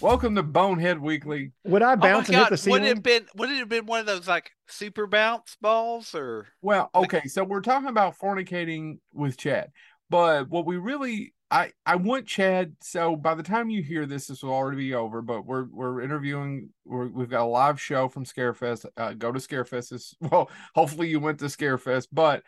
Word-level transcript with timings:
Welcome 0.00 0.34
to 0.36 0.42
Bonehead 0.42 0.98
Weekly. 1.00 1.52
Would 1.64 1.82
I 1.82 1.94
Oh 2.00 2.08
my 2.10 2.12
bounce 2.12 2.28
and 2.28 2.36
hit 2.36 2.48
God, 2.48 2.50
the 2.50 2.58
would 2.66 2.82
ceiling? 2.82 2.84
it 2.84 2.88
have 2.88 3.02
been 3.02 3.26
would 3.34 3.50
it 3.50 3.58
have 3.58 3.68
been 3.68 3.86
one 3.86 4.00
of 4.00 4.06
those 4.06 4.26
like 4.28 4.52
super 4.68 5.06
bounce 5.06 5.56
balls 5.60 6.14
or 6.14 6.48
Well, 6.62 6.90
okay, 6.94 7.26
so 7.26 7.44
we're 7.44 7.60
talking 7.60 7.88
about 7.88 8.18
fornicating 8.18 8.98
with 9.12 9.36
Chad, 9.36 9.70
but 10.10 10.48
what 10.48 10.66
we 10.66 10.76
really, 10.76 11.34
I, 11.50 11.72
I 11.86 11.96
want 11.96 12.26
Chad. 12.26 12.76
So 12.82 13.16
by 13.16 13.34
the 13.34 13.42
time 13.42 13.70
you 13.70 13.82
hear 13.82 14.06
this, 14.06 14.26
this 14.26 14.42
will 14.42 14.52
already 14.52 14.78
be 14.78 14.94
over. 14.94 15.22
But 15.22 15.46
we're 15.46 15.66
we're 15.70 16.00
interviewing. 16.02 16.70
We're, 16.84 17.08
we've 17.08 17.30
got 17.30 17.44
a 17.44 17.44
live 17.44 17.80
show 17.80 18.08
from 18.08 18.24
Scarefest. 18.24 18.86
Uh, 18.96 19.14
go 19.14 19.32
to 19.32 19.38
Scarefest. 19.40 19.90
This, 19.90 20.14
well, 20.20 20.50
hopefully 20.74 21.08
you 21.08 21.20
went 21.20 21.38
to 21.40 21.46
Scarefest, 21.46 22.08
but 22.12 22.42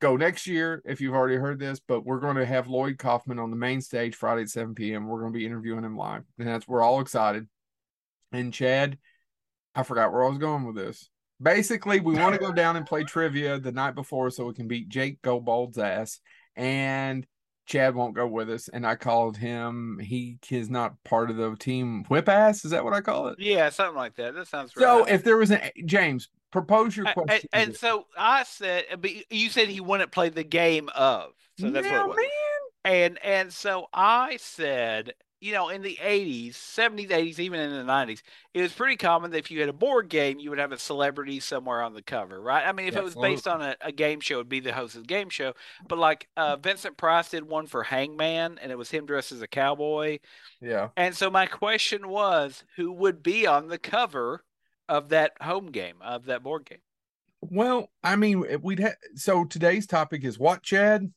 go 0.00 0.16
next 0.16 0.46
year 0.46 0.82
if 0.84 1.00
you've 1.00 1.14
already 1.14 1.36
heard 1.36 1.58
this. 1.58 1.80
But 1.80 2.04
we're 2.04 2.20
going 2.20 2.36
to 2.36 2.46
have 2.46 2.68
Lloyd 2.68 2.98
Kaufman 2.98 3.38
on 3.38 3.50
the 3.50 3.56
main 3.56 3.80
stage 3.80 4.14
Friday 4.14 4.42
at 4.42 4.50
seven 4.50 4.74
p.m. 4.74 5.06
We're 5.06 5.20
going 5.20 5.32
to 5.32 5.38
be 5.38 5.46
interviewing 5.46 5.84
him 5.84 5.96
live, 5.96 6.24
and 6.38 6.48
that's 6.48 6.68
we're 6.68 6.82
all 6.82 7.00
excited. 7.00 7.46
And 8.32 8.52
Chad, 8.52 8.98
I 9.74 9.82
forgot 9.82 10.12
where 10.12 10.24
I 10.24 10.28
was 10.28 10.38
going 10.38 10.64
with 10.64 10.76
this. 10.76 11.08
Basically, 11.40 12.00
we 12.00 12.14
want 12.14 12.34
to 12.34 12.40
go 12.40 12.52
down 12.52 12.76
and 12.76 12.86
play 12.86 13.04
trivia 13.04 13.58
the 13.58 13.72
night 13.72 13.94
before 13.94 14.30
so 14.30 14.46
we 14.46 14.54
can 14.54 14.68
beat 14.68 14.88
Jake 14.88 15.20
Goldbald's 15.22 15.78
ass. 15.78 16.20
And 16.56 17.26
Chad 17.66 17.94
won't 17.94 18.14
go 18.14 18.26
with 18.26 18.48
us. 18.48 18.68
And 18.68 18.86
I 18.86 18.94
called 18.94 19.36
him. 19.36 19.98
He 20.02 20.38
is 20.50 20.70
not 20.70 20.94
part 21.04 21.30
of 21.30 21.36
the 21.36 21.54
team 21.56 22.04
whip 22.04 22.28
ass. 22.28 22.64
Is 22.64 22.70
that 22.70 22.84
what 22.84 22.94
I 22.94 23.00
call 23.00 23.28
it? 23.28 23.38
yeah, 23.38 23.68
something 23.68 23.96
like 23.96 24.14
that. 24.16 24.34
That 24.34 24.48
sounds 24.48 24.74
right. 24.76 24.82
So 24.82 25.04
if 25.04 25.24
there 25.24 25.36
was 25.36 25.50
a 25.50 25.72
James, 25.84 26.28
propose 26.50 26.96
your 26.96 27.06
question. 27.12 27.48
and, 27.52 27.76
so 27.76 28.06
I 28.16 28.44
said, 28.44 28.84
but 28.98 29.10
you 29.30 29.50
said 29.50 29.68
he 29.68 29.80
wouldn't 29.80 30.12
play 30.12 30.28
the 30.28 30.44
game 30.44 30.88
of. 30.94 31.32
So 31.58 31.70
that's 31.70 31.86
Now, 31.86 32.08
what 32.08 32.18
it 32.18 32.22
was. 32.22 32.30
And 32.84 33.18
and 33.24 33.52
so 33.52 33.86
I 33.92 34.36
said, 34.36 35.12
you 35.40 35.52
know, 35.52 35.68
in 35.68 35.82
the 35.82 35.98
80s, 36.00 36.54
70s, 36.54 37.10
80s, 37.10 37.38
even 37.38 37.60
in 37.60 37.70
the 37.70 37.92
90s, 37.92 38.22
it 38.54 38.62
was 38.62 38.72
pretty 38.72 38.96
common 38.96 39.30
that 39.32 39.38
if 39.38 39.50
you 39.50 39.60
had 39.60 39.68
a 39.68 39.74
board 39.74 40.08
game, 40.08 40.38
you 40.38 40.50
would 40.50 40.58
have 40.58 40.72
a 40.72 40.78
celebrity 40.78 41.40
somewhere 41.40 41.82
on 41.82 41.92
the 41.92 42.02
cover, 42.02 42.40
right? 42.40 42.66
I 42.66 42.72
mean, 42.72 42.86
if 42.86 42.96
it 42.96 43.04
was 43.04 43.14
based 43.14 43.46
on 43.46 43.60
a, 43.60 43.76
a 43.82 43.92
game 43.92 44.20
show, 44.20 44.36
it'd 44.36 44.48
be 44.48 44.60
the 44.60 44.72
host 44.72 44.94
of 44.94 45.02
the 45.02 45.06
game 45.06 45.28
show. 45.28 45.52
But 45.88 45.98
like 45.98 46.28
uh, 46.36 46.56
Vincent 46.56 46.96
Price 46.96 47.30
did 47.30 47.44
one 47.44 47.66
for 47.66 47.82
Hangman, 47.82 48.58
and 48.62 48.72
it 48.72 48.78
was 48.78 48.90
him 48.90 49.04
dressed 49.04 49.32
as 49.32 49.42
a 49.42 49.48
cowboy. 49.48 50.20
Yeah. 50.60 50.88
And 50.96 51.14
so 51.14 51.28
my 51.30 51.46
question 51.46 52.08
was, 52.08 52.64
who 52.76 52.92
would 52.92 53.22
be 53.22 53.46
on 53.46 53.68
the 53.68 53.78
cover 53.78 54.42
of 54.88 55.10
that 55.10 55.32
home 55.40 55.66
game, 55.70 55.96
of 56.02 56.26
that 56.26 56.42
board 56.42 56.64
game? 56.66 56.78
Well, 57.40 57.90
I 58.02 58.16
mean, 58.16 58.44
we'd 58.62 58.80
have. 58.80 58.96
So 59.14 59.44
today's 59.44 59.86
topic 59.86 60.24
is 60.24 60.38
what, 60.38 60.62
Chad? 60.62 61.12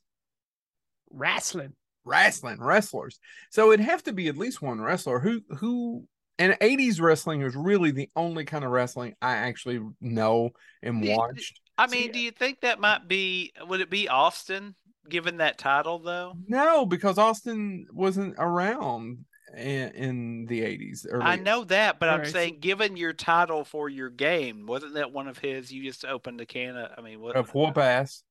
Wrestling. 1.11 1.73
wrestling 2.05 2.59
wrestlers. 2.61 3.19
So 3.51 3.71
it'd 3.71 3.85
have 3.85 4.03
to 4.03 4.13
be 4.13 4.27
at 4.27 4.37
least 4.37 4.61
one 4.61 4.79
wrestler 4.81 5.19
who 5.19 5.41
who 5.57 6.05
and 6.37 6.53
80s 6.61 7.01
wrestling 7.01 7.41
is 7.41 7.55
really 7.55 7.91
the 7.91 8.09
only 8.15 8.45
kind 8.45 8.63
of 8.63 8.71
wrestling 8.71 9.13
I 9.21 9.35
actually 9.35 9.81
know 9.99 10.51
and 10.81 11.01
Do 11.01 11.09
you- 11.09 11.17
watched. 11.17 11.59
I 11.77 11.87
So, 11.87 11.91
mean, 11.95 12.07
yeah. 12.07 12.11
do 12.13 12.19
you 12.19 12.31
think 12.31 12.61
that 12.61 12.79
might 12.79 13.07
be, 13.07 13.51
would 13.67 13.79
it 13.81 13.89
be 13.89 14.07
Austin 14.09 14.75
given 15.09 15.37
that 15.37 15.57
title 15.57 15.99
though? 15.99 16.33
No, 16.47 16.85
because 16.85 17.17
Austin 17.17 17.87
wasn't 17.91 18.35
around 18.37 19.25
in, 19.55 19.89
in 19.91 20.45
the 20.45 20.61
80s. 20.61 21.05
Early. 21.09 21.23
I 21.23 21.35
know 21.37 21.63
that, 21.65 21.99
but 21.99 22.09
I'm 22.09 22.13
Alright, 22.15 22.27
so- 22.27 22.33
saying, 22.33 22.57
given 22.59 22.97
your 22.97 23.13
title 23.13 23.63
for 23.63 23.89
your 23.89 24.09
game, 24.09 24.65
wasn't 24.65 24.95
that 24.95 25.11
one 25.11 25.27
of 25.27 25.37
his? 25.37 25.71
You 25.71 25.83
just 25.83 26.05
opened 26.05 26.41
a 26.41 26.45
can 26.45 26.75
of, 26.77 26.91
I 26.97 27.01
mean, 27.01 27.19
what? 27.21 27.35
of 27.35 27.53
whoop 27.53 27.77
ass. 27.77 28.23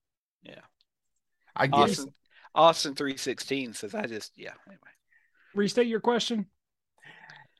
Yeah. 0.42 0.60
I 1.56 1.66
guess. 1.66 1.80
Austin, 1.98 2.14
Austin 2.54 2.94
three 2.94 3.16
sixteen 3.16 3.72
says, 3.74 3.94
I 3.94 4.06
just, 4.06 4.32
yeah. 4.36 4.52
Anyway, 4.66 4.80
Restate 5.54 5.86
your 5.88 6.00
question. 6.00 6.46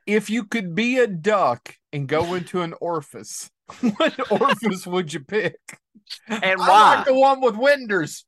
If 0.06 0.30
you 0.30 0.44
could 0.44 0.74
be 0.74 0.98
a 0.98 1.06
duck 1.06 1.74
and 1.92 2.06
go 2.08 2.34
into 2.34 2.62
an 2.62 2.74
orifice, 2.80 3.50
what 3.80 4.32
orifice 4.40 4.86
would 4.86 5.12
you 5.12 5.20
pick? 5.20 5.56
and 6.28 6.42
I 6.44 6.54
why? 6.56 6.94
like 6.96 7.06
the 7.06 7.14
one 7.14 7.40
with 7.40 7.56
winders. 7.56 8.24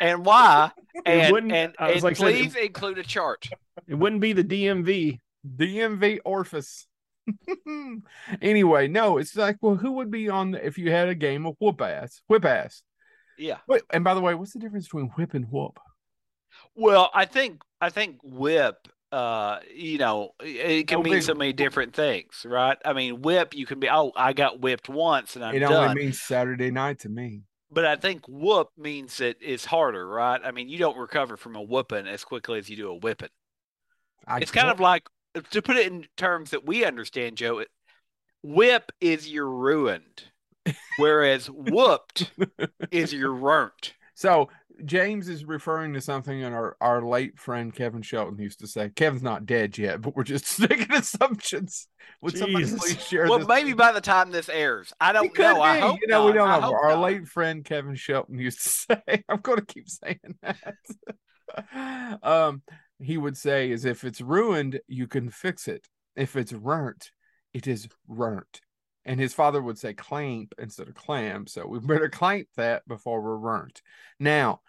and 0.00 0.24
why? 0.24 0.70
And 1.04 1.32
wouldn't- 1.32 1.52
and, 1.52 1.74
I 1.78 1.88
was 1.88 1.94
and 1.96 2.02
like 2.04 2.16
saying, 2.16 2.50
please 2.50 2.54
include 2.56 2.98
a 2.98 3.02
chart. 3.02 3.48
It 3.86 3.94
wouldn't 3.94 4.20
be 4.20 4.32
the 4.32 4.44
DMV. 4.44 5.18
DMV 5.56 6.18
orifice. 6.24 6.86
anyway, 8.42 8.88
no, 8.88 9.18
it's 9.18 9.36
like, 9.36 9.56
well, 9.60 9.76
who 9.76 9.92
would 9.92 10.10
be 10.10 10.28
on 10.28 10.52
the, 10.52 10.66
if 10.66 10.78
you 10.78 10.90
had 10.90 11.08
a 11.08 11.14
game 11.14 11.46
of 11.46 11.54
whoop 11.58 11.80
ass? 11.80 12.22
Whip 12.28 12.44
ass. 12.44 12.82
Yeah. 13.38 13.58
Wait, 13.66 13.82
and 13.90 14.02
by 14.02 14.14
the 14.14 14.20
way, 14.20 14.34
what's 14.34 14.52
the 14.52 14.58
difference 14.58 14.86
between 14.86 15.10
whip 15.16 15.34
and 15.34 15.46
whoop? 15.50 15.78
Well, 16.74 17.10
I 17.14 17.24
think 17.24 17.62
I 17.80 17.90
think 17.90 18.18
whip. 18.22 18.76
Uh, 19.10 19.60
you 19.74 19.96
know, 19.96 20.32
it 20.40 20.86
can 20.86 20.98
No 20.98 21.10
mean 21.10 21.22
so 21.22 21.34
many 21.34 21.54
different 21.54 21.94
things, 21.94 22.44
right? 22.46 22.76
I 22.84 22.92
mean, 22.92 23.22
whip. 23.22 23.54
You 23.54 23.64
can 23.64 23.80
be, 23.80 23.88
oh, 23.88 24.12
I 24.14 24.34
got 24.34 24.60
whipped 24.60 24.88
once 24.90 25.34
and 25.34 25.42
I'm 25.42 25.54
it 25.54 25.60
done. 25.60 25.72
only 25.72 25.94
means 25.94 26.20
Saturday 26.20 26.70
night 26.70 26.98
to 27.00 27.08
me. 27.08 27.42
But 27.70 27.86
I 27.86 27.96
think 27.96 28.26
whoop 28.28 28.68
means 28.76 29.16
that 29.18 29.36
it's 29.40 29.64
harder, 29.64 30.06
right? 30.06 30.40
I 30.44 30.50
mean, 30.50 30.68
you 30.68 30.78
don't 30.78 30.96
recover 30.98 31.38
from 31.38 31.56
a 31.56 31.62
whooping 31.62 32.06
as 32.06 32.22
quickly 32.22 32.58
as 32.58 32.68
you 32.68 32.76
do 32.76 32.90
a 32.90 32.96
whipping. 32.96 33.30
I 34.26 34.38
It's 34.38 34.50
kind 34.50 34.68
of 34.68 34.80
like 34.80 35.04
to 35.50 35.62
put 35.62 35.76
it 35.76 35.86
in 35.90 36.06
terms 36.16 36.50
that 36.50 36.64
we 36.66 36.84
understand, 36.84 37.36
Joe. 37.36 37.58
It, 37.58 37.68
whip 38.42 38.92
is 39.00 39.28
you're 39.28 39.50
ruined, 39.50 40.24
whereas 40.98 41.46
whooped 41.50 42.30
is 42.90 43.12
you're 43.12 43.34
burnt. 43.34 43.94
so. 44.14 44.48
James 44.84 45.28
is 45.28 45.44
referring 45.44 45.94
to 45.94 46.00
something 46.00 46.40
that 46.40 46.52
our, 46.52 46.76
our 46.80 47.02
late 47.02 47.36
friend 47.36 47.74
Kevin 47.74 48.00
Shelton 48.00 48.38
used 48.38 48.60
to 48.60 48.68
say. 48.68 48.90
Kevin's 48.94 49.24
not 49.24 49.44
dead 49.44 49.76
yet, 49.76 50.00
but 50.00 50.14
we're 50.14 50.22
just 50.22 50.60
making 50.70 50.92
assumptions. 50.94 51.88
Would 52.22 52.38
somebody 52.38 52.64
Jesus. 52.64 52.78
please 52.78 53.04
share 53.04 53.26
Well, 53.26 53.40
this? 53.40 53.48
maybe 53.48 53.72
by 53.72 53.90
the 53.90 54.00
time 54.00 54.30
this 54.30 54.48
airs, 54.48 54.92
I 55.00 55.12
don't 55.12 55.36
know. 55.36 55.60
I 55.60 55.80
hope 55.80 55.98
you 56.00 56.06
know, 56.06 56.26
we 56.26 56.32
don't 56.32 56.48
I 56.48 56.60
know. 56.60 56.72
Our 56.72 56.90
not. 56.90 57.00
late 57.00 57.26
friend 57.26 57.64
Kevin 57.64 57.96
Shelton 57.96 58.38
used 58.38 58.62
to 58.62 58.68
say, 59.08 59.24
I'm 59.28 59.40
going 59.40 59.58
to 59.58 59.66
keep 59.66 59.88
saying 59.88 60.20
that. 60.42 60.56
um, 62.22 62.62
he 63.00 63.16
would 63.16 63.36
say, 63.36 63.70
is 63.70 63.84
if 63.84 64.04
it's 64.04 64.20
ruined, 64.20 64.80
you 64.86 65.06
can 65.06 65.30
fix 65.30 65.68
it. 65.68 65.86
If 66.16 66.36
it's 66.36 66.52
burnt, 66.52 67.10
it 67.52 67.66
is 67.66 67.88
burnt. 68.08 68.60
And 69.04 69.18
his 69.18 69.32
father 69.32 69.62
would 69.62 69.78
say 69.78 69.94
clamp 69.94 70.54
instead 70.58 70.88
of 70.88 70.94
clam. 70.94 71.46
So 71.46 71.66
we 71.66 71.78
better 71.78 72.08
clamp 72.10 72.48
that 72.56 72.86
before 72.86 73.22
we're 73.22 73.38
burnt. 73.38 73.82
Now, 74.18 74.60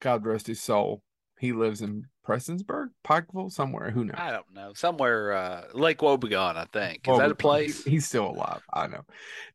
God 0.00 0.24
rest 0.26 0.46
his 0.46 0.62
soul. 0.62 1.02
He 1.40 1.52
lives 1.52 1.80
in 1.82 2.06
Prestonsburg, 2.26 2.88
Pikeville, 3.04 3.50
somewhere. 3.50 3.90
Who 3.90 4.04
knows? 4.04 4.16
I 4.16 4.30
don't 4.30 4.54
know. 4.54 4.72
Somewhere 4.74 5.32
uh, 5.32 5.64
Lake 5.74 5.98
Wobegon, 5.98 6.56
I 6.56 6.66
think. 6.72 6.98
Is 6.98 7.08
Well, 7.08 7.18
that 7.18 7.32
a 7.32 7.34
place? 7.34 7.82
He's 7.84 8.06
still 8.06 8.30
alive. 8.30 8.62
I 8.72 8.86
know. 8.86 9.02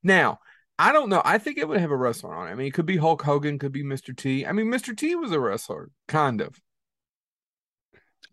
Now, 0.04 0.40
I 0.78 0.92
don't 0.92 1.10
know. 1.10 1.22
I 1.24 1.38
think 1.38 1.58
it 1.58 1.68
would 1.68 1.80
have 1.80 1.92
a 1.92 1.96
wrestler 1.96 2.36
on 2.36 2.50
it. 2.50 2.52
I 2.52 2.56
mean, 2.56 2.68
it 2.68 2.74
could 2.74 2.86
be 2.86 2.98
Hulk 2.98 3.22
Hogan, 3.22 3.58
could 3.58 3.72
be 3.72 3.84
Mr. 3.84 4.16
T. 4.16 4.46
I 4.46 4.52
mean, 4.52 4.68
Mr. 4.68 4.96
T 4.98 5.16
was 5.16 5.32
a 5.32 5.40
wrestler, 5.40 5.90
kind 6.08 6.42
of. 6.42 6.60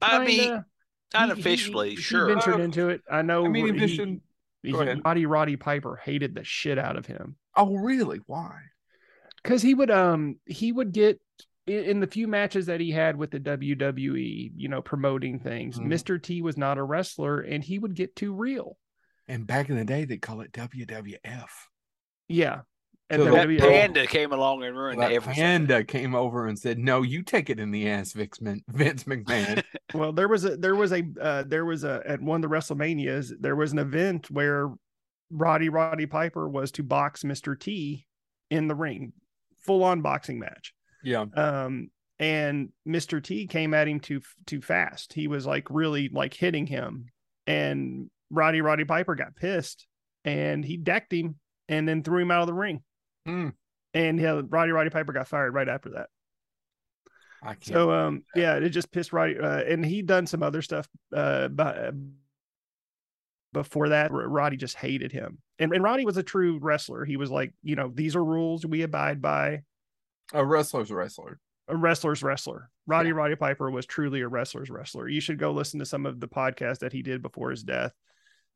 I 0.02 0.24
mean, 0.24 0.38
Kinda. 0.38 0.64
He- 1.12 1.18
he- 1.18 1.24
unofficially, 1.24 1.90
he, 1.90 1.96
sure. 1.96 2.28
He 2.28 2.34
ventured 2.34 2.54
Uh, 2.60 2.62
into 2.64 2.88
it. 2.88 3.02
I 3.10 3.22
know. 3.22 3.44
I 3.44 3.48
mean, 3.48 3.74
he, 3.78 3.86
he 3.86 4.16
he- 4.62 4.72
Roddy 5.04 5.26
Roddy 5.26 5.56
Piper 5.56 5.96
hated 5.96 6.34
the 6.34 6.42
shit 6.44 6.78
out 6.78 6.96
of 6.96 7.06
him 7.06 7.36
Oh, 7.56 7.76
really? 7.76 8.20
Why? 8.26 8.58
because 9.42 9.60
he 9.62 9.74
would 9.74 9.90
um 9.90 10.40
he 10.46 10.72
would 10.72 10.90
get 10.92 11.20
in, 11.66 11.84
in 11.84 12.00
the 12.00 12.06
few 12.06 12.26
matches 12.26 12.66
that 12.66 12.80
he 12.80 12.90
had 12.90 13.16
with 13.16 13.30
the 13.30 13.38
WWE, 13.40 14.52
you 14.56 14.68
know, 14.68 14.80
promoting 14.82 15.38
things. 15.38 15.78
Mhm. 15.78 15.86
Mr. 15.86 16.20
T 16.22 16.40
was 16.42 16.56
not 16.56 16.78
a 16.78 16.82
wrestler, 16.82 17.40
and 17.40 17.62
he 17.62 17.78
would 17.78 17.94
get 17.94 18.16
too 18.16 18.32
real. 18.34 18.76
And 19.28 19.46
back 19.46 19.68
in 19.70 19.76
the 19.76 19.84
day, 19.84 20.04
they 20.04 20.16
call 20.18 20.40
it 20.40 20.52
WWF. 20.52 21.68
Yeah. 22.28 22.62
At 23.10 23.20
So 23.20 23.24
that 23.26 23.48
WWE. 23.48 23.58
panda 23.60 24.06
came 24.06 24.32
along 24.32 24.64
and 24.64 24.74
ruined 24.76 25.00
That 25.00 25.12
everything. 25.12 25.34
panda 25.42 25.84
came 25.84 26.14
over 26.14 26.46
and 26.46 26.58
said, 26.58 26.78
"No, 26.78 27.02
you 27.02 27.22
take 27.22 27.50
it 27.50 27.60
in 27.60 27.70
the 27.70 27.88
ass, 27.88 28.12
Vince, 28.12 28.40
Mc- 28.40 28.62
Vince 28.68 29.04
McMahon." 29.04 29.62
Well, 29.92 30.12
there 30.12 30.26
was 30.26 30.44
a 30.44 30.56
there 30.56 30.74
was 30.74 30.92
a 30.92 31.04
uh, 31.20 31.44
there 31.46 31.64
was 31.64 31.84
a 31.84 32.02
at 32.04 32.20
one 32.20 32.42
of 32.42 32.50
the 32.50 32.56
WrestleManias 32.56 33.32
there 33.38 33.54
was 33.54 33.70
an 33.72 33.78
event 33.78 34.28
where 34.30 34.68
Roddy 35.30 35.68
Roddy 35.68 36.06
Piper 36.06 36.48
was 36.48 36.72
to 36.72 36.82
box 36.82 37.22
Mr. 37.22 37.56
T 37.58 38.04
in 38.50 38.66
the 38.66 38.74
ring, 38.74 39.12
full 39.64 39.84
on 39.84 40.00
boxing 40.00 40.40
match. 40.40 40.74
yeah, 41.04 41.26
Um, 41.36 41.90
and 42.18 42.70
Mr. 42.88 43.22
T 43.22 43.46
came 43.46 43.72
at 43.74 43.86
him 43.86 44.00
too 44.00 44.20
too 44.46 44.60
fast. 44.62 45.12
He 45.12 45.28
was 45.28 45.46
like 45.46 45.68
really 45.70 46.08
like 46.12 46.34
hitting 46.34 46.66
him, 46.66 47.06
and 47.46 48.10
Roddy 48.30 48.60
Roddy 48.62 48.84
Piper 48.84 49.14
got 49.14 49.36
pissed, 49.36 49.86
and 50.24 50.64
he 50.64 50.76
decked 50.76 51.12
him 51.12 51.36
and 51.68 51.86
then 51.86 52.02
threw 52.02 52.20
him 52.22 52.30
out 52.32 52.40
of 52.40 52.48
the 52.48 52.54
ring. 52.54 52.82
Hmm. 53.26 53.50
And 53.92 54.18
yeah, 54.18 54.40
Roddy 54.48 54.72
Roddy 54.72 54.90
Piper 54.90 55.12
got 55.12 55.28
fired 55.28 55.54
right 55.54 55.68
after 55.68 55.90
that. 55.90 56.08
I 57.42 57.54
can't. 57.54 57.64
So 57.66 57.90
um 57.92 58.24
yeah, 58.34 58.56
it 58.56 58.70
just 58.70 58.90
pissed 58.90 59.12
Roddy 59.12 59.38
uh, 59.38 59.62
and 59.62 59.84
he 59.84 60.02
done 60.02 60.26
some 60.26 60.42
other 60.42 60.62
stuff 60.62 60.88
uh 61.14 61.48
but 61.48 61.94
before 63.52 63.90
that 63.90 64.10
Roddy 64.12 64.56
just 64.56 64.76
hated 64.76 65.12
him. 65.12 65.38
And 65.58 65.72
and 65.72 65.82
Roddy 65.84 66.04
was 66.04 66.16
a 66.16 66.22
true 66.22 66.58
wrestler. 66.60 67.04
He 67.04 67.16
was 67.16 67.30
like, 67.30 67.52
you 67.62 67.76
know, 67.76 67.90
these 67.94 68.16
are 68.16 68.24
rules 68.24 68.66
we 68.66 68.82
abide 68.82 69.22
by. 69.22 69.62
a 70.32 70.44
wrestler's 70.44 70.90
a 70.90 70.96
wrestler. 70.96 71.38
a 71.68 71.76
wrestler's 71.76 72.22
wrestler. 72.22 72.70
Roddy 72.86 73.10
yeah. 73.10 73.14
Roddy 73.14 73.36
Piper 73.36 73.70
was 73.70 73.86
truly 73.86 74.22
a 74.22 74.28
wrestler's 74.28 74.70
wrestler. 74.70 75.08
You 75.08 75.20
should 75.20 75.38
go 75.38 75.52
listen 75.52 75.78
to 75.78 75.86
some 75.86 76.06
of 76.06 76.18
the 76.18 76.28
podcasts 76.28 76.80
that 76.80 76.92
he 76.92 77.02
did 77.02 77.22
before 77.22 77.50
his 77.50 77.62
death. 77.62 77.92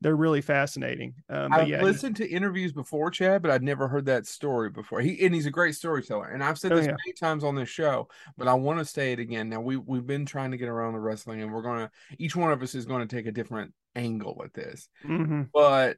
They're 0.01 0.17
really 0.17 0.41
fascinating. 0.41 1.15
Um, 1.29 1.53
I've 1.53 1.69
yeah, 1.69 1.83
listened 1.83 2.17
to 2.17 2.29
interviews 2.29 2.73
before 2.73 3.11
Chad, 3.11 3.43
but 3.43 3.51
I'd 3.51 3.65
never 3.65 3.89
heard 3.89 4.07
that 4.07 4.27
story 4.27 4.71
before. 4.71 5.01
He 5.01 5.25
and 5.25 5.35
he's 5.35 5.47
a 5.47 5.51
great 5.51 5.75
storyteller, 5.75 6.29
and 6.29 6.43
I've 6.43 6.59
said 6.59 6.73
oh, 6.73 6.77
this 6.77 6.87
oh, 6.87 6.91
yeah. 6.91 6.97
many 7.05 7.15
times 7.15 7.43
on 7.43 7.57
this 7.57 7.69
show, 7.69 8.09
but 8.37 8.47
I 8.47 8.55
want 8.55 8.79
to 8.79 8.85
say 8.85 9.13
it 9.13 9.19
again. 9.19 9.49
Now 9.49 9.61
we 9.61 9.77
we've 9.77 10.07
been 10.07 10.25
trying 10.25 10.53
to 10.53 10.57
get 10.57 10.69
around 10.69 10.93
the 10.93 11.01
wrestling, 11.01 11.43
and 11.43 11.53
we're 11.53 11.63
gonna 11.63 11.91
each 12.19 12.37
one 12.37 12.53
of 12.53 12.63
us 12.63 12.77
is 12.77 12.87
going 12.87 13.07
to 13.07 13.17
take 13.17 13.27
a 13.27 13.33
different 13.33 13.75
angle 13.97 14.41
at 14.45 14.55
this. 14.55 14.89
Mm-hmm. 15.05 15.43
But 15.53 15.97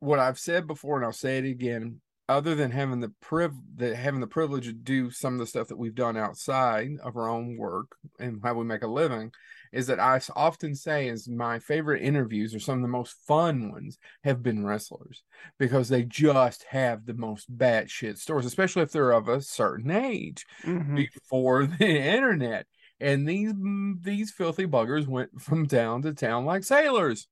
what 0.00 0.18
I've 0.18 0.38
said 0.38 0.66
before, 0.66 0.96
and 0.96 1.04
I'll 1.04 1.12
say 1.12 1.38
it 1.38 1.44
again, 1.44 2.00
other 2.28 2.54
than 2.54 2.70
having 2.70 3.00
the 3.00 3.12
priv 3.20 3.52
that 3.76 3.96
having 3.96 4.20
the 4.20 4.26
privilege 4.26 4.66
to 4.66 4.72
do 4.72 5.10
some 5.10 5.34
of 5.34 5.40
the 5.40 5.46
stuff 5.46 5.68
that 5.68 5.78
we've 5.78 5.94
done 5.94 6.16
outside 6.16 6.90
of 7.02 7.16
our 7.16 7.28
own 7.28 7.56
work 7.56 7.96
and 8.18 8.40
how 8.42 8.54
we 8.54 8.64
make 8.64 8.82
a 8.82 8.86
living 8.86 9.32
is 9.72 9.86
that 9.86 9.98
I 9.98 10.20
often 10.36 10.74
say 10.74 11.08
is 11.08 11.28
my 11.28 11.58
favorite 11.58 12.02
interviews 12.02 12.54
or 12.54 12.60
some 12.60 12.76
of 12.76 12.82
the 12.82 12.88
most 12.88 13.16
fun 13.26 13.72
ones 13.72 13.98
have 14.22 14.42
been 14.42 14.64
wrestlers 14.64 15.22
because 15.58 15.88
they 15.88 16.04
just 16.04 16.64
have 16.68 17.06
the 17.06 17.14
most 17.14 17.54
batshit 17.56 18.18
stories, 18.18 18.46
especially 18.46 18.82
if 18.82 18.92
they're 18.92 19.12
of 19.12 19.28
a 19.28 19.40
certain 19.40 19.90
age 19.90 20.46
mm-hmm. 20.64 20.94
before 20.94 21.66
the 21.78 21.86
internet. 21.86 22.66
And 23.00 23.28
these 23.28 23.52
these 24.00 24.30
filthy 24.30 24.66
buggers 24.66 25.08
went 25.08 25.40
from 25.40 25.66
town 25.66 26.02
to 26.02 26.14
town 26.14 26.44
like 26.44 26.62
sailors. 26.62 27.26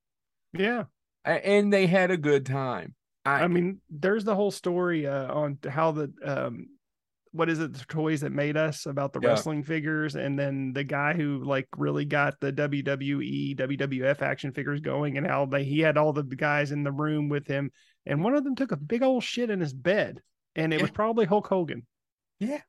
Yeah. 0.52 0.84
And 1.24 1.72
they 1.72 1.86
had 1.86 2.10
a 2.10 2.16
good 2.16 2.44
time. 2.44 2.94
I, 3.24 3.42
I 3.42 3.48
mean, 3.48 3.80
there's 3.90 4.24
the 4.24 4.34
whole 4.34 4.50
story 4.50 5.06
uh, 5.06 5.32
on 5.32 5.58
how 5.68 5.92
the 5.92 6.12
um, 6.24 6.68
what 7.32 7.48
is 7.48 7.60
it, 7.60 7.72
the 7.72 7.84
toys 7.84 8.22
that 8.22 8.32
made 8.32 8.56
us 8.56 8.86
about 8.86 9.12
the 9.12 9.20
yeah. 9.22 9.28
wrestling 9.28 9.62
figures, 9.62 10.16
and 10.16 10.38
then 10.38 10.72
the 10.72 10.84
guy 10.84 11.12
who 11.12 11.44
like 11.44 11.68
really 11.76 12.04
got 12.04 12.40
the 12.40 12.52
WWE, 12.52 13.56
WWF 13.56 14.22
action 14.22 14.52
figures 14.52 14.80
going, 14.80 15.16
and 15.16 15.26
how 15.26 15.46
they 15.46 15.64
he 15.64 15.80
had 15.80 15.96
all 15.96 16.12
the 16.12 16.22
guys 16.22 16.72
in 16.72 16.82
the 16.82 16.92
room 16.92 17.28
with 17.28 17.46
him, 17.46 17.70
and 18.06 18.24
one 18.24 18.34
of 18.34 18.42
them 18.44 18.56
took 18.56 18.72
a 18.72 18.76
big 18.76 19.02
old 19.02 19.22
shit 19.22 19.50
in 19.50 19.60
his 19.60 19.74
bed, 19.74 20.20
and 20.56 20.72
it 20.72 20.76
yeah. 20.76 20.82
was 20.82 20.90
probably 20.90 21.26
Hulk 21.26 21.46
Hogan. 21.46 21.86
Yeah. 22.38 22.62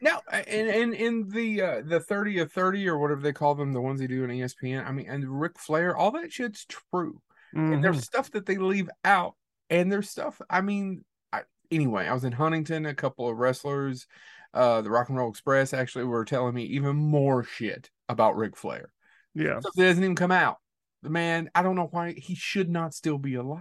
Now, 0.00 0.20
and 0.30 0.68
and 0.68 0.94
in 0.94 1.28
the 1.28 1.62
uh, 1.62 1.82
the 1.84 2.00
thirty 2.00 2.38
of 2.38 2.52
thirty 2.52 2.88
or 2.88 2.98
whatever 2.98 3.20
they 3.20 3.32
call 3.32 3.54
them, 3.54 3.72
the 3.72 3.80
ones 3.80 4.00
they 4.00 4.06
do 4.06 4.24
in 4.24 4.30
ESPN. 4.30 4.86
I 4.86 4.92
mean, 4.92 5.08
and 5.08 5.40
Ric 5.40 5.58
Flair, 5.58 5.96
all 5.96 6.12
that 6.12 6.32
shit's 6.32 6.64
true. 6.66 7.20
Mm-hmm. 7.54 7.72
And 7.72 7.84
there's 7.84 8.04
stuff 8.04 8.30
that 8.32 8.46
they 8.46 8.56
leave 8.56 8.88
out 9.04 9.34
and 9.70 9.90
there's 9.90 10.10
stuff. 10.10 10.40
I 10.48 10.60
mean, 10.60 11.04
I, 11.32 11.42
anyway, 11.70 12.06
I 12.06 12.14
was 12.14 12.24
in 12.24 12.32
Huntington. 12.32 12.86
A 12.86 12.94
couple 12.94 13.28
of 13.28 13.38
wrestlers, 13.38 14.06
uh, 14.54 14.82
the 14.82 14.90
Rock 14.90 15.08
and 15.08 15.18
Roll 15.18 15.30
Express, 15.30 15.74
actually 15.74 16.04
were 16.04 16.24
telling 16.24 16.54
me 16.54 16.64
even 16.64 16.96
more 16.96 17.42
shit 17.42 17.90
about 18.08 18.36
Ric 18.36 18.56
Flair. 18.56 18.90
Yeah, 19.34 19.60
stuff 19.60 19.72
that 19.76 19.84
doesn't 19.84 20.04
even 20.04 20.16
come 20.16 20.32
out. 20.32 20.56
The 21.02 21.10
man, 21.10 21.50
I 21.54 21.62
don't 21.62 21.76
know 21.76 21.88
why 21.90 22.12
he 22.12 22.34
should 22.34 22.70
not 22.70 22.94
still 22.94 23.18
be 23.18 23.34
alive. 23.34 23.60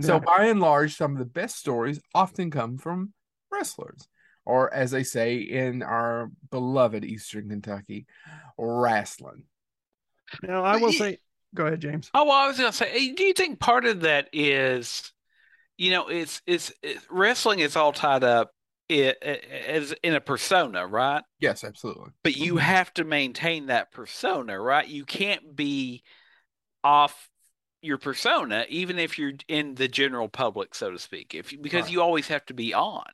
So 0.00 0.20
by 0.20 0.46
and 0.46 0.60
large, 0.60 0.96
some 0.96 1.12
of 1.12 1.18
the 1.18 1.24
best 1.24 1.56
stories 1.58 2.00
often 2.14 2.52
come 2.52 2.78
from 2.78 3.12
wrestlers, 3.50 4.06
or 4.44 4.72
as 4.72 4.92
they 4.92 5.02
say 5.02 5.38
in 5.38 5.82
our 5.82 6.30
beloved 6.50 7.04
Eastern 7.04 7.48
Kentucky, 7.48 8.06
wrestling. 8.56 9.42
Now 10.42 10.62
I 10.62 10.76
will 10.76 10.92
say 10.92 11.18
Go 11.56 11.66
ahead, 11.66 11.80
James. 11.80 12.10
Oh, 12.14 12.24
well, 12.24 12.34
I 12.34 12.46
was 12.46 12.58
going 12.58 12.70
to 12.70 12.76
say, 12.76 13.12
do 13.12 13.24
you 13.24 13.32
think 13.32 13.58
part 13.58 13.86
of 13.86 14.02
that 14.02 14.28
is, 14.32 15.10
you 15.78 15.90
know, 15.90 16.08
it's 16.08 16.42
it's, 16.46 16.72
it's 16.82 17.04
wrestling 17.10 17.60
is 17.60 17.76
all 17.76 17.92
tied 17.92 18.22
up 18.22 18.52
it, 18.88 19.22
as 19.22 19.94
in 20.02 20.14
a 20.14 20.20
persona, 20.20 20.86
right? 20.86 21.22
Yes, 21.40 21.64
absolutely. 21.64 22.10
But 22.22 22.36
you 22.36 22.54
mm-hmm. 22.54 22.60
have 22.60 22.92
to 22.94 23.04
maintain 23.04 23.66
that 23.66 23.90
persona, 23.90 24.60
right? 24.60 24.86
You 24.86 25.04
can't 25.04 25.56
be 25.56 26.02
off 26.84 27.28
your 27.82 27.98
persona, 27.98 28.66
even 28.68 28.98
if 28.98 29.18
you're 29.18 29.32
in 29.48 29.74
the 29.74 29.88
general 29.88 30.28
public, 30.28 30.74
so 30.74 30.90
to 30.90 30.98
speak, 30.98 31.34
if 31.34 31.50
because 31.60 31.84
right. 31.84 31.92
you 31.92 32.02
always 32.02 32.28
have 32.28 32.44
to 32.46 32.54
be 32.54 32.74
on. 32.74 33.06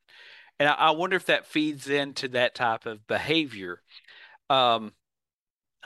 And 0.58 0.68
I, 0.68 0.72
I, 0.74 0.90
wonder 0.90 1.16
if 1.16 1.26
that 1.26 1.46
feeds 1.46 1.88
into 1.88 2.28
that 2.28 2.54
type 2.54 2.86
of 2.86 3.06
behavior. 3.06 3.80
Um, 4.50 4.92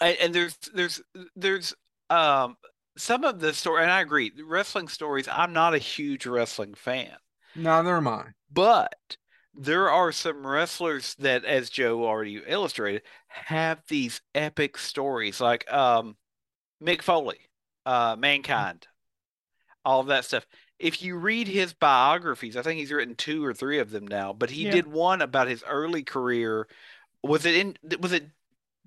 and 0.01 0.35
there's 0.35 0.57
there's 0.75 1.01
there's 1.35 1.75
um, 2.11 2.57
some 2.97 3.25
of 3.25 3.41
the 3.41 3.53
story, 3.53 3.83
and 3.83 3.91
I 3.91 4.01
agree, 4.01 4.33
wrestling 4.45 4.89
stories. 4.89 5.29
I'm 5.31 5.53
not 5.53 5.75
a 5.75 5.79
huge 5.79 6.27
wrestling 6.27 6.75
fan. 6.75 7.13
Neither 7.55 7.97
am 7.97 8.09
I. 8.09 8.25
But 8.51 9.17
there 9.55 9.91
are 9.91 10.13
some 10.13 10.47
wrestlers 10.47 11.15
that, 11.19 11.45
as 11.45 11.71
Joe 11.71 12.05
already 12.05 12.41
illustrated, 12.47 13.03
have 13.29 13.83
these 13.89 14.21
epic 14.35 14.79
stories, 14.79 15.41
like 15.41 15.71
um, 15.73 16.17
Mick 16.83 17.03
Foley, 17.03 17.41
uh, 17.85 18.17
Mankind, 18.19 18.87
all 19.85 20.01
of 20.01 20.07
that 20.09 20.25
stuff. 20.25 20.47
If 20.79 21.03
you 21.03 21.17
read 21.17 21.49
his 21.49 21.73
biographies, 21.73 22.57
I 22.57 22.63
think 22.63 22.79
he's 22.79 22.93
written 22.93 23.15
two 23.15 23.45
or 23.45 23.55
three 23.55 23.79
of 23.79 23.91
them 23.91 24.07
now, 24.07 24.35
but 24.35 24.51
he 24.51 24.65
yeah. 24.67 24.73
did 24.73 24.87
one 24.87 25.23
about 25.23 25.49
his 25.49 25.65
early 25.67 26.03
career. 26.03 26.69
Was 27.23 27.47
it 27.47 27.55
in? 27.55 27.77
Was 28.01 28.13
it 28.13 28.29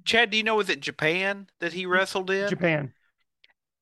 Chad? 0.06 0.30
Do 0.30 0.38
you 0.38 0.44
know? 0.44 0.56
Was 0.56 0.70
it 0.70 0.82
Japan 0.82 1.48
that 1.60 1.74
he 1.74 1.88
wrestled 1.88 2.30
in? 2.30 2.48
Japan 2.48 2.94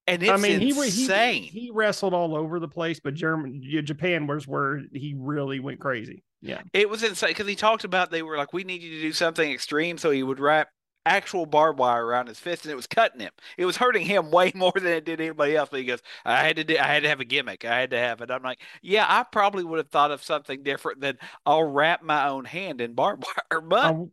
and 0.07 0.23
I 0.29 0.37
mean, 0.37 0.61
insane. 0.61 1.43
He, 1.43 1.59
he 1.59 1.71
wrestled 1.71 2.13
all 2.13 2.35
over 2.35 2.59
the 2.59 2.67
place, 2.67 2.99
but 2.99 3.13
German, 3.13 3.61
Japan 3.83 4.25
was 4.25 4.47
where 4.47 4.81
he 4.93 5.15
really 5.17 5.59
went 5.59 5.79
crazy. 5.79 6.23
Yeah, 6.41 6.61
it 6.73 6.89
was 6.89 7.03
insane 7.03 7.31
because 7.31 7.47
he 7.47 7.55
talked 7.55 7.83
about 7.83 8.09
they 8.09 8.21
were 8.21 8.37
like, 8.37 8.53
we 8.53 8.63
need 8.63 8.81
you 8.81 8.91
to 8.91 9.01
do 9.01 9.11
something 9.11 9.51
extreme, 9.51 9.97
so 9.97 10.11
he 10.11 10.23
would 10.23 10.39
wrap 10.39 10.69
actual 11.05 11.45
barbed 11.45 11.79
wire 11.79 12.05
around 12.05 12.27
his 12.27 12.39
fist, 12.39 12.63
and 12.63 12.71
it 12.71 12.75
was 12.75 12.87
cutting 12.87 13.19
him. 13.19 13.31
It 13.57 13.65
was 13.65 13.75
hurting 13.75 14.05
him 14.05 14.31
way 14.31 14.53
more 14.55 14.73
than 14.73 14.87
it 14.87 15.05
did 15.05 15.19
anybody 15.19 15.57
else. 15.57 15.69
But 15.69 15.81
he 15.81 15.85
goes, 15.85 16.01
I 16.23 16.45
had 16.45 16.55
to, 16.55 16.63
do, 16.63 16.77
I 16.77 16.83
had 16.83 17.03
to 17.03 17.09
have 17.09 17.19
a 17.19 17.25
gimmick. 17.25 17.65
I 17.65 17.77
had 17.77 17.89
to 17.89 17.97
have 17.97 18.21
it. 18.21 18.31
I'm 18.31 18.43
like, 18.43 18.59
yeah, 18.81 19.05
I 19.07 19.23
probably 19.23 19.65
would 19.65 19.77
have 19.77 19.89
thought 19.89 20.11
of 20.11 20.23
something 20.23 20.63
different 20.63 21.01
than 21.01 21.17
I'll 21.45 21.63
wrap 21.63 22.01
my 22.01 22.29
own 22.29 22.45
hand 22.45 22.79
in 22.79 22.93
barbed 22.93 23.25
wire, 23.51 23.61
but. 23.61 23.85
Um, 23.85 24.11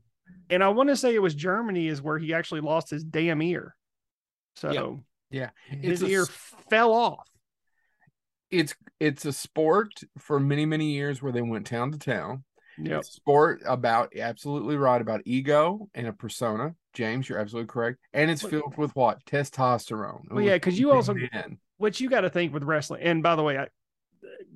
and 0.49 0.65
I 0.65 0.69
want 0.69 0.89
to 0.89 0.97
say 0.97 1.15
it 1.15 1.23
was 1.23 1.35
Germany 1.35 1.87
is 1.87 2.03
where 2.03 2.19
he 2.19 2.35
actually 2.35 2.61
lost 2.63 2.91
his 2.91 3.05
damn 3.05 3.43
ear. 3.43 3.77
So. 4.57 4.73
Yeah 4.73 4.97
yeah, 5.35 5.51
his 5.69 6.03
ear 6.03 6.23
a, 6.23 6.27
fell 6.71 6.93
off. 6.93 7.29
It's 8.51 8.75
it's 9.01 9.25
a 9.25 9.33
sport 9.33 9.93
for 10.19 10.39
many 10.39 10.67
many 10.67 10.93
years 10.93 11.23
where 11.23 11.33
they 11.33 11.43
went 11.43 11.67
town 11.67 11.93
to 11.93 11.99
town. 11.99 12.45
Yeah, 12.79 13.01
sport 13.03 13.63
about 13.67 14.13
absolutely 14.17 14.77
right 14.77 15.01
about 15.01 15.23
ego 15.25 15.89
and 15.95 16.07
a 16.07 16.13
persona. 16.13 16.75
James, 16.93 17.29
you're 17.29 17.39
absolutely 17.39 17.69
correct, 17.69 17.99
and 18.13 18.31
it's 18.31 18.43
filled 18.43 18.77
with 18.77 18.95
what 18.95 19.25
testosterone. 19.25 20.23
Well, 20.31 20.45
yeah, 20.45 20.55
because 20.55 20.79
you 20.79 20.93
also 20.93 21.15
men. 21.15 21.59
what 21.79 22.01
you 22.01 22.09
got 22.09 22.23
to 22.23 22.31
think 22.31 22.55
with 22.55 22.63
wrestling. 22.63 23.03
And 23.03 23.23
by 23.23 23.35
the 23.35 23.43
way, 23.43 23.59
I 23.59 23.69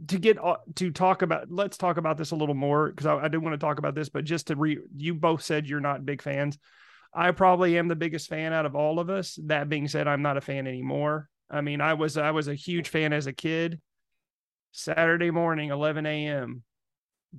to 0.08 0.18
get 0.18 0.38
to 0.76 0.90
talk 0.90 1.22
about 1.22 1.50
let's 1.50 1.76
talk 1.76 1.96
about 1.96 2.16
this 2.16 2.30
a 2.30 2.36
little 2.36 2.54
more 2.54 2.90
because 2.90 3.06
I, 3.06 3.16
I 3.24 3.28
do 3.28 3.40
want 3.40 3.54
to 3.54 3.58
talk 3.58 3.78
about 3.78 3.94
this 3.94 4.08
but 4.08 4.24
just 4.24 4.46
to 4.46 4.56
re 4.56 4.78
you 4.96 5.14
both 5.14 5.42
said 5.42 5.66
you're 5.66 5.80
not 5.80 6.06
big 6.06 6.22
fans 6.22 6.58
I 7.14 7.30
probably 7.32 7.78
am 7.78 7.88
the 7.88 7.96
biggest 7.96 8.28
fan 8.28 8.52
out 8.52 8.66
of 8.66 8.76
all 8.76 9.00
of 9.00 9.10
us. 9.10 9.38
That 9.44 9.68
being 9.68 9.88
said, 9.88 10.06
I'm 10.06 10.22
not 10.22 10.36
a 10.36 10.42
fan 10.42 10.66
anymore. 10.66 11.28
I 11.50 11.60
mean, 11.62 11.80
I 11.80 11.94
was 11.94 12.16
I 12.16 12.30
was 12.32 12.48
a 12.48 12.54
huge 12.54 12.88
fan 12.88 13.12
as 13.12 13.26
a 13.26 13.32
kid. 13.32 13.80
Saturday 14.72 15.30
morning, 15.30 15.70
11 15.70 16.04
a.m. 16.06 16.62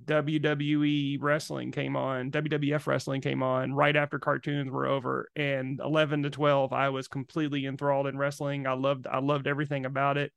WWE 0.05 1.17
wrestling 1.19 1.71
came 1.71 1.95
on, 1.95 2.31
WWF 2.31 2.85
wrestling 2.85 3.21
came 3.21 3.41
on 3.41 3.73
right 3.73 3.95
after 3.95 4.19
cartoons 4.19 4.71
were 4.71 4.85
over, 4.85 5.29
and 5.35 5.79
11 5.79 6.23
to 6.23 6.29
12, 6.29 6.73
I 6.73 6.89
was 6.89 7.07
completely 7.07 7.65
enthralled 7.65 8.07
in 8.07 8.17
wrestling. 8.17 8.67
I 8.67 8.73
loved 8.73 9.07
I 9.07 9.19
loved 9.19 9.47
everything 9.47 9.85
about 9.85 10.17
it 10.17 10.31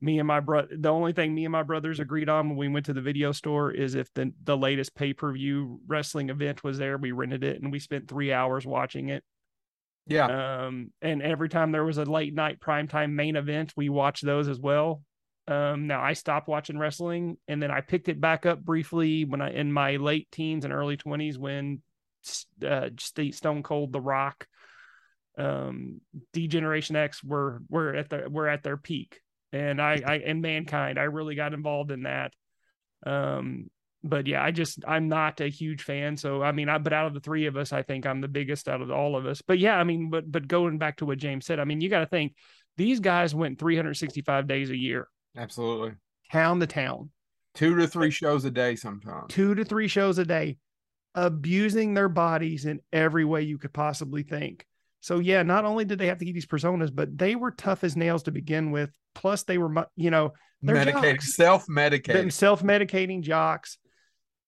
me 0.00 0.18
and 0.18 0.28
my 0.28 0.40
brother 0.40 0.68
the 0.76 0.88
only 0.88 1.12
thing 1.12 1.34
me 1.34 1.44
and 1.44 1.52
my 1.52 1.62
brothers 1.62 2.00
agreed 2.00 2.28
on 2.28 2.48
when 2.48 2.58
we 2.58 2.68
went 2.68 2.86
to 2.86 2.92
the 2.92 3.00
video 3.00 3.32
store 3.32 3.70
is 3.70 3.94
if 3.94 4.12
the 4.14 4.32
the 4.44 4.56
latest 4.56 4.94
pay-per-view 4.94 5.80
wrestling 5.86 6.28
event 6.28 6.62
was 6.62 6.78
there 6.78 6.98
we 6.98 7.12
rented 7.12 7.42
it 7.42 7.62
and 7.62 7.72
we 7.72 7.78
spent 7.78 8.08
three 8.08 8.32
hours 8.32 8.66
watching 8.66 9.08
it. 9.08 9.24
Yeah. 10.06 10.66
Um 10.66 10.92
and 11.00 11.22
every 11.22 11.48
time 11.48 11.72
there 11.72 11.84
was 11.84 11.98
a 11.98 12.04
late 12.04 12.34
night 12.34 12.60
primetime 12.60 13.12
main 13.12 13.36
event 13.36 13.72
we 13.76 13.88
watched 13.88 14.24
those 14.24 14.48
as 14.48 14.60
well. 14.60 15.02
Um 15.48 15.86
now 15.86 16.02
i 16.02 16.12
stopped 16.12 16.48
watching 16.48 16.78
wrestling 16.78 17.38
and 17.48 17.62
then 17.62 17.70
i 17.70 17.80
picked 17.80 18.08
it 18.08 18.20
back 18.20 18.44
up 18.44 18.60
briefly 18.60 19.24
when 19.24 19.40
i 19.40 19.50
in 19.50 19.72
my 19.72 19.96
late 19.96 20.28
teens 20.30 20.64
and 20.64 20.74
early 20.74 20.96
20s 20.96 21.38
when 21.38 21.80
uh 22.66 22.90
stone 23.30 23.62
cold 23.62 23.92
the 23.92 24.00
rock 24.00 24.46
um 25.38 26.00
d-generation 26.32 26.96
x 26.96 27.22
were 27.22 27.62
were 27.68 27.94
at 27.94 28.10
the 28.10 28.28
were 28.28 28.48
at 28.48 28.64
their 28.64 28.76
peak 28.76 29.20
and 29.52 29.80
I, 29.80 30.00
I 30.06 30.14
and 30.16 30.42
mankind, 30.42 30.98
I 30.98 31.04
really 31.04 31.34
got 31.34 31.54
involved 31.54 31.90
in 31.90 32.02
that. 32.04 32.32
Um, 33.06 33.70
but 34.02 34.26
yeah, 34.26 34.42
I 34.42 34.50
just 34.52 34.84
I'm 34.86 35.08
not 35.08 35.40
a 35.40 35.48
huge 35.48 35.82
fan. 35.82 36.16
So 36.16 36.42
I 36.42 36.52
mean, 36.52 36.68
I 36.68 36.78
but 36.78 36.92
out 36.92 37.06
of 37.06 37.14
the 37.14 37.20
three 37.20 37.46
of 37.46 37.56
us, 37.56 37.72
I 37.72 37.82
think 37.82 38.06
I'm 38.06 38.20
the 38.20 38.28
biggest 38.28 38.68
out 38.68 38.80
of 38.82 38.90
all 38.90 39.16
of 39.16 39.26
us. 39.26 39.42
But 39.42 39.58
yeah, 39.58 39.76
I 39.76 39.84
mean, 39.84 40.10
but 40.10 40.30
but 40.30 40.48
going 40.48 40.78
back 40.78 40.98
to 40.98 41.06
what 41.06 41.18
James 41.18 41.46
said, 41.46 41.58
I 41.60 41.64
mean, 41.64 41.80
you 41.80 41.88
got 41.90 42.00
to 42.00 42.06
think 42.06 42.34
these 42.76 43.00
guys 43.00 43.34
went 43.34 43.58
365 43.58 44.46
days 44.46 44.70
a 44.70 44.76
year, 44.76 45.08
absolutely, 45.36 45.92
town 46.30 46.60
to 46.60 46.66
town, 46.66 47.10
two 47.54 47.74
to 47.76 47.86
three 47.88 48.10
shows 48.10 48.44
a 48.44 48.50
day, 48.50 48.76
sometimes 48.76 49.26
two 49.28 49.54
to 49.54 49.64
three 49.64 49.88
shows 49.88 50.18
a 50.18 50.24
day. 50.24 50.58
abusing 51.14 51.94
their 51.94 52.08
bodies 52.10 52.66
in 52.66 52.80
every 52.92 53.24
way 53.24 53.42
you 53.42 53.58
could 53.58 53.72
possibly 53.72 54.22
think. 54.22 54.66
So 55.00 55.18
yeah, 55.18 55.42
not 55.42 55.64
only 55.64 55.84
did 55.84 55.98
they 55.98 56.08
have 56.08 56.18
to 56.18 56.24
get 56.24 56.34
these 56.34 56.46
personas, 56.46 56.94
but 56.94 57.16
they 57.16 57.36
were 57.36 57.50
tough 57.52 57.84
as 57.84 57.96
nails 57.96 58.24
to 58.24 58.32
begin 58.32 58.70
with. 58.70 58.90
Plus, 59.14 59.44
they 59.44 59.58
were, 59.58 59.86
you 59.96 60.10
know, 60.10 60.32
medicating, 60.64 61.22
self-medicating, 61.22 62.32
self-medicating 62.32 63.22
jocks 63.22 63.78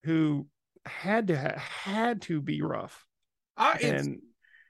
who 0.04 0.46
had 0.84 1.28
to 1.28 1.38
ha- 1.38 1.58
had 1.58 2.22
to 2.22 2.40
be 2.40 2.62
rough. 2.62 3.06
Uh, 3.56 3.76
and 3.82 4.20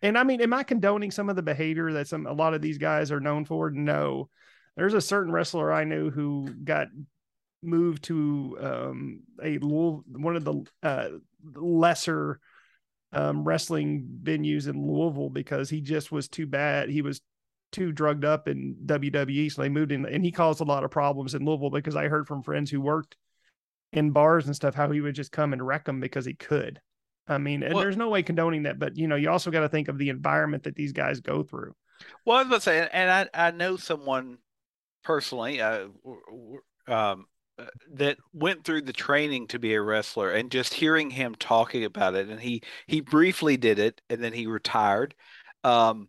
and 0.02 0.18
I 0.18 0.24
mean, 0.24 0.40
am 0.40 0.52
I 0.52 0.62
condoning 0.62 1.10
some 1.10 1.30
of 1.30 1.36
the 1.36 1.42
behavior 1.42 1.92
that 1.92 2.08
some 2.08 2.26
a 2.26 2.32
lot 2.32 2.54
of 2.54 2.60
these 2.60 2.78
guys 2.78 3.10
are 3.10 3.20
known 3.20 3.44
for? 3.44 3.70
No. 3.70 4.28
There's 4.76 4.94
a 4.94 5.00
certain 5.00 5.32
wrestler 5.32 5.72
I 5.72 5.84
knew 5.84 6.10
who 6.10 6.48
got 6.62 6.86
moved 7.62 8.04
to 8.04 8.56
um, 8.60 9.20
a 9.42 9.56
one 9.56 10.36
of 10.36 10.44
the 10.44 10.64
uh, 10.82 11.08
lesser 11.56 12.38
um, 13.12 13.44
wrestling 13.44 14.06
venues 14.22 14.68
in 14.68 14.86
Louisville 14.86 15.30
because 15.30 15.70
he 15.70 15.80
just 15.80 16.12
was 16.12 16.28
too 16.28 16.46
bad. 16.46 16.90
He 16.90 17.02
was 17.02 17.20
too 17.72 17.92
drugged 17.92 18.24
up 18.24 18.48
in 18.48 18.76
WWE, 18.86 19.52
so 19.52 19.62
they 19.62 19.68
moved 19.68 19.92
in, 19.92 20.06
and 20.06 20.24
he 20.24 20.32
caused 20.32 20.60
a 20.60 20.64
lot 20.64 20.84
of 20.84 20.90
problems 20.90 21.34
in 21.34 21.44
Louisville 21.44 21.70
because 21.70 21.96
I 21.96 22.08
heard 22.08 22.26
from 22.26 22.42
friends 22.42 22.70
who 22.70 22.80
worked 22.80 23.16
in 23.92 24.10
bars 24.10 24.46
and 24.46 24.54
stuff 24.54 24.74
how 24.74 24.90
he 24.90 25.00
would 25.00 25.14
just 25.14 25.32
come 25.32 25.52
and 25.52 25.66
wreck 25.66 25.84
them 25.84 26.00
because 26.00 26.24
he 26.24 26.34
could. 26.34 26.80
I 27.26 27.38
mean, 27.38 27.60
well, 27.60 27.78
there's 27.78 27.96
no 27.96 28.08
way 28.08 28.22
condoning 28.22 28.62
that, 28.62 28.78
but 28.78 28.96
you 28.96 29.06
know, 29.06 29.16
you 29.16 29.30
also 29.30 29.50
got 29.50 29.60
to 29.60 29.68
think 29.68 29.88
of 29.88 29.98
the 29.98 30.08
environment 30.08 30.62
that 30.62 30.74
these 30.74 30.92
guys 30.92 31.20
go 31.20 31.42
through. 31.42 31.74
Well, 32.24 32.38
I 32.38 32.40
was 32.40 32.46
about 32.46 32.56
to 32.56 32.62
say, 32.62 32.88
and 32.90 33.10
I 33.10 33.48
I 33.48 33.50
know 33.50 33.76
someone 33.76 34.38
personally, 35.04 35.60
uh, 35.60 35.88
um, 36.86 37.26
that 37.92 38.18
went 38.32 38.64
through 38.64 38.82
the 38.82 38.92
training 38.92 39.48
to 39.48 39.58
be 39.58 39.74
a 39.74 39.82
wrestler, 39.82 40.30
and 40.30 40.50
just 40.50 40.74
hearing 40.74 41.10
him 41.10 41.34
talking 41.34 41.84
about 41.84 42.14
it, 42.14 42.28
and 42.28 42.40
he 42.40 42.62
he 42.86 43.00
briefly 43.00 43.56
did 43.56 43.78
it, 43.78 44.00
and 44.10 44.22
then 44.22 44.32
he 44.32 44.46
retired. 44.46 45.14
Um, 45.64 46.08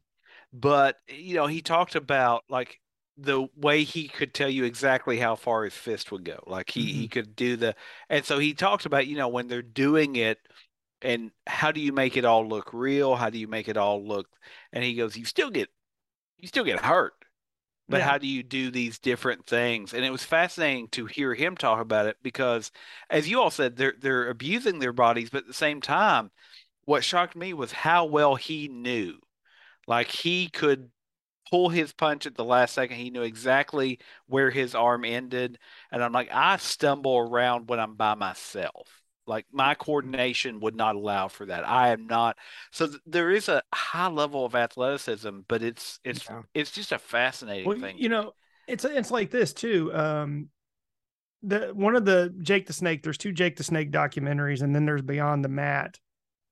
but 0.54 0.98
you 1.08 1.36
know, 1.36 1.48
he 1.48 1.62
talked 1.62 1.96
about 1.96 2.44
like 2.50 2.80
the 3.18 3.48
way 3.56 3.84
he 3.84 4.08
could 4.08 4.34
tell 4.34 4.50
you 4.50 4.64
exactly 4.64 5.20
how 5.20 5.36
far 5.36 5.66
his 5.66 5.74
fist 5.74 6.12
would 6.12 6.24
go. 6.24 6.42
Like 6.48 6.70
he 6.70 6.82
mm-hmm. 6.82 7.00
he 7.00 7.08
could 7.08 7.36
do 7.36 7.56
the, 7.58 7.76
and 8.10 8.26
so 8.26 8.40
he 8.40 8.54
talked 8.54 8.86
about 8.86 9.08
you 9.08 9.18
know 9.18 9.28
when 9.28 9.48
they're 9.48 9.62
doing 9.62 10.16
it 10.16 10.40
and 11.02 11.32
how 11.48 11.72
do 11.72 11.80
you 11.80 11.94
make 11.94 12.18
it 12.18 12.26
all 12.26 12.48
look 12.48 12.74
real? 12.74 13.16
How 13.16 13.30
do 13.30 13.38
you 13.38 13.48
make 13.48 13.68
it 13.68 13.78
all 13.78 14.06
look? 14.06 14.28
And 14.74 14.84
he 14.84 14.96
goes, 14.96 15.16
you 15.16 15.26
still 15.26 15.50
get, 15.50 15.70
you 16.38 16.48
still 16.48 16.64
get 16.64 16.80
hurt, 16.80 17.14
but 17.90 17.98
yeah. 17.98 18.10
how 18.10 18.18
do 18.18 18.28
you 18.28 18.44
do 18.44 18.72
these 18.72 19.00
different 19.00 19.46
things? 19.46 19.94
And 19.94 20.06
it 20.06 20.12
was 20.12 20.24
fascinating 20.24 20.88
to 20.90 21.06
hear 21.06 21.34
him 21.34 21.58
talk 21.58 21.82
about 21.82 22.06
it 22.06 22.18
because, 22.22 22.72
as 23.10 23.28
you 23.30 23.42
all 23.42 23.50
said, 23.52 23.76
they're 23.76 23.96
they're 24.00 24.30
abusing 24.30 24.80
their 24.80 24.94
bodies, 24.94 25.30
but 25.30 25.40
at 25.40 25.48
the 25.48 25.54
same 25.54 25.82
time, 25.82 26.32
what 26.86 27.04
shocked 27.04 27.36
me 27.36 27.54
was 27.54 27.72
how 27.72 28.06
well 28.06 28.36
he 28.36 28.68
knew, 28.68 29.20
like 29.88 30.08
he 30.10 30.50
could 30.50 30.92
pull 31.50 31.70
his 31.70 31.94
punch 31.94 32.26
at 32.26 32.36
the 32.36 32.46
last 32.46 32.76
second. 32.76 32.98
He 32.98 33.10
knew 33.10 33.24
exactly 33.24 34.00
where 34.28 34.52
his 34.52 34.76
arm 34.76 35.04
ended, 35.06 35.58
and 35.92 36.04
I'm 36.04 36.14
like, 36.14 36.30
I 36.32 36.58
stumble 36.58 37.18
around 37.18 37.70
when 37.70 37.80
I'm 37.80 37.96
by 37.96 38.16
myself 38.16 38.99
like 39.30 39.46
my 39.52 39.76
coordination 39.76 40.60
would 40.60 40.76
not 40.76 40.96
allow 40.96 41.28
for 41.28 41.46
that. 41.46 41.68
I 41.68 41.90
am 41.90 42.08
not. 42.08 42.38
So 42.72 42.88
th- 42.88 43.00
there 43.06 43.30
is 43.30 43.48
a 43.48 43.62
high 43.74 44.10
level 44.10 44.44
of 44.44 44.56
athleticism, 44.56 45.42
but 45.48 45.62
it's 45.62 46.00
it's 46.04 46.28
yeah. 46.30 46.42
it's 46.54 46.72
just 46.72 46.92
a 46.92 47.00
fascinating 47.00 47.68
well, 47.68 47.80
thing. 47.80 47.98
You 47.98 48.10
know, 48.10 48.34
it's 48.68 48.84
it's 48.84 49.12
like 49.12 49.30
this 49.30 49.54
too. 49.54 49.94
Um, 49.94 50.50
the 51.44 51.72
one 51.74 51.96
of 51.96 52.04
the 52.04 52.34
Jake 52.42 52.66
the 52.66 52.74
Snake. 52.74 53.04
There's 53.04 53.18
two 53.18 53.32
Jake 53.32 53.56
the 53.56 53.64
Snake 53.64 53.92
documentaries, 53.92 54.64
and 54.64 54.76
then 54.76 54.86
there's 54.86 55.04
Beyond 55.04 55.46
the 55.46 55.50
Mat 55.50 56.00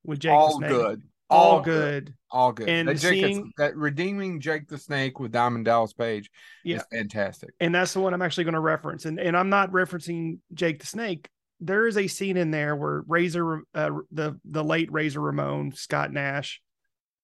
with 0.05 0.19
Jake 0.19 0.31
all 0.31 0.59
the 0.59 0.67
Snake. 0.67 0.69
good. 0.69 1.01
All, 1.29 1.57
all 1.57 1.61
good. 1.61 2.05
good. 2.05 2.13
All 2.31 2.51
good. 2.53 2.69
And 2.69 2.87
that, 2.87 2.99
seeing, 2.99 3.51
that 3.57 3.75
redeeming 3.75 4.39
Jake 4.39 4.69
the 4.69 4.77
Snake 4.77 5.19
with 5.19 5.33
Diamond 5.33 5.65
Dallas 5.65 5.91
Page 5.91 6.29
yeah. 6.63 6.77
is 6.77 6.83
fantastic. 6.89 7.49
And 7.59 7.75
that's 7.75 7.93
the 7.93 7.99
one 7.99 8.13
I'm 8.13 8.21
actually 8.21 8.45
going 8.45 8.53
to 8.53 8.61
reference. 8.61 9.05
And 9.05 9.19
and 9.19 9.35
I'm 9.35 9.49
not 9.49 9.71
referencing 9.71 10.39
Jake 10.53 10.79
the 10.79 10.85
Snake 10.85 11.27
there 11.59 11.87
is 11.87 11.97
a 11.97 12.07
scene 12.07 12.37
in 12.37 12.51
there 12.51 12.75
where 12.75 13.03
Razor, 13.07 13.63
uh, 13.73 13.91
the 14.11 14.39
the 14.45 14.63
late 14.63 14.91
Razor 14.91 15.19
Ramon, 15.19 15.71
Scott 15.73 16.11
Nash, 16.11 16.61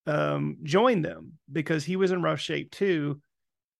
um, 0.07 0.57
joined 0.63 1.05
them 1.05 1.33
because 1.51 1.83
he 1.83 1.95
was 1.95 2.11
in 2.11 2.21
rough 2.21 2.39
shape 2.39 2.71
too, 2.71 3.21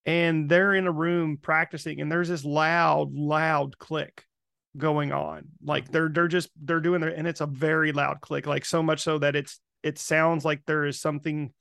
and 0.05 0.49
they're 0.49 0.75
in 0.75 0.87
a 0.87 0.91
room 0.91 1.37
practicing, 1.41 2.01
and 2.01 2.11
there's 2.11 2.29
this 2.29 2.45
loud, 2.45 3.13
loud 3.13 3.77
click 3.77 4.25
going 4.77 5.11
on, 5.11 5.45
like 5.63 5.91
they're 5.91 6.09
they're 6.09 6.27
just 6.27 6.49
they're 6.61 6.79
doing 6.79 7.01
their, 7.01 7.09
and 7.09 7.27
it's 7.27 7.41
a 7.41 7.45
very 7.47 7.91
loud 7.91 8.21
click, 8.21 8.45
like 8.45 8.65
so 8.65 8.83
much 8.83 9.01
so 9.01 9.17
that 9.19 9.35
it's 9.35 9.59
it 9.81 9.97
sounds 9.97 10.45
like 10.45 10.61
there 10.65 10.85
is 10.85 10.99
something 10.99 11.51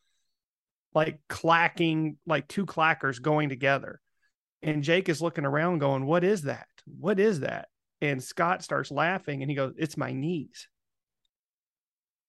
like 0.95 1.19
clacking, 1.29 2.19
like 2.27 2.47
two 2.49 2.67
clackers 2.67 3.21
going 3.21 3.49
together. 3.49 4.01
And 4.63 4.85
Jake 4.85 5.09
is 5.09 5.23
looking 5.23 5.45
around, 5.45 5.79
going, 5.79 6.07
"What 6.07 6.25
is 6.25 6.43
that? 6.43 6.69
What 6.85 7.19
is 7.19 7.41
that?" 7.41 7.69
And 8.03 8.23
Scott 8.23 8.65
starts 8.65 8.91
laughing 8.91 9.43
and 9.43 9.51
he 9.51 9.55
goes, 9.55 9.75
It's 9.79 9.97
my 9.97 10.13
knees. 10.13 10.69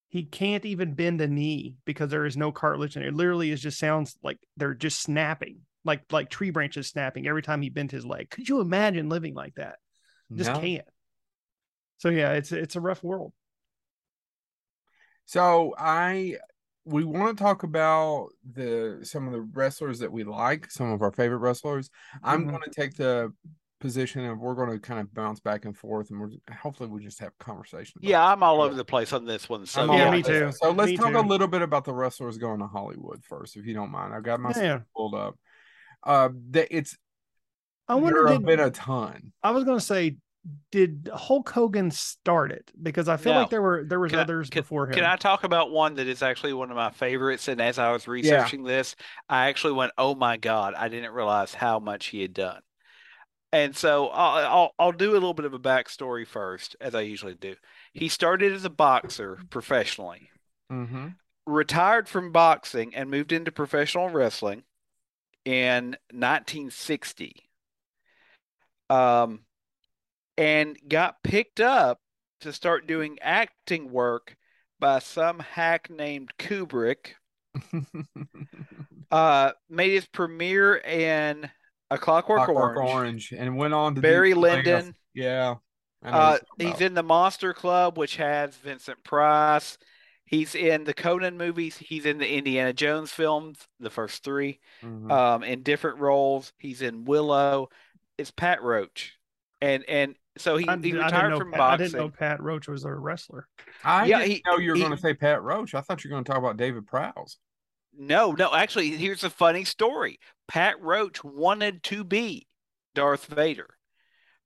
He 0.08 0.24
can't 0.24 0.64
even 0.64 0.94
bend 0.94 1.20
a 1.20 1.28
knee 1.28 1.76
because 1.84 2.12
there 2.12 2.28
is 2.28 2.38
no 2.38 2.52
cartilage 2.52 2.96
in 2.96 3.02
it. 3.02 3.08
It 3.08 3.16
literally 3.16 3.50
is 3.50 3.60
just 3.60 3.80
sounds 3.80 4.16
like 4.22 4.38
they're 4.56 4.76
just 4.76 5.02
snapping, 5.02 5.62
like 5.84 6.04
like 6.12 6.30
tree 6.30 6.52
branches 6.52 6.88
snapping 6.88 7.28
every 7.28 7.42
time 7.42 7.64
he 7.64 7.70
bent 7.70 7.92
his 7.92 8.06
leg. 8.06 8.30
Could 8.30 8.48
you 8.48 8.62
imagine 8.62 9.10
living 9.10 9.34
like 9.34 9.56
that? 9.56 9.78
Just 10.32 10.52
no. 10.52 10.60
can't. 10.60 10.86
So 11.98 12.10
yeah, 12.10 12.34
it's 12.34 12.52
it's 12.52 12.76
a 12.76 12.82
rough 12.82 13.04
world. 13.04 13.34
So 15.26 15.74
I 15.76 16.38
we 16.86 17.04
want 17.04 17.36
to 17.36 17.44
talk 17.44 17.64
about 17.64 18.30
the 18.54 19.00
some 19.02 19.26
of 19.26 19.34
the 19.34 19.42
wrestlers 19.42 20.00
that 20.00 20.12
we 20.12 20.24
like, 20.24 20.70
some 20.70 20.92
of 20.92 21.02
our 21.02 21.12
favorite 21.12 21.38
wrestlers. 21.38 21.90
I'm 22.22 22.42
mm-hmm. 22.42 22.50
going 22.52 22.64
to 22.64 22.70
take 22.70 22.96
the 22.96 23.34
position 23.84 24.24
and 24.24 24.40
we're 24.40 24.56
going 24.56 24.72
to 24.72 24.80
kind 24.80 25.02
of 25.02 25.14
bounce 25.14 25.42
back 25.42 25.66
and 25.66 25.78
forth 25.78 26.10
and 26.10 26.18
we're 26.18 26.30
hopefully 26.56 26.88
we 26.88 27.04
just 27.04 27.20
have 27.20 27.38
conversation 27.38 28.00
yeah 28.02 28.26
i'm 28.26 28.42
all 28.42 28.62
over 28.62 28.74
the 28.74 28.86
place 28.86 29.12
on 29.12 29.26
this 29.26 29.50
one 29.50 29.66
so 29.66 29.94
yeah 29.94 30.10
me 30.10 30.24
too 30.24 30.50
so 30.54 30.72
let's 30.72 30.90
me 30.90 30.96
talk 30.96 31.12
too. 31.12 31.20
a 31.20 31.20
little 31.20 31.50
bit 31.50 31.62
about 31.62 31.84
the 31.84 31.94
wrestlers 31.94 32.38
going 32.38 32.62
to 32.62 32.66
hollywood 32.66 33.22
first 33.26 33.58
if 33.58 33.66
you 33.66 33.74
don't 33.74 33.92
mind 33.92 34.14
i've 34.14 34.24
got 34.24 34.40
my 34.40 34.54
yeah. 34.56 34.80
pulled 34.96 35.14
up 35.14 35.38
uh 36.04 36.30
it's 36.54 36.98
i 37.90 37.96
wonder 37.96 38.24
there 38.24 38.34
have 38.36 38.46
been 38.46 38.62
a 38.62 38.72
ton 38.72 39.34
i 39.44 39.52
was 39.52 39.66
going 39.66 39.78
to 39.78 39.84
say 39.84 40.16
did 40.72 41.10
Hulk 41.14 41.50
Hogan 41.50 41.90
start 41.90 42.52
it? 42.52 42.70
Because 42.82 43.08
I 43.08 43.16
feel 43.16 43.34
no. 43.34 43.40
like 43.42 43.50
there 43.50 43.62
were 43.62 43.86
there 43.88 44.00
was 44.00 44.12
can 44.12 44.20
others 44.20 44.50
I, 44.50 44.56
can, 44.56 44.62
before 44.62 44.88
him. 44.88 44.94
Can 44.96 45.06
I 45.06 45.16
talk 45.16 45.46
about 45.46 45.72
one 45.72 45.96
that 45.96 46.08
is 46.08 46.22
actually 46.22 46.52
one 46.52 46.70
of 46.70 46.76
my 46.76 46.92
favorites? 46.92 47.48
And 47.48 47.62
as 47.62 47.80
I 47.80 47.94
was 47.94 48.10
researching 48.10 48.66
yeah. 48.66 48.72
this, 48.72 48.98
I 49.30 49.48
actually 49.48 49.72
went, 49.72 49.94
"Oh 49.98 50.16
my 50.16 50.36
god! 50.36 50.74
I 50.74 50.90
didn't 50.90 51.12
realize 51.12 51.54
how 51.54 51.80
much 51.80 52.08
he 52.08 52.22
had 52.22 52.34
done." 52.34 52.60
And 53.54 53.76
so 53.76 54.08
I'll, 54.08 54.46
I'll, 54.46 54.74
I'll 54.80 54.92
do 54.92 55.12
a 55.12 55.14
little 55.14 55.36
bit 55.36 55.46
of 55.46 55.54
a 55.54 55.60
backstory 55.60 56.26
first, 56.26 56.76
as 56.82 56.96
I 56.96 57.02
usually 57.02 57.36
do. 57.36 57.56
He 57.94 58.10
started 58.10 58.52
as 58.52 58.66
a 58.66 58.70
boxer 58.70 59.42
professionally, 59.52 60.32
mm-hmm. 60.72 61.10
retired 61.46 62.10
from 62.10 62.32
boxing, 62.32 62.96
and 62.96 63.12
moved 63.12 63.32
into 63.32 63.52
professional 63.52 64.10
wrestling 64.10 64.64
in 65.46 65.96
1960. 66.12 67.48
Um, 68.90 69.42
and 70.36 70.76
got 70.88 71.22
picked 71.22 71.60
up 71.60 72.00
to 72.42 72.52
start 72.52 72.88
doing 72.88 73.20
acting 73.22 73.92
work 73.92 74.36
by 74.80 74.98
some 74.98 75.38
hack 75.38 75.92
named 75.92 76.32
Kubrick. 76.40 77.14
uh, 79.12 79.52
made 79.70 79.92
his 79.92 80.08
premiere 80.08 80.76
in 80.76 81.52
a 81.94 81.98
Clockwork, 81.98 82.46
Clockwork 82.46 82.78
Orange. 82.78 82.94
Orange. 82.94 83.34
and 83.34 83.56
went 83.56 83.74
on 83.74 83.96
to 83.96 84.02
Barry 84.02 84.34
Lyndon. 84.34 84.96
Yeah. 85.14 85.56
Uh, 86.04 86.38
he's 86.58 86.82
in 86.82 86.96
the 86.96 87.04
Monster 87.04 87.54
Club, 87.54 87.98
which 87.98 88.18
has 88.18 88.56
Vincent 88.58 89.04
Price. 89.04 89.78
He's 90.26 90.56
in 90.56 90.84
the 90.84 90.94
Conan 90.94 91.38
movies. 91.38 91.78
He's 91.78 92.06
in 92.06 92.18
the 92.18 92.30
Indiana 92.30 92.74
Jones 92.74 93.12
films, 93.12 93.60
the 93.80 93.90
first 93.90 94.24
3 94.24 94.60
mm-hmm. 94.84 95.12
um, 95.12 95.44
in 95.44 95.64
different 95.64 96.00
roles. 96.00 96.52
He's 96.58 96.82
in 96.82 97.06
Willow. 97.06 97.70
It's 98.18 98.32
Pat 98.32 98.62
Roach, 98.62 99.14
and 99.62 99.84
and 99.88 100.16
so 100.38 100.58
he, 100.58 100.68
he 100.82 100.94
retired 100.94 101.38
from 101.38 101.52
Pat, 101.52 101.58
boxing. 101.58 101.84
I 101.86 101.88
didn't 101.88 102.00
know 102.00 102.10
Pat 102.10 102.42
Roach 102.42 102.68
was 102.68 102.84
a 102.86 102.94
wrestler. 102.94 103.48
I 103.84 104.06
yeah, 104.06 104.20
didn't 104.20 104.32
he, 104.32 104.44
know 104.46 104.58
you 104.58 104.72
were 104.72 104.78
going 104.78 104.92
to 104.92 104.98
say 104.98 105.14
Pat 105.14 105.42
Roach. 105.42 105.74
I 105.74 105.82
thought 105.82 106.04
you 106.04 106.10
were 106.10 106.16
going 106.16 106.24
to 106.24 106.32
talk 106.32 106.40
about 106.40 106.58
David 106.58 106.86
Prowse. 106.86 107.38
No, 107.98 108.32
no. 108.32 108.54
Actually, 108.54 108.90
here's 108.92 109.24
a 109.24 109.30
funny 109.30 109.64
story. 109.64 110.20
Pat 110.48 110.82
Roach 110.82 111.24
wanted 111.24 111.84
to 111.84 112.04
be 112.04 112.48
Darth 112.96 113.26
Vader, 113.26 113.78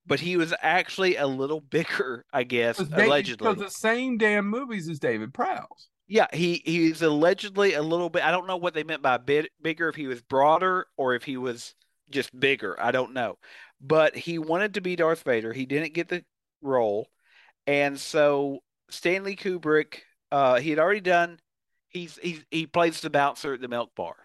but 0.06 0.20
he 0.20 0.38
was 0.38 0.54
actually 0.62 1.16
a 1.16 1.28
little 1.28 1.62
bigger, 1.70 2.26
I 2.32 2.44
guess, 2.44 2.80
allegedly. 2.80 3.54
Because 3.54 3.64
the 3.64 3.70
same 3.70 4.18
damn 4.18 4.48
movies 4.48 4.90
as 4.90 5.00
David 5.00 5.34
Prowse. 5.34 5.90
Yeah, 6.08 6.28
he 6.32 6.62
he's 6.66 7.02
allegedly 7.02 7.74
a 7.74 7.82
little 7.82 8.10
bit. 8.10 8.24
I 8.24 8.32
don't 8.32 8.48
know 8.48 8.58
what 8.58 8.74
they 8.74 8.84
meant 8.84 9.02
by 9.02 9.18
bit 9.18 9.52
bigger. 9.62 9.90
If 9.90 9.96
he 9.96 10.08
was 10.08 10.22
broader 10.22 10.88
or 10.96 11.16
if 11.16 11.24
he 11.24 11.36
was 11.36 11.76
just 12.10 12.38
bigger, 12.38 12.78
I 12.80 12.92
don't 12.92 13.14
know. 13.14 13.38
But 13.82 14.16
he 14.16 14.40
wanted 14.40 14.76
to 14.76 14.82
be 14.82 14.96
Darth 14.96 15.24
Vader. 15.24 15.52
He 15.52 15.66
didn't 15.66 15.94
get 15.94 16.08
the 16.08 16.24
role, 16.62 17.08
and 17.66 18.00
so 18.00 18.60
Stanley 18.90 19.36
Kubrick. 19.36 20.00
Uh, 20.30 20.60
he 20.60 20.70
had 20.70 20.80
already 20.80 21.00
done. 21.00 21.40
He's 21.98 22.18
he 22.22 22.42
he 22.52 22.68
plays 22.68 23.02
the 23.02 23.10
bouncer 23.10 23.54
at 23.54 23.62
the 23.62 23.68
milk 23.68 23.96
bar. 23.96 24.16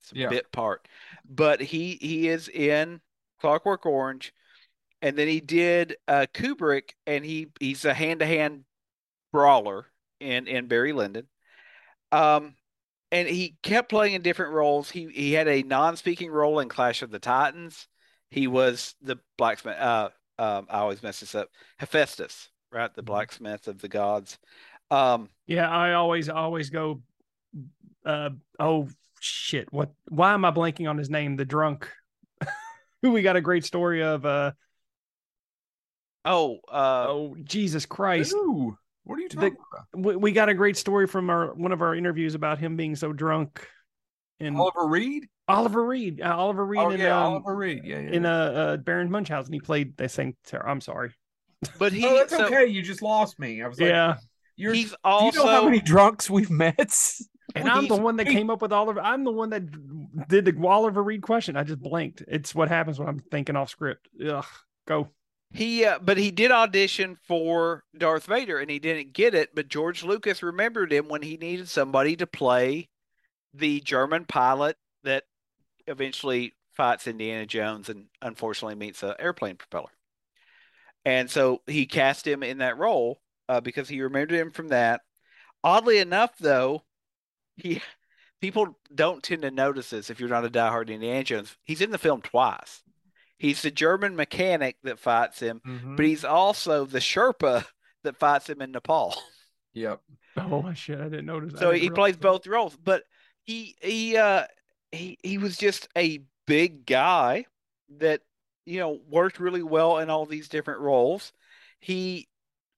It's 0.00 0.12
a 0.12 0.16
Yeah. 0.16 0.28
bit 0.28 0.50
part, 0.52 0.86
but 1.24 1.60
he 1.60 1.98
he 2.00 2.28
is 2.28 2.48
in 2.48 3.00
Clockwork 3.40 3.86
Orange, 3.86 4.32
and 5.02 5.16
then 5.16 5.28
he 5.28 5.40
did 5.40 5.96
uh, 6.08 6.26
Kubrick, 6.34 6.90
and 7.06 7.24
he 7.24 7.48
he's 7.58 7.84
a 7.84 7.94
hand 7.94 8.20
to 8.20 8.26
hand 8.26 8.64
brawler 9.32 9.86
in 10.20 10.46
in 10.46 10.66
Barry 10.66 10.92
Lyndon. 10.92 11.26
Um, 12.12 12.54
and 13.12 13.28
he 13.28 13.56
kept 13.62 13.88
playing 13.88 14.14
in 14.14 14.22
different 14.22 14.52
roles. 14.52 14.90
He 14.90 15.08
he 15.08 15.32
had 15.32 15.48
a 15.48 15.62
non-speaking 15.62 16.30
role 16.30 16.60
in 16.60 16.68
Clash 16.68 17.02
of 17.02 17.10
the 17.10 17.18
Titans. 17.18 17.88
He 18.30 18.46
was 18.46 18.94
the 19.00 19.16
blacksmith. 19.36 19.78
Uh, 19.78 20.10
um, 20.38 20.66
I 20.70 20.78
always 20.78 21.02
mess 21.02 21.20
this 21.20 21.34
up. 21.34 21.48
Hephaestus, 21.78 22.48
right? 22.70 22.94
The 22.94 23.02
blacksmith 23.02 23.68
of 23.68 23.80
the 23.80 23.88
gods. 23.88 24.38
Um, 24.90 25.28
Yeah, 25.46 25.68
I 25.68 25.94
always 25.94 26.28
always 26.28 26.70
go. 26.70 27.02
Uh 28.04 28.30
oh 28.58 28.88
shit! 29.20 29.72
What? 29.72 29.90
Why 30.08 30.32
am 30.32 30.44
I 30.44 30.50
blanking 30.50 30.88
on 30.88 30.96
his 30.96 31.10
name? 31.10 31.36
The 31.36 31.44
drunk, 31.44 31.90
who 33.02 33.10
we 33.12 33.22
got 33.22 33.36
a 33.36 33.40
great 33.40 33.64
story 33.64 34.02
of. 34.02 34.24
Uh 34.24 34.52
oh, 36.24 36.60
uh, 36.70 37.06
oh 37.08 37.36
Jesus 37.44 37.84
Christ! 37.86 38.32
Ooh, 38.34 38.76
what 39.04 39.18
are 39.18 39.22
you 39.22 39.28
talking 39.28 39.56
about? 39.72 39.86
We, 39.94 40.16
we 40.16 40.32
got 40.32 40.48
a 40.48 40.54
great 40.54 40.76
story 40.76 41.06
from 41.06 41.28
our 41.30 41.52
one 41.54 41.72
of 41.72 41.82
our 41.82 41.94
interviews 41.94 42.34
about 42.34 42.58
him 42.58 42.76
being 42.76 42.96
so 42.96 43.12
drunk. 43.12 43.66
And 44.40 44.56
Oliver 44.56 44.86
Reed? 44.86 45.28
Oliver 45.48 45.84
Reed, 45.84 46.20
uh, 46.22 46.34
Oliver 46.34 46.64
Reed, 46.64 46.80
Oh 46.80 46.90
in, 46.90 47.00
yeah, 47.00 47.18
um, 47.18 47.32
Oliver 47.32 47.56
Reed. 47.56 47.82
Yeah, 47.84 47.98
yeah. 47.98 48.10
in 48.10 48.24
uh, 48.24 48.30
uh 48.30 48.76
Baron 48.78 49.10
Munchausen, 49.10 49.52
he 49.52 49.60
played 49.60 49.96
the 49.96 50.08
same. 50.08 50.36
ter- 50.46 50.64
I'm 50.66 50.80
sorry. 50.80 51.12
but 51.78 51.92
he. 51.92 52.06
oh, 52.06 52.16
that's 52.16 52.30
so 52.30 52.46
okay. 52.46 52.66
You 52.66 52.82
just 52.82 53.02
lost 53.02 53.38
me. 53.38 53.62
I 53.62 53.68
was 53.68 53.78
like, 53.78 53.90
yeah, 53.90 54.14
you're. 54.60 54.74
he's 54.74 54.90
do 54.90 54.96
you 55.24 55.32
know 55.32 55.46
how 55.46 55.64
many 55.64 55.80
drunks 55.80 56.28
we've 56.28 56.50
met? 56.50 56.94
and 57.54 57.68
I'm 57.68 57.88
the 57.88 57.96
one 57.96 58.16
that 58.16 58.26
came 58.26 58.50
up 58.50 58.62
with 58.62 58.72
Oliver. 58.72 59.00
I'm 59.00 59.24
the 59.24 59.32
one 59.32 59.50
that 59.50 60.28
did 60.28 60.44
the 60.44 60.66
Oliver 60.66 61.02
Reed 61.02 61.22
question. 61.22 61.56
I 61.56 61.64
just 61.64 61.80
blanked. 61.80 62.22
It's 62.28 62.54
what 62.54 62.68
happens 62.68 62.98
when 62.98 63.08
I'm 63.08 63.18
thinking 63.30 63.56
off 63.56 63.70
script. 63.70 64.08
Ugh, 64.24 64.44
go. 64.86 65.08
He, 65.52 65.84
uh, 65.84 65.98
but 66.00 66.16
he 66.16 66.30
did 66.30 66.52
audition 66.52 67.16
for 67.26 67.82
Darth 67.96 68.26
Vader 68.26 68.58
and 68.58 68.70
he 68.70 68.78
didn't 68.78 69.12
get 69.12 69.34
it. 69.34 69.50
But 69.52 69.68
George 69.68 70.04
Lucas 70.04 70.44
remembered 70.44 70.92
him 70.92 71.08
when 71.08 71.22
he 71.22 71.36
needed 71.36 71.68
somebody 71.68 72.14
to 72.16 72.26
play 72.26 72.88
the 73.52 73.80
German 73.80 74.26
pilot 74.26 74.76
that 75.02 75.24
eventually 75.88 76.54
fights 76.72 77.08
Indiana 77.08 77.46
Jones 77.46 77.88
and 77.88 78.06
unfortunately 78.22 78.76
meets 78.76 79.02
an 79.02 79.14
airplane 79.18 79.56
propeller. 79.56 79.90
And 81.04 81.28
so 81.28 81.62
he 81.66 81.86
cast 81.86 82.26
him 82.26 82.42
in 82.42 82.58
that 82.58 82.78
role 82.78 83.20
uh, 83.50 83.60
because 83.60 83.88
he 83.88 84.00
remembered 84.00 84.36
him 84.36 84.50
from 84.50 84.68
that. 84.68 85.00
Oddly 85.64 85.98
enough, 85.98 86.32
though, 86.38 86.82
he 87.56 87.82
people 88.40 88.78
don't 88.94 89.22
tend 89.22 89.42
to 89.42 89.50
notice 89.50 89.90
this 89.90 90.08
if 90.08 90.20
you're 90.20 90.28
not 90.28 90.44
a 90.46 90.48
diehard 90.50 90.88
Indiana 90.88 91.24
Jones. 91.24 91.56
He's 91.64 91.80
in 91.80 91.90
the 91.90 91.98
film 91.98 92.22
twice. 92.22 92.82
He's 93.38 93.62
the 93.62 93.70
German 93.70 94.16
mechanic 94.16 94.76
that 94.84 94.98
fights 94.98 95.40
him, 95.40 95.60
Mhm. 95.66 95.96
but 95.96 96.04
he's 96.04 96.24
also 96.24 96.84
the 96.84 96.98
Sherpa 97.00 97.66
that 98.04 98.16
fights 98.18 98.48
him 98.48 98.62
in 98.62 98.70
Nepal. 98.72 99.14
Yep. 99.72 100.00
Oh 100.36 100.62
my 100.62 100.74
shit! 100.74 100.98
I 101.00 101.04
didn't 101.04 101.26
notice. 101.26 101.54
I 101.54 101.58
So 101.60 101.70
didn't 101.72 101.82
he 101.82 101.90
plays 101.90 102.14
that. 102.16 102.22
both 102.22 102.46
roles, 102.46 102.76
but 102.76 103.04
he 103.44 103.76
he 103.80 104.16
uh 104.16 104.44
he 104.92 105.18
he 105.22 105.38
was 105.38 105.56
just 105.56 105.88
a 105.96 106.20
big 106.46 106.86
guy 106.86 107.44
that 107.98 108.22
you 108.66 108.78
know 108.80 109.00
worked 109.08 109.38
really 109.38 109.62
well 109.62 109.98
in 109.98 110.08
all 110.10 110.26
these 110.26 110.48
different 110.48 110.80
roles. 110.80 111.32
He 111.80 112.28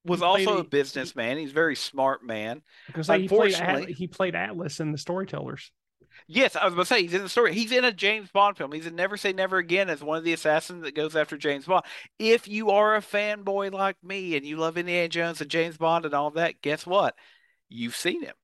was 0.05 0.21
He 0.21 0.27
also 0.27 0.57
a- 0.57 0.61
a 0.61 0.65
businessman. 0.65 1.39
He's 1.39 1.51
a 1.51 1.55
very 1.55 1.77
smart 1.77 2.25
man. 2.25 2.63
Because 2.87 3.09
like, 3.09 3.23
he 3.23 3.29
played 3.29 3.55
Unfortunately- 3.55 3.93
he 3.93 4.07
played 4.09 4.35
Atlas 4.35 4.81
in 4.81 4.93
the 4.93 4.99
Storytellers. 4.99 5.71
Yes, 6.27 6.57
I 6.57 6.65
was 6.65 6.75
going 6.75 6.85
to 6.85 6.89
say 6.89 7.03
he's 7.03 7.15
in 7.15 7.23
the 7.23 7.29
story. 7.29 7.53
He's 7.55 7.73
in 7.73 7.85
a 7.85 7.93
James 7.93 8.31
Bond 8.31 8.57
film. 8.57 8.71
He's 8.73 8.87
in 8.87 8.95
Never 8.95 9.17
Say 9.17 9.33
Never 9.33 9.59
Again 9.59 9.91
as 9.91 10.03
one 10.03 10.19
of 10.19 10.25
the 10.25 10.33
assassins 10.33 10.83
that 10.85 10.95
goes 10.95 11.17
after 11.17 11.37
James 11.37 11.65
Bond. 11.65 11.85
If 12.19 12.47
you 12.47 12.71
are 12.71 12.95
a 12.95 13.01
fanboy 13.01 13.73
like 13.73 13.97
me 14.03 14.37
and 14.37 14.45
you 14.47 14.57
love 14.57 14.77
Indiana 14.79 15.09
Jones 15.09 15.41
and 15.41 15.51
James 15.51 15.77
Bond 15.77 16.05
and 16.05 16.15
all 16.15 16.31
that, 16.33 16.61
guess 16.63 16.87
what? 16.87 17.15
You've 17.69 17.97
seen 17.97 18.23
him. 18.23 18.35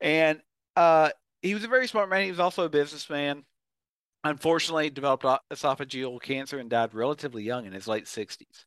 And 0.00 0.40
uh, 0.74 1.10
he 1.42 1.54
was 1.54 1.64
a 1.64 1.68
very 1.68 1.86
smart 1.88 2.10
man. 2.10 2.24
He 2.24 2.30
was 2.30 2.40
also 2.40 2.64
a 2.64 2.68
businessman. 2.68 3.44
Unfortunately, 4.24 4.90
developed 4.90 5.24
esophageal 5.52 6.20
cancer 6.20 6.58
and 6.58 6.68
died 6.68 6.92
relatively 6.92 7.44
young 7.44 7.66
in 7.66 7.72
his 7.72 7.86
late 7.86 8.06
60s. 8.06 8.64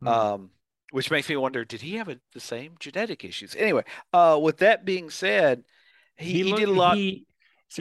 Hmm. 0.00 0.08
Um, 0.08 0.50
which 0.92 1.10
makes 1.10 1.28
me 1.28 1.36
wonder, 1.36 1.64
did 1.64 1.80
he 1.80 1.96
have 1.96 2.08
a, 2.08 2.18
the 2.34 2.40
same 2.40 2.76
genetic 2.78 3.24
issues? 3.24 3.56
Anyway, 3.56 3.82
uh, 4.12 4.38
with 4.40 4.58
that 4.58 4.84
being 4.84 5.10
said, 5.10 5.64
he, 6.16 6.32
he, 6.34 6.44
look- 6.44 6.60
did 6.60 6.68
a 6.68 6.72
lot. 6.72 6.96
He, 6.96 7.26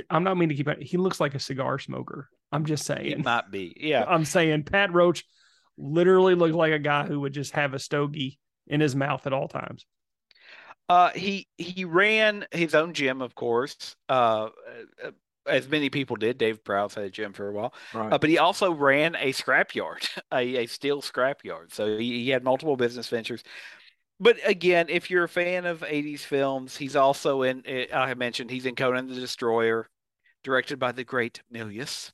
I'm 0.10 0.24
not 0.24 0.36
meaning 0.36 0.50
to 0.50 0.56
keep 0.56 0.67
it. 0.69 0.82
He 0.82 0.97
looks 0.97 1.19
like 1.19 1.36
a 1.36 1.39
cigar 1.39 1.78
smoker. 1.78 2.30
I'm 2.52 2.65
just 2.65 2.84
He 2.88 2.93
saying. 2.93 3.24
might 3.24 3.52
be, 3.52 3.76
yeah. 3.78 4.06
I'm 4.08 4.26
saying 4.26 4.63
Pat 4.63 4.93
Roach 4.93 5.26
literally 5.78 6.36
looked 6.36 6.56
like 6.56 6.74
a 6.74 6.80
guy 6.80 7.06
who 7.06 7.19
would 7.21 7.34
just 7.34 7.54
have 7.54 7.74
a 7.74 7.80
stogie 7.80 8.39
in 8.67 8.80
his 8.82 8.95
mouth 8.95 9.28
at 9.28 9.34
all 9.34 9.47
times. 9.47 9.86
Uh, 10.89 11.10
he 11.12 11.47
he 11.58 11.86
ran 11.86 12.45
his 12.52 12.76
own 12.76 12.93
gym, 12.93 13.21
of 13.21 13.34
course, 13.34 13.95
uh, 14.10 14.50
uh, 15.04 15.12
as 15.47 15.67
many 15.67 15.89
people 15.89 16.15
did. 16.15 16.38
Dave 16.38 16.63
Prowse 16.63 16.93
had 16.95 17.04
a 17.06 17.10
gym 17.10 17.34
for 17.34 17.49
a 17.49 17.51
while, 17.51 17.73
Right. 17.93 18.13
uh, 18.13 18.17
but 18.17 18.30
he 18.30 18.38
also 18.38 18.71
ran 18.73 19.15
a 19.15 19.32
scrapyard, 19.34 20.08
a, 20.32 20.63
a 20.63 20.65
steel 20.67 21.01
scrapyard. 21.01 21.73
So 21.73 21.97
he, 21.97 22.23
he 22.23 22.30
had 22.30 22.43
multiple 22.43 22.75
business 22.77 23.08
ventures. 23.08 23.43
But 24.19 24.38
again, 24.45 24.86
if 24.89 25.10
you're 25.10 25.23
a 25.23 25.30
fan 25.30 25.65
of 25.65 25.80
80s 25.82 26.19
films, 26.19 26.77
he's 26.77 26.95
also 26.95 27.41
in, 27.41 27.63
uh, 27.67 27.86
I 27.95 28.08
have 28.08 28.19
mentioned, 28.19 28.51
he's 28.51 28.67
in 28.67 28.75
Conan 28.75 29.08
the 29.08 29.15
Destroyer, 29.15 29.89
directed 30.43 30.77
by 30.77 30.91
the 30.91 31.04
great 31.04 31.41
Milius. 31.51 32.12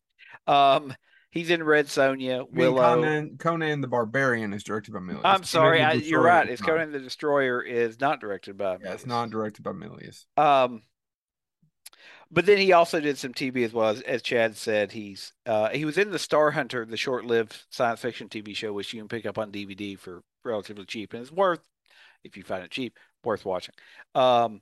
Um, 0.47 0.93
he's 1.31 1.49
in 1.49 1.61
Red 1.63 1.87
Sonja, 1.87 2.45
Willow. 2.49 2.81
Conan, 2.95 3.37
Conan 3.37 3.81
the 3.81 3.87
Barbarian 3.89 4.53
is 4.53 4.63
directed 4.63 4.93
by 4.93 4.99
Milius. 4.99 5.21
I'm 5.25 5.43
sorry, 5.43 5.81
I, 5.81 5.93
you're 5.93 6.21
right. 6.21 6.47
It's. 6.49 6.61
Conan 6.61 6.93
the 6.93 6.99
Destroyer 6.99 7.61
is 7.61 7.99
not 7.99 8.21
directed 8.21 8.57
by 8.57 8.77
Yeah, 8.81 8.93
it's 8.93 9.05
not 9.05 9.29
directed 9.29 9.63
by 9.63 9.71
Milius. 9.71 10.25
Um, 10.37 10.83
but 12.31 12.45
then 12.45 12.57
he 12.57 12.73
also 12.73 12.99
did 12.99 13.17
some 13.17 13.33
TV 13.33 13.63
as 13.63 13.73
well 13.73 13.89
as, 13.89 14.01
as 14.01 14.21
Chad 14.21 14.55
said. 14.55 14.91
He's 14.91 15.33
uh, 15.45 15.69
he 15.69 15.85
was 15.85 15.97
in 15.97 16.11
the 16.11 16.19
Star 16.19 16.51
Hunter, 16.51 16.85
the 16.85 16.97
short-lived 16.97 17.65
science 17.69 17.99
fiction 18.01 18.29
TV 18.29 18.55
show, 18.55 18.73
which 18.73 18.93
you 18.93 18.99
can 18.99 19.07
pick 19.07 19.25
up 19.25 19.37
on 19.37 19.51
DVD 19.51 19.97
for 19.97 20.23
relatively 20.43 20.85
cheap, 20.85 21.13
and 21.13 21.21
it's 21.21 21.31
worth 21.31 21.61
if 22.23 22.37
you 22.37 22.43
find 22.43 22.63
it 22.63 22.71
cheap, 22.71 22.97
worth 23.23 23.45
watching. 23.45 23.75
Um, 24.15 24.61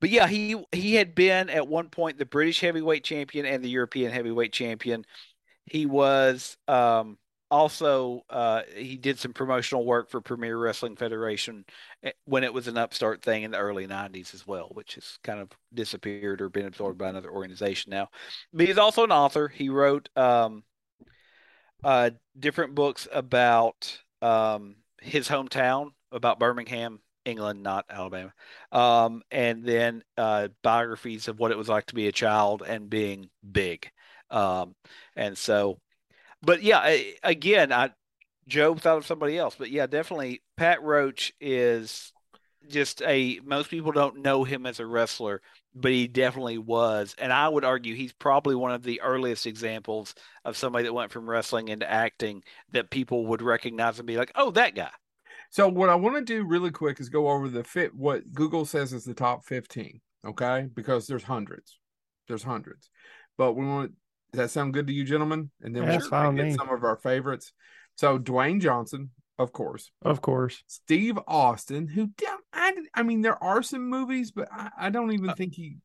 but 0.00 0.10
yeah, 0.10 0.28
he 0.28 0.62
he 0.72 0.94
had 0.94 1.14
been 1.14 1.50
at 1.50 1.66
one 1.66 1.88
point 1.88 2.18
the 2.18 2.26
British 2.26 2.60
heavyweight 2.60 3.04
champion 3.04 3.46
and 3.46 3.64
the 3.64 3.70
European 3.70 4.12
heavyweight 4.12 4.52
champion. 4.52 5.04
He 5.64 5.86
was 5.86 6.56
um, 6.68 7.18
also 7.50 8.24
uh, 8.30 8.62
he 8.76 8.96
did 8.96 9.18
some 9.18 9.32
promotional 9.32 9.84
work 9.84 10.10
for 10.10 10.20
Premier 10.20 10.56
Wrestling 10.56 10.96
Federation 10.96 11.64
eh, 12.02 12.12
when 12.24 12.44
it 12.44 12.52
was 12.52 12.68
an 12.68 12.76
upstart 12.76 13.22
thing 13.22 13.42
in 13.42 13.50
the 13.50 13.58
early 13.58 13.86
90s 13.86 14.34
as 14.34 14.46
well, 14.46 14.68
which 14.72 14.94
has 14.94 15.18
kind 15.24 15.40
of 15.40 15.48
disappeared 15.72 16.40
or 16.40 16.48
been 16.48 16.66
absorbed 16.66 16.98
by 16.98 17.08
another 17.08 17.30
organization 17.30 17.90
now. 17.90 18.08
But 18.52 18.66
he's 18.66 18.78
also 18.78 19.04
an 19.04 19.12
author. 19.12 19.48
He 19.48 19.68
wrote 19.68 20.08
um, 20.16 20.62
uh, 21.84 22.10
different 22.38 22.74
books 22.74 23.08
about 23.12 23.98
um, 24.22 24.76
his 25.00 25.28
hometown, 25.28 25.90
about 26.12 26.38
Birmingham, 26.38 27.00
England, 27.24 27.62
not 27.62 27.84
Alabama, 27.90 28.32
um, 28.72 29.22
and 29.30 29.64
then 29.64 30.02
uh, 30.16 30.48
biographies 30.62 31.28
of 31.28 31.38
what 31.38 31.50
it 31.50 31.58
was 31.58 31.68
like 31.68 31.86
to 31.86 31.94
be 31.94 32.08
a 32.08 32.12
child 32.12 32.62
and 32.66 32.90
being 32.90 33.28
big. 33.50 33.90
Um, 34.30 34.74
and 35.14 35.36
so, 35.36 35.78
but 36.42 36.62
yeah, 36.62 36.78
I- 36.78 37.14
again, 37.22 37.72
I 37.72 37.90
Joe 38.46 38.74
thought 38.74 38.98
of 38.98 39.06
somebody 39.06 39.36
else, 39.38 39.56
but 39.58 39.70
yeah, 39.70 39.86
definitely 39.86 40.42
Pat 40.56 40.82
Roach 40.82 41.32
is 41.40 42.12
just 42.68 43.02
a 43.02 43.40
most 43.44 43.70
people 43.70 43.92
don't 43.92 44.22
know 44.22 44.44
him 44.44 44.66
as 44.66 44.80
a 44.80 44.86
wrestler, 44.86 45.40
but 45.74 45.92
he 45.92 46.06
definitely 46.08 46.58
was. 46.58 47.14
And 47.18 47.32
I 47.32 47.48
would 47.48 47.64
argue 47.64 47.94
he's 47.94 48.12
probably 48.12 48.54
one 48.54 48.72
of 48.72 48.82
the 48.82 49.00
earliest 49.00 49.46
examples 49.46 50.14
of 50.44 50.56
somebody 50.56 50.84
that 50.84 50.92
went 50.92 51.12
from 51.12 51.28
wrestling 51.28 51.68
into 51.68 51.90
acting 51.90 52.42
that 52.72 52.90
people 52.90 53.26
would 53.26 53.42
recognize 53.42 53.98
and 53.98 54.06
be 54.06 54.16
like, 54.16 54.32
"Oh, 54.34 54.50
that 54.52 54.74
guy." 54.74 54.90
So 55.50 55.68
what 55.68 55.88
I 55.88 55.94
want 55.94 56.16
to 56.16 56.22
do 56.22 56.44
really 56.44 56.70
quick 56.70 57.00
is 57.00 57.08
go 57.08 57.28
over 57.28 57.48
the 57.48 57.64
fit 57.64 57.94
what 57.94 58.32
Google 58.32 58.64
says 58.66 58.92
is 58.92 59.04
the 59.04 59.14
top 59.14 59.44
15, 59.46 60.00
okay? 60.26 60.68
Because 60.74 61.06
there's 61.06 61.22
hundreds. 61.22 61.78
There's 62.28 62.42
hundreds. 62.42 62.90
But 63.38 63.54
we 63.54 63.64
want 63.66 63.92
does 64.32 64.38
that 64.38 64.50
sound 64.50 64.74
good 64.74 64.86
to 64.86 64.92
you 64.92 65.04
gentlemen? 65.04 65.50
And 65.62 65.74
then 65.74 65.82
Yeah, 65.84 65.98
we'll 65.98 66.10
that's 66.10 66.36
get 66.36 66.54
some 66.56 66.68
of 66.70 66.84
our 66.84 66.96
favorites. 66.96 67.52
So 67.96 68.18
Dwayne 68.18 68.60
Johnson, 68.60 69.10
of 69.38 69.52
course. 69.52 69.90
Of 70.02 70.20
course. 70.20 70.62
Steve 70.66 71.18
Austin, 71.26 71.88
who 71.88 72.08
don't- 72.16 72.44
I, 72.52 72.72
I 72.94 73.02
mean 73.02 73.22
there 73.22 73.42
are 73.42 73.62
some 73.62 73.88
movies, 73.88 74.30
but 74.30 74.48
I, 74.52 74.70
I 74.78 74.90
don't 74.90 75.12
even 75.12 75.30
Uh, 75.30 75.34
think 75.34 75.54
he 75.54 75.78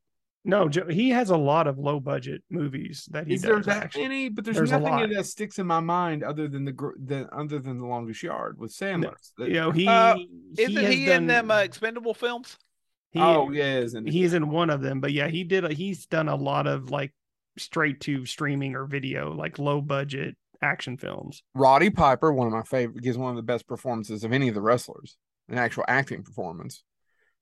No, 0.44 0.68
Jo- 0.68 0.88
he 0.88 1.08
has 1.10 1.30
a 1.30 1.36
lot 1.36 1.66
of 1.66 1.78
low 1.78 2.00
budget 2.00 2.42
movies 2.50 3.08
that 3.12 3.26
he 3.26 3.34
Is 3.34 3.42
there 3.42 3.56
does. 3.56 3.66
that 3.66 3.84
actually. 3.84 4.02
many? 4.02 4.28
But 4.28 4.44
there's, 4.44 4.56
There's 4.58 4.70
nothing 4.72 5.08
that 5.14 5.24
sticks 5.26 5.58
in 5.58 5.66
my 5.66 5.80
mind 5.80 6.22
other 6.22 6.48
than 6.48 6.64
the 6.66 6.72
gr- 6.72 6.98
than 7.02 7.28
other 7.32 7.58
than 7.58 7.78
the 7.78 7.86
longest 7.86 8.22
yard 8.22 8.58
with 8.58 8.70
Sandler. 8.70 9.14
That- 9.38 9.48
You 9.48 9.54
know, 9.54 9.70
he 9.70 9.86
Uh, 9.88 10.16
Isn't 10.58 10.76
has 10.84 10.92
he, 10.94 11.06
done, 11.06 11.22
in 11.22 11.26
them 11.28 11.50
uh, 11.50 11.60
expendable 11.60 12.12
films? 12.12 12.58
he- 13.10 13.20
oh 13.20 13.50
yeah, 13.52 13.78
isn't 13.78 14.06
he's 14.08 14.34
in 14.34 14.50
one 14.50 14.68
of 14.70 14.82
them, 14.82 15.00
but 15.00 15.12
yeah, 15.12 15.28
he 15.28 15.44
did. 15.44 15.64
A, 15.64 15.72
he's 15.72 16.04
done 16.06 16.28
a 16.28 16.36
lot 16.36 16.66
of 16.66 16.90
like 16.90 17.12
straight 17.58 18.00
to 18.00 18.26
streaming 18.26 18.74
or 18.74 18.86
video, 18.86 19.32
like 19.32 19.58
low 19.58 19.80
budget 19.80 20.36
action 20.62 20.96
films. 20.96 21.42
Roddy 21.54 21.90
Piper, 21.90 22.32
one 22.32 22.46
of 22.46 22.52
my 22.52 22.62
favorite, 22.62 23.02
gives 23.02 23.18
one 23.18 23.30
of 23.30 23.36
the 23.36 23.42
best 23.42 23.66
performances 23.66 24.24
of 24.24 24.32
any 24.32 24.48
of 24.48 24.54
the 24.54 24.62
wrestlers, 24.62 25.16
an 25.48 25.58
actual 25.58 25.84
acting 25.88 26.22
performance. 26.22 26.82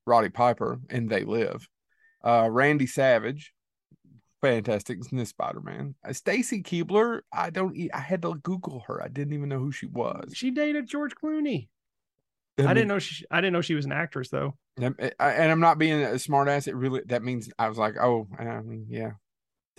Roddy 0.07 0.31
Piper 0.31 0.81
and 0.91 1.09
They 1.09 1.25
Live. 1.25 1.69
Uh, 2.25 2.49
Randy 2.51 2.87
Savage, 2.87 3.53
fantastic 4.41 4.99
in 5.11 5.19
this 5.19 5.31
Spider 5.31 5.61
Man. 5.61 5.95
Uh, 6.07 6.13
Stacy 6.13 6.63
Keibler, 6.63 7.21
I 7.33 7.51
don't, 7.51 7.77
I 7.95 8.01
had 8.01 8.23
to 8.23 8.35
Google 8.35 8.85
her. 8.87 9.03
I 9.03 9.09
didn't 9.09 9.35
even 9.35 9.49
know 9.49 9.59
who 9.59 9.73
she 9.73 9.87
was. 9.87 10.33
She 10.35 10.51
dated 10.51 10.89
George 10.89 11.15
Clooney. 11.15 11.69
I 12.59 12.75
didn't 12.75 12.89
know 12.89 12.99
she. 12.99 13.25
I 13.31 13.41
didn't 13.41 13.55
know 13.55 13.63
she 13.63 13.75
was 13.75 13.87
an 13.87 13.93
actress 13.93 14.29
though. 14.29 14.57
And 14.77 14.95
and 15.19 15.51
I'm 15.51 15.61
not 15.61 15.79
being 15.79 16.03
a 16.03 16.19
smart 16.19 16.49
ass. 16.49 16.67
It 16.67 16.77
really 16.77 17.01
that 17.07 17.23
means 17.23 17.49
I 17.59 17.69
was 17.69 17.79
like, 17.79 17.97
oh, 17.97 18.29
I 18.39 18.61
mean, 18.61 18.87
yeah. 18.89 19.13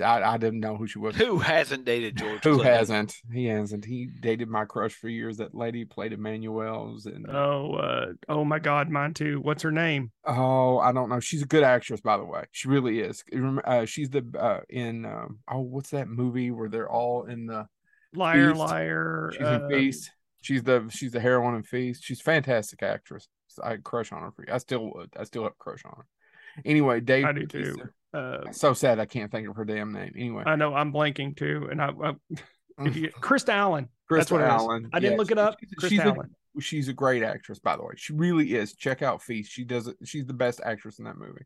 I, 0.02 0.34
I 0.34 0.38
didn't 0.38 0.60
know 0.60 0.76
who 0.76 0.88
she 0.88 0.98
was. 0.98 1.16
Who 1.16 1.38
hasn't 1.40 1.86
dated 1.86 2.18
George? 2.18 2.44
Who 2.44 2.58
Clooney? 2.58 2.64
hasn't? 2.64 3.16
He 3.32 3.46
hasn't. 3.46 3.86
He 3.86 4.08
dated 4.22 4.50
my 4.50 4.66
crush 4.66 4.94
for 4.94 5.08
years. 5.08 5.38
That 5.38 5.54
lady 5.54 5.86
played 5.86 6.14
Emmanuel's, 6.14 7.06
and 7.06 7.28
Oh, 7.30 7.74
uh, 7.76 8.14
oh 8.28 8.44
my 8.44 8.58
God, 8.60 8.90
mine 8.90 9.14
too. 9.14 9.40
What's 9.42 9.62
her 9.64 9.72
name? 9.72 10.12
oh, 10.26 10.80
I 10.80 10.92
don't 10.92 11.10
know. 11.10 11.20
She's 11.20 11.44
a 11.44 11.48
good 11.48 11.64
actress, 11.64 12.02
by 12.02 12.18
the 12.18 12.26
way. 12.26 12.46
She 12.52 12.68
really 12.68 13.02
is. 13.02 13.24
Uh, 13.66 13.86
she's 13.86 14.10
the 14.10 14.26
uh, 14.40 14.62
in 14.70 15.06
um, 15.06 15.40
oh, 15.48 15.60
what's 15.60 15.92
that 15.92 16.08
movie 16.08 16.50
where 16.52 16.70
they're 16.70 16.90
all 16.90 17.26
in 17.26 17.46
the 17.46 17.68
Liar, 18.16 18.50
Feast. 18.50 18.60
liar. 18.60 19.32
she's 19.34 19.42
uh, 19.46 19.60
in 19.64 19.70
Feast. 19.70 20.12
She's 20.42 20.64
the 20.64 20.88
she's 20.90 21.12
the 21.12 21.20
heroine 21.20 21.56
in 21.56 21.64
Feast. 21.64 22.04
She's 22.04 22.20
a 22.20 22.24
fantastic 22.24 22.82
actress. 22.84 23.28
I 23.64 23.72
had 23.72 23.84
crush 23.84 24.12
on 24.12 24.24
her. 24.24 24.32
For, 24.32 24.46
I 24.52 24.58
still 24.58 24.92
would. 24.96 25.12
I 25.18 25.24
still 25.26 25.44
have 25.44 25.52
a 25.52 25.56
crush 25.64 25.86
on 25.86 25.94
her. 25.98 26.06
Anyway, 26.66 27.00
Dave. 27.00 27.26
I 27.26 27.32
do 27.32 27.46
too. 27.48 27.76
Uh, 28.14 28.52
So 28.52 28.74
sad 28.74 29.00
I 29.00 29.06
can't 29.06 29.32
think 29.32 29.50
of 29.50 29.56
her 29.56 29.66
damn 29.66 29.92
name. 29.92 30.14
Anyway, 30.16 30.44
I 30.46 30.56
know 30.56 30.74
I'm 30.76 30.94
blanking 30.94 31.36
too, 31.36 31.68
and 31.72 31.82
I, 31.82 31.90
I 32.04 32.14
if 32.86 32.96
you, 32.96 33.10
Krista 33.22 33.50
Allen. 33.50 33.90
Krista 34.12 34.34
what. 34.34 34.42
Allen. 34.42 34.90
I 34.94 35.00
didn't 35.00 35.14
Yeah, 35.14 35.18
look 35.18 35.32
it 35.32 35.38
up. 35.38 35.56
she's- 35.60 35.72
Krista 35.80 35.90
she's 35.90 36.00
a- 36.00 36.04
Allen. 36.06 36.36
she's 36.60 36.88
a 36.90 36.94
great 36.94 37.24
actress, 37.24 37.60
by 37.60 37.76
the 37.76 37.82
way. 37.84 37.94
She 37.96 38.14
really 38.14 38.54
is. 38.56 38.76
Check 38.76 39.02
out 39.02 39.22
Feast. 39.24 39.52
She 39.52 39.64
does 39.64 39.88
it. 39.88 39.98
She's 40.04 40.26
the 40.26 40.34
best 40.34 40.62
actress 40.64 41.00
in 41.00 41.06
that 41.06 41.18
movie. 41.18 41.46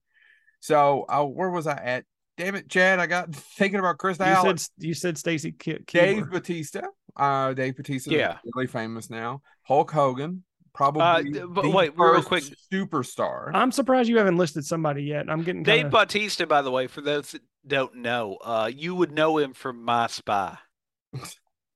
So, 0.60 1.06
uh, 1.08 1.24
where 1.24 1.50
was 1.50 1.68
I 1.68 1.78
at? 1.78 2.06
Damn 2.38 2.56
it, 2.56 2.70
Chad! 2.70 3.00
I 3.00 3.08
got 3.08 3.34
thinking 3.58 3.80
about 3.80 3.98
Chris 3.98 4.20
You 4.20 4.26
Allen. 4.26 4.58
said 4.58 4.70
you 4.80 4.94
said 4.94 5.18
Stacy 5.18 5.52
Ke- 5.54 5.86
Dave 5.88 6.24
Keibler. 6.26 6.32
Batista. 6.32 6.82
Uh, 7.16 7.54
Dave 7.54 7.76
Batista. 7.78 8.12
Yeah. 8.12 8.38
really 8.54 8.68
famous 8.68 9.10
now. 9.10 9.42
Hulk 9.64 9.90
Hogan, 9.92 10.44
probably. 10.78 11.40
Uh, 11.42 11.48
but 11.48 11.64
the 11.64 11.70
wait, 11.70 11.94
real 11.98 12.24
quick. 12.24 12.44
superstar. 12.72 13.52
I'm 13.54 13.72
surprised 13.72 14.08
you 14.08 14.18
haven't 14.18 14.38
listed 14.38 14.66
somebody 14.66 15.04
yet. 15.04 15.30
I'm 15.30 15.44
getting 15.44 15.64
Dave 15.64 15.76
kind 15.84 15.86
of. 15.88 15.92
Bautista, 15.92 16.48
by 16.48 16.62
the 16.62 16.72
way, 16.72 16.88
for 16.88 17.02
those 17.02 17.32
that 17.32 17.42
don't 17.66 17.96
know, 17.98 18.38
uh, 18.44 18.72
you 18.74 18.96
would 18.96 19.12
know 19.12 19.38
him 19.38 19.54
from 19.54 19.84
My 19.84 20.08
Spy. 20.08 20.58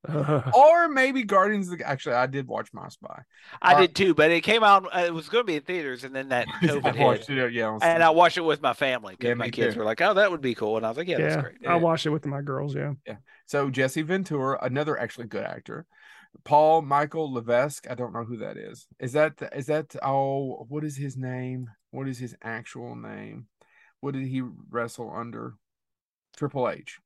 or 0.54 0.88
maybe 0.88 1.22
Guardians. 1.22 1.70
Of 1.70 1.78
the, 1.78 1.88
actually, 1.88 2.16
I 2.16 2.26
did 2.26 2.48
watch 2.48 2.68
My 2.72 2.88
Spy. 2.88 3.22
I 3.60 3.74
Uh, 3.74 3.80
did 3.82 3.94
too, 3.94 4.14
but 4.14 4.30
it 4.30 4.40
came 4.42 4.64
out. 4.64 4.84
uh, 4.94 5.00
It 5.00 5.14
was 5.14 5.28
going 5.28 5.42
to 5.42 5.46
be 5.46 5.56
in 5.56 5.62
theaters, 5.62 6.02
and 6.04 6.14
then 6.14 6.30
that 6.30 6.48
COVID 6.62 6.84
I 6.86 6.92
hit, 6.92 7.28
it. 7.28 7.52
Yeah, 7.52 7.68
on 7.68 7.78
and 7.82 8.02
I 8.02 8.10
watched 8.10 8.36
it 8.36 8.40
with 8.42 8.60
my 8.62 8.72
family 8.72 9.14
because 9.14 9.28
Yeah, 9.28 9.34
my 9.34 9.48
kids 9.50 9.74
too. 9.74 9.80
were 9.80 9.84
like, 9.86 10.00
"Oh, 10.00 10.14
that 10.14 10.30
would 10.30 10.40
be 10.40 10.54
cool," 10.54 10.76
and 10.76 10.84
I 10.84 10.88
was 10.88 10.98
like, 10.98 11.06
"Yeah, 11.08 11.18
yeah, 11.18 11.28
that's 11.28 11.42
great." 11.42 11.56
Yeah. 11.60 11.72
I 11.74 11.76
watched 11.76 12.06
it 12.06 12.10
with 12.10 12.26
my 12.26 12.42
girls. 12.42 12.74
Yeah, 12.74 12.94
Yeah, 13.06 13.16
So 13.46 13.70
Jesse 13.70 14.02
Ventura, 14.02 14.58
another 14.62 14.98
actually 14.98 15.28
good 15.28 15.44
actor. 15.44 15.86
Paul 16.44 16.82
Michael 16.82 17.32
Levesque. 17.32 17.86
I 17.90 17.94
don't 17.94 18.12
know 18.12 18.24
who 18.24 18.38
that 18.38 18.56
is. 18.56 18.86
Is 18.98 19.12
that 19.12 19.34
is 19.54 19.66
that 19.66 19.94
oh 20.02 20.66
what 20.68 20.84
is 20.84 20.96
his 20.96 21.16
name? 21.16 21.68
What 21.90 22.08
is 22.08 22.18
his 22.18 22.34
actual 22.42 22.96
name? 22.96 23.46
What 24.00 24.14
did 24.14 24.26
he 24.26 24.42
wrestle 24.70 25.12
under? 25.14 25.54
Triple 26.36 26.68
H. 26.68 26.98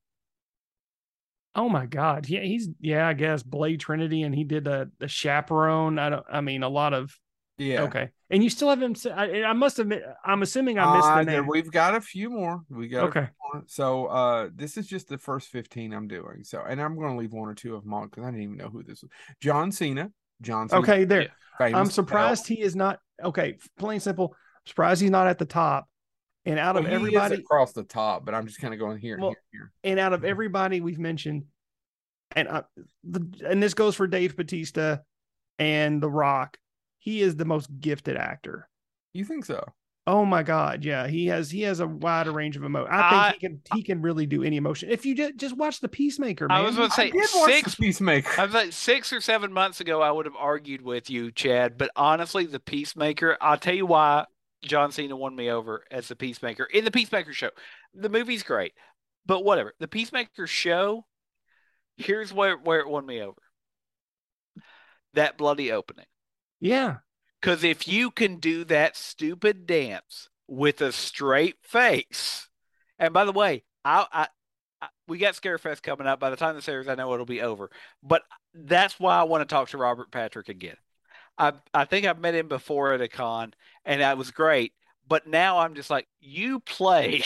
Oh 1.55 1.69
my 1.69 1.87
God. 1.87 2.29
Yeah, 2.29 2.41
he's 2.41 2.69
yeah, 2.81 3.09
I 3.09 3.15
guess 3.15 3.43
Blade 3.43 3.81
Trinity, 3.81 4.23
and 4.23 4.35
he 4.35 4.45
did 4.45 4.67
a 4.67 4.91
the 4.99 5.09
chaperone. 5.09 5.99
I 5.99 6.11
don't. 6.11 6.27
I 6.31 6.41
mean, 6.41 6.63
a 6.63 6.69
lot 6.69 6.95
of 6.95 7.19
Yeah. 7.59 7.83
okay. 7.83 8.11
And 8.31 8.43
you 8.45 8.51
still 8.51 8.69
haven't. 8.69 9.07
I 9.07 9.53
must 9.53 9.79
admit. 9.79 10.03
I'm 10.25 10.43
assuming 10.43 10.79
I 10.79 10.97
missed 10.97 11.09
Uh, 11.09 11.25
the 11.25 11.31
name. 11.31 11.47
we've 11.47 11.71
got 11.71 11.95
a 11.95 12.01
few 12.01 12.29
more. 12.29 12.63
We 12.69 12.89
got 12.89 13.05
a 13.05 13.07
Okay. 13.09 13.21
few 13.21 13.31
more. 13.55 13.65
So 13.67 14.07
uh 14.07 14.49
this 14.55 14.77
is 14.77 14.87
just 14.87 15.09
the 15.09 15.17
first 15.19 15.49
15 15.49 15.93
I'm 15.95 16.09
doing. 16.09 16.43
So 16.45 16.61
and 16.69 16.81
I'm 16.81 16.99
gonna 16.99 17.17
leave 17.17 17.33
one 17.33 17.49
or 17.49 17.55
two 17.55 17.75
of 17.77 17.85
them 17.85 17.95
on 17.95 18.09
because 18.09 18.25
I 18.25 18.27
didn't 18.27 18.43
even 18.43 18.57
know 18.57 18.69
who 18.69 18.83
this 18.83 19.03
was. 19.03 19.11
John 19.41 19.71
Cena. 19.73 20.11
John 20.43 20.69
Cena. 20.69 20.83
Okay, 20.83 21.05
there. 21.05 21.23
Yeah. 21.23 21.29
I'm 21.61 21.87
as 21.87 21.95
surprised 21.95 22.47
he 22.47 22.61
is 22.61 22.77
not. 22.77 22.99
Okay, 23.23 23.57
plain 23.79 24.01
simple. 24.01 24.35
Surprised 24.67 25.01
he's 25.01 25.11
not 25.11 25.27
at 25.29 25.39
the 25.39 25.47
top. 25.47 25.89
And 26.45 26.59
out 26.59 26.77
hell. 26.77 26.85
of 26.85 26.91
Well, 26.91 26.91
he 27.01 27.07
everybody, 27.17 27.37
across 27.37 27.73
the 27.73 27.83
top, 27.85 28.25
but 28.25 28.35
I'm 28.35 28.47
just 28.47 28.61
kind 28.61 28.73
of 28.75 28.79
going 28.79 28.99
here, 28.99 29.19
Well, 29.19 29.31
here, 29.31 29.41
here. 29.53 29.73
and 29.85 29.99
out 29.99 30.13
of 30.13 30.25
everybody 30.25 30.81
we've 30.81 30.99
mentioned, 30.99 31.45
and 32.37 32.47
uh, 32.49 32.63
the 33.03 33.27
and 33.49 33.63
this 33.63 33.75
goes 33.75 33.97
for 33.97 34.07
Dave 34.07 34.37
Batista 34.37 34.99
and 35.59 36.01
The 36.03 36.11
Rock. 36.11 36.57
He 37.07 37.23
is 37.23 37.37
the 37.37 37.45
most 37.45 37.69
gifted 37.79 38.17
actor. 38.17 38.69
You 39.13 39.25
think 39.25 39.45
so? 39.45 39.65
Oh 40.09 40.25
my 40.25 40.43
God, 40.43 40.85
yeah, 40.85 41.07
he 41.07 41.27
has 41.29 41.53
he 41.53 41.63
has 41.63 41.79
a 41.79 41.87
wider 41.87 42.33
range 42.33 42.57
of 42.57 42.65
emotion. 42.65 42.93
I 42.93 42.99
I- 42.99 43.31
think 43.31 43.41
he 43.43 43.49
can 43.49 43.61
he 43.77 43.83
can 43.85 44.03
really 44.03 44.27
do 44.27 44.43
any 44.43 44.57
emotion. 44.57 44.91
If 44.91 45.07
you 45.07 45.15
just 45.15 45.37
just 45.37 45.57
watch 45.57 45.79
The 45.79 45.89
Peacemaker, 45.89 46.49
man. 46.49 46.59
I 46.59 46.63
was 46.63 46.75
going 46.75 46.89
to 46.91 46.93
I 46.95 46.97
say 46.97 47.11
did 47.13 47.29
watch 47.37 47.53
six. 47.53 47.77
the 47.77 47.83
Peacemaker. 47.83 48.41
I 48.41 48.45
was 48.45 48.55
like 48.55 48.73
six 48.73 49.13
or 49.13 49.21
seven 49.21 49.53
months 49.53 49.81
ago, 49.81 50.03
I 50.03 50.11
would 50.11 50.27
have 50.27 50.35
argued 50.37 50.83
with 50.83 51.09
you, 51.09 51.31
Chad. 51.31 51.79
But 51.79 51.91
honestly, 51.95 52.45
the 52.47 52.59
Peacemaker, 52.59 53.37
I'll 53.41 53.57
tell 53.57 53.75
you 53.75 53.87
why 53.87 54.25
John 54.65 54.91
Cena 54.91 55.15
won 55.15 55.37
me 55.37 55.49
over 55.49 55.85
as 55.93 56.09
the 56.09 56.17
Peacemaker 56.17 56.65
in 56.65 56.85
the 56.85 56.91
Peacemaker 56.91 57.33
show. 57.33 57.51
The 57.95 58.09
movie's 58.09 58.43
great, 58.43 58.73
but 59.27 59.45
whatever. 59.45 59.75
The 59.79 59.87
Peacemaker 59.89 60.49
show, 60.49 61.07
here's 61.99 62.33
where 62.33 62.57
where 62.59 62.81
it 62.81 62.89
won 62.89 63.07
me 63.07 63.23
over. 63.23 63.41
That 65.15 65.39
bloody 65.39 65.71
opening. 65.71 66.07
Yeah, 66.61 66.99
Because 67.41 67.65
if 67.65 67.87
you 67.87 68.11
can 68.11 68.37
do 68.39 68.65
that 68.65 68.97
stupid 68.97 69.67
dance 69.67 70.29
with 70.49 70.81
a 70.81 70.93
straight 70.93 71.57
face, 71.63 72.49
and 72.99 73.13
by 73.13 73.25
the 73.25 73.33
way, 73.33 73.65
I, 73.85 74.07
I, 74.13 74.29
I 74.83 74.89
we 75.09 75.19
got 75.19 75.35
Scarefest 75.35 75.83
coming 75.83 76.07
up. 76.07 76.21
By 76.21 76.31
the 76.31 76.37
time 76.37 76.55
this 76.55 76.69
airs, 76.69 76.89
I 76.89 76.95
know 76.95 77.13
it'll 77.15 77.27
be 77.27 77.43
over. 77.43 77.71
But 78.03 78.23
that's 78.55 78.99
why 78.99 79.17
I 79.19 79.25
want 79.25 79.43
to 79.43 79.53
talk 79.55 79.69
to 79.71 79.79
Robert 79.79 80.11
Patrick 80.11 80.49
again. 80.49 80.77
I 81.39 81.55
I 81.75 81.85
think 81.87 82.07
I've 82.07 82.21
met 82.21 82.35
him 82.35 82.49
before 82.49 82.93
at 82.95 83.01
a 83.03 83.09
con, 83.09 83.55
and 83.85 84.01
that 84.03 84.19
was 84.19 84.31
great. 84.33 84.75
But 85.09 85.27
now 85.27 85.59
I'm 85.61 85.75
just 85.75 85.91
like, 85.91 86.09
you 86.21 86.61
play 86.61 87.23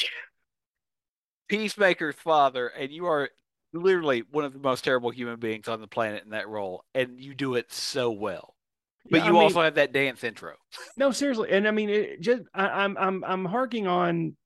Peacemaker's 1.48 2.14
father, 2.16 2.68
and 2.68 2.90
you 2.90 3.06
are 3.06 3.30
literally 3.72 4.22
one 4.30 4.44
of 4.44 4.52
the 4.52 4.58
most 4.58 4.84
terrible 4.84 5.10
human 5.10 5.38
beings 5.38 5.68
on 5.68 5.80
the 5.80 5.86
planet 5.88 6.24
in 6.24 6.30
that 6.30 6.48
role, 6.48 6.84
and 6.94 7.20
you 7.20 7.34
do 7.34 7.54
it 7.54 7.72
so 7.72 8.10
well. 8.10 8.54
But 9.08 9.18
Yeah, 9.18 9.24
I 9.24 9.26
you 9.28 9.32
mean- 9.34 9.42
also 9.42 9.62
have 9.62 9.74
that 9.76 9.92
dance 9.92 10.22
intro. 10.24 10.54
No, 10.96 11.10
seriously, 11.10 11.50
and 11.50 11.66
I 11.66 11.70
mean, 11.70 11.88
it 11.90 12.20
just 12.20 12.42
I, 12.54 12.66
I'm 12.68 12.96
I'm 12.98 13.24
I'm 13.24 13.44
harking 13.44 13.86
on 13.86 14.36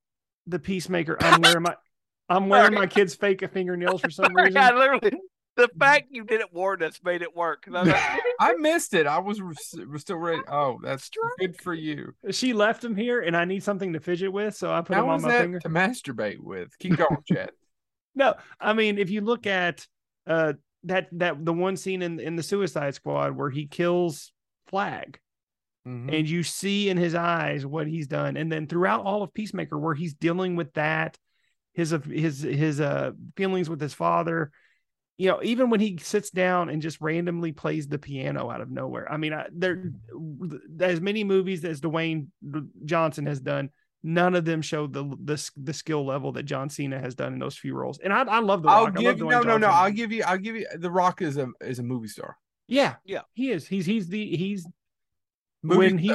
the 0.46 0.58
Peacemaker. 0.58 1.16
I'm 1.20 1.40
wearing 1.40 1.62
my 1.62 1.74
I'm 2.28 2.48
wearing 2.48 2.74
my 2.74 2.86
kid's 2.86 3.14
fake 3.14 3.42
fingernails 3.52 4.00
for 4.00 4.10
some 4.10 4.32
reason. 4.36 4.52
yeah, 4.54 4.70
literally. 4.72 5.12
The 5.56 5.68
fact 5.78 6.06
you 6.10 6.24
didn't 6.24 6.52
warn 6.52 6.82
us 6.82 6.98
made 7.04 7.22
it 7.22 7.36
work. 7.36 7.64
I 7.72 7.82
like, 7.82 8.20
I 8.40 8.54
missed 8.54 8.92
it. 8.92 9.06
I 9.06 9.18
was 9.20 9.40
re- 9.40 9.54
was 9.86 10.00
still 10.02 10.16
ready. 10.16 10.42
Oh, 10.48 10.80
that's 10.82 11.08
good 11.38 11.60
for 11.60 11.72
you. 11.74 12.12
She 12.32 12.52
left 12.52 12.82
him 12.82 12.96
here, 12.96 13.20
and 13.20 13.36
I 13.36 13.44
need 13.44 13.62
something 13.62 13.92
to 13.92 14.00
fidget 14.00 14.32
with, 14.32 14.56
so 14.56 14.72
I 14.72 14.80
put 14.80 14.96
him 14.96 15.08
on 15.08 15.22
my 15.22 15.28
that 15.30 15.42
finger. 15.42 15.60
to 15.60 15.68
masturbate 15.68 16.40
with? 16.40 16.76
Keep 16.80 16.96
going, 16.96 17.18
Chad. 17.30 17.50
No, 18.16 18.34
I 18.60 18.72
mean, 18.72 18.98
if 18.98 19.10
you 19.10 19.20
look 19.20 19.46
at 19.46 19.86
uh 20.26 20.54
that 20.84 21.08
that 21.12 21.44
the 21.44 21.52
one 21.52 21.76
scene 21.76 22.02
in 22.02 22.18
in 22.18 22.34
the 22.36 22.42
Suicide 22.42 22.94
Squad 22.94 23.36
where 23.36 23.50
he 23.50 23.66
kills 23.66 24.32
Flag, 24.68 25.18
Mhm. 25.86 26.12
and 26.18 26.28
you 26.28 26.42
see 26.42 26.88
in 26.88 26.96
his 26.96 27.14
eyes 27.14 27.66
what 27.66 27.86
he's 27.86 28.06
done, 28.06 28.36
and 28.36 28.50
then 28.50 28.66
throughout 28.66 29.04
all 29.04 29.22
of 29.22 29.34
Peacemaker 29.34 29.78
where 29.78 29.94
he's 29.94 30.14
dealing 30.14 30.56
with 30.56 30.72
that, 30.74 31.18
his 31.74 31.90
his 32.10 32.40
his 32.40 32.80
uh 32.80 33.12
feelings 33.36 33.68
with 33.68 33.80
his 33.80 33.94
father. 33.94 34.50
You 35.16 35.28
know, 35.28 35.40
even 35.44 35.70
when 35.70 35.78
he 35.78 35.96
sits 35.98 36.30
down 36.30 36.68
and 36.70 36.82
just 36.82 37.00
randomly 37.00 37.52
plays 37.52 37.86
the 37.86 38.00
piano 38.00 38.50
out 38.50 38.60
of 38.60 38.68
nowhere. 38.70 39.10
I 39.10 39.16
mean, 39.16 39.32
I, 39.32 39.46
there 39.52 39.92
as 40.80 41.00
many 41.00 41.22
movies 41.22 41.64
as 41.64 41.80
Dwayne 41.80 42.28
Johnson 42.84 43.26
has 43.26 43.40
done, 43.40 43.70
none 44.02 44.34
of 44.34 44.44
them 44.44 44.60
show 44.60 44.88
the 44.88 45.04
the 45.22 45.50
the 45.56 45.72
skill 45.72 46.04
level 46.04 46.32
that 46.32 46.42
John 46.44 46.68
Cena 46.68 46.98
has 46.98 47.14
done 47.14 47.32
in 47.32 47.38
those 47.38 47.56
few 47.56 47.74
roles. 47.76 48.00
And 48.00 48.12
I, 48.12 48.22
I 48.24 48.40
love 48.40 48.62
the 48.64 48.68
I'll 48.70 48.86
Rock. 48.86 48.96
Give 48.96 49.04
love 49.04 49.18
you 49.18 49.30
no, 49.30 49.42
no, 49.42 49.56
no. 49.58 49.68
I'll 49.68 49.92
give 49.92 50.10
you. 50.10 50.24
I'll 50.24 50.38
give 50.38 50.56
you. 50.56 50.66
The 50.76 50.90
Rock 50.90 51.22
is 51.22 51.36
a 51.36 51.48
is 51.60 51.78
a 51.78 51.82
movie 51.84 52.08
star. 52.08 52.36
Yeah, 52.66 52.94
Yeah. 53.04 53.22
he 53.34 53.50
is. 53.50 53.66
He's 53.66 53.86
he's 53.86 54.08
the 54.08 54.36
he's 54.36 54.66
Movie 55.62 55.78
when 55.78 55.98
he 55.98 56.14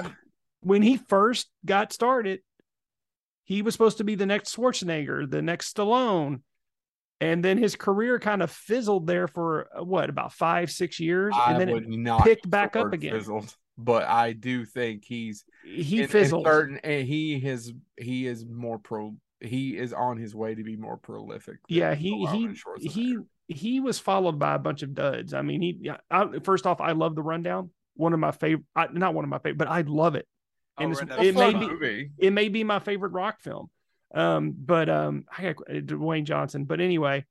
when 0.62 0.82
he 0.82 0.98
first 0.98 1.50
got 1.66 1.92
started, 1.94 2.42
he 3.44 3.62
was 3.62 3.74
supposed 3.74 3.98
to 3.98 4.04
be 4.04 4.16
the 4.16 4.26
next 4.26 4.56
Schwarzenegger, 4.56 5.30
the 5.30 5.42
next 5.42 5.76
Stallone. 5.76 6.42
And 7.22 7.44
then 7.44 7.58
his 7.58 7.76
career 7.76 8.18
kind 8.20 8.42
of 8.42 8.50
fizzled 8.50 9.06
there 9.06 9.28
for 9.28 9.68
uh, 9.78 9.84
what 9.84 10.10
about 10.10 10.32
five, 10.34 10.72
six 10.72 11.00
years, 11.00 11.34
I 11.36 11.52
and 11.52 11.60
then 11.62 11.72
would 11.72 11.84
it, 11.84 11.90
not 11.90 12.24
picked 12.24 12.50
back 12.50 12.76
up 12.78 12.94
again. 12.94 13.12
Fizzled, 13.14 13.54
but 13.78 14.04
I 14.04 14.32
do 14.34 14.64
think 14.66 15.04
he's 15.06 15.44
he 15.66 15.98
in- 15.98 16.04
in 16.04 16.08
fizzled. 16.10 16.46
certain, 16.46 16.78
and 16.84 17.06
he 17.06 17.40
has 17.42 17.74
he 17.98 18.26
is 18.26 18.46
more 18.46 18.80
pro. 18.80 19.16
He 19.42 19.78
is 19.78 19.92
on 19.94 20.18
his 20.18 20.34
way 20.36 20.56
to 20.56 20.64
be 20.64 20.78
more 20.78 20.96
prolific. 20.98 21.58
yeah, 21.68 21.94
he 21.96 22.26
he 22.28 22.54
he 22.90 23.18
he 23.50 23.80
was 23.82 24.00
followed 24.00 24.40
by 24.40 24.54
a 24.56 24.60
bunch 24.60 24.84
of 24.84 24.94
duds. 24.94 25.34
I 25.34 25.42
mean, 25.42 25.62
he 25.62 25.92
I, 26.10 26.28
first 26.44 26.66
off, 26.66 26.80
I 26.80 26.92
love 26.94 27.16
the 27.16 27.22
rundown. 27.24 27.72
One 27.96 28.14
of 28.14 28.20
my 28.20 28.32
favorite, 28.32 28.64
not 28.94 29.14
one 29.14 29.26
of 29.26 29.30
my 29.30 29.40
favorite, 29.40 29.58
but 29.58 29.68
I 29.68 29.82
love 29.82 30.16
it. 30.16 30.26
Oh, 30.78 30.84
And 30.84 30.92
it's- 30.94 31.10
right, 31.10 31.20
It's 31.20 31.38
it 31.38 31.40
may 31.40 31.54
be 31.60 31.68
movie. 31.68 32.12
it 32.18 32.32
may 32.32 32.48
be 32.48 32.64
my 32.64 32.80
favorite 32.80 33.12
rock 33.12 33.42
film. 33.42 33.70
Um, 34.14 34.56
but 34.58 34.88
um, 34.88 35.26
I 35.38 35.42
got 35.54 35.58
Dwayne 35.68 36.24
Johnson. 36.24 36.64
But 36.66 36.80
anyway, 36.80 37.26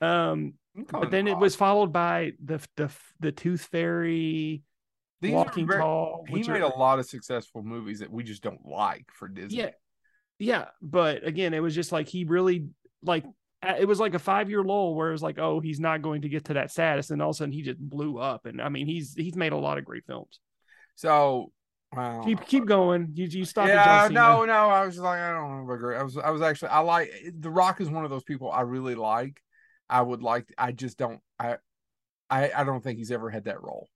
um, 0.00 0.54
You 0.74 0.82
can 0.82 0.84
call 0.86 1.00
but 1.00 1.10
then 1.10 1.26
it 1.28 1.38
was 1.38 1.54
followed 1.56 1.92
by 1.92 2.32
the 2.44 2.60
the 2.76 2.90
the 3.20 3.32
Tooth 3.32 3.64
Fairy, 3.72 4.62
These 5.20 5.32
Walking 5.32 5.66
very- 5.66 5.80
Tall. 5.80 6.24
He 6.28 6.34
made 6.42 6.48
are- 6.48 6.62
a 6.62 6.76
lot 6.76 6.98
of 6.98 7.06
successful 7.06 7.62
movies 7.62 8.00
that 8.00 8.10
we 8.10 8.22
just 8.24 8.42
don't 8.42 8.66
like 8.66 9.06
for 9.12 9.28
Disney. 9.28 9.58
yeah, 9.60 9.70
yeah. 10.38 10.64
But 10.82 11.26
again, 11.26 11.54
it 11.54 11.60
was 11.60 11.74
just 11.74 11.92
like 11.92 12.08
he 12.08 12.24
really 12.24 12.68
like 13.02 13.24
uh, 13.24 13.28
it 13.62 13.86
was 13.86 14.00
like 14.00 14.14
a 14.14 14.18
five 14.18 14.50
year 14.50 14.62
lull 14.62 14.94
where 14.94 15.08
it 15.08 15.12
was 15.12 15.22
like, 15.22 15.38
oh, 15.38 15.60
he's 15.60 15.80
not 15.80 16.02
going 16.02 16.22
to 16.22 16.28
get 16.28 16.46
to 16.46 16.54
that 16.54 16.70
status, 16.70 17.10
and 17.10 17.22
all 17.22 17.30
of 17.30 17.34
a 17.34 17.38
sudden 17.38 17.52
he 17.52 17.62
just 17.62 17.78
blew 17.78 18.18
up. 18.18 18.46
And 18.46 18.60
I 18.60 18.68
mean, 18.68 18.86
he's 18.86 19.14
he's 19.14 19.36
made 19.36 19.52
a 19.52 19.56
lot 19.56 19.78
of 19.78 19.84
great 19.84 20.04
films. 20.06 20.40
So 20.94 21.52
Keep 22.24 22.46
keep 22.46 22.64
going. 22.64 23.10
You 23.12 23.26
you 23.26 23.44
stop. 23.44 23.68
yeah, 23.68 24.08
no, 24.10 24.46
no. 24.46 24.52
I 24.52 24.86
was 24.86 24.94
just 24.94 25.04
like, 25.04 25.18
I 25.18 25.32
don't 25.32 25.70
agree. 25.70 25.94
I 25.94 26.02
was, 26.02 26.16
I 26.16 26.30
was 26.30 26.40
actually, 26.40 26.68
I 26.68 26.78
like 26.78 27.12
The 27.38 27.50
Rock 27.50 27.82
is 27.82 27.90
one 27.90 28.04
of 28.04 28.10
those 28.10 28.24
people 28.24 28.50
I 28.50 28.62
really 28.62 28.94
like. 28.94 29.42
I 29.90 30.00
would 30.00 30.22
like. 30.22 30.48
I 30.56 30.72
just 30.72 30.96
don't. 30.96 31.20
I, 31.38 31.56
I, 32.30 32.50
I 32.56 32.64
don't 32.64 32.82
think 32.82 32.98
he's 32.98 33.10
ever 33.10 33.28
had 33.28 33.44
that 33.44 33.62
role. 33.62 33.90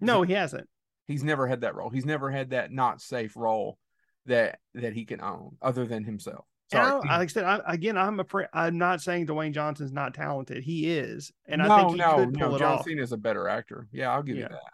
no, 0.00 0.22
he 0.22 0.32
hasn't. 0.32 0.68
He's 1.08 1.24
never 1.24 1.48
had 1.48 1.62
that 1.62 1.74
role. 1.74 1.90
He's 1.90 2.06
never 2.06 2.30
had 2.30 2.50
that 2.50 2.70
not 2.70 3.00
safe 3.00 3.36
role 3.36 3.78
that 4.26 4.60
that 4.74 4.92
he 4.92 5.04
can 5.04 5.20
own, 5.20 5.56
other 5.60 5.86
than 5.86 6.04
himself. 6.04 6.44
And 6.72 6.82
I, 6.82 6.92
like 6.94 7.04
I 7.08 7.26
said, 7.26 7.44
I, 7.44 7.60
again, 7.66 7.96
I'm 7.96 8.18
afraid. 8.20 8.48
I'm 8.52 8.78
not 8.78 9.00
saying 9.02 9.26
Dwayne 9.26 9.52
Johnson's 9.52 9.92
not 9.92 10.14
talented. 10.14 10.62
He 10.64 10.88
is, 10.90 11.30
and 11.46 11.60
no, 11.62 11.70
I 11.70 11.78
think 11.78 11.90
he 11.92 11.96
no, 11.98 12.16
could 12.16 12.34
pull 12.34 12.48
no. 12.50 12.56
it 12.56 12.58
John 12.58 12.78
off. 12.78 12.84
Cena 12.84 13.02
is 13.02 13.12
a 13.12 13.16
better 13.16 13.48
actor. 13.48 13.86
Yeah, 13.92 14.12
I'll 14.12 14.22
give 14.22 14.36
Yeah. 14.36 14.42
you 14.44 14.48
that. 14.50 14.72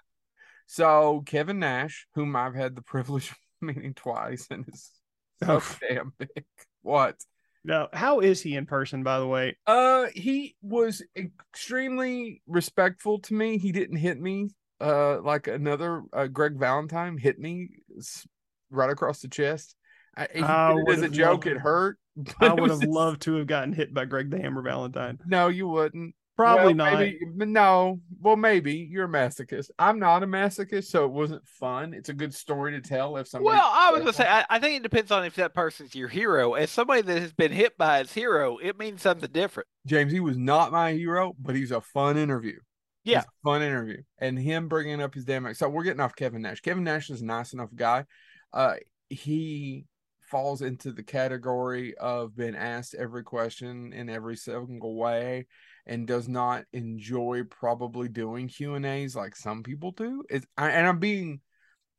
So 0.66 1.22
Kevin 1.26 1.58
Nash, 1.58 2.06
whom 2.14 2.36
I've 2.36 2.54
had 2.54 2.76
the 2.76 2.82
privilege 2.94 3.30
of 3.30 3.36
meeting 3.60 3.94
twice, 3.94 4.46
and 4.50 4.64
is 4.68 4.90
so 5.42 5.60
Oh. 5.62 5.76
damn 5.88 6.12
big. 6.18 6.44
What? 6.82 7.16
No, 7.62 7.88
how 7.92 8.20
is 8.20 8.40
he 8.40 8.56
in 8.56 8.64
person? 8.64 9.02
By 9.02 9.18
the 9.18 9.26
way, 9.26 9.58
Uh, 9.66 10.06
he 10.14 10.56
was 10.62 11.02
extremely 11.14 12.40
respectful 12.46 13.18
to 13.20 13.34
me. 13.34 13.58
He 13.58 13.70
didn't 13.72 13.98
hit 13.98 14.18
me. 14.18 14.48
Uh, 14.80 15.20
like 15.20 15.46
another 15.46 16.02
uh, 16.14 16.26
Greg 16.26 16.58
Valentine 16.58 17.18
hit 17.18 17.38
me 17.38 17.68
right 18.70 18.88
across 18.88 19.20
the 19.20 19.28
chest. 19.28 19.76
I, 20.20 20.28
he 20.34 20.42
I 20.42 20.74
did 20.74 20.88
it 20.88 20.92
as 20.98 21.02
a 21.02 21.08
joke. 21.08 21.44
loved- 21.44 21.46
It 21.46 21.58
hurt. 21.58 21.98
I 22.40 22.52
would 22.54 22.70
have 22.70 22.80
just- 22.80 22.92
loved 22.92 23.22
to 23.22 23.34
have 23.36 23.46
gotten 23.46 23.72
hit 23.72 23.94
by 23.94 24.04
Greg 24.04 24.30
the 24.30 24.38
Hammer 24.40 24.62
Valentine. 24.62 25.18
No, 25.26 25.48
you 25.48 25.66
wouldn't. 25.68 26.14
Probably 26.36 26.66
Well, 26.72 26.74
not. 26.74 26.94
Maybe, 26.94 27.18
no. 27.36 28.00
Well, 28.18 28.36
maybe 28.36 28.88
you're 28.90 29.04
a 29.04 29.08
masochist. 29.08 29.68
I'm 29.78 29.98
not 29.98 30.22
a 30.22 30.26
masochist, 30.26 30.84
so 30.84 31.04
it 31.04 31.10
wasn't 31.10 31.46
fun. 31.46 31.92
It's 31.92 32.08
a 32.08 32.14
good 32.14 32.32
story 32.32 32.72
to 32.72 32.80
tell 32.80 33.18
if 33.18 33.28
somebody. 33.28 33.56
Well, 33.56 33.70
I 33.70 33.90
was 33.90 34.00
gonna 34.00 34.12
say, 34.14 34.26
I, 34.26 34.46
I 34.48 34.58
think 34.58 34.76
it 34.78 34.82
depends 34.82 35.10
on 35.10 35.22
if 35.26 35.34
that 35.34 35.52
person's 35.52 35.94
your 35.94 36.08
hero. 36.08 36.54
As 36.54 36.70
somebody 36.70 37.02
that 37.02 37.20
has 37.20 37.34
been 37.34 37.52
hit 37.52 37.76
by 37.76 37.98
his 37.98 38.14
hero, 38.14 38.56
it 38.56 38.78
means 38.78 39.02
something 39.02 39.28
different. 39.30 39.68
James, 39.86 40.12
he 40.12 40.20
was 40.20 40.38
not 40.38 40.72
my 40.72 40.92
hero, 40.92 41.34
but 41.38 41.56
he's 41.56 41.72
a 41.72 41.82
fun 41.82 42.16
interview. 42.16 42.58
He's 43.02 43.12
Yeah. 43.12 43.20
a 43.20 43.24
fun 43.44 43.60
interview, 43.60 43.98
and 44.18 44.38
him 44.38 44.68
bringing 44.68 45.02
up 45.02 45.12
his 45.14 45.26
damn. 45.26 45.52
So 45.52 45.68
we're 45.68 45.84
getting 45.84 46.00
off 46.00 46.16
Kevin 46.16 46.40
Nash. 46.40 46.60
Kevin 46.60 46.84
Nash 46.84 47.10
is 47.10 47.20
a 47.20 47.26
nice 47.26 47.52
enough 47.52 47.70
guy. 47.74 48.06
Uh, 48.50 48.76
he 49.10 49.84
falls 50.30 50.62
into 50.62 50.92
the 50.92 51.02
category 51.02 51.94
of 51.96 52.36
being 52.36 52.54
asked 52.54 52.94
every 52.94 53.24
question 53.24 53.92
in 53.92 54.08
every 54.08 54.36
single 54.36 54.94
way, 54.96 55.46
and 55.86 56.06
does 56.06 56.28
not 56.28 56.64
enjoy 56.72 57.42
probably 57.50 58.08
doing 58.08 58.48
Q 58.48 58.74
and 58.74 58.86
A's 58.86 59.16
like 59.16 59.34
some 59.34 59.62
people 59.62 59.90
do. 59.90 60.22
It's 60.30 60.46
I, 60.56 60.70
and 60.70 60.86
I'm 60.86 60.98
being. 60.98 61.40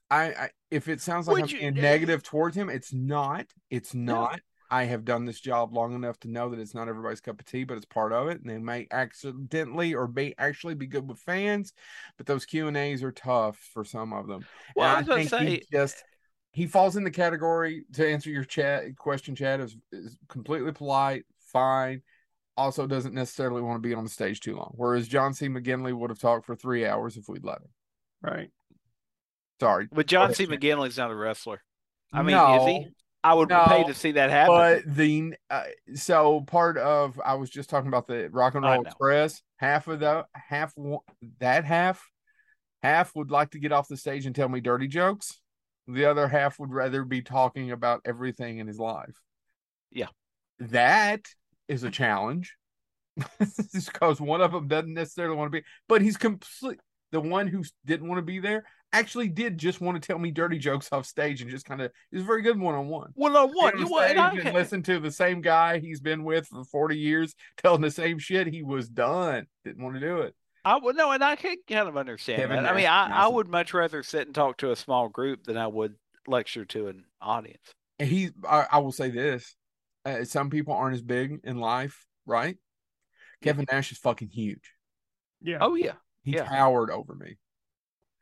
I, 0.09 0.25
I 0.25 0.49
if 0.69 0.87
it 0.87 1.01
sounds 1.01 1.27
like 1.27 1.35
Would 1.35 1.43
I'm 1.43 1.49
you- 1.49 1.59
being 1.59 1.73
negative 1.75 2.23
towards 2.23 2.55
him, 2.55 2.69
it's 2.69 2.93
not. 2.93 3.45
It's 3.69 3.93
not. 3.93 4.39
I 4.73 4.85
have 4.85 5.03
done 5.03 5.25
this 5.25 5.41
job 5.41 5.73
long 5.73 5.93
enough 5.93 6.17
to 6.21 6.29
know 6.31 6.49
that 6.49 6.59
it's 6.59 6.73
not 6.73 6.87
everybody's 6.87 7.19
cup 7.19 7.41
of 7.41 7.45
tea, 7.45 7.65
but 7.65 7.75
it's 7.75 7.85
part 7.85 8.13
of 8.13 8.29
it, 8.29 8.39
and 8.39 8.49
they 8.49 8.57
may 8.57 8.87
accidentally 8.89 9.93
or 9.93 10.07
may 10.07 10.33
actually 10.37 10.75
be 10.75 10.87
good 10.87 11.09
with 11.09 11.19
fans, 11.19 11.73
but 12.17 12.25
those 12.25 12.45
Q 12.45 12.69
and 12.69 12.77
A's 12.77 13.03
are 13.03 13.11
tough 13.11 13.57
for 13.73 13.83
some 13.83 14.13
of 14.13 14.27
them. 14.27 14.45
Well, 14.77 14.87
and 14.87 14.95
I 14.95 14.99
was 14.99 15.07
gonna 15.07 15.19
think 15.19 15.29
say, 15.29 15.45
he 15.45 15.63
just 15.73 16.01
he 16.51 16.67
falls 16.67 16.97
in 16.97 17.03
the 17.03 17.11
category 17.11 17.85
to 17.93 18.07
answer 18.07 18.29
your 18.29 18.43
chat 18.43 18.95
question. 18.97 19.35
Chad 19.35 19.61
is, 19.61 19.77
is 19.91 20.17
completely 20.27 20.71
polite, 20.71 21.23
fine. 21.39 22.01
Also, 22.57 22.85
doesn't 22.85 23.13
necessarily 23.13 23.61
want 23.61 23.81
to 23.81 23.87
be 23.87 23.95
on 23.95 24.03
the 24.03 24.09
stage 24.09 24.41
too 24.41 24.55
long. 24.55 24.73
Whereas 24.75 25.07
John 25.07 25.33
C. 25.33 25.47
McGinley 25.47 25.93
would 25.93 26.09
have 26.09 26.19
talked 26.19 26.45
for 26.45 26.55
three 26.55 26.85
hours 26.85 27.15
if 27.15 27.29
we'd 27.29 27.45
let 27.45 27.59
him. 27.59 27.69
Right. 28.21 28.49
Sorry, 29.59 29.87
but 29.91 30.07
John 30.07 30.33
C. 30.33 30.45
Chad. 30.45 30.59
McGinley's 30.59 30.97
not 30.97 31.11
a 31.11 31.15
wrestler. 31.15 31.61
I 32.11 32.23
mean, 32.23 32.35
No. 32.35 32.61
is 32.61 32.67
he? 32.67 32.87
I 33.23 33.35
would 33.35 33.49
No, 33.49 33.65
pay 33.67 33.83
to 33.83 33.93
see 33.93 34.13
that 34.13 34.31
happen. 34.31 34.55
But 34.55 34.95
the 34.95 35.33
uh, 35.49 35.63
so 35.93 36.41
part 36.41 36.77
of 36.77 37.21
I 37.23 37.35
was 37.35 37.49
just 37.51 37.69
talking 37.69 37.87
about 37.87 38.07
the 38.07 38.29
Rock 38.31 38.55
and 38.55 38.65
Roll 38.65 38.81
know. 38.81 38.89
Express. 38.89 39.43
Half 39.57 39.87
of 39.87 39.99
the 39.99 40.25
half 40.33 40.73
that 41.39 41.63
half 41.63 42.03
half 42.81 43.15
would 43.15 43.29
like 43.29 43.51
to 43.51 43.59
get 43.59 43.71
off 43.71 43.87
the 43.87 43.97
stage 43.97 44.25
and 44.25 44.35
tell 44.35 44.49
me 44.49 44.59
dirty 44.59 44.87
jokes. 44.87 45.39
The 45.87 46.05
other 46.05 46.27
half 46.27 46.59
would 46.59 46.71
rather 46.71 47.03
be 47.03 47.21
talking 47.21 47.71
about 47.71 48.01
everything 48.05 48.59
in 48.59 48.67
his 48.67 48.79
life. 48.79 49.19
Yeah. 49.91 50.07
that 50.59 51.25
is 51.67 51.83
a 51.83 51.91
challenge. 51.91 52.55
because 53.73 54.21
one 54.21 54.41
of 54.41 54.51
them 54.51 54.67
doesn't 54.67 54.93
necessarily 54.93 55.35
want 55.35 55.51
to 55.51 55.59
be, 55.59 55.65
but 55.87 56.01
he's 56.01 56.17
complete. 56.17 56.79
The 57.11 57.19
one 57.19 57.47
who 57.47 57.63
didn't 57.85 58.07
want 58.07 58.19
to 58.19 58.25
be 58.25 58.39
there 58.39 58.63
actually 58.93 59.27
did 59.27 59.57
just 59.57 59.81
want 59.81 60.01
to 60.01 60.05
tell 60.05 60.17
me 60.17 60.31
dirty 60.31 60.57
jokes 60.57 60.89
off 60.91 61.05
stage 61.05 61.41
and 61.41 61.49
just 61.51 61.65
kind 61.65 61.81
of. 61.81 61.91
Was 62.11 62.23
very 62.23 62.41
good 62.41 62.59
one 62.59 62.75
on 62.75 62.87
one 62.87 63.11
one 63.15 63.35
on 63.35 63.49
one, 63.49 63.77
you 63.77 63.87
want? 63.87 64.11
and 64.11 64.19
I 64.19 64.31
and 64.31 64.53
listen 64.53 64.81
to 64.83 64.99
the 64.99 65.11
same 65.11 65.41
guy 65.41 65.79
he's 65.79 65.99
been 65.99 66.23
with 66.23 66.47
for 66.47 66.63
40 66.63 66.97
years 66.97 67.35
telling 67.57 67.81
the 67.81 67.91
same 67.91 68.17
shit. 68.17 68.47
He 68.47 68.63
was 68.63 68.87
done. 68.87 69.45
Didn't 69.65 69.83
want 69.83 69.95
to 69.95 70.01
do 70.01 70.19
it. 70.19 70.35
I 70.63 70.77
would 70.77 70.95
no, 70.95 71.11
and 71.11 71.23
I 71.23 71.35
can 71.35 71.55
kind 71.67 71.87
of 71.87 71.97
understand 71.97 72.41
Kevin 72.41 72.63
that. 72.63 72.71
I 72.71 72.75
mean, 72.75 72.85
I, 72.85 73.05
is 73.05 73.11
I 73.13 73.27
would 73.27 73.47
much 73.47 73.73
rather 73.73 74.03
sit 74.03 74.27
and 74.27 74.35
talk 74.35 74.57
to 74.57 74.71
a 74.71 74.75
small 74.75 75.09
group 75.09 75.43
than 75.45 75.57
I 75.57 75.67
would 75.67 75.95
lecture 76.27 76.65
to 76.65 76.87
an 76.87 77.05
audience. 77.21 77.73
And 77.99 78.09
he, 78.09 78.29
I, 78.47 78.67
I 78.71 78.77
will 78.79 78.91
say 78.91 79.09
this: 79.09 79.55
uh, 80.05 80.23
some 80.23 80.49
people 80.49 80.73
aren't 80.73 80.95
as 80.95 81.01
big 81.01 81.39
in 81.43 81.57
life, 81.57 82.05
right? 82.25 82.57
Kevin 83.41 83.65
Nash 83.71 83.91
is 83.91 83.97
fucking 83.97 84.29
huge. 84.29 84.71
Yeah. 85.41 85.57
Oh 85.61 85.75
yeah, 85.75 85.93
He 86.23 86.33
Yeah. 86.33 86.43
towered 86.43 86.91
over 86.91 87.15
me. 87.15 87.37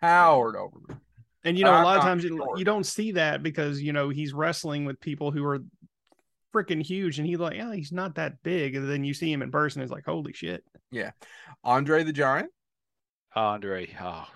Towered 0.02 0.56
over 0.56 0.80
me. 0.88 0.96
And 1.44 1.58
you 1.58 1.64
know, 1.66 1.74
a 1.74 1.78
I'm 1.78 1.84
lot 1.84 1.98
of 1.98 2.04
times 2.04 2.24
you, 2.24 2.38
sure. 2.38 2.58
you 2.58 2.66
don't 2.66 2.86
see 2.86 3.14
that 3.14 3.44
because 3.44 3.82
you 3.82 3.94
know 3.94 4.10
he's 4.10 4.34
wrestling 4.34 4.86
with 4.86 5.00
people 5.00 5.32
who 5.32 5.44
are 5.46 5.60
freaking 6.54 6.82
huge, 6.82 7.20
and 7.20 7.28
he's 7.28 7.40
like, 7.40 7.56
yeah, 7.56 7.74
he's 7.74 7.92
not 7.92 8.16
that 8.16 8.42
big. 8.44 8.76
And 8.76 8.90
then 8.90 9.04
you 9.04 9.14
see 9.14 9.32
him 9.32 9.42
in 9.42 9.52
person, 9.52 9.82
it's 9.82 9.92
like, 9.92 10.06
holy 10.06 10.34
shit. 10.34 10.64
Yeah, 10.92 11.12
Andre 11.64 12.04
the 12.04 12.14
Giant. 12.14 12.52
Andre. 13.36 13.96
Oh, 14.02 14.28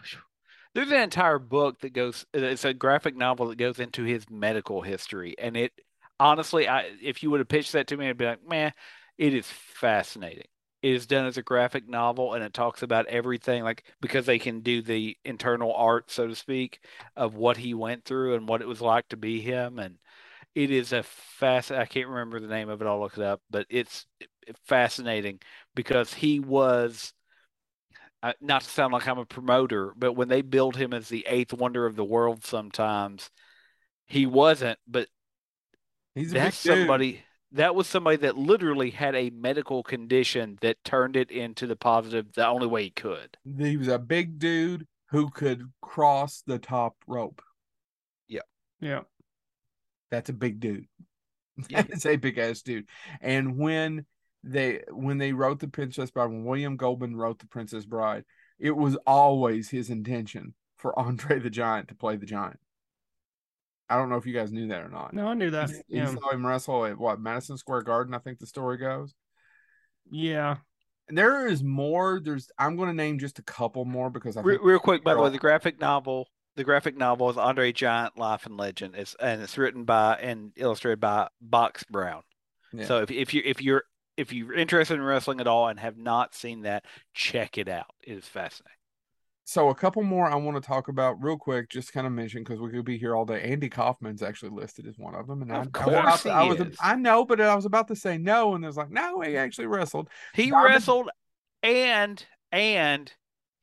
there's 0.76 0.91
an 0.91 1.02
entire 1.02 1.39
book 1.39 1.80
that 1.82 1.93
goes. 1.93 2.26
Uh, 2.36 2.39
it's 2.39 2.65
a 2.65 2.73
graphic 2.73 3.15
novel 3.15 3.47
that 3.47 3.58
goes 3.58 3.80
into 3.80 4.04
his 4.04 4.30
medical 4.30 4.82
history, 4.82 5.36
and 5.38 5.56
it 5.58 5.71
honestly, 6.19 6.67
I 6.67 6.91
if 7.02 7.23
you 7.23 7.32
would 7.32 7.39
have 7.39 7.47
pitched 7.47 7.73
that 7.73 7.88
to 7.88 7.97
me, 7.97 8.10
I'd 8.10 8.17
be 8.17 8.26
like, 8.26 8.47
man, 8.47 8.71
it 9.17 9.34
is 9.34 9.47
fascinating. 9.47 10.47
It 10.82 10.95
is 10.95 11.08
done 11.08 11.26
as 11.26 11.38
a 11.38 11.43
graphic 11.43 11.88
novel, 11.88 12.34
and 12.34 12.43
it 12.43 12.54
talks 12.54 12.84
about 12.84 13.08
everything, 13.08 13.63
like 13.63 13.84
because 14.02 14.26
they 14.26 14.39
can 14.39 14.60
do 14.60 14.82
the 14.82 15.17
internal 15.23 15.73
art, 15.73 16.12
so 16.12 16.28
to 16.28 16.36
speak, 16.36 16.82
of 17.15 17.36
what 17.36 17.58
he 17.58 17.73
went 17.73 18.04
through 18.04 18.36
and 18.36 18.47
what 18.47 18.62
it 18.62 18.67
was 18.67 18.82
like 18.82 19.08
to 19.10 19.17
be 19.17 19.41
him, 19.41 19.80
and 19.80 19.97
it 20.56 20.72
is 20.72 20.94
a 20.94 21.04
fast. 21.04 21.72
I 21.72 21.86
can't 21.86 22.08
remember 22.10 22.39
the 22.39 22.48
name 22.48 22.70
of 22.70 22.82
it. 22.82 22.88
I'll 22.88 23.00
look 23.00 23.18
it 23.18 23.24
up, 23.24 23.42
but 23.50 23.66
it's 23.70 24.06
fascinating 24.66 25.39
because 25.76 26.13
he 26.13 26.39
was 26.39 27.13
uh, 28.22 28.34
not 28.39 28.62
to 28.62 28.70
sound 28.70 28.94
like 28.94 29.08
I'm 29.08 29.18
a 29.20 29.26
promoter, 29.26 29.94
but 29.98 30.13
when 30.13 30.30
they 30.30 30.42
billed 30.42 30.76
him 30.78 30.94
as 30.94 31.10
the 31.10 31.26
eighth 31.28 31.54
wonder 31.54 31.86
of 31.86 31.96
the 31.96 32.06
world, 32.06 32.46
sometimes 32.46 33.30
he 34.06 34.26
wasn't. 34.26 34.80
But 34.88 35.08
He's 36.16 36.32
a 36.32 36.36
that's 36.36 36.63
big 36.63 36.74
dude. 36.76 36.80
somebody 36.82 37.24
that 37.54 37.76
was 37.76 37.88
somebody 37.88 38.18
that 38.18 38.38
literally 38.38 38.89
had 38.92 39.16
a 39.16 39.30
medical 39.32 39.84
condition 39.84 40.58
that 40.62 40.84
turned 40.84 41.16
it 41.16 41.32
into 41.32 41.68
the 41.68 41.76
positive 41.76 42.34
the 42.34 42.48
only 42.48 42.68
way 42.68 42.84
he 42.84 42.89
could. 42.89 43.38
He 43.58 43.78
was 43.78 43.88
a 43.88 44.00
big 44.00 44.39
dude 44.39 44.88
who 45.10 45.30
could 45.30 45.72
cross 45.82 46.44
the 46.46 46.58
top 46.60 46.96
rope. 47.08 47.42
Yeah. 48.28 48.42
Yeah. 48.80 49.02
That's 50.13 50.30
a 50.30 50.34
big 50.34 50.60
dude. 50.60 50.86
Yeah. 51.69 51.84
it's 51.89 52.06
a 52.06 52.15
big 52.15 52.38
ass 52.39 52.62
dude. 52.62 52.88
And 53.21 53.58
when 53.58 54.06
they 54.43 54.82
when 54.91 55.17
they 55.17 55.34
wrote 55.34 55.60
the 55.60 55.67
Princess 55.67 56.10
Bride, 56.12 56.26
when 56.28 56.45
William 56.45 56.78
Goldman 56.78 57.15
wrote 57.15 57.39
the 57.39 57.47
Princess 57.47 57.86
Bride, 57.86 58.26
it 58.60 58.71
was 58.76 58.95
always 59.08 59.69
his 59.69 59.89
intention 59.89 60.54
for 60.78 60.97
Andre 60.99 61.39
the 61.39 61.49
Giant 61.49 61.88
to 61.89 61.95
play 61.95 62.15
the 62.15 62.26
giant. 62.26 62.60
I 63.89 63.97
don't 63.97 64.10
know 64.10 64.15
if 64.17 64.26
you 64.26 64.34
guys 64.34 64.52
knew 64.52 64.67
that 64.69 64.82
or 64.84 64.89
not. 64.89 65.13
No, 65.13 65.28
I 65.28 65.34
knew 65.36 65.52
that. 65.52 65.69
He, 65.69 65.76
he 65.88 65.97
Yeah. 65.97 66.13
saw 66.13 66.32
him 66.32 66.45
wrestle 66.45 66.86
at 66.86 66.97
what 66.97 67.19
Madison 67.19 67.58
Square 67.58 67.84
Garden, 67.84 68.13
I 68.13 68.19
think 68.19 68.39
the 68.39 68.47
story 68.47 68.78
goes. 68.78 69.13
Yeah. 70.10 70.58
And 71.08 71.17
there 71.17 71.47
is 71.47 71.63
more. 71.63 72.19
There's 72.23 72.49
I'm 72.58 72.76
going 72.78 72.89
to 72.89 72.95
name 72.95 73.19
just 73.19 73.39
a 73.39 73.43
couple 73.43 73.86
more 73.86 74.10
because 74.10 74.38
I 74.38 74.41
Re- 74.41 74.56
think 74.56 74.65
real 74.65 74.80
quick, 74.80 75.04
by 75.04 75.13
the 75.13 75.21
way, 75.21 75.30
the 75.30 75.38
graphic 75.38 75.80
novel, 75.80 76.30
the 76.56 76.63
graphic 76.63 76.96
novel 76.98 77.30
is 77.30 77.38
Andre 77.38 77.72
Giant 77.72 78.18
Life 78.18 78.46
and 78.46 78.58
Legend. 78.58 78.96
It's 78.96 79.16
and 79.20 79.42
it's 79.42 79.58
written 79.58 79.84
by 79.86 80.16
and 80.16 80.52
illustrated 80.56 81.00
by 81.00 81.28
Box 81.42 81.84
Brown. 81.84 82.24
Yeah. 82.74 82.86
So 82.86 83.02
if 83.02 83.12
if 83.12 83.34
you 83.34 83.42
if 83.46 83.62
you're 83.62 83.84
if 84.18 84.32
you're 84.32 84.54
interested 84.54 84.96
in 84.96 85.02
wrestling 85.02 85.39
at 85.42 85.48
all 85.48 85.68
and 85.68 85.80
have 85.80 85.98
not 85.98 86.36
seen 86.36 86.62
that, 86.63 86.86
check 87.13 87.58
it 87.58 87.68
out. 87.68 87.88
It 88.02 88.18
is 88.18 88.26
fascinating. 88.28 88.78
so 89.44 89.70
a 89.70 89.76
couple 89.76 90.04
more 90.04 90.28
I 90.28 90.36
want 90.36 90.56
to 90.62 90.68
talk 90.68 90.88
about 90.88 91.22
real 91.24 91.38
quick, 91.38 91.70
just 91.70 91.92
kind 91.94 92.06
of 92.06 92.13
mention 92.13 92.44
because 92.44 92.60
we 92.60 92.70
could 92.70 92.86
be 92.86 92.98
here 92.98 93.16
all 93.16 93.26
day. 93.26 93.42
Andy 93.42 93.70
Kaufman's 93.70 94.22
actually 94.22 94.52
listed 94.52 94.86
as 94.88 94.98
one 94.98 95.16
of 95.16 95.26
them, 95.28 95.42
and 95.42 95.52
I, 95.52 95.62
Of 95.62 95.70
I 95.74 95.86
was 95.88 96.22
course 96.22 96.24
he 96.24 96.30
I 96.30 96.44
was. 96.44 96.76
I 96.80 96.96
know, 96.96 97.26
but 97.26 97.42
I 97.42 97.56
was 97.56 97.66
about 97.66 97.88
to 97.88 97.96
say 97.96 98.18
no, 98.20 98.54
and 98.56 98.63
there's 98.63 98.78
like 98.78 98.92
no, 98.92 99.22
he 99.22 99.36
actually 99.36 99.66
wrestled. 99.68 100.10
He 100.36 100.52
Diamond- 100.52 100.66
wrestled 100.74 101.10
and 101.63 102.24
and 102.52 103.12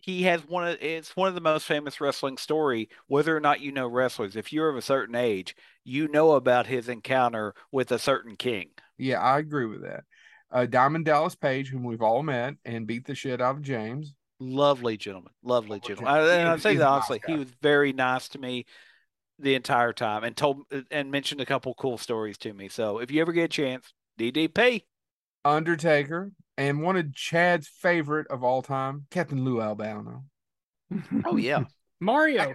he 0.00 0.22
has 0.24 0.40
one 0.46 0.66
of 0.66 0.76
it's 0.80 1.14
one 1.16 1.28
of 1.28 1.34
the 1.34 1.40
most 1.40 1.66
famous 1.66 2.00
wrestling 2.00 2.36
story 2.36 2.88
whether 3.06 3.36
or 3.36 3.40
not 3.40 3.60
you 3.60 3.70
know 3.72 3.86
wrestlers 3.86 4.36
if 4.36 4.52
you're 4.52 4.68
of 4.68 4.76
a 4.76 4.82
certain 4.82 5.14
age 5.14 5.54
you 5.84 6.08
know 6.08 6.32
about 6.32 6.66
his 6.66 6.88
encounter 6.88 7.54
with 7.72 7.90
a 7.92 7.98
certain 7.98 8.36
king 8.36 8.68
Yeah, 8.98 9.20
I 9.20 9.38
agree 9.38 9.66
with 9.66 9.82
that. 9.82 10.04
Uh, 10.52 10.66
Diamond 10.66 11.04
Dallas 11.04 11.36
Page, 11.36 11.68
whom 11.68 11.84
we've 11.84 12.02
all 12.02 12.22
met 12.22 12.54
and 12.64 12.86
beat 12.86 13.06
the 13.06 13.14
shit 13.14 13.40
out 13.40 13.56
of 13.56 13.62
James. 13.62 14.14
lovely 14.40 14.96
gentleman 14.96 15.32
lovely 15.42 15.78
Lovely 15.78 15.88
gentleman. 15.94 16.14
I, 16.14 16.34
and 16.40 16.48
i 16.48 16.54
is- 16.54 16.62
say 16.62 16.74
that 16.76 16.86
a 16.86 16.90
nice 16.90 17.10
honestly 17.10 17.20
he 17.26 17.38
was 17.38 17.48
very 17.62 17.92
nice 17.92 18.28
to 18.30 18.38
me 18.38 18.66
the 19.38 19.54
entire 19.54 19.92
time 19.92 20.24
and 20.24 20.36
told 20.36 20.62
and 20.90 21.10
mentioned 21.10 21.40
a 21.40 21.46
couple 21.46 21.72
cool 21.74 21.98
stories 21.98 22.36
to 22.38 22.52
me 22.52 22.68
so 22.68 22.98
if 22.98 23.10
you 23.10 23.20
ever 23.20 23.32
get 23.32 23.44
a 23.44 23.48
chance 23.48 23.92
ddp 24.18 24.82
Undertaker, 25.44 26.32
and 26.60 26.82
one 26.82 26.96
of 26.96 27.14
Chad's 27.14 27.68
favorite 27.68 28.26
of 28.28 28.44
all 28.44 28.60
time, 28.62 29.06
Captain 29.10 29.44
Lou 29.44 29.60
Albano. 29.60 30.24
oh 31.24 31.36
yeah 31.36 31.64
Mario. 32.00 32.54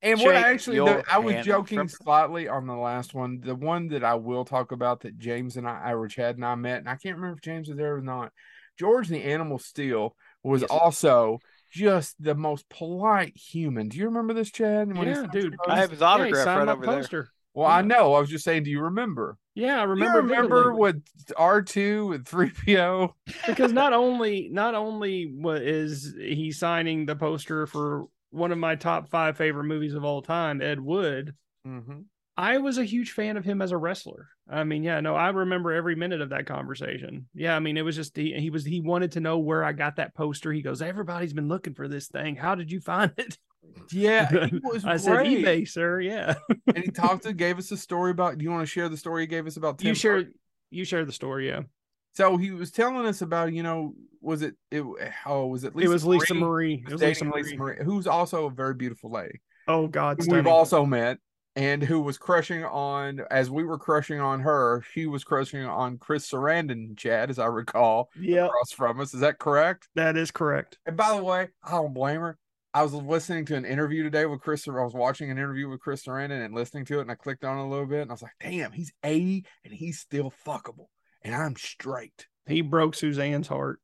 And 0.00 0.20
what 0.20 0.36
I 0.36 0.52
actually, 0.52 0.76
your 0.76 0.86
the, 0.86 1.04
I 1.12 1.18
was 1.18 1.44
joking 1.44 1.78
from- 1.78 1.88
slightly 1.88 2.46
on 2.46 2.66
the 2.66 2.76
last 2.76 3.14
one. 3.14 3.40
The 3.40 3.54
one 3.54 3.88
that 3.88 4.04
I 4.04 4.14
will 4.14 4.44
talk 4.44 4.70
about 4.70 5.00
that 5.00 5.18
James 5.18 5.56
and 5.56 5.68
I, 5.68 5.92
or 5.92 6.06
Chad 6.06 6.36
and 6.36 6.44
I 6.44 6.54
met, 6.54 6.78
and 6.78 6.88
I 6.88 6.94
can't 6.94 7.16
remember 7.16 7.36
if 7.36 7.42
James 7.42 7.68
was 7.68 7.76
there 7.76 7.96
or 7.96 8.00
not. 8.00 8.32
George 8.78 9.08
the 9.08 9.24
Animal 9.24 9.58
Steele 9.58 10.14
was 10.44 10.60
Yes. 10.60 10.70
also 10.70 11.40
just 11.72 12.14
the 12.22 12.36
most 12.36 12.68
polite 12.68 13.36
human. 13.36 13.88
Do 13.88 13.98
you 13.98 14.04
remember 14.04 14.34
this, 14.34 14.52
Chad? 14.52 14.96
When 14.96 15.08
he 15.08 15.14
Yeah, 15.14 15.26
dude. 15.32 15.56
I 15.66 15.78
have 15.80 15.90
his 15.90 16.00
autograph 16.00 16.44
signed 16.44 16.58
right 16.60 16.66
my 16.66 16.72
over 16.74 16.86
there 16.86 16.94
poster. 16.96 17.28
Well, 17.54 17.66
I 17.66 17.82
know. 17.82 18.14
I 18.14 18.20
was 18.20 18.28
just 18.30 18.44
saying, 18.44 18.64
do 18.64 18.70
you 18.70 18.82
remember? 18.82 19.36
Yeah, 19.54 19.80
I 19.80 19.84
remember. 19.84 20.18
you 20.18 20.22
remember 20.22 20.62
vividly. 20.64 20.80
with 20.80 21.02
R 21.36 21.62
two 21.62 22.12
and 22.12 22.26
three 22.26 22.50
PO? 22.66 23.14
because 23.46 23.72
not 23.72 23.92
only 23.92 24.48
not 24.52 24.74
only 24.74 25.24
what 25.24 25.62
is 25.62 26.14
he 26.16 26.52
signing 26.52 27.06
the 27.06 27.16
poster 27.16 27.66
for 27.66 28.06
one 28.30 28.52
of 28.52 28.58
my 28.58 28.76
top 28.76 29.08
five 29.08 29.36
favorite 29.36 29.64
movies 29.64 29.94
of 29.94 30.04
all 30.04 30.22
time, 30.22 30.62
Ed 30.62 30.80
Wood. 30.80 31.34
Mm-hmm. 31.66 32.00
I 32.36 32.58
was 32.58 32.78
a 32.78 32.84
huge 32.84 33.10
fan 33.10 33.36
of 33.36 33.44
him 33.44 33.60
as 33.60 33.72
a 33.72 33.76
wrestler. 33.76 34.28
I 34.48 34.62
mean, 34.62 34.84
yeah, 34.84 35.00
no, 35.00 35.16
I 35.16 35.28
remember 35.30 35.72
every 35.72 35.96
minute 35.96 36.20
of 36.20 36.30
that 36.30 36.46
conversation. 36.46 37.26
Yeah, 37.34 37.56
I 37.56 37.58
mean, 37.58 37.76
it 37.76 37.82
was 37.82 37.96
just 37.96 38.16
he, 38.16 38.32
he 38.38 38.50
was 38.50 38.64
he 38.64 38.80
wanted 38.80 39.12
to 39.12 39.20
know 39.20 39.38
where 39.38 39.64
I 39.64 39.72
got 39.72 39.96
that 39.96 40.14
poster. 40.14 40.52
He 40.52 40.62
goes, 40.62 40.80
"Everybody's 40.80 41.32
been 41.32 41.48
looking 41.48 41.74
for 41.74 41.88
this 41.88 42.06
thing. 42.06 42.36
How 42.36 42.54
did 42.54 42.70
you 42.70 42.80
find 42.80 43.12
it?" 43.16 43.36
Yeah, 43.90 44.46
he 44.46 44.60
was 44.62 44.84
I 44.84 44.96
said, 44.96 45.16
great. 45.16 45.44
"eBay, 45.44 45.68
sir." 45.68 46.00
Yeah, 46.00 46.34
and 46.66 46.78
he 46.78 46.90
talked 46.90 47.24
to, 47.24 47.32
gave 47.34 47.58
us 47.58 47.70
a 47.70 47.76
story 47.76 48.10
about. 48.10 48.38
Do 48.38 48.44
you 48.44 48.50
want 48.50 48.62
to 48.62 48.66
share 48.66 48.88
the 48.88 48.96
story 48.96 49.22
he 49.22 49.26
gave 49.26 49.46
us 49.46 49.56
about? 49.56 49.78
Tim 49.78 49.88
you 49.88 49.94
share 49.94 50.24
you 50.70 50.84
share 50.84 51.04
the 51.04 51.12
story. 51.12 51.48
Yeah, 51.48 51.62
So 52.12 52.36
he 52.36 52.50
was 52.50 52.70
telling 52.70 53.06
us 53.06 53.22
about, 53.22 53.52
you 53.52 53.62
know, 53.62 53.94
was 54.20 54.42
it 54.42 54.54
it? 54.70 54.84
Oh, 55.26 55.46
was 55.46 55.64
it? 55.64 55.74
Lisa 55.74 55.90
it 55.90 55.92
was 55.92 56.04
Lisa 56.04 56.34
Marie? 56.34 56.40
Marie. 56.40 56.84
It 56.86 56.92
was 56.92 56.92
was 56.92 57.02
Lisa 57.02 57.24
Marie. 57.24 57.42
Lisa 57.42 57.56
Marie, 57.56 57.76
who's 57.84 58.06
also 58.06 58.46
a 58.46 58.50
very 58.50 58.74
beautiful 58.74 59.10
lady. 59.10 59.40
Oh 59.66 59.86
God. 59.86 60.18
We've 60.26 60.46
also 60.46 60.84
met, 60.84 61.18
and 61.56 61.82
who 61.82 62.00
was 62.00 62.18
crushing 62.18 62.64
on 62.64 63.20
as 63.30 63.50
we 63.50 63.64
were 63.64 63.78
crushing 63.78 64.20
on 64.20 64.40
her. 64.40 64.82
She 64.92 65.06
was 65.06 65.24
crushing 65.24 65.64
on 65.64 65.98
Chris 65.98 66.30
Sarandon, 66.30 66.96
Chad, 66.96 67.30
as 67.30 67.38
I 67.38 67.46
recall, 67.46 68.10
yeah, 68.18 68.46
across 68.46 68.72
from 68.72 69.00
us. 69.00 69.14
Is 69.14 69.20
that 69.20 69.38
correct? 69.38 69.88
that 69.94 70.16
is 70.16 70.30
correct. 70.30 70.78
And 70.86 70.96
by 70.96 71.16
the 71.16 71.22
way, 71.22 71.48
I 71.62 71.70
don't 71.72 71.94
blame 71.94 72.20
her. 72.20 72.38
I 72.74 72.82
was 72.82 72.92
listening 72.92 73.44
to 73.46 73.56
an 73.56 73.64
interview 73.64 74.02
today 74.02 74.26
with 74.26 74.40
Chris. 74.40 74.68
I 74.68 74.72
was 74.72 74.92
watching 74.94 75.30
an 75.30 75.38
interview 75.38 75.68
with 75.68 75.80
Chris 75.80 76.04
Sarandon 76.04 76.44
and 76.44 76.54
listening 76.54 76.84
to 76.86 76.98
it, 76.98 77.02
and 77.02 77.10
I 77.10 77.14
clicked 77.14 77.44
on 77.44 77.58
it 77.58 77.62
a 77.62 77.66
little 77.66 77.86
bit, 77.86 78.02
and 78.02 78.10
I 78.10 78.14
was 78.14 78.22
like, 78.22 78.32
"Damn, 78.40 78.72
he's 78.72 78.92
eighty 79.02 79.44
and 79.64 79.72
he's 79.72 79.98
still 80.00 80.32
fuckable, 80.46 80.86
and 81.22 81.34
I'm 81.34 81.56
straight." 81.56 82.26
He 82.46 82.60
broke 82.60 82.94
Suzanne's 82.94 83.48
heart. 83.48 83.80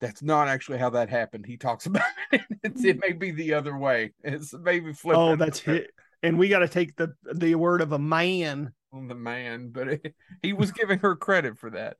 That's 0.00 0.22
not 0.22 0.48
actually 0.48 0.78
how 0.78 0.90
that 0.90 1.08
happened. 1.10 1.46
He 1.46 1.56
talks 1.56 1.86
about 1.86 2.02
it. 2.32 2.42
It's, 2.62 2.84
it 2.84 2.98
may 3.00 3.12
be 3.12 3.30
the 3.30 3.54
other 3.54 3.76
way. 3.76 4.12
It's 4.22 4.52
maybe 4.54 4.92
flip. 4.92 5.16
Oh, 5.16 5.36
that's 5.36 5.66
it. 5.66 5.90
And 6.22 6.38
we 6.38 6.48
got 6.48 6.58
to 6.60 6.68
take 6.68 6.96
the 6.96 7.14
the 7.32 7.54
word 7.54 7.80
of 7.80 7.92
a 7.92 7.98
man. 7.98 8.72
on 8.92 9.08
the 9.08 9.14
man, 9.14 9.70
but 9.70 9.88
it, 9.88 10.14
he 10.42 10.52
was 10.52 10.72
giving 10.72 10.98
her 10.98 11.16
credit 11.16 11.58
for 11.58 11.70
that. 11.70 11.96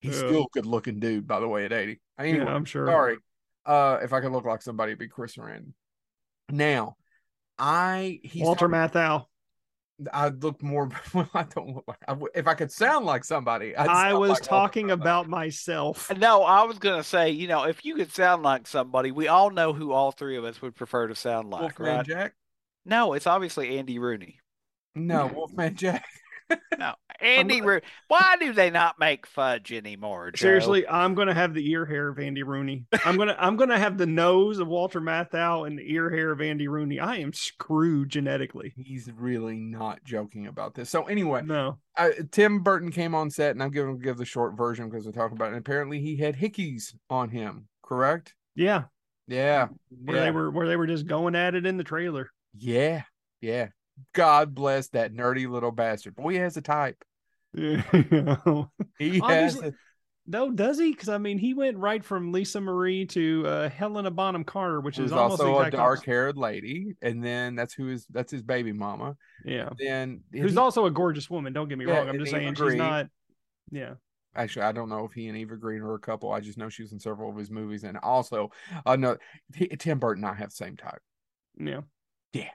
He's 0.00 0.20
Yeah. 0.20 0.28
still 0.28 0.42
a 0.42 0.46
good 0.52 0.66
looking 0.66 1.00
dude, 1.00 1.26
by 1.26 1.40
the 1.40 1.48
way, 1.48 1.64
at 1.64 1.72
eighty. 1.72 2.00
Anyway, 2.18 2.44
Yeah, 2.44 2.54
I'm 2.54 2.66
sure. 2.66 2.86
Sorry. 2.86 3.16
Uh, 3.64 3.98
if 4.02 4.12
I 4.12 4.20
could 4.20 4.32
look 4.32 4.44
like 4.44 4.62
somebody, 4.62 4.90
it'd 4.92 4.98
be 4.98 5.08
Chris 5.08 5.36
Sarandon. 5.36 5.72
Now, 6.50 6.96
I 7.58 8.20
he's 8.22 8.42
Walter 8.42 8.68
talking- 8.68 9.00
Matthau. 9.00 9.26
I 10.12 10.28
look 10.28 10.62
more. 10.62 10.88
Well, 11.14 11.28
I 11.34 11.44
don't 11.44 11.74
look 11.76 11.84
like. 11.86 11.98
I 12.08 12.12
w 12.12 12.26
if 12.34 12.48
I 12.48 12.54
could 12.54 12.72
sound 12.72 13.06
like 13.06 13.24
somebody, 13.24 13.76
I'd 13.76 13.88
I 13.88 14.14
was 14.14 14.30
like 14.30 14.42
talking 14.42 14.90
about 14.90 15.28
myself. 15.28 16.10
No, 16.16 16.42
I 16.42 16.64
was 16.64 16.78
gonna 16.78 17.04
say, 17.04 17.30
you 17.30 17.46
know, 17.46 17.64
if 17.64 17.84
you 17.84 17.94
could 17.94 18.10
sound 18.10 18.42
like 18.42 18.66
somebody, 18.66 19.12
we 19.12 19.28
all 19.28 19.50
know 19.50 19.72
who 19.72 19.92
all 19.92 20.10
three 20.10 20.36
of 20.36 20.44
us 20.44 20.60
would 20.60 20.74
prefer 20.74 21.06
to 21.06 21.14
sound 21.14 21.50
like, 21.50 21.60
Wolfman 21.78 21.96
right? 21.98 22.06
Jack. 22.06 22.34
No, 22.84 23.12
it's 23.12 23.26
obviously 23.28 23.78
Andy 23.78 23.98
Rooney. 24.00 24.40
No, 24.96 25.26
Wolfman 25.34 25.76
Jack. 25.76 26.04
No, 26.78 26.94
Andy 27.20 27.60
Rooney. 27.60 27.82
Why 28.08 28.36
do 28.40 28.52
they 28.52 28.70
not 28.70 28.98
make 28.98 29.26
fudge 29.26 29.72
anymore? 29.72 30.30
Joe? 30.30 30.42
Seriously, 30.42 30.86
I'm 30.88 31.14
gonna 31.14 31.34
have 31.34 31.54
the 31.54 31.70
ear 31.70 31.84
hair 31.84 32.08
of 32.08 32.18
Andy 32.18 32.42
Rooney. 32.42 32.86
I'm 33.04 33.16
gonna 33.16 33.36
I'm 33.38 33.56
gonna 33.56 33.78
have 33.78 33.98
the 33.98 34.06
nose 34.06 34.58
of 34.58 34.68
Walter 34.68 35.00
Matthau 35.00 35.66
and 35.66 35.78
the 35.78 35.92
ear 35.92 36.10
hair 36.10 36.30
of 36.32 36.40
Andy 36.40 36.68
Rooney. 36.68 36.98
I 37.00 37.16
am 37.16 37.32
screwed 37.32 38.08
genetically. 38.08 38.72
He's 38.76 39.10
really 39.16 39.56
not 39.56 40.02
joking 40.04 40.46
about 40.46 40.74
this. 40.74 40.90
So 40.90 41.04
anyway, 41.04 41.42
No. 41.44 41.78
uh, 41.96 42.10
Tim 42.30 42.62
Burton 42.62 42.90
came 42.90 43.14
on 43.14 43.30
set, 43.30 43.52
and 43.52 43.62
I'm 43.62 43.70
going 43.70 43.96
to 43.96 44.02
give 44.02 44.16
the 44.16 44.24
short 44.24 44.56
version 44.56 44.88
because 44.88 45.06
we're 45.06 45.12
talking 45.12 45.36
about 45.36 45.46
it. 45.46 45.56
And 45.56 45.58
apparently, 45.58 46.00
he 46.00 46.16
had 46.16 46.36
hickeys 46.36 46.94
on 47.10 47.30
him. 47.30 47.68
Correct? 47.82 48.34
Yeah. 48.54 48.84
Yeah. 49.28 49.68
Where 50.04 50.16
yeah. 50.16 50.24
they 50.24 50.30
were 50.30 50.50
where 50.50 50.66
they 50.66 50.76
were 50.76 50.86
just 50.86 51.06
going 51.06 51.34
at 51.34 51.54
it 51.54 51.66
in 51.66 51.76
the 51.76 51.84
trailer. 51.84 52.30
Yeah. 52.54 53.02
Yeah. 53.40 53.68
God 54.14 54.54
bless 54.54 54.88
that 54.88 55.12
nerdy 55.12 55.48
little 55.48 55.72
bastard. 55.72 56.16
Boy, 56.16 56.32
he 56.32 56.38
has 56.38 56.56
a 56.56 56.62
type. 56.62 57.02
He 57.54 57.76
has. 59.20 59.60
A, 59.60 59.72
no, 60.26 60.50
does 60.52 60.78
he? 60.78 60.92
Because 60.92 61.08
I 61.08 61.18
mean, 61.18 61.38
he 61.38 61.52
went 61.54 61.76
right 61.78 62.02
from 62.04 62.30
Lisa 62.32 62.60
Marie 62.60 63.06
to 63.06 63.46
uh, 63.46 63.68
Helena 63.68 64.10
Bonham 64.10 64.44
Carter, 64.44 64.80
which 64.80 64.96
who's 64.96 65.06
is 65.06 65.12
almost 65.12 65.40
also 65.42 65.58
a 65.58 65.70
dark 65.70 65.94
opposite. 65.98 66.06
haired 66.06 66.36
lady, 66.36 66.94
and 67.02 67.22
then 67.24 67.56
that's 67.56 67.74
who 67.74 67.88
is 67.90 68.06
that's 68.10 68.30
his 68.30 68.42
baby 68.42 68.72
mama. 68.72 69.16
Yeah, 69.44 69.70
Then 69.78 70.22
who's 70.32 70.52
he- 70.52 70.58
also 70.58 70.86
a 70.86 70.90
gorgeous 70.90 71.28
woman. 71.28 71.52
Don't 71.52 71.68
get 71.68 71.76
me 71.78 71.86
Yeah, 71.86 71.98
wrong. 71.98 72.08
I'm 72.08 72.18
just 72.18 72.30
saying 72.30 72.54
Green. 72.54 72.70
she's 72.72 72.78
not. 72.78 73.06
Yeah, 73.70 73.94
actually 74.36 74.62
I 74.62 74.72
don't 74.72 74.88
know 74.88 75.04
if 75.04 75.12
he 75.12 75.26
and 75.28 75.36
Eva 75.36 75.56
Green 75.56 75.82
are 75.82 75.94
a 75.94 75.98
couple. 75.98 76.30
I 76.30 76.40
just 76.40 76.56
know 76.58 76.68
she 76.68 76.82
was 76.82 76.92
in 76.92 77.00
several 77.00 77.30
of 77.30 77.36
his 77.36 77.50
movies, 77.50 77.82
and 77.84 77.98
also 77.98 78.50
uh 78.86 78.96
no 78.96 79.16
he, 79.54 79.66
Tim 79.68 79.98
Burton 79.98 80.24
and 80.24 80.32
I 80.32 80.38
have 80.38 80.50
the 80.50 80.56
same 80.56 80.76
type. 80.76 81.00
yeah. 81.58 81.80
Yeah. 82.32 82.50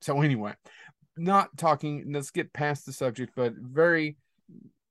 So 0.00 0.20
anyway, 0.20 0.54
not 1.16 1.56
talking. 1.56 2.10
Let's 2.12 2.30
get 2.30 2.52
past 2.52 2.86
the 2.86 2.92
subject, 2.92 3.32
but 3.36 3.54
very 3.54 4.16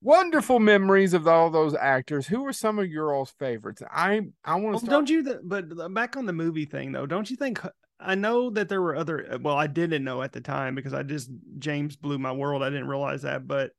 wonderful 0.02 0.60
memories 0.60 1.14
of 1.14 1.28
all 1.28 1.50
those 1.50 1.76
actors. 1.76 2.26
Who 2.28 2.46
are 2.46 2.54
some 2.54 2.80
of 2.80 2.88
your 2.90 3.14
all's 3.14 3.32
favorites? 3.32 3.84
I 3.92 4.22
I 4.46 4.54
want 4.56 4.64
Well, 4.66 4.74
to 4.80 4.86
start. 4.86 4.90
don't 4.92 5.10
you? 5.10 5.24
th- 5.24 5.38
But 5.44 5.94
back 5.94 6.16
on 6.16 6.26
the 6.26 6.34
movie 6.34 6.66
thing, 6.66 6.92
though, 6.94 7.06
don't 7.06 7.30
you 7.30 7.36
think? 7.36 7.60
I 8.00 8.16
know 8.16 8.50
that 8.52 8.70
there 8.70 8.82
were 8.82 8.96
other. 8.96 9.34
uh, 9.34 9.38
Well, 9.40 9.56
I 9.58 9.68
didn't 9.68 10.04
know 10.04 10.22
at 10.22 10.32
the 10.32 10.42
time 10.42 10.76
because 10.76 10.94
I 10.94 11.04
just 11.04 11.30
James 11.60 11.96
blew 11.98 12.18
my 12.18 12.32
world. 12.32 12.64
I 12.64 12.70
didn't 12.70 12.88
realize 12.88 13.24
that, 13.24 13.48
but 13.48 13.72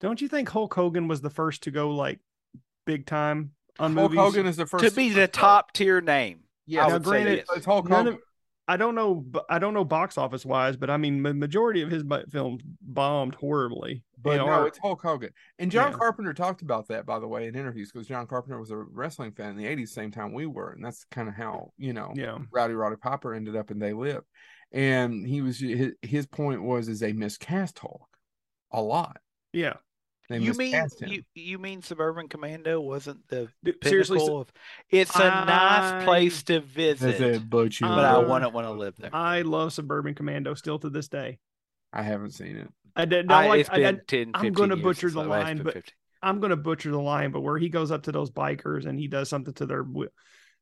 don't 0.00 0.20
you 0.20 0.28
think 0.28 0.48
Hulk 0.48 0.72
Hogan 0.74 1.06
was 1.06 1.20
the 1.20 1.30
first 1.30 1.62
to 1.64 1.70
go 1.70 1.90
like 1.90 2.18
big 2.86 3.04
time 3.06 3.52
on 3.78 3.94
Hulk 3.94 4.10
movies? 4.12 4.18
Hogan 4.24 4.46
is 4.46 4.56
the 4.56 4.66
first 4.66 4.84
to 4.84 4.90
be 4.90 5.10
the 5.10 5.28
top 5.28 5.72
tier 5.74 6.00
name. 6.00 6.40
Yeah, 6.66 6.86
Now, 6.86 6.98
granted, 6.98 7.44
it's 7.54 7.64
Hulk 7.66 7.88
Hogan. 7.88 8.14
of- 8.14 8.20
I 8.68 8.76
don't 8.76 8.94
know. 8.94 9.24
I 9.50 9.58
don't 9.58 9.74
know 9.74 9.84
box 9.84 10.16
office 10.16 10.46
wise, 10.46 10.76
but 10.76 10.88
I 10.88 10.96
mean, 10.96 11.22
the 11.22 11.34
majority 11.34 11.82
of 11.82 11.90
his 11.90 12.04
films 12.30 12.62
bombed 12.80 13.34
horribly. 13.34 14.04
But 14.22 14.36
no, 14.36 14.64
it's 14.64 14.78
Hulk 14.78 15.02
Hogan. 15.02 15.30
And 15.58 15.70
John 15.70 15.90
Yeah. 15.90 15.98
Carpenter 15.98 16.32
talked 16.32 16.62
about 16.62 16.86
that, 16.88 17.04
by 17.04 17.18
the 17.18 17.26
way, 17.26 17.48
in 17.48 17.56
interviews, 17.56 17.90
because 17.92 18.06
John 18.06 18.26
Carpenter 18.28 18.60
was 18.60 18.70
a 18.70 18.76
wrestling 18.76 19.32
fan 19.32 19.50
in 19.50 19.56
the 19.56 19.64
80s, 19.66 19.88
same 19.88 20.12
time 20.12 20.32
we 20.32 20.46
were. 20.46 20.70
And 20.70 20.84
that's 20.84 21.04
kind 21.10 21.28
of 21.28 21.34
how, 21.34 21.72
you 21.76 21.92
know, 21.92 22.12
yeah, 22.14 22.38
Rowdy 22.52 22.74
Roddy 22.74 22.96
Piper 22.96 23.34
ended 23.34 23.56
up 23.56 23.72
in 23.72 23.80
They 23.80 23.92
Live. 23.92 24.22
And 24.70 25.26
he 25.26 25.42
was 25.42 25.58
his, 25.58 25.92
his 26.00 26.26
point 26.26 26.62
was 26.62 26.88
is 26.88 27.00
they 27.00 27.12
miscast 27.12 27.78
Hulk 27.80 28.08
a 28.70 28.80
lot. 28.80 29.18
yeah. 29.52 29.74
They 30.32 30.38
you 30.38 30.54
mean 30.54 30.86
you 31.00 31.22
you 31.34 31.58
mean 31.58 31.82
Suburban 31.82 32.28
Commando 32.28 32.80
wasn't 32.80 33.26
the 33.28 33.48
Dude, 33.62 33.76
seriously, 33.84 34.20
of 34.26 34.50
it's 34.88 35.14
a 35.16 35.24
I- 35.24 35.44
nice 35.44 36.04
place 36.04 36.42
to 36.44 36.60
visit, 36.60 37.48
but 37.50 37.78
you 37.80 37.86
but 37.86 38.04
I 38.04 38.18
wouldn't 38.18 38.52
want 38.54 38.66
to 38.66 38.72
live 38.72 38.96
there. 38.96 39.14
I 39.14 39.42
love 39.42 39.72
Suburban 39.72 40.14
Commando 40.14 40.54
still 40.54 40.78
to 40.78 40.88
this 40.88 41.08
day. 41.08 41.38
I 41.92 42.02
haven't 42.02 42.30
seen 42.30 42.56
it. 42.56 42.68
I 42.96 43.04
did 43.04 43.30
I- 43.30 43.42
not 43.42 43.48
like. 43.48 43.70
I, 43.70 43.88
I, 43.88 43.92
10, 44.06 44.30
I'm 44.34 44.52
gonna 44.52 44.76
butcher 44.76 45.10
the 45.10 45.22
line, 45.22 45.62
but 45.62 45.74
50. 45.74 45.92
I'm 46.22 46.40
gonna 46.40 46.56
butcher 46.56 46.90
the 46.90 47.00
line, 47.00 47.30
but 47.32 47.40
where 47.40 47.58
he 47.58 47.68
goes 47.68 47.90
up 47.90 48.04
to 48.04 48.12
those 48.12 48.30
bikers 48.30 48.86
and 48.86 48.98
he 48.98 49.08
does 49.08 49.28
something 49.28 49.54
to 49.54 49.66
their, 49.66 49.84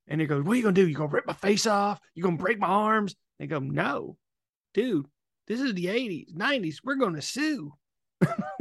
and 0.08 0.20
he 0.20 0.26
goes, 0.26 0.42
"What 0.42 0.54
are 0.54 0.56
you 0.56 0.62
gonna 0.62 0.74
do? 0.74 0.88
You 0.88 0.94
gonna 0.96 1.12
rip 1.12 1.26
my 1.26 1.34
face 1.34 1.66
off? 1.66 2.00
You 2.14 2.22
gonna 2.22 2.36
break 2.36 2.58
my 2.58 2.66
arms?" 2.66 3.14
They 3.38 3.46
go, 3.46 3.60
"No, 3.60 4.16
dude, 4.74 5.06
this 5.46 5.60
is 5.60 5.74
the 5.74 5.86
'80s, 5.86 6.34
'90s. 6.34 6.78
We're 6.82 6.96
gonna 6.96 7.22
sue." 7.22 7.74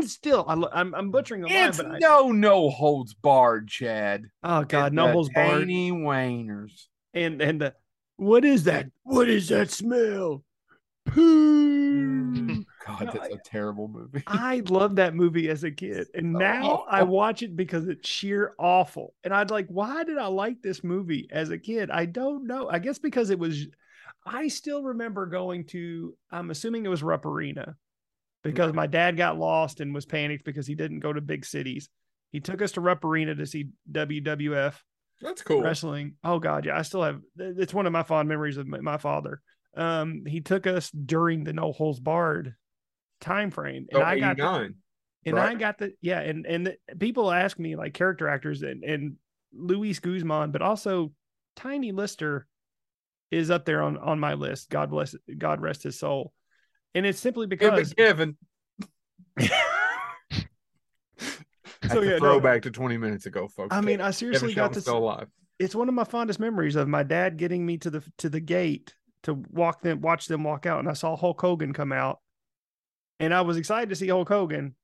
Still, 0.02 0.45
I, 0.47 0.80
I'm 0.80 0.93
I'm 0.95 1.12
butchering 1.12 1.41
the 1.41 1.47
line, 1.47 1.70
It's 1.70 1.78
but 1.78 1.86
I, 1.88 1.97
no 2.00 2.32
no 2.32 2.70
holds 2.70 3.14
barred, 3.14 3.68
Chad. 3.68 4.26
oh 4.43 4.64
god, 4.64 4.88
It's 4.88 4.95
no 4.95 5.12
holds 5.12 5.30
barred. 5.30 5.62
Tiny 5.62 5.91
Wainers. 5.91 6.88
And 7.14 7.41
and 7.41 7.62
the 7.62 7.74
what 8.18 8.43
is 8.45 8.66
that? 8.66 8.88
What 9.04 9.30
is 9.30 9.50
that 9.50 9.72
smell? 9.72 10.43
Poo. 11.06 12.64
God, 12.86 13.06
No, 13.06 13.12
that's 13.14 13.34
a 13.34 13.39
terrible 13.43 13.88
movie. 13.88 14.24
I 14.28 14.62
loved 14.68 14.95
that 14.97 15.16
movie 15.16 15.50
as 15.50 15.64
a 15.64 15.72
kid, 15.72 16.08
and 16.14 16.34
now 16.34 16.86
I 16.89 17.04
watch 17.04 17.43
it 17.43 17.56
because 17.56 17.88
it's 17.88 18.08
sheer 18.08 18.54
awful. 18.58 19.14
And 19.24 19.34
I'd 19.34 19.52
like, 19.52 19.68
why 19.68 20.04
did 20.04 20.18
I 20.18 20.28
like 20.28 20.62
this 20.62 20.84
movie 20.84 21.28
as 21.32 21.50
a 21.50 21.58
kid? 21.58 21.89
I 21.91 22.06
don't 22.06 22.47
know. 22.47 22.70
I 22.70 22.80
guess 22.80 23.00
because 23.00 23.30
it 23.30 23.39
was. 23.39 23.68
I 24.26 24.47
still 24.50 24.84
remember 24.84 25.26
going 25.26 25.66
to. 25.68 26.16
I'm 26.32 26.52
assuming 26.52 26.86
it 26.86 26.89
was 26.89 27.04
Rupp 27.04 27.26
Arena, 27.26 27.76
because 28.44 28.74
my 28.74 28.88
dad 28.88 29.18
got 29.18 29.38
lost 29.38 29.80
and 29.80 29.94
was 29.94 30.06
panicked 30.06 30.46
because 30.46 30.68
he 30.68 30.76
didn't 30.76 31.00
go 31.00 31.12
to 31.12 31.22
big 31.22 31.46
cities. 31.46 31.90
He 32.32 32.40
took 32.40 32.62
us 32.62 32.74
to 32.74 32.82
Rupp 32.82 33.04
Arena 33.04 33.36
to 33.36 33.46
see 33.46 33.70
WWF 33.92 34.76
That's 35.22 35.42
cool. 35.42 35.62
wrestling. 35.62 36.16
Oh 36.24 36.40
God, 36.40 36.66
yeah, 36.66 36.78
I 36.78 36.84
still 36.84 37.04
have. 37.04 37.22
It's 37.38 37.74
one 37.74 37.86
of 37.86 37.94
my 37.94 38.04
fond 38.04 38.30
memories 38.30 38.58
of 38.58 38.68
my, 38.68 38.98
father. 38.98 39.42
Um, 39.76 40.24
he 40.26 40.42
took 40.42 40.68
us 40.68 40.90
during 40.92 41.44
the 41.44 41.54
no 41.54 41.72
holds 41.72 42.00
barred 42.00 42.56
time 43.20 43.52
frame, 43.52 43.88
and 43.92 44.00
So 44.00 44.04
I 44.04 44.20
got 44.20 44.38
the, 44.38 44.74
and 45.26 45.36
right? 45.36 45.50
I 45.50 45.56
got 45.56 45.78
the 45.78 45.94
yeah, 46.02 46.22
and 46.22 46.46
and 46.46 46.68
the, 46.68 46.78
people 46.98 47.32
ask 47.32 47.58
me 47.60 47.76
like 47.76 47.94
character 47.94 48.28
actors 48.28 48.62
and 48.62 48.84
and 48.84 49.16
Luis 49.54 50.00
Guzman, 50.00 50.52
but 50.52 50.62
also 50.62 51.12
Tiny 51.56 51.92
Lister 51.92 52.48
is 53.32 53.52
up 53.52 53.66
there 53.66 53.82
on 53.82 53.98
on 53.98 54.20
my 54.20 54.36
list. 54.36 54.70
God 54.70 54.90
bless, 54.90 55.16
God 55.38 55.62
rest 55.62 55.84
his 55.84 56.00
soul. 56.00 56.34
And 56.96 57.06
it's 57.06 57.20
simply 57.20 57.48
Yeah, 57.50 57.70
but 57.70 57.76
because 57.76 57.94
Kevin. 57.94 58.38
So 61.92 62.02
a 62.02 62.06
yeah, 62.06 62.12
no, 62.12 62.20
throwback 62.20 62.62
to 62.64 62.72
20 62.72 62.98
minutes 62.98 63.26
ago, 63.26 63.48
folks. 63.48 63.76
I 63.76 63.82
mean, 63.82 64.00
I 64.00 64.12
seriously 64.12 64.50
Kevin 64.50 64.56
got 64.56 64.62
Shelton's 64.64 64.84
to 64.84 64.90
still 64.90 64.98
alive. 65.00 65.28
it's 65.58 65.74
one 65.74 65.88
of 65.90 65.96
my 65.96 66.04
fondest 66.04 66.40
memories 66.40 66.76
of 66.76 66.88
my 66.88 67.02
dad 67.02 67.38
getting 67.38 67.66
me 67.66 67.78
to 67.80 67.90
the 67.90 68.04
to 68.20 68.30
the 68.30 68.40
gate 68.40 68.94
to 69.24 69.34
walk 69.52 69.82
them 69.82 70.00
watch 70.02 70.28
them 70.28 70.44
walk 70.44 70.66
out 70.68 70.80
and 70.80 70.88
I 70.88 70.94
saw 70.94 71.16
Hulk 71.16 71.42
Hogan 71.42 71.74
come 71.74 71.92
out 71.92 72.20
and 73.20 73.34
I 73.34 73.42
was 73.42 73.58
excited 73.58 73.90
to 73.90 73.96
see 73.96 74.08
Hulk 74.10 74.30
Hogan 74.30 74.76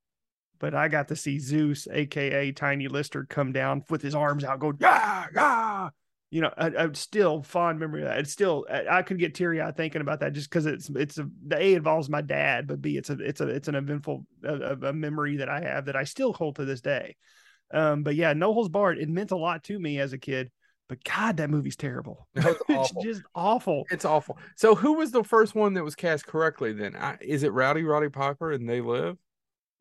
but 0.57 0.73
I 0.73 0.87
got 0.87 1.09
to 1.09 1.15
see 1.15 1.37
Zeus 1.37 1.87
aka 1.91 2.51
Tiny 2.53 2.87
Lister 2.87 3.25
come 3.25 3.51
down 3.51 3.83
with 3.89 4.01
his 4.01 4.15
arms 4.15 4.43
out 4.43 4.59
go 4.59 4.73
yeah 4.79 5.27
yeah 5.35 5.89
you 6.35 6.41
know 6.41 6.51
I, 6.57 6.65
I'm 6.65 6.93
still 6.95 7.41
fond 7.43 7.79
memory 7.79 8.01
of 8.01 8.09
that 8.09 8.19
it's 8.19 8.31
still 8.31 8.65
I, 8.69 8.97
I 8.97 9.01
could 9.03 9.19
get 9.19 9.33
teary 9.33 9.61
eyed 9.61 9.77
thinking 9.77 10.01
about 10.01 10.19
that 10.19 10.33
just 10.33 10.49
because 10.49 10.65
it's 10.65 10.89
it's 10.89 11.17
a 11.17 11.29
the 11.47 11.57
A 11.57 11.75
involves 11.75 12.09
my 12.09 12.19
dad 12.19 12.67
but 12.67 12.81
B 12.81 12.97
it's 12.97 13.09
a 13.09 13.13
it's 13.13 13.39
a 13.39 13.47
it's 13.47 13.69
an 13.69 13.75
eventful 13.75 14.25
a, 14.43 14.73
a 14.73 14.93
memory 14.93 15.37
that 15.37 15.47
I 15.47 15.61
have 15.61 15.85
that 15.85 15.95
I 15.95 16.03
still 16.03 16.33
hold 16.33 16.57
to 16.57 16.65
this 16.65 16.81
day 16.81 17.15
um 17.73 18.03
but 18.03 18.15
yeah 18.15 18.33
no 18.33 18.53
holds 18.53 18.67
barred 18.67 18.97
it 18.97 19.07
meant 19.07 19.31
a 19.31 19.37
lot 19.37 19.63
to 19.65 19.79
me 19.79 19.97
as 19.97 20.11
a 20.11 20.17
kid 20.17 20.51
but 20.87 21.03
God, 21.03 21.37
that 21.37 21.49
movie's 21.49 21.75
terrible. 21.75 22.27
It's 22.69 22.93
just 23.01 23.23
awful. 23.33 23.85
It's 23.89 24.05
awful. 24.05 24.37
So, 24.55 24.75
who 24.75 24.93
was 24.93 25.09
the 25.09 25.23
first 25.23 25.55
one 25.55 25.73
that 25.73 25.83
was 25.83 25.95
cast 25.95 26.27
correctly 26.27 26.73
then? 26.73 26.95
I, 26.95 27.17
is 27.21 27.41
it 27.41 27.53
Rowdy 27.53 27.81
Roddy 27.81 28.09
Piper 28.09 28.51
and 28.51 28.69
They 28.69 28.81
Live? 28.81 29.17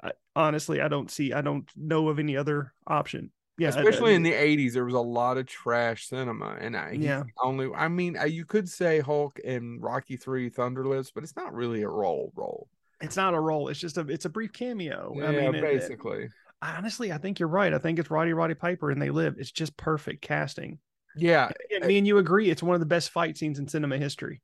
I, 0.02 0.12
honestly, 0.34 0.80
I 0.80 0.88
don't 0.88 1.10
see, 1.10 1.34
I 1.34 1.42
don't 1.42 1.68
know 1.76 2.08
of 2.08 2.18
any 2.18 2.38
other 2.38 2.72
option. 2.86 3.30
Yeah, 3.56 3.68
Especially 3.68 4.14
in 4.14 4.22
the 4.24 4.32
80s, 4.32 4.72
there 4.72 4.84
was 4.84 4.94
a 4.94 5.00
lot 5.00 5.38
of 5.38 5.46
trash 5.46 6.08
cinema. 6.08 6.56
And 6.60 6.76
I, 6.76 6.92
Yeah. 6.92 7.22
only, 7.42 7.70
I 7.72 7.86
mean, 7.88 8.16
uh, 8.18 8.24
you 8.24 8.44
could 8.44 8.68
say 8.68 8.98
Hulk 9.00 9.38
and 9.44 9.80
Rocky 9.82 10.16
3 10.16 10.50
Thunderlips, 10.50 11.12
but 11.14 11.22
it's 11.22 11.36
not 11.36 11.54
really 11.54 11.82
a 11.82 11.88
role 11.88 12.32
role. 12.34 12.68
it's 13.00 13.16
not 13.16 13.34
a 13.34 13.38
role. 13.40 13.68
It's 13.68 13.78
just 13.78 13.96
a, 13.98 14.00
it's 14.08 14.24
a 14.24 14.28
brief 14.30 14.52
cameo. 14.52 15.14
Yeah, 15.16 15.26
I 15.26 15.30
mean, 15.32 15.54
it- 15.54 15.54
it- 15.56 15.62
basically. 15.62 16.28
honestly, 16.62 17.12
I 17.12 17.18
think 17.18 17.38
you're 17.38 17.48
right. 17.48 17.72
I 17.74 17.78
think 17.78 17.98
it's 17.98 18.10
Roddy 18.10 18.32
Roddy 18.32 18.54
Piper 18.54 18.90
and 18.90 19.00
they 19.02 19.10
live. 19.10 19.36
It's 19.38 19.50
just 19.52 19.76
perfect 19.76 20.22
casting. 20.22 20.78
yeah. 21.16 21.50
And 21.74 21.86
me 21.86 21.98
and 21.98 22.06
you 22.06 22.18
agree. 22.18 22.50
It's 22.50 22.62
one 22.62 22.74
of 22.74 22.80
the 22.80 22.86
best 22.86 23.10
fight 23.10 23.36
scenes 23.38 23.58
in 23.60 23.68
cinema 23.68 23.98
history. 23.98 24.40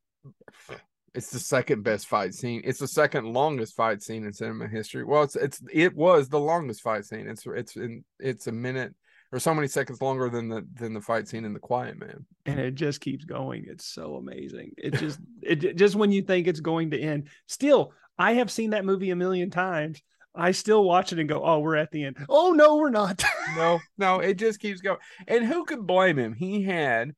It's 1.15 1.31
the 1.31 1.41
second 1.41 1.83
best 1.83 2.07
fight 2.07 2.35
scene. 2.35 2.63
It's 2.65 2.79
the 2.79 2.87
second 2.89 3.33
longest 3.33 3.75
fight 3.75 4.03
scene 4.03 4.25
in 4.25 4.33
cinema 4.33 4.69
history. 4.69 5.05
Well, 5.05 5.23
it's 5.25 5.37
it's 5.37 5.61
it 5.73 5.97
was 5.97 6.29
the 6.29 6.39
longest 6.41 6.83
fight 6.83 7.05
scene. 7.05 7.27
It's 7.29 7.45
it's 7.47 7.77
in 7.77 8.05
it's 8.19 8.47
a 8.47 8.53
minute 8.53 8.95
or 9.33 9.39
so 9.39 9.55
many 9.55 9.69
seconds 9.69 10.01
longer 10.01 10.29
than 10.29 10.49
the 10.49 10.67
than 10.75 10.95
the 10.95 11.01
fight 11.01 11.27
scene 11.29 11.45
in 11.45 11.53
The 11.53 11.59
Quiet 11.61 11.99
Man. 11.99 12.27
and 12.47 12.61
it 12.61 12.75
just 12.75 13.01
keeps 13.01 13.25
going. 13.25 13.67
It's 13.69 13.87
so 13.87 14.17
amazing. 14.17 14.73
It 14.77 14.95
just 14.95 15.19
it 15.43 15.77
just 15.77 15.97
when 15.97 16.13
you 16.13 16.23
think 16.23 16.47
it's 16.47 16.61
going 16.61 16.91
to 16.93 17.01
end. 17.01 17.29
Still, 17.47 17.93
I 18.19 18.35
have 18.35 18.51
seen 18.51 18.71
that 18.71 18.85
movie 18.85 19.11
a 19.11 19.17
million 19.17 19.51
times. 19.51 20.01
I 20.33 20.53
still 20.53 20.85
watch 20.85 21.13
it 21.13 21.19
and 21.19 21.29
go, 21.29 21.43
"Oh, 21.45 21.59
we're 21.59 21.75
at 21.75 21.91
the 21.91 22.05
end." 22.05 22.17
Oh 22.29 22.53
no, 22.53 22.77
we're 22.77 22.91
not. 22.91 23.23
No, 23.57 23.81
no, 23.99 24.21
it 24.21 24.35
just 24.35 24.61
keeps 24.61 24.81
going. 24.81 24.99
And 25.27 25.45
who 25.45 25.65
could 25.65 25.85
blame 25.85 26.17
him? 26.17 26.35
He 26.35 26.63
had 26.63 27.17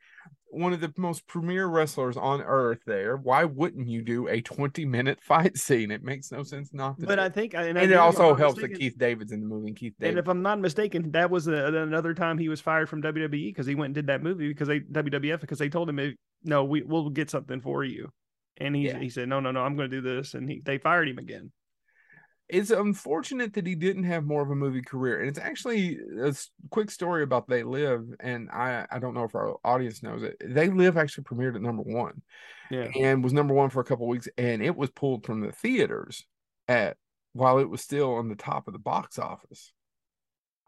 one 0.53 0.73
of 0.73 0.81
the 0.81 0.93
most 0.97 1.27
premier 1.27 1.67
wrestlers 1.67 2.17
on 2.17 2.43
earth 2.43 2.81
there. 2.87 3.17
Why 3.17 3.45
wouldn't 3.45 3.89
you 3.89 4.03
do 4.03 4.29
a 4.29 4.41
20 4.43 4.85
minute 4.85 5.21
fight 5.23 5.57
scene? 5.57 5.91
It 5.91 6.03
makes 6.03 6.31
no 6.31 6.43
sense 6.43 6.73
not 6.73 6.99
to. 7.01 7.07
but 7.07 7.19
I 7.19 7.29
think, 7.29 7.55
and, 7.55 7.79
and 7.79 7.79
I 7.79 7.83
it 7.83 7.95
also 7.95 8.35
helps 8.35 8.61
that 8.61 8.75
Keith 8.75 8.99
David's 8.99 9.33
in 9.33 9.41
the 9.41 9.47
movie. 9.47 9.69
And 9.69 9.77
Keith 9.77 9.95
And 10.01 10.19
if 10.19 10.29
I'm 10.29 10.43
not 10.43 10.61
mistaken, 10.61 11.11
that 11.13 11.31
was 11.31 11.47
a, 11.47 11.53
another 11.53 12.15
time 12.15 12.39
he 12.39 12.49
was 12.49 12.61
fired 12.61 12.89
from 12.89 13.03
WWE 13.03 13.31
because 13.31 13.67
he 13.67 13.75
went 13.75 13.87
and 13.87 13.95
did 13.95 14.07
that 14.09 14.23
movie 14.23 14.49
because 14.49 14.69
they 14.69 14.81
WWF 14.81 15.41
because 15.41 15.59
they 15.59 15.69
told 15.69 15.89
him, 15.89 15.99
"Eh, 15.99 16.11
"No, 16.45 16.65
we 16.65 16.83
we'll 16.83 17.11
get 17.11 17.31
something 17.31 17.61
for 17.61 17.83
you," 17.85 18.11
and 18.59 18.77
he 18.77 18.87
Yeah. 18.87 18.99
he 18.99 19.09
said, 19.09 19.29
"No, 19.29 19.41
no, 19.41 19.51
no, 19.53 19.63
I'm 19.63 19.77
going 19.77 19.91
to 19.91 19.97
do 19.97 20.03
this," 20.03 20.35
and 20.35 20.49
he 20.49 20.61
they 20.65 20.79
fired 20.79 21.09
him 21.09 21.19
again. 21.19 21.51
It's 22.53 22.71
unfortunate 22.71 23.55
that 23.55 23.67
he 23.67 23.75
didn't 23.75 24.05
have 24.05 24.27
more 24.27 24.43
of 24.43 24.51
a 24.51 24.55
movie 24.55 24.83
career 24.83 25.21
and 25.21 25.29
it's 25.29 25.39
actually 25.39 25.99
a 26.23 26.35
quick 26.69 26.91
story 26.91 27.23
about 27.23 27.49
they 27.49 27.63
live 27.63 28.05
and 28.21 28.51
i 28.51 28.87
i 28.91 28.99
don't 28.99 29.15
know 29.15 29.25
if 29.25 29.35
our 29.35 29.57
audience 29.65 30.03
knows 30.03 30.23
it. 30.23 30.37
They 30.45 30.69
live 30.69 30.99
actually 30.99 31.25
premiered 31.25 31.57
at 31.57 31.63
number 31.63 31.83
one 31.83 32.21
Yeah, 32.71 32.89
and 32.95 33.25
was 33.25 33.33
number 33.33 33.55
one 33.55 33.71
for 33.71 33.81
a 33.81 33.85
couple 33.85 34.07
weeks 34.07 34.29
and 34.37 34.63
it 34.63 34.77
was 34.77 34.91
pulled 34.91 35.25
from 35.25 35.41
the 35.41 35.51
theaters 35.51 36.27
at 36.69 36.99
while 37.33 37.59
it 37.59 37.71
was 37.71 37.81
still 37.81 38.15
on 38.17 38.29
the 38.29 38.37
top 38.37 38.69
of 38.69 38.75
the 38.75 38.79
box 38.79 39.19
office 39.19 39.73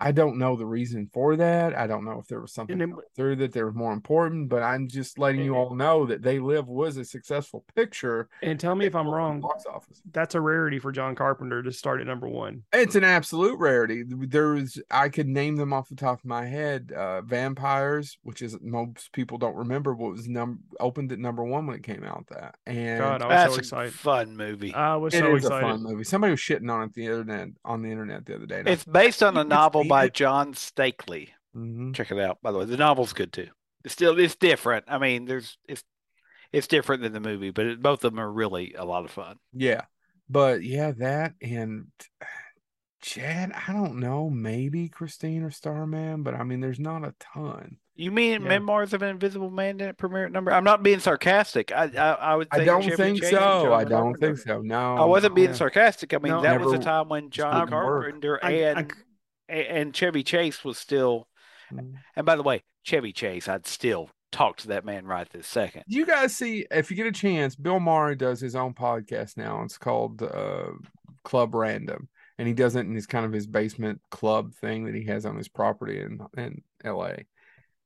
i 0.01 0.11
don't 0.12 0.36
know 0.38 0.57
the 0.57 0.66
reason 0.66 1.09
for 1.12 1.36
that 1.36 1.76
i 1.76 1.86
don't 1.86 2.05
know 2.05 2.18
if 2.18 2.26
there 2.26 2.40
was 2.40 2.53
something 2.53 2.78
then- 2.78 2.95
through 3.16 3.36
that 3.36 3.53
there 3.53 3.66
was 3.66 3.74
more 3.74 3.92
important 3.92 4.49
but 4.49 4.62
i'm 4.62 4.88
just 4.88 5.18
letting 5.18 5.40
you 5.42 5.55
all 5.55 5.74
know 5.74 6.05
that 6.07 6.22
they 6.22 6.38
live 6.38 6.68
was 6.68 6.97
a 6.97 7.05
successful 7.05 7.64
picture 7.76 8.28
and 8.42 8.59
tell 8.59 8.74
me 8.74 8.86
if 8.86 8.95
I'm 8.95 9.05
pulled 9.05 9.05
from 9.05 9.11
the 9.12 9.16
wrong. 9.16 9.40
box 9.40 9.64
office 9.66 10.03
That's 10.12 10.34
a 10.34 10.40
rarity 10.40 10.78
for 10.78 10.92
John 10.92 11.14
Carpenter 11.14 11.62
to 11.62 11.72
start 11.72 12.01
at 12.01 12.07
number 12.07 12.28
one. 12.28 12.62
It's 12.72 12.95
an 12.95 13.05
absolute 13.05 13.59
rarity. 13.59 14.03
There's 14.07 14.78
I 14.90 15.09
could 15.09 15.26
name 15.28 15.57
them 15.57 15.72
off 15.72 15.88
the 15.88 15.95
top 15.97 16.18
of 16.20 16.24
my 16.24 16.47
head. 16.47 16.92
Uh 16.92 17.22
Vampires, 17.22 18.18
which 18.22 18.42
is 18.42 18.57
most 18.62 19.12
people 19.12 19.38
don't 19.38 19.57
remember 19.57 19.95
what 19.95 20.12
was 20.12 20.28
number 20.28 20.59
opened 20.80 21.12
at 21.12 21.18
number 21.18 21.45
one 21.45 21.66
when 21.66 21.76
it 21.76 21.82
came 21.82 22.05
out 22.05 22.26
that. 22.30 22.55
And 22.66 22.99
God, 23.01 23.22
I 23.22 23.26
was 23.26 23.30
That's 23.34 23.53
so 23.53 23.57
a 23.57 23.59
excited. 23.59 23.92
fun 23.95 24.36
movie. 24.36 24.74
I 24.74 24.97
was 24.97 25.14
it 25.14 25.18
so 25.20 25.26
is 25.36 25.45
a 25.45 25.47
excited. 25.49 25.66
fun 25.66 25.82
movie. 25.82 26.05
Somebody 26.05 26.30
was 26.32 26.40
shitting 26.40 26.70
on 26.70 26.82
it 26.82 26.95
the 26.95 27.05
internet 27.07 27.49
on 27.64 27.82
the 27.82 27.90
internet 27.90 28.26
the 28.26 28.34
other 28.36 28.47
day. 28.47 28.61
and 28.61 28.68
I- 28.68 28.72
It's 28.72 28.84
based 28.84 29.22
on 29.22 29.36
a 29.36 29.40
You've 29.40 29.49
novel 29.85 30.05
by? 30.05 30.09
John 30.09 30.55
Steakley. 30.55 31.28
Mhm. 31.57 31.95
Check 31.95 32.11
it 32.11 32.18
out. 32.18 32.39
By 32.43 32.53
the 32.53 32.59
way, 32.59 32.64
the 32.64 32.76
novel's 32.76 33.12
good 33.12 33.32
too. 33.32 33.49
It's 33.85 33.95
still 33.95 34.18
it's 34.18 34.35
different. 34.35 34.87
I 34.89 34.99
mean, 34.99 35.24
there's 35.26 35.57
it's 35.68 35.85
it's 36.53 36.66
different 36.66 37.03
than 37.03 37.12
the 37.12 37.20
movie, 37.20 37.51
but 37.51 37.66
it, 37.66 37.82
both 37.82 38.05
of 38.05 38.12
them 38.12 38.20
are 38.20 38.30
really 38.30 38.74
a 38.74 38.85
lot 38.85 39.05
of 39.05 39.11
fun. 39.11 39.37
Yeah. 39.53 39.82
But 40.28 40.62
yeah, 40.62 40.93
that 40.99 41.35
and 41.43 41.87
Chad, 43.03 43.53
I 43.53 43.72
don't 43.72 44.01
know, 44.01 44.30
maybe 44.30 44.89
Christine 44.89 45.43
or 45.43 45.51
Starman, 45.51 46.22
but 46.22 46.35
I 46.35 46.43
mean, 46.43 46.61
there's 46.61 46.80
not 46.80 47.05
a 47.05 47.14
ton. 47.20 47.76
You 47.97 48.11
mean 48.11 48.43
Yeah. 48.43 48.49
Memoirs 48.49 48.95
of 48.95 49.03
an 49.03 49.11
Invisible 49.11 49.51
Man 49.51 49.76
didn't 49.76 49.99
premiere 49.99 50.24
at 50.24 50.32
number? 50.32 50.53
I'm 50.53 50.64
not 50.64 50.82
being 50.82 50.99
sarcastic. 51.01 51.70
I 51.70 51.85
I, 51.97 52.09
I 52.12 52.35
would. 52.35 52.49
I 52.51 52.64
don't 52.64 52.82
think 52.97 53.22
so. 53.22 53.72
I 53.74 53.85
don't 53.85 54.18
think 54.18 54.39
so. 54.39 54.62
No, 54.62 54.97
I 54.97 55.05
wasn't 55.05 55.35
being 55.35 55.51
no. 55.51 55.55
sarcastic. 55.57 56.14
I 56.14 56.18
mean, 56.18 56.32
No. 56.32 56.41
that 56.43 56.61
was 56.61 56.72
a 56.72 56.78
time 56.78 57.09
when 57.11 57.30
John 57.30 57.55
wouldn't 57.61 57.72
work. 57.72 58.03
Carpenter 58.05 58.41
I- 58.43 58.72
I 58.74 58.87
and 59.49 59.66
and 59.66 59.95
Chevy 59.95 60.22
Chase 60.22 60.64
was 60.64 60.78
still. 60.78 61.28
Mm. 61.72 61.95
And 62.16 62.26
by 62.26 62.36
the 62.36 62.42
way, 62.42 62.62
Chevy 62.82 63.12
Chase, 63.12 63.49
I'd 63.49 63.66
still 63.66 64.11
talk 64.34 64.57
to 64.59 64.68
that 64.68 64.84
man 64.84 65.07
right 65.07 65.28
this 65.30 65.47
second. 65.47 65.84
You 65.86 66.05
guys 66.05 66.36
see 66.36 66.66
if 66.70 66.90
you 66.90 66.97
get 66.97 67.07
a 67.07 67.12
chance, 67.12 67.55
Bill 67.55 67.80
Maher 67.80 68.14
does 68.14 68.40
his 68.40 68.57
own 68.57 68.74
podcast 68.74 69.36
now. 69.36 69.62
It's 69.62 69.78
called 69.78 70.22
uh, 70.22 70.72
Club 71.22 71.55
Random, 71.55 72.09
and 72.38 72.49
he 72.49 72.55
does 72.55 72.76
it 72.76 72.80
in 72.80 72.95
his 72.95 73.07
kind 73.07 73.24
of 73.24 73.32
his 73.32 73.47
basement 73.47 74.01
club 74.11 74.53
thing 74.55 74.84
that 74.84 74.95
he 74.95 75.05
has 75.05 75.24
on 75.24 75.36
his 75.36 75.49
property 75.49 76.01
in 76.01 76.20
in 76.36 76.62
L.A. 76.84 77.26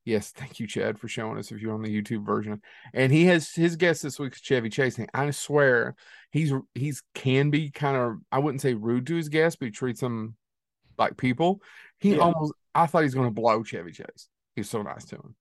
Yes, 0.09 0.31
thank 0.31 0.59
you, 0.59 0.67
Chad, 0.67 0.99
for 0.99 1.07
showing 1.07 1.37
us 1.37 1.53
if 1.53 1.61
you're 1.61 1.75
on 1.75 1.83
the 1.83 2.03
YouTube 2.03 2.25
version. 2.25 2.63
And 2.95 3.13
he 3.13 3.27
has 3.27 3.53
his 3.53 3.77
guest 3.77 4.03
this 4.03 4.19
week's 4.19 4.41
Chevy 4.41 4.71
Chase. 4.71 4.97
And 4.97 5.11
I 5.13 5.31
swear 5.33 5.97
he's 6.31 6.51
he's 6.75 7.03
can 7.15 7.51
be 7.51 7.71
kind 7.71 7.97
of 7.97 8.17
I 8.33 8.39
wouldn't 8.39 8.63
say 8.63 8.73
rude 8.73 9.07
to 9.09 9.17
his 9.17 9.29
guests, 9.29 9.59
but 9.61 9.67
he 9.67 9.71
treats 9.71 10.01
them 10.01 10.37
like 10.99 11.17
people. 11.17 11.63
He 11.99 12.13
Yeah. 12.15 12.19
almost 12.19 12.53
I 12.75 12.87
thought 12.87 13.01
he 13.01 13.05
was 13.07 13.15
going 13.15 13.29
to 13.29 13.35
blow 13.35 13.63
Chevy 13.63 13.93
Chase. 13.93 14.29
He 14.55 14.61
was 14.61 14.71
so 14.71 14.83
nice 14.83 15.05
to 15.07 15.17
him. 15.17 15.35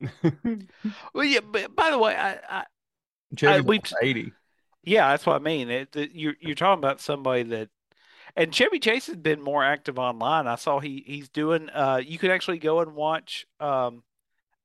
Well, 1.14 1.24
yeah. 1.24 1.40
But 1.40 1.74
by 1.74 1.90
the 1.90 1.98
way, 1.98 2.14
I, 2.16 2.38
I 2.48 2.64
Chevy's 3.36 3.64
we- 3.64 3.80
eighty. 4.02 4.32
yeah, 4.84 5.10
that's 5.10 5.26
what 5.26 5.36
I 5.36 5.38
mean. 5.44 5.70
It, 5.70 5.96
you're 6.12 6.34
you're 6.40 6.54
talking 6.54 6.78
about 6.78 7.00
somebody 7.00 7.42
that, 7.44 7.68
and 8.36 8.54
Chevy 8.54 8.78
Chase 8.78 9.06
has 9.06 9.16
been 9.16 9.40
more 9.42 9.64
active 9.64 9.98
online. 9.98 10.46
I 10.46 10.54
saw 10.56 10.78
he 10.80 11.02
he's 11.06 11.28
doing. 11.28 11.68
Uh, 11.70 12.00
you 12.04 12.18
could 12.18 12.30
actually 12.30 12.58
go 12.58 12.80
and 12.80 12.94
watch. 12.94 13.46
Um, 13.60 14.02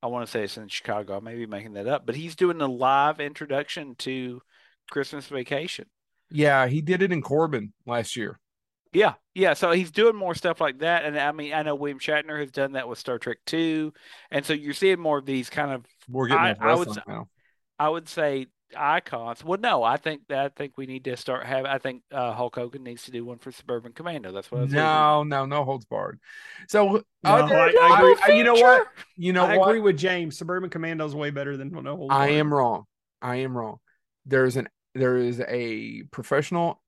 I 0.01 0.07
want 0.07 0.25
to 0.25 0.31
say 0.31 0.43
it's 0.43 0.57
in 0.57 0.67
Chicago. 0.67 1.17
I 1.17 1.19
may 1.21 1.35
be 1.35 1.45
making 1.45 1.73
that 1.73 1.87
up, 1.87 2.05
but 2.05 2.15
he's 2.15 2.35
doing 2.35 2.61
a 2.61 2.67
live 2.67 3.19
introduction 3.19 3.95
to 3.99 4.41
Christmas 4.91 5.27
Vacation. 5.27 5.85
Yeah, 6.29 6.67
he 6.67 6.81
did 6.81 7.01
it 7.01 7.11
in 7.11 7.21
Corbin 7.21 7.73
last 7.85 8.15
year. 8.15 8.39
Yeah, 8.93 9.13
yeah. 9.33 9.53
So 9.53 9.71
he's 9.71 9.91
doing 9.91 10.15
more 10.15 10.35
stuff 10.35 10.61
like 10.61 10.79
that, 10.79 11.03
and 11.05 11.19
I 11.19 11.31
mean, 11.31 11.53
I 11.53 11.63
know 11.63 11.75
William 11.75 11.99
Shatner 11.99 12.39
has 12.39 12.51
done 12.51 12.73
that 12.73 12.87
with 12.87 12.99
Star 12.99 13.17
Trek 13.19 13.37
Two, 13.45 13.93
and 14.31 14.45
so 14.45 14.53
you're 14.53 14.73
seeing 14.73 14.99
more 14.99 15.17
of 15.17 15.25
these 15.25 15.49
kind 15.49 15.71
of 15.71 15.85
We're 16.07 16.27
getting 16.27 16.61
I- 16.61 16.71
I 16.71 16.75
would 16.75 16.91
say- 16.93 17.01
now. 17.07 17.27
I 17.79 17.89
would 17.89 18.07
say 18.07 18.47
icons. 18.77 19.43
Well, 19.43 19.59
no, 19.59 19.83
I 19.83 19.97
think 19.97 20.21
that 20.29 20.39
I 20.45 20.49
think 20.49 20.73
we 20.77 20.85
need 20.85 21.03
to 21.05 21.17
start 21.17 21.45
having. 21.45 21.65
I 21.65 21.79
think 21.79 22.03
uh, 22.11 22.33
Hulk 22.33 22.55
Hogan 22.55 22.83
needs 22.83 23.03
to 23.05 23.11
do 23.11 23.25
one 23.25 23.39
for 23.39 23.51
Suburban 23.51 23.93
Commando. 23.93 24.31
That's 24.31 24.51
what 24.51 24.59
I 24.59 24.61
was 24.61 24.71
thinking. 24.71 24.83
No, 24.85 25.23
no, 25.23 25.45
no 25.45 25.63
holds 25.63 25.85
barred. 25.85 26.19
So 26.67 27.03
No, 27.23 27.29
other- 27.29 27.55
I- 27.55 27.71
I. 27.81 28.15
I- 28.27 28.31
you 28.33 28.43
know 28.43 28.53
what? 28.53 28.87
You 29.17 29.33
know 29.33 29.45
I 29.45 29.57
what? 29.57 29.69
agree 29.69 29.79
with 29.81 29.97
James. 29.97 30.37
Suburban 30.37 30.69
Commando 30.69 31.05
is 31.05 31.15
way 31.15 31.31
better 31.31 31.57
than 31.57 31.71
No 31.71 31.95
Holds 31.95 32.13
I 32.13 32.27
Barred. 32.27 32.31
am 32.39 32.53
wrong. 32.53 32.83
I 33.21 33.35
am 33.37 33.57
wrong. 33.57 33.77
There's 34.25 34.55
an 34.55 34.69
there 34.95 35.17
is 35.17 35.39
a 35.47 36.03
professional 36.11 36.82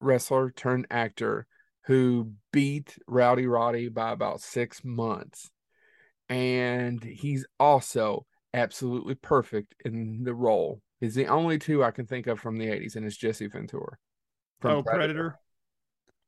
wrestler 0.00 0.50
turned 0.50 0.86
actor 0.90 1.46
who 1.84 2.32
beat 2.52 2.98
Rowdy 3.06 3.46
Roddy 3.46 3.88
by 3.88 4.12
about 4.12 4.40
six 4.40 4.84
months, 4.84 5.50
and 6.28 7.02
he's 7.02 7.46
also 7.58 8.26
absolutely 8.52 9.14
perfect 9.14 9.74
in 9.84 10.22
the 10.24 10.34
role. 10.34 10.82
He's 11.00 11.14
the 11.14 11.26
only 11.26 11.58
two 11.58 11.82
I 11.82 11.90
can 11.90 12.06
think 12.06 12.26
of 12.26 12.40
from 12.40 12.58
the 12.58 12.66
'80s, 12.66 12.96
and 12.96 13.06
it's 13.06 13.16
Jesse 13.16 13.46
Ventura. 13.46 13.96
from 14.60 14.78
Oh, 14.78 14.82
Predator. 14.82 15.36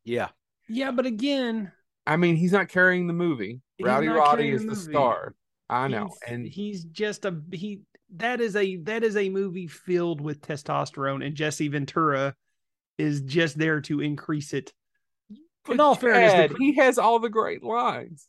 Yeah, 0.05 0.29
Yeah, 0.69 0.93
but 0.93 1.07
again, 1.07 1.73
I 2.07 2.17
mean, 2.17 2.37
he's 2.37 2.53
not 2.53 2.69
carrying 2.69 3.07
the 3.07 3.13
movie. 3.13 3.61
Rowdy 3.81 4.09
Roddy 4.09 4.51
is 4.51 4.63
the 4.63 4.71
the 4.71 4.77
star. 4.77 5.35
I 5.69 5.89
know, 5.89 6.07
he's, 6.07 6.33
and 6.33 6.47
he's 6.47 6.85
just 6.85 7.25
a 7.25 7.41
he. 7.53 7.83
That 8.17 8.41
is 8.41 8.57
a 8.57 8.77
that 8.77 9.05
is 9.05 9.17
a 9.17 9.29
movie 9.29 9.67
filled 9.67 10.21
with 10.21 10.41
testosterone, 10.41 11.25
and 11.25 11.35
Jesse 11.35 11.69
Ventura 11.69 12.35
is 13.01 13.23
just 13.23 13.59
there 13.59 13.81
to 13.83 14.01
increase 14.01 14.53
it. 14.53 14.73
But 15.65 15.75
in 15.75 15.81
all 15.81 15.95
fairness, 15.95 16.33
the 16.33 16.49
Chad, 16.49 16.57
he 16.59 16.75
has 16.77 16.99
all 16.99 17.19
the 17.19 17.29
great 17.29 17.63
lines. 17.63 18.29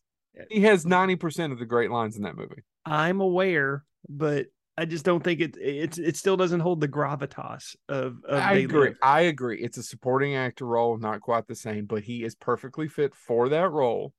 He 0.49 0.61
has 0.61 0.85
ninety 0.85 1.15
percent 1.15 1.53
of 1.53 1.59
the 1.59 1.65
great 1.65 1.91
lines 1.91 2.15
in 2.17 2.23
that 2.23 2.35
movie. 2.37 2.63
I'm 2.85 3.21
aware, 3.21 3.83
but 4.09 4.47
I 4.77 4.85
just 4.85 5.05
don't 5.05 5.23
think 5.23 5.41
it 5.41 5.57
it's 5.59 5.97
it 5.97 6.15
still 6.17 6.37
doesn't 6.37 6.61
hold 6.61 6.79
the 6.81 6.87
gravitas 6.87 7.75
of, 7.89 8.17
of 8.27 8.39
I 8.41 8.55
They 8.55 8.63
agree. 8.63 8.87
Live. 8.89 8.97
I 9.03 9.21
agree. 9.21 9.61
It's 9.61 9.77
a 9.77 9.83
supporting 9.83 10.35
actor 10.35 10.65
role, 10.65 10.97
not 10.97 11.21
quite 11.21 11.47
the 11.47 11.55
same, 11.55 11.85
but 11.85 12.03
he 12.03 12.23
is 12.23 12.33
perfectly 12.35 12.87
fit 12.87 13.13
for 13.13 13.49
that 13.49 13.69
role. 13.71 14.13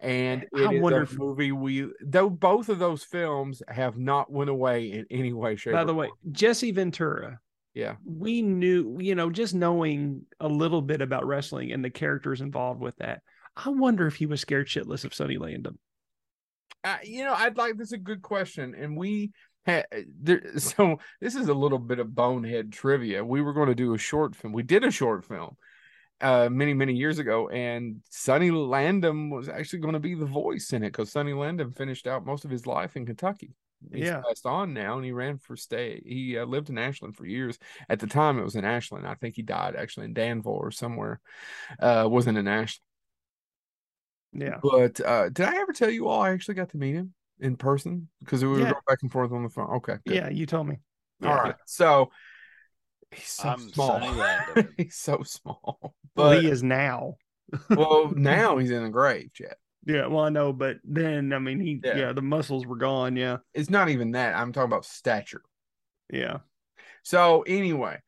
And 0.00 0.44
I 0.54 0.64
it 0.64 0.74
is 0.76 0.82
wonder 0.82 1.00
a 1.00 1.02
if- 1.04 1.18
movie 1.18 1.52
we 1.52 1.88
though 2.02 2.28
both 2.28 2.68
of 2.68 2.78
those 2.78 3.04
films 3.04 3.62
have 3.68 3.96
not 3.96 4.30
went 4.30 4.50
away 4.50 4.90
in 4.92 5.06
any 5.10 5.32
way, 5.32 5.56
shape. 5.56 5.74
By 5.74 5.82
or 5.82 5.86
the 5.86 5.94
way, 5.94 6.06
form. 6.08 6.18
Jesse 6.32 6.72
Ventura, 6.72 7.40
yeah, 7.74 7.96
we 8.04 8.42
knew, 8.42 8.98
you 9.00 9.14
know, 9.14 9.30
just 9.30 9.54
knowing 9.54 10.26
a 10.40 10.48
little 10.48 10.82
bit 10.82 11.00
about 11.02 11.26
wrestling 11.26 11.72
and 11.72 11.84
the 11.84 11.90
characters 11.90 12.40
involved 12.40 12.80
with 12.80 12.96
that. 12.96 13.22
I 13.56 13.68
wonder 13.70 14.06
if 14.06 14.16
he 14.16 14.26
was 14.26 14.40
scared 14.40 14.68
shitless 14.68 15.04
of 15.04 15.14
Sonny 15.14 15.38
Landham. 15.38 15.76
uh, 16.84 16.98
you 17.02 17.24
know, 17.24 17.34
I'd 17.34 17.56
like 17.56 17.76
this 17.76 17.88
is 17.88 17.92
a 17.92 17.98
good 17.98 18.22
question, 18.22 18.74
and 18.78 18.96
we 18.96 19.32
had 19.66 19.86
there. 20.20 20.42
So 20.58 20.98
this 21.20 21.34
is 21.34 21.48
a 21.48 21.54
little 21.54 21.78
bit 21.78 21.98
of 21.98 22.14
bonehead 22.14 22.72
trivia. 22.72 23.24
We 23.24 23.40
were 23.42 23.52
going 23.54 23.68
to 23.68 23.74
do 23.74 23.94
a 23.94 23.98
short 23.98 24.36
film. 24.36 24.52
We 24.52 24.62
did 24.62 24.84
a 24.84 24.90
short 24.90 25.24
film 25.24 25.56
uh 26.20 26.48
many 26.48 26.72
many 26.72 26.94
years 26.94 27.18
ago 27.18 27.48
and 27.48 28.00
Sonny 28.08 28.50
Landham 28.50 29.30
was 29.34 29.48
actually 29.48 29.80
going 29.80 29.94
to 29.94 30.00
be 30.00 30.14
the 30.14 30.26
voice 30.26 30.72
in 30.72 30.84
it 30.84 30.88
because 30.90 31.10
Sonny 31.10 31.32
Landham 31.32 31.76
finished 31.76 32.06
out 32.06 32.24
most 32.24 32.44
of 32.44 32.52
his 32.52 32.66
life 32.66 32.96
in 32.96 33.04
Kentucky. 33.04 33.50
He's 33.92 34.06
Yeah. 34.06 34.22
passed 34.26 34.46
on 34.46 34.72
now 34.74 34.96
and 34.96 35.04
he 35.04 35.12
ran 35.12 35.38
for 35.38 35.56
state. 35.56 36.04
He 36.06 36.38
uh, 36.38 36.44
lived 36.44 36.70
in 36.70 36.78
Ashland 36.78 37.16
for 37.16 37.26
years. 37.26 37.58
At 37.88 38.00
the 38.00 38.06
time 38.06 38.38
it 38.38 38.44
was 38.44 38.56
in 38.56 38.64
Ashland. 38.64 39.06
I 39.06 39.14
think 39.14 39.36
he 39.36 39.42
died 39.42 39.76
actually 39.76 40.06
in 40.06 40.14
Danville 40.14 40.52
or 40.52 40.70
somewhere. 40.70 41.20
Uh 41.80 42.06
wasn't 42.08 42.38
in 42.38 42.48
Ashland. 42.48 42.80
Yeah. 44.32 44.58
But 44.62 45.00
uh 45.00 45.28
did 45.28 45.46
I 45.46 45.56
ever 45.60 45.72
tell 45.72 45.90
you 45.90 46.08
all 46.08 46.20
I 46.22 46.30
actually 46.30 46.54
got 46.56 46.70
to 46.70 46.76
meet 46.76 46.94
him 46.94 47.14
in 47.40 47.56
person 47.56 48.08
because 48.20 48.42
we 48.42 48.48
were 48.50 48.58
Yeah. 48.60 48.70
going 48.72 48.82
back 48.86 48.98
and 49.02 49.10
forth 49.12 49.32
on 49.32 49.42
the 49.42 49.48
phone. 49.48 49.70
Okay. 49.76 49.96
good. 50.06 50.14
Yeah, 50.16 50.28
you 50.28 50.46
told 50.46 50.66
me. 50.68 50.80
All 51.22 51.34
right. 51.34 51.54
So 51.66 52.10
he's 53.12 53.28
so 53.28 53.48
I'm 53.48 53.58
small. 53.70 54.00
He's 54.76 54.96
so 54.96 55.22
small. 55.22 55.78
Well, 55.80 55.94
But 56.30 56.42
he 56.42 56.48
is 56.48 56.62
now. 56.62 57.16
well, 57.70 58.12
now 58.14 58.58
he's 58.58 58.70
in 58.70 58.82
the 58.82 58.88
grave, 58.90 59.32
Chad. 59.32 59.54
Yeah, 59.86 60.06
well, 60.06 60.24
I 60.24 60.28
know, 60.30 60.52
but 60.52 60.78
then 60.84 61.32
I 61.32 61.38
mean, 61.38 61.60
he 61.60 61.80
Yeah. 61.84 61.96
yeah, 61.96 62.12
the 62.12 62.22
muscles 62.22 62.66
were 62.66 62.76
gone. 62.76 63.16
Yeah, 63.16 63.38
It's 63.52 63.70
not 63.70 63.88
even 63.90 64.12
that. 64.12 64.34
I'm 64.36 64.52
talking 64.52 64.70
about 64.70 64.84
stature. 64.84 65.42
yeah. 66.12 66.38
So 67.02 67.42
anyway, 67.42 67.98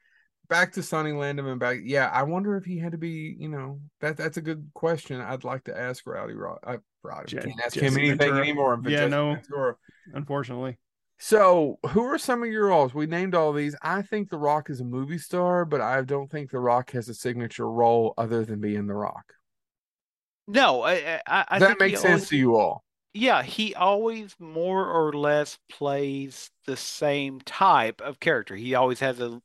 back 0.49 0.73
to 0.73 0.83
Sonny 0.83 1.13
Landham 1.13 1.51
and 1.51 1.61
back. 1.61 1.79
Yeah, 1.83 2.09
I 2.11 2.23
wonder 2.23 2.57
if 2.57 2.65
he 2.65 2.79
had 2.79 2.93
to 2.93 2.99
be. 2.99 3.37
You 3.39 3.49
know, 3.51 3.81
that 4.01 4.17
that's 4.17 4.39
a 4.39 4.43
good 4.43 4.71
question. 4.75 5.21
I'd 5.21 5.45
like 5.45 5.65
to 5.65 5.79
ask 5.79 6.07
Rowdy 6.07 6.33
Rod. 6.35 6.59
Uh, 6.67 6.79
Rowdy. 7.03 7.27
Je- 7.27 7.39
Can't 7.41 7.61
ask 7.65 7.75
Jesse 7.75 7.87
him 7.87 7.99
anything 7.99 8.17
Ventura. 8.19 8.41
anymore. 8.41 8.81
Yeah, 8.85 8.91
Jesse 9.01 9.11
no. 9.11 9.35
Ventura. 9.35 9.75
Unfortunately, 10.15 10.79
So, 11.19 11.79
who 11.91 12.03
are 12.05 12.17
some 12.19 12.43
of 12.43 12.49
your 12.49 12.69
roles? 12.69 12.95
We 12.95 13.07
named 13.07 13.35
all 13.35 13.53
these. 13.53 13.75
I 13.83 14.01
think 14.03 14.31
The 14.31 14.39
Rock 14.39 14.71
is 14.71 14.81
a 14.81 14.85
movie 14.85 15.19
star, 15.19 15.65
but 15.67 15.81
I 15.83 16.01
don't 16.03 16.31
think 16.31 16.51
The 16.51 16.61
Rock 16.61 16.91
has 16.93 17.09
a 17.11 17.15
signature 17.15 17.71
role 17.71 18.15
other 18.17 18.45
than 18.45 18.61
being 18.61 18.87
The 18.87 18.95
Rock. 18.95 19.33
No, 20.47 20.83
I 20.83 21.21
I, 21.27 21.45
I 21.49 21.59
Does 21.59 21.69
think 21.69 21.79
that 21.79 21.85
he 21.87 21.93
make 21.93 22.01
sense 22.01 22.05
always- 22.13 22.29
to 22.31 22.37
you 22.37 22.57
all? 22.57 22.85
Yeah, 23.19 23.43
he 23.43 23.75
always 23.75 24.37
more 24.39 24.85
or 24.87 25.11
less 25.15 25.59
plays 25.71 26.51
the 26.67 26.77
same 26.77 27.41
type 27.41 28.03
of 28.03 28.21
character. 28.21 28.55
He 28.55 28.75
always 28.75 29.01
has 29.01 29.21
a 29.21 29.41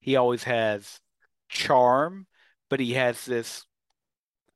he 0.00 0.16
always 0.16 0.42
has 0.42 1.00
charm, 1.48 2.26
but 2.68 2.80
he 2.80 2.94
has 2.94 3.24
this 3.24 3.64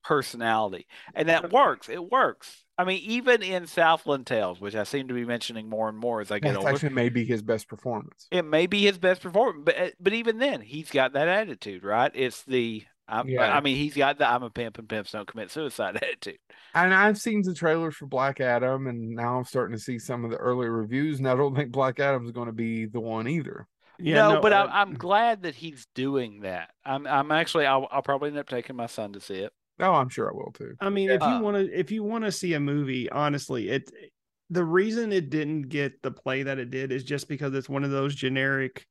personality. 0.03 0.87
And 1.15 1.29
that 1.29 1.53
works. 1.53 1.89
It 1.89 2.11
works. 2.11 2.65
I 2.79 2.85
mean, 2.85 3.01
even 3.05 3.43
in 3.43 3.67
Southland 3.67 4.27
Tales, 4.27 4.61
which 4.61 4.75
I 4.75 4.85
seem 4.85 5.09
to 5.09 5.15
be 5.15 5.25
mentioning 5.27 5.69
more 5.69 5.89
and 5.89 5.99
more 5.99 6.21
as 6.21 6.31
I 6.31 6.39
get 6.39 6.49
That's 6.55 6.57
older, 6.59 6.71
actually 6.71 6.89
maybe 6.91 7.25
his 7.25 7.43
best 7.43 7.69
performance. 7.69 8.27
it 8.31 8.45
may 8.45 8.67
be 8.67 8.83
his 8.83 8.97
best 8.99 9.21
performance, 9.23 9.63
but 9.65 9.93
but 10.01 10.13
even 10.13 10.39
then, 10.39 10.61
he's 10.63 10.91
got 10.91 11.13
that 11.13 11.29
attitude, 11.29 11.85
right? 11.85 12.11
It's 12.15 12.43
the 12.45 12.85
I'm, 13.11 13.29
Yeah. 13.29 13.55
I 13.57 13.61
mean, 13.61 13.77
he's 13.77 13.95
got 13.97 14.19
the 14.19 14.29
I'm 14.29 14.43
a 14.43 14.51
pimp 14.51 14.79
and 14.79 14.89
pimps 14.89 15.13
don't 15.13 15.27
commit 15.29 15.51
suicide 15.51 15.97
attitude. 16.03 16.39
And 16.75 16.95
I've 16.95 17.19
seen 17.19 17.43
the 17.43 17.55
trailers 17.55 17.97
for 17.97 18.07
Black 18.07 18.41
Adam, 18.41 18.87
and 18.87 19.11
now 19.11 19.39
I'm 19.39 19.45
starting 19.45 19.77
to 19.77 19.83
see 19.83 19.99
some 19.99 20.25
of 20.25 20.31
the 20.31 20.37
early 20.37 20.69
reviews, 20.69 21.19
and 21.19 21.29
I 21.29 21.35
don't 21.35 21.55
think 21.55 21.73
Black 21.73 21.99
Adam's 21.99 22.31
going 22.31 22.47
to 22.47 22.53
be 22.53 22.87
the 22.87 23.01
one 23.01 23.27
either. 23.27 23.67
yeah. 23.99 24.29
no, 24.29 24.41
but 24.41 24.53
uh, 24.53 24.67
I'm, 24.71 24.91
I'm 24.91 24.95
glad 24.95 25.43
that 25.43 25.55
he's 25.57 25.87
doing 25.95 26.41
that. 26.41 26.71
I'm 26.85 27.07
I'm 27.07 27.33
actually 27.33 27.67
I'll, 27.67 27.89
I'll 27.91 28.03
probably 28.03 28.29
end 28.31 28.39
up 28.39 28.49
taking 28.49 28.77
my 28.77 28.87
son 28.87 29.13
to 29.15 29.21
see 29.21 29.37
it. 29.37 29.53
Oh, 29.81 29.95
I'm 29.95 30.11
sure 30.11 30.31
I 30.31 30.35
will 30.35 30.53
too. 30.53 30.75
I 30.81 30.91
mean, 30.91 31.11
if 31.11 31.27
you 31.27 31.27
Uh, 31.27 31.41
want 31.41 31.57
to, 31.57 31.73
if 31.79 31.91
you 31.91 32.05
want 32.05 32.25
to 32.25 32.33
see 32.33 32.55
a 32.55 32.61
movie, 32.61 33.11
honestly, 33.11 33.69
it 33.71 33.91
the 34.51 34.65
reason 34.65 35.13
it 35.13 35.31
didn't 35.31 35.63
get 35.63 36.03
the 36.03 36.11
play 36.11 36.43
that 36.45 36.59
it 36.59 36.71
did 36.71 36.93
is 36.93 37.05
just 37.05 37.29
because 37.29 37.55
it's 37.55 37.69
one 37.69 37.85
of 37.85 37.91
those 37.91 38.15
generic 38.15 38.87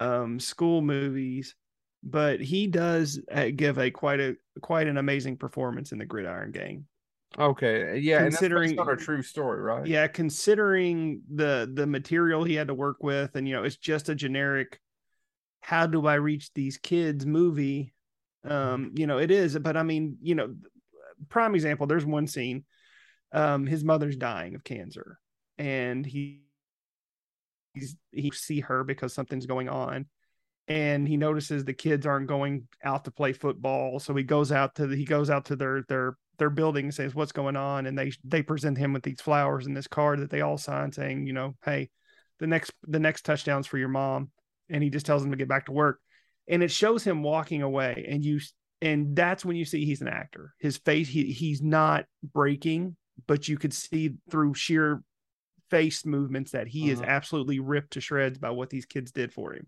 um 0.00 0.40
school 0.40 0.80
movies 0.82 1.54
but 2.02 2.40
he 2.40 2.66
does 2.66 3.20
uh, 3.30 3.48
give 3.54 3.78
a 3.78 3.90
quite 3.90 4.20
a 4.20 4.36
quite 4.60 4.86
an 4.86 4.96
amazing 4.96 5.36
performance 5.36 5.92
in 5.92 5.98
the 5.98 6.06
Gridiron 6.06 6.50
Gang. 6.50 6.86
Okay, 7.38 7.98
yeah, 7.98 8.22
Considering- 8.22 8.70
and 8.70 8.88
that's 8.88 9.02
a 9.02 9.04
true 9.04 9.22
story, 9.22 9.60
right? 9.60 9.86
Yeah, 9.86 10.08
considering 10.08 11.22
the 11.32 11.70
the 11.72 11.86
material 11.86 12.42
he 12.44 12.54
had 12.54 12.68
to 12.68 12.74
work 12.74 13.02
with, 13.02 13.36
and 13.36 13.46
you 13.46 13.54
know, 13.54 13.62
it's 13.62 13.76
just 13.76 14.08
a 14.08 14.14
generic 14.14 14.80
"How 15.60 15.86
do 15.86 16.06
I 16.06 16.14
reach 16.14 16.52
these 16.54 16.76
kids?" 16.78 17.26
movie. 17.26 17.94
Um, 18.42 18.92
you 18.96 19.06
know, 19.06 19.18
it 19.18 19.30
is, 19.30 19.56
but 19.58 19.76
I 19.76 19.82
mean, 19.82 20.16
you 20.22 20.34
know, 20.34 20.54
prime 21.28 21.54
example. 21.54 21.86
There's 21.86 22.06
one 22.06 22.26
scene. 22.26 22.64
Um, 23.32 23.66
his 23.66 23.84
mother's 23.84 24.16
dying 24.16 24.56
of 24.56 24.64
cancer, 24.64 25.18
and 25.56 26.04
he 26.04 26.42
he's 27.74 27.96
he 28.10 28.32
see 28.32 28.60
her 28.60 28.82
because 28.82 29.12
something's 29.12 29.46
going 29.46 29.68
on 29.68 30.06
and 30.70 31.08
he 31.08 31.16
notices 31.16 31.64
the 31.64 31.72
kids 31.74 32.06
aren't 32.06 32.28
going 32.28 32.68
out 32.84 33.04
to 33.04 33.10
play 33.10 33.32
football. 33.32 33.98
So 33.98 34.14
he 34.14 34.22
goes 34.22 34.52
out 34.52 34.76
to 34.76 34.86
the, 34.86 34.96
he 34.96 35.04
goes 35.04 35.28
out 35.28 35.46
to 35.46 35.56
their 35.56 35.82
their 35.88 36.16
their 36.38 36.48
building 36.48 36.84
and 36.86 36.94
says 36.94 37.12
what's 37.12 37.32
going 37.32 37.56
on? 37.56 37.86
And 37.86 37.98
they 37.98 38.12
they 38.24 38.40
present 38.42 38.78
him 38.78 38.92
with 38.92 39.02
these 39.02 39.20
flowers 39.20 39.66
and 39.66 39.76
this 39.76 39.88
card 39.88 40.20
that 40.20 40.30
they 40.30 40.42
all 40.42 40.56
sign 40.56 40.92
saying 40.92 41.26
you 41.26 41.32
know 41.32 41.56
hey 41.64 41.90
the 42.38 42.46
next 42.46 42.72
the 42.86 43.00
next 43.00 43.24
touchdown's 43.26 43.66
for 43.66 43.78
your 43.78 43.88
mom. 43.88 44.30
And 44.70 44.82
he 44.84 44.90
just 44.90 45.04
tells 45.06 45.22
them 45.22 45.32
to 45.32 45.36
get 45.36 45.48
back 45.48 45.66
to 45.66 45.72
work. 45.72 45.98
And 46.48 46.62
it 46.62 46.70
shows 46.70 47.02
him 47.02 47.24
walking 47.24 47.62
away. 47.62 48.06
And 48.08 48.24
you 48.24 48.38
and 48.80 49.16
that's 49.16 49.44
when 49.44 49.56
you 49.56 49.64
see 49.64 49.84
he's 49.84 50.02
an 50.02 50.08
actor. 50.08 50.54
His 50.60 50.76
face 50.78 51.08
he 51.08 51.32
he's 51.32 51.60
not 51.60 52.04
breaking 52.22 52.96
but 53.26 53.48
you 53.48 53.58
could 53.58 53.74
see 53.74 54.14
through 54.30 54.54
sheer 54.54 55.02
face 55.68 56.06
movements 56.06 56.52
that 56.52 56.68
he 56.68 56.90
is 56.90 57.00
Uh-huh. 57.00 57.10
absolutely 57.10 57.58
ripped 57.58 57.94
to 57.94 58.00
shreds 58.00 58.38
by 58.38 58.50
what 58.50 58.70
these 58.70 58.86
kids 58.86 59.10
did 59.12 59.32
for 59.32 59.52
him 59.52 59.66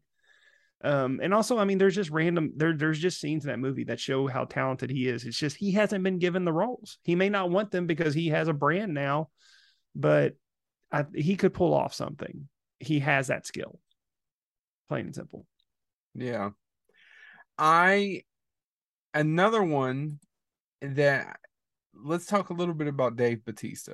um 0.85 1.21
and 1.23 1.33
also 1.33 1.59
i 1.59 1.65
mean 1.65 1.79
there's 1.79 1.95
just 1.95 2.11
random 2.11 2.53
there 2.57 2.77
there's 2.77 2.99
just 2.99 3.21
scenes 3.21 3.45
in 3.45 3.51
that 3.51 3.59
movie 3.59 3.85
that 3.85 4.01
show 4.01 4.27
how 4.27 4.45
talented 4.45 4.91
he 4.91 5.09
is. 5.09 5.25
It's 5.25 5.39
just 5.39 5.57
he 5.57 5.73
hasn't 5.73 6.03
been 6.03 6.19
given 6.19 6.45
the 6.45 6.53
roles. 6.53 6.99
He 7.03 7.15
may 7.15 7.29
not 7.29 7.51
want 7.51 7.71
them 7.71 7.87
because 7.87 8.15
he 8.15 8.29
has 8.29 8.49
a 8.49 8.53
brand 8.53 8.95
now 8.95 9.29
but 9.95 10.35
I, 10.91 11.07
he 11.15 11.37
could 11.37 11.55
pull 11.55 11.75
off 11.75 11.95
something. 11.95 12.49
He 12.79 13.01
has 13.01 13.29
that 13.29 13.47
skill. 13.47 13.79
Plain 14.89 15.07
and 15.07 15.15
simple. 15.15 15.47
Yeah. 16.15 16.51
I 17.59 18.23
another 19.15 19.63
one 19.63 20.19
that 20.81 21.39
let's 21.95 22.27
talk 22.27 22.51
a 22.51 22.55
little 22.55 22.75
bit 22.75 22.89
about 22.89 23.17
Dave 23.17 23.45
Batista 23.45 23.93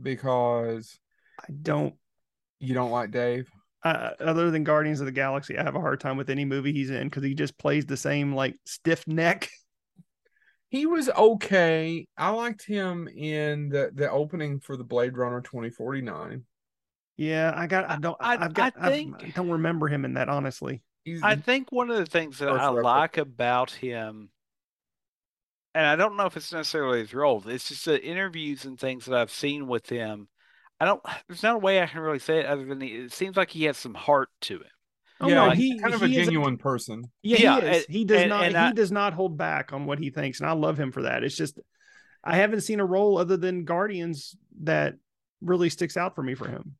because 0.00 0.98
i 1.40 1.52
don't 1.62 1.94
you 2.58 2.74
don't 2.74 2.90
like 2.90 3.10
Dave. 3.10 3.48
Uh, 3.84 4.10
other 4.20 4.50
than 4.50 4.64
guardians 4.64 5.00
of 5.00 5.06
the 5.06 5.12
galaxy 5.12 5.58
i 5.58 5.62
have 5.62 5.76
a 5.76 5.80
hard 5.80 6.00
time 6.00 6.16
with 6.16 6.30
any 6.30 6.44
movie 6.44 6.72
he's 6.72 6.90
in 6.90 7.08
because 7.08 7.22
he 7.22 7.34
just 7.34 7.56
plays 7.58 7.84
the 7.86 7.96
same 7.96 8.34
like 8.34 8.54
stiff 8.64 9.06
neck 9.06 9.48
He 10.70 10.86
was 10.86 11.08
okay. 11.08 12.08
I 12.18 12.30
liked 12.30 12.64
him 12.66 13.06
in 13.06 13.68
the 13.68 13.92
the 13.94 14.10
opening 14.10 14.58
for 14.58 14.76
the 14.76 14.82
Blade 14.82 15.16
Runner 15.16 15.40
2049. 15.40 16.42
yeah 17.16 17.52
i 17.54 17.68
got 17.68 17.88
i 17.88 17.96
don't 17.96 18.16
I- 18.18 18.34
I, 18.34 18.38
have 18.38 18.54
got 18.54 18.72
I 18.80 18.88
I 18.88 18.90
think- 18.90 19.22
I 19.22 19.28
don't 19.36 19.50
remember 19.50 19.86
him 19.86 20.04
in 20.04 20.14
that 20.14 20.28
honestly 20.28 20.82
I 21.22 21.36
think 21.36 21.70
one 21.70 21.90
of 21.90 21.98
the 21.98 22.06
things 22.06 22.38
that 22.38 22.48
I 22.48 22.54
reference. 22.54 22.84
like 22.84 23.18
about 23.18 23.70
him, 23.70 24.30
and 25.74 25.86
I 25.86 25.96
don't 25.96 26.16
know 26.16 26.24
if 26.26 26.36
it's 26.36 26.52
necessarily 26.52 27.00
his 27.00 27.12
role, 27.14 27.42
it's 27.46 27.68
just 27.68 27.84
the 27.84 28.02
interviews 28.02 28.64
and 28.64 28.80
things 28.80 29.04
that 29.04 29.14
I've 29.14 29.30
seen 29.30 29.66
with 29.68 29.88
him. 29.90 30.28
I 30.80 30.84
don't, 30.86 31.02
there's 31.28 31.42
not 31.42 31.54
a 31.54 31.58
way 31.58 31.80
I 31.82 31.86
can 31.86 32.00
really 32.00 32.18
say 32.18 32.40
it 32.40 32.46
other 32.46 32.64
than 32.64 32.80
he, 32.80 32.88
it 32.88 33.12
seems 33.12 33.36
like 33.36 33.50
he 33.50 33.64
has 33.64 33.76
some 33.76 33.94
heart 33.94 34.28
to 34.42 34.56
him. 34.56 34.62
oh 35.20 35.28
yeah, 35.28 35.34
no 35.46 35.50
he's 35.50 35.80
kind 35.80 35.94
of 35.94 36.02
a 36.02 36.06
he 36.08 36.18
is 36.18 36.26
genuine 36.26 36.56
person. 36.58 37.04
Yeah, 37.22 37.38
Yeah, 37.38 37.60
he 37.60 37.66
is. 37.66 37.76
and- 37.86 37.94
he 37.94 38.04
does 38.04 38.20
and- 38.22 38.28
not. 38.30 38.42
and 38.44 38.52
he 38.52 38.58
I- 38.58 38.72
does 38.72 38.90
not 38.92 39.12
hold 39.14 39.36
back 39.38 39.72
on 39.72 39.86
what 39.86 39.98
he 39.98 40.10
thinks, 40.10 40.40
and 40.40 40.48
I 40.48 40.52
love 40.52 40.78
him 40.78 40.90
for 40.92 41.02
that. 41.02 41.22
It's 41.24 41.36
just 41.36 41.58
I 42.24 42.36
haven't 42.36 42.62
seen 42.62 42.80
a 42.80 42.84
role 42.86 43.18
other 43.18 43.36
than 43.36 43.64
Guardians 43.64 44.34
that 44.62 44.94
really 45.40 45.68
sticks 45.68 45.96
out 45.96 46.14
for 46.14 46.22
me 46.22 46.34
for 46.34 46.48
him. 46.48 46.74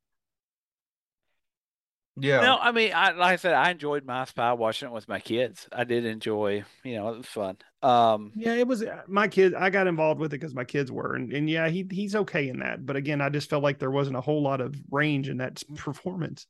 Yeah. 2.17 2.41
No, 2.41 2.59
I 2.59 2.71
mean, 2.73 2.93
I 2.95 3.11
like 3.13 3.33
I 3.33 3.37
said, 3.37 3.55
I 3.55 3.71
enjoyed 3.71 4.05
My 4.05 4.25
Spy 4.25 4.53
watching 4.53 4.89
it 4.89 4.93
with 4.93 5.09
my 5.09 5.19
kids. 5.19 5.69
I 5.73 5.85
did 5.85 6.05
enjoy, 6.05 6.65
you 6.85 6.95
know, 6.97 7.09
it 7.09 7.17
was 7.19 7.27
fun. 7.27 7.57
Um, 7.83 8.33
Yeah, 8.37 8.55
it 8.55 8.67
was 8.69 8.83
uh, 8.83 9.03
my 9.09 9.27
kids. 9.29 9.55
I 9.55 9.71
got 9.71 9.87
involved 9.89 10.21
with 10.21 10.33
it 10.33 10.39
because 10.39 10.55
my 10.55 10.65
kids 10.65 10.93
were, 10.93 11.15
and, 11.15 11.33
and 11.33 11.51
yeah, 11.51 11.69
he 11.69 11.87
he's 11.91 12.15
okay 12.15 12.49
in 12.49 12.61
that. 12.61 12.87
But 12.87 12.97
again, 12.97 13.21
I 13.21 13.31
just 13.31 13.51
felt 13.51 13.63
like 13.65 13.79
there 13.79 13.91
wasn't 13.91 14.17
a 14.17 14.21
whole 14.21 14.43
lot 14.43 14.61
of 14.61 14.75
range 14.91 15.29
in 15.29 15.39
that 15.39 15.63
performance. 15.77 16.47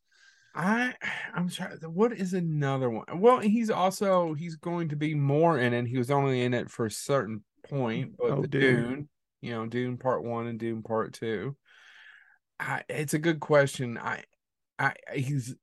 I 0.55 0.95
I'm 1.35 1.49
sorry. 1.51 1.77
What 1.83 2.13
is 2.13 2.33
another 2.35 2.89
one? 2.91 3.21
Well, 3.21 3.41
he's 3.41 3.71
also 3.71 4.35
he's 4.35 4.57
going 4.57 4.91
to 4.91 4.97
be 4.97 5.15
more 5.15 5.59
in 5.59 5.73
it. 5.73 5.87
He 5.87 5.99
was 5.99 6.11
only 6.11 6.43
in 6.43 6.55
it 6.55 6.71
for 6.71 6.87
a 6.87 6.91
certain 6.91 7.43
point, 7.69 8.13
but 8.19 8.31
Oh, 8.31 8.43
the 8.43 8.49
Dune. 8.49 8.77
Dune, 8.77 9.09
you 9.41 9.51
know, 9.53 9.67
Dune 9.67 9.97
Part 9.99 10.23
One 10.25 10.47
and 10.47 10.59
Dune 10.59 10.83
Part 10.83 11.15
Two. 11.15 11.57
I 12.61 12.83
it's 12.89 13.15
a 13.15 13.19
good 13.19 13.41
question. 13.41 13.99
I 13.99 14.23
I 14.79 14.95
he's 15.15 15.55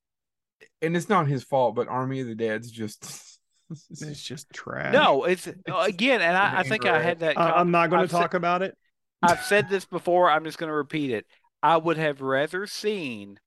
and 0.81 0.95
it's 0.95 1.09
not 1.09 1.27
his 1.27 1.43
fault, 1.43 1.75
but 1.75 1.87
Army 1.87 2.21
of 2.21 2.27
the 2.27 2.35
Dead's 2.35 2.71
just 2.71 3.39
It's 3.89 4.21
just 4.21 4.49
trash. 4.53 4.93
no, 4.93 5.23
it's 5.23 5.47
uh, 5.47 5.51
again, 5.79 6.21
and 6.21 6.35
I, 6.35 6.59
I 6.59 6.63
think 6.63 6.85
I 6.85 7.01
had 7.01 7.19
that. 7.19 7.37
I, 7.37 7.51
I'm 7.51 7.71
not 7.71 7.89
going 7.89 8.01
I've 8.01 8.09
to 8.09 8.15
said- 8.15 8.21
talk 8.21 8.33
about 8.33 8.61
it. 8.61 8.75
I've 9.23 9.43
said 9.43 9.69
this 9.69 9.85
before. 9.85 10.29
I'm 10.29 10.43
just 10.43 10.57
going 10.57 10.69
to 10.69 10.75
repeat 10.75 11.11
it. 11.11 11.25
I 11.63 11.77
would 11.77 11.97
have 11.97 12.21
rather 12.21 12.65
seen 12.65 13.39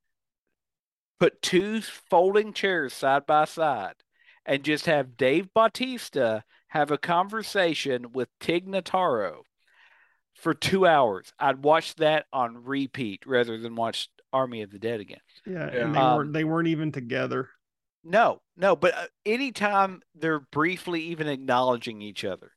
put 1.19 1.43
two 1.43 1.81
folding 1.83 2.53
chairs 2.53 2.93
side 2.95 3.27
by 3.27 3.45
side 3.45 3.95
and 4.47 4.63
just 4.63 4.87
have 4.87 5.17
Dave 5.17 5.53
Bautista 5.53 6.45
have 6.69 6.91
a 6.91 6.99
conversation 6.99 8.13
with 8.13 8.29
Tig 8.41 8.67
Notaro 8.69 9.39
for 10.35 10.55
two 10.55 10.87
hours. 10.87 11.33
I'd 11.39 11.65
watch 11.65 11.97
that 11.97 12.27
on 12.33 12.65
repeat 12.65 13.25
rather 13.27 13.59
than 13.59 13.75
watch 13.75 14.09
Army 14.35 14.63
of 14.63 14.71
the 14.71 14.79
Dead 14.79 15.01
again. 15.01 15.21
Yeah, 15.47 15.71
Yeah. 15.73 15.85
and 15.87 15.95
they 15.95 15.99
Um, 16.01 16.17
weren't 16.17 16.33
they 16.33 16.45
weren't 16.45 16.69
even 16.69 16.93
together. 16.93 17.49
No, 18.03 18.43
no, 18.57 18.77
but 18.77 18.95
uh, 18.95 19.07
anytime 19.25 20.03
they're 20.15 20.41
briefly 20.41 21.01
even 21.05 21.27
acknowledging 21.29 22.03
each 22.03 22.25
other, 22.25 22.51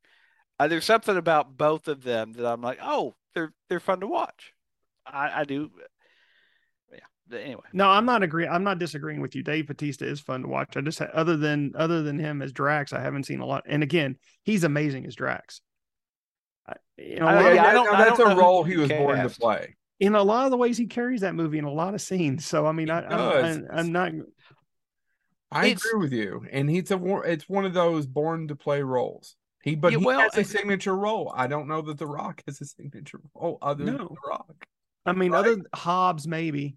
uh, 0.60 0.68
there's 0.68 0.84
something 0.86 1.16
about 1.16 1.56
both 1.58 1.88
of 1.88 2.04
them 2.04 2.34
that 2.34 2.46
I'm 2.46 2.62
like, 2.62 2.80
oh, 2.82 3.16
they're 3.34 3.54
they're 3.70 3.80
fun 3.80 4.02
to 4.02 4.08
watch. 4.08 4.54
I, 5.06 5.42
I 5.42 5.44
do. 5.46 5.72
Yeah. 6.92 7.38
Anyway, 7.38 7.64
No, 7.72 7.88
I'm 7.90 8.06
not 8.06 8.24
agree. 8.24 8.48
I'm 8.48 8.64
not 8.64 8.80
disagreeing 8.80 9.22
with 9.22 9.36
you. 9.36 9.44
Dave 9.44 9.68
Batista 9.68 10.06
is 10.06 10.20
fun 10.20 10.42
to 10.42 10.48
watch. 10.50 10.76
I 10.76 10.82
just 10.82 11.00
ha- 11.00 11.10
other 11.14 11.38
than 11.38 11.72
other 11.76 12.02
than 12.04 12.20
him 12.20 12.42
as 12.42 12.52
Drax, 12.52 12.92
I 12.92 13.00
haven't 13.02 13.24
seen 13.26 13.40
a 13.40 13.46
lot. 13.46 13.64
And 13.68 13.84
again, 13.84 14.18
he's 14.44 14.64
amazing 14.66 15.06
as 15.06 15.16
Drax. 15.16 15.62
I, 16.68 16.74
you 16.98 17.20
know, 17.20 17.26
a 17.28 17.30
I- 17.30 17.36
lot 17.36 17.46
of- 17.46 17.56
yeah, 17.56 17.64
that- 17.64 17.74
don't- 17.74 17.96
I 17.96 18.04
that's 18.06 18.18
don't 18.18 18.32
a 18.32 18.36
know 18.36 18.42
role 18.42 18.64
he 18.66 18.76
was 18.76 18.90
born 18.90 19.18
to 19.20 19.30
play. 19.30 19.76
In 20.00 20.16
a 20.16 20.22
lot 20.24 20.46
of 20.46 20.52
the 20.52 20.58
ways 20.58 20.78
he 20.78 20.86
carries 20.88 21.22
that 21.22 21.36
movie 21.36 21.58
in 21.58 21.64
a 21.66 21.72
lot 21.72 21.94
of 21.94 22.02
scenes. 22.02 22.46
So 22.46 22.66
I 22.66 22.72
mean, 22.72 22.88
He 22.88 22.92
I, 22.92 23.00
I, 23.02 23.50
am 23.50 23.68
I'm 23.72 23.92
not. 23.92 24.12
I 25.52 25.68
It's- 25.68 25.86
agree 25.86 26.00
with 26.02 26.14
you, 26.14 26.46
and 26.52 26.70
he's 26.70 26.92
a 26.92 26.98
war- 26.98 27.26
it's 27.26 27.48
one 27.48 27.66
of 27.66 27.74
those 27.74 28.06
born 28.06 28.48
to 28.50 28.56
play 28.56 28.82
roles. 28.82 29.36
He 29.64 29.76
but 29.76 29.92
Yeah, 29.94 30.00
he 30.00 30.06
well, 30.06 30.20
has 30.20 30.38
a 30.38 30.44
signature 30.44 30.96
role. 30.96 31.32
I 31.36 31.48
don't 31.48 31.68
know 31.68 31.82
that 31.82 31.98
The 31.98 32.06
Rock 32.08 32.44
has 32.48 32.62
a 32.62 32.66
signature 32.66 33.20
role 33.34 33.58
other 33.62 33.86
than 33.86 33.96
No. 33.98 34.08
The 34.10 34.30
Rock. 34.30 34.66
I 35.06 35.14
mean, 35.14 35.32
Right. 35.32 35.40
other 35.40 35.56
than 35.56 35.66
Hobbs 35.74 36.28
maybe. 36.28 36.76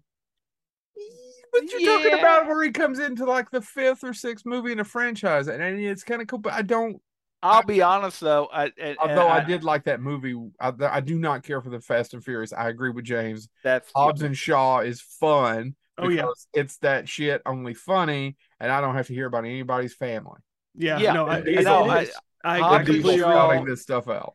But 1.51 1.63
you're 1.69 1.97
talking 1.97 2.17
about 2.17 2.47
where 2.47 2.63
he 2.63 2.71
comes 2.71 2.99
into 2.99 3.25
like 3.25 3.51
the 3.51 3.61
fifth 3.61 4.05
or 4.05 4.13
sixth 4.13 4.45
movie 4.45 4.71
in 4.71 4.79
a 4.79 4.85
franchise, 4.85 5.47
and, 5.49 5.61
and 5.61 5.79
it's 5.81 6.03
kind 6.03 6.21
of 6.21 6.27
cool. 6.27 6.39
But 6.39 6.53
I 6.53 6.61
don't. 6.61 7.01
I'll 7.43 7.63
be 7.63 7.81
honest 7.81 8.19
though. 8.19 8.47
I, 8.51 8.65
and, 8.65 8.73
and 8.77 8.97
Although 8.99 9.27
I, 9.27 9.43
did 9.43 9.63
like 9.63 9.83
that 9.85 9.99
movie, 10.01 10.35
I, 10.59 10.71
I 10.81 10.99
do 11.01 11.17
not 11.17 11.43
care 11.43 11.61
for 11.61 11.69
the 11.69 11.79
Fast 11.79 12.13
and 12.13 12.23
Furious. 12.23 12.53
I 12.53 12.69
agree 12.69 12.89
with 12.91 13.05
James. 13.05 13.49
That's 13.63 13.91
Hobbs 13.95 14.21
and 14.21 14.37
Shaw 14.37 14.79
is 14.79 15.01
fun. 15.01 15.75
Oh, 15.97 16.09
yeah. 16.09 16.25
it's 16.53 16.77
that 16.77 17.07
shit 17.09 17.41
only 17.45 17.73
funny, 17.73 18.35
and 18.59 18.71
I 18.71 18.81
don't 18.81 18.95
have 18.95 19.07
to 19.07 19.13
hear 19.13 19.27
about 19.27 19.45
anybody's 19.45 19.93
family. 19.93 20.39
Yeah, 20.75 20.97
Yeah, 20.99 21.13
no, 21.13 21.25
I, 21.27 21.37
and- 21.39 21.47
it- 21.47 21.51
and 21.51 21.59
it 21.61 21.63
no, 21.65 21.89
I- 21.89 22.07
I, 22.43 22.61
I 22.61 22.77
completely 22.83 23.19
Shaw- 23.19 23.51
agree. 23.51 23.69
this 23.71 23.81
stuff 23.83 24.07
out. 24.07 24.33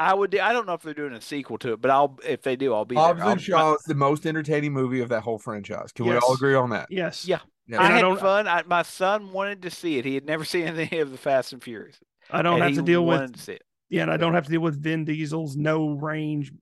I 0.00 0.14
would. 0.14 0.38
I 0.38 0.52
don't 0.52 0.64
know 0.66 0.74
if 0.74 0.82
they're 0.82 0.94
doing 0.94 1.12
a 1.14 1.20
sequel 1.20 1.58
to 1.58 1.72
it, 1.72 1.80
but 1.80 1.90
I'll 1.90 2.16
if 2.24 2.42
they 2.42 2.54
do, 2.54 2.72
I'll 2.72 2.84
be 2.84 2.94
Hobbs 2.94 3.16
there. 3.18 3.24
I'll- 3.26 3.32
and 3.32 3.40
Shaw 3.42 3.74
is 3.74 3.82
the 3.82 3.96
most 3.96 4.26
entertaining 4.26 4.72
movie 4.72 5.00
of 5.00 5.08
that 5.08 5.22
whole 5.24 5.38
franchise. 5.38 5.90
Can 5.90 6.06
we 6.06 6.14
all 6.16 6.34
agree 6.34 6.54
on 6.54 6.70
that? 6.70 6.86
Yes. 6.88 7.26
Yeah. 7.26 7.40
Yeah. 7.66 7.80
I 7.80 7.84
And 7.86 7.92
I 7.94 7.96
had 7.96 8.02
don't- 8.02 8.20
fun. 8.20 8.46
I, 8.46 8.62
my 8.64 8.82
son 8.82 9.32
wanted 9.32 9.62
to 9.62 9.70
see 9.70 9.98
it. 9.98 10.04
He 10.04 10.14
had 10.14 10.24
never 10.24 10.44
seen 10.44 10.68
any 10.68 11.00
of 11.00 11.10
the 11.10 11.18
Fast 11.18 11.52
and 11.52 11.60
Furious. 11.60 11.98
I 12.30 12.42
don't 12.42 12.54
and 12.54 12.62
have 12.64 12.74
to 12.74 12.82
deal 12.82 13.04
with 13.04 13.20
wanted 13.20 13.34
to 13.34 13.40
see 13.40 13.52
it. 13.52 13.62
yeah, 13.88 14.02
and 14.02 14.10
I 14.10 14.16
don't 14.16 14.34
have 14.34 14.44
to 14.44 14.50
deal 14.50 14.60
with 14.60 14.82
Vin 14.82 15.04
Diesel's 15.04 15.56
no 15.56 15.90
range. 15.90 16.52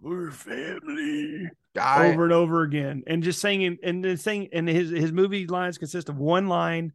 We're 0.00 0.30
family 0.30 1.48
I, 1.80 2.08
over 2.08 2.24
and 2.24 2.32
over 2.32 2.62
again, 2.62 3.02
and 3.06 3.22
just 3.22 3.40
saying 3.40 3.78
and 3.82 4.04
then 4.04 4.16
saying 4.16 4.48
and 4.52 4.68
his 4.68 4.90
his 4.90 5.12
movie 5.12 5.46
lines 5.46 5.78
consist 5.78 6.08
of 6.08 6.18
one 6.18 6.48
line 6.48 6.92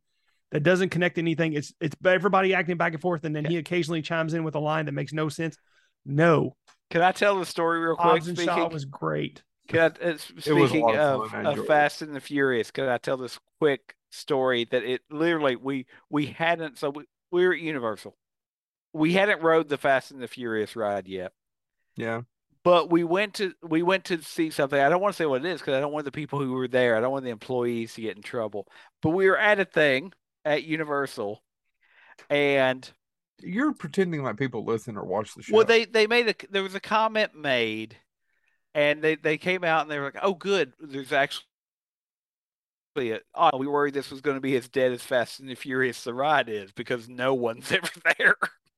that 0.51 0.64
doesn't 0.64 0.89
connect 0.89 1.18
anything. 1.18 1.53
It's 1.53 1.74
it's 1.80 1.95
everybody 2.05 2.53
acting 2.53 2.78
back 2.78 2.93
and 2.93 3.01
forth, 3.01 3.24
and 3.24 3.36
then 3.36 3.45
he 3.45 3.57
occasionally 3.57 4.01
chimes 4.01 4.34
in 4.34 4.43
with 4.43 4.55
a 4.55 4.59
line 4.59 4.86
that 4.86 4.91
makes 4.91 5.14
no 5.14 5.30
sense. 5.30 5.57
No, 6.05 6.55
Can 6.89 7.01
I 7.01 7.12
tell 7.12 7.38
the 7.39 7.45
story 7.45 7.80
real 7.80 7.95
quick? 7.95 8.12
Hobbs 8.12 8.28
and 8.28 8.38
Speaking, 8.38 8.55
Shaw 8.55 8.70
was 8.70 8.86
great. 8.86 9.43
can 9.68 9.80
I, 9.80 9.86
uh, 9.86 10.18
It 10.45 10.53
was 10.53 10.70
speaking 10.70 10.82
lot 10.82 10.95
of 10.95 11.34
of, 11.34 11.59
of. 11.59 11.68
Fast 11.68 12.01
and 12.01 12.16
the 12.16 12.20
Furious, 12.20 12.72
can 12.72 12.89
I 12.89 12.97
tell 12.97 13.18
this 13.18 13.39
quick 13.59 13.95
story 14.09 14.68
that 14.72 14.84
it 14.84 15.01
literally 15.09 15.55
we 15.55 15.86
we 16.09 16.26
hadn't 16.26 16.78
so 16.78 16.89
we, 16.89 17.05
we 17.32 17.45
were 17.45 17.53
at 17.53 17.59
Universal. 17.59 18.15
We 18.93 19.13
hadn't 19.13 19.41
rode 19.41 19.69
the 19.69 19.77
Fast 19.77 20.11
and 20.11 20.21
the 20.21 20.27
Furious 20.27 20.75
ride 20.75 21.07
yet. 21.07 21.32
Yeah. 21.95 22.21
But 22.63 22.91
we 22.91 23.03
went 23.03 23.36
to 23.36 23.53
we 23.63 23.82
went 23.82 24.05
to 24.05 24.21
see 24.21 24.49
something. 24.51 24.79
I 24.79 24.89
don't 24.89 25.01
want 25.01 25.13
to 25.15 25.17
say 25.17 25.25
what 25.25 25.43
it 25.45 25.49
is 25.49 25.61
because 25.61 25.75
I 25.75 25.79
don't 25.79 25.93
want 25.93 26.05
the 26.05 26.11
people 26.11 26.39
who 26.39 26.53
were 26.53 26.67
there. 26.67 26.95
I 26.95 27.01
don't 27.01 27.11
want 27.11 27.23
the 27.25 27.32
employees 27.32 27.93
to 27.95 28.01
get 28.01 28.15
in 28.17 28.21
trouble. 28.23 28.67
But 29.01 29.11
we 29.11 29.27
were 29.27 29.38
at 29.38 29.59
a 29.59 29.65
thing 29.65 30.13
at 30.45 30.63
Universal, 30.63 31.41
and 32.29 32.89
You're 33.39 33.73
pretending 33.73 34.23
like 34.23 34.38
people 34.38 34.63
listen 34.65 34.97
or 34.97 35.05
watch 35.05 35.34
the 35.36 35.43
show. 35.43 35.55
well, 35.55 35.65
they 35.65 35.86
they 35.86 36.07
made 36.07 36.27
a 36.29 36.36
there 36.51 36.63
was 36.63 36.75
a 36.75 36.79
comment 36.79 37.36
made, 37.36 37.97
and 38.75 39.01
they 39.01 39.15
they 39.15 39.38
came 39.38 39.63
out 39.63 39.84
and 39.84 39.91
they 39.91 39.99
were 39.99 40.05
like, 40.05 40.19
"Oh, 40.23 40.34
good, 40.36 40.73
there's 40.79 41.11
actually." 41.13 41.45
A, 42.98 43.20
oh, 43.36 43.58
we 43.58 43.68
worried 43.68 43.94
this 43.94 44.12
was 44.12 44.22
going 44.22 44.38
to 44.38 44.42
be 44.42 44.56
as 44.58 44.68
dead 44.68 44.92
as 44.92 45.02
Fast 45.02 45.39
and 45.39 45.50
the 45.50 45.56
Furious 45.56 46.04
the 46.04 46.14
ride 46.14 46.50
is 46.50 46.72
because 46.72 47.08
no 47.08 47.34
one's 47.34 47.72
ever 47.72 47.89
there. 48.18 48.36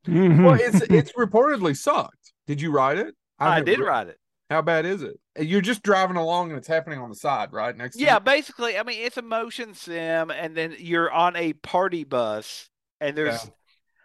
Mm-hmm. 0.07 0.43
well, 0.43 0.57
it's 0.59 0.81
it's 0.83 1.13
reportedly 1.13 1.75
sucked. 1.75 2.33
Did 2.45 2.61
you 2.61 2.71
ride 2.71 2.97
it? 2.97 3.15
I 3.39 3.55
haven't 3.55 3.65
did 3.65 3.79
ri- 3.79 3.85
ride 3.85 4.07
it. 4.09 4.17
How 4.49 4.61
bad 4.61 4.85
is 4.85 5.01
it? 5.01 5.19
You're 5.39 5.61
just 5.61 5.81
driving 5.81 6.17
along 6.17 6.49
and 6.49 6.57
it's 6.57 6.67
happening 6.67 6.99
on 6.99 7.09
the 7.09 7.15
side, 7.15 7.53
right 7.53 7.75
next. 7.75 7.99
Yeah, 7.99 8.15
you? 8.15 8.19
basically, 8.19 8.77
I 8.77 8.83
mean, 8.83 8.99
it's 9.01 9.17
a 9.17 9.21
motion 9.21 9.73
sim, 9.73 10.29
and 10.29 10.55
then 10.55 10.75
you're 10.77 11.11
on 11.11 11.35
a 11.35 11.53
party 11.53 12.03
bus, 12.03 12.69
and 13.01 13.17
there's. 13.17 13.45
Yeah. 13.45 13.49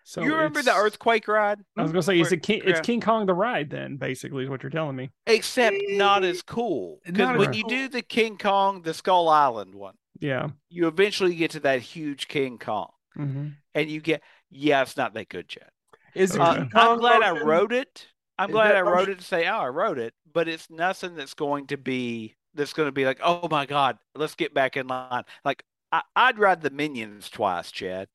So 0.09 0.23
you 0.23 0.35
remember 0.35 0.63
the 0.63 0.75
earthquake 0.75 1.29
ride? 1.29 1.61
I 1.77 1.83
was 1.83 1.93
gonna 1.93 2.03
say, 2.03 2.19
is 2.19 2.29
Where- 2.29 2.35
it 2.35 2.43
King? 2.43 2.63
It's 2.65 2.81
King 2.81 3.01
Kong 3.01 3.27
the 3.27 3.35
ride 3.35 3.69
then? 3.69 3.97
Basically, 3.97 4.45
is 4.45 4.49
what 4.51 4.63
you're 4.63 4.71
telling 4.71 4.97
me. 4.97 5.11
Except 5.27 5.77
not 5.91 6.25
as 6.25 6.41
cool. 6.43 7.01
Because 7.05 7.37
when 7.37 7.53
you 7.53 7.63
cool. 7.63 7.71
do 7.71 7.89
the 7.89 8.03
King 8.03 8.39
Kong, 8.39 8.83
the 8.83 8.95
Skull 8.95 9.29
Island 9.29 9.75
one, 9.75 9.95
Yeah. 10.19 10.49
you 10.71 10.87
eventually 10.89 11.35
get 11.35 11.51
to 11.53 11.61
that 11.61 11.83
huge 11.83 12.29
King 12.29 12.59
Kong, 12.59 12.91
hmm 13.15 13.49
and 13.75 13.91
you 13.91 14.01
get. 14.01 14.23
Yeah, 14.51 14.81
it's 14.81 14.97
not 14.97 15.13
that 15.15 15.29
good, 15.29 15.49
Chad. 15.49 15.69
Is. 16.15 16.35
Uh, 16.35 16.55
King 16.55 16.63
I'm 16.63 16.71
Kong 16.71 16.99
glad 16.99 17.23
I 17.23 17.43
wrote 17.43 17.73
it. 17.73 18.07
I'm 18.39 18.49
Is 18.49 18.55
glad 18.55 18.77
I 18.77 18.81
wrote 18.81 19.09
it 19.11 19.19
to 19.19 19.25
say, 19.25 19.47
oh, 19.47 19.59
I 19.59 19.69
wrote 19.69 19.99
it, 19.99 20.15
but 20.33 20.49
it's 20.49 20.71
nothing 20.71 21.17
that's 21.17 21.35
going 21.35 21.67
to 21.67 21.77
be 21.77 22.37
that's 22.55 22.73
going 22.73 22.89
to 22.89 22.93
be 22.93 23.05
like, 23.05 23.21
oh 23.23 23.47
my 23.51 23.67
god, 23.67 23.99
let's 24.15 24.35
get 24.37 24.55
back 24.55 24.77
in 24.77 24.87
line. 24.87 25.25
Like 25.45 25.65
I, 25.93 26.03
I'd 26.17 26.39
ride 26.39 26.63
the 26.63 26.71
Minions 26.71 27.29
twice, 27.29 27.71
Chad, 27.71 28.09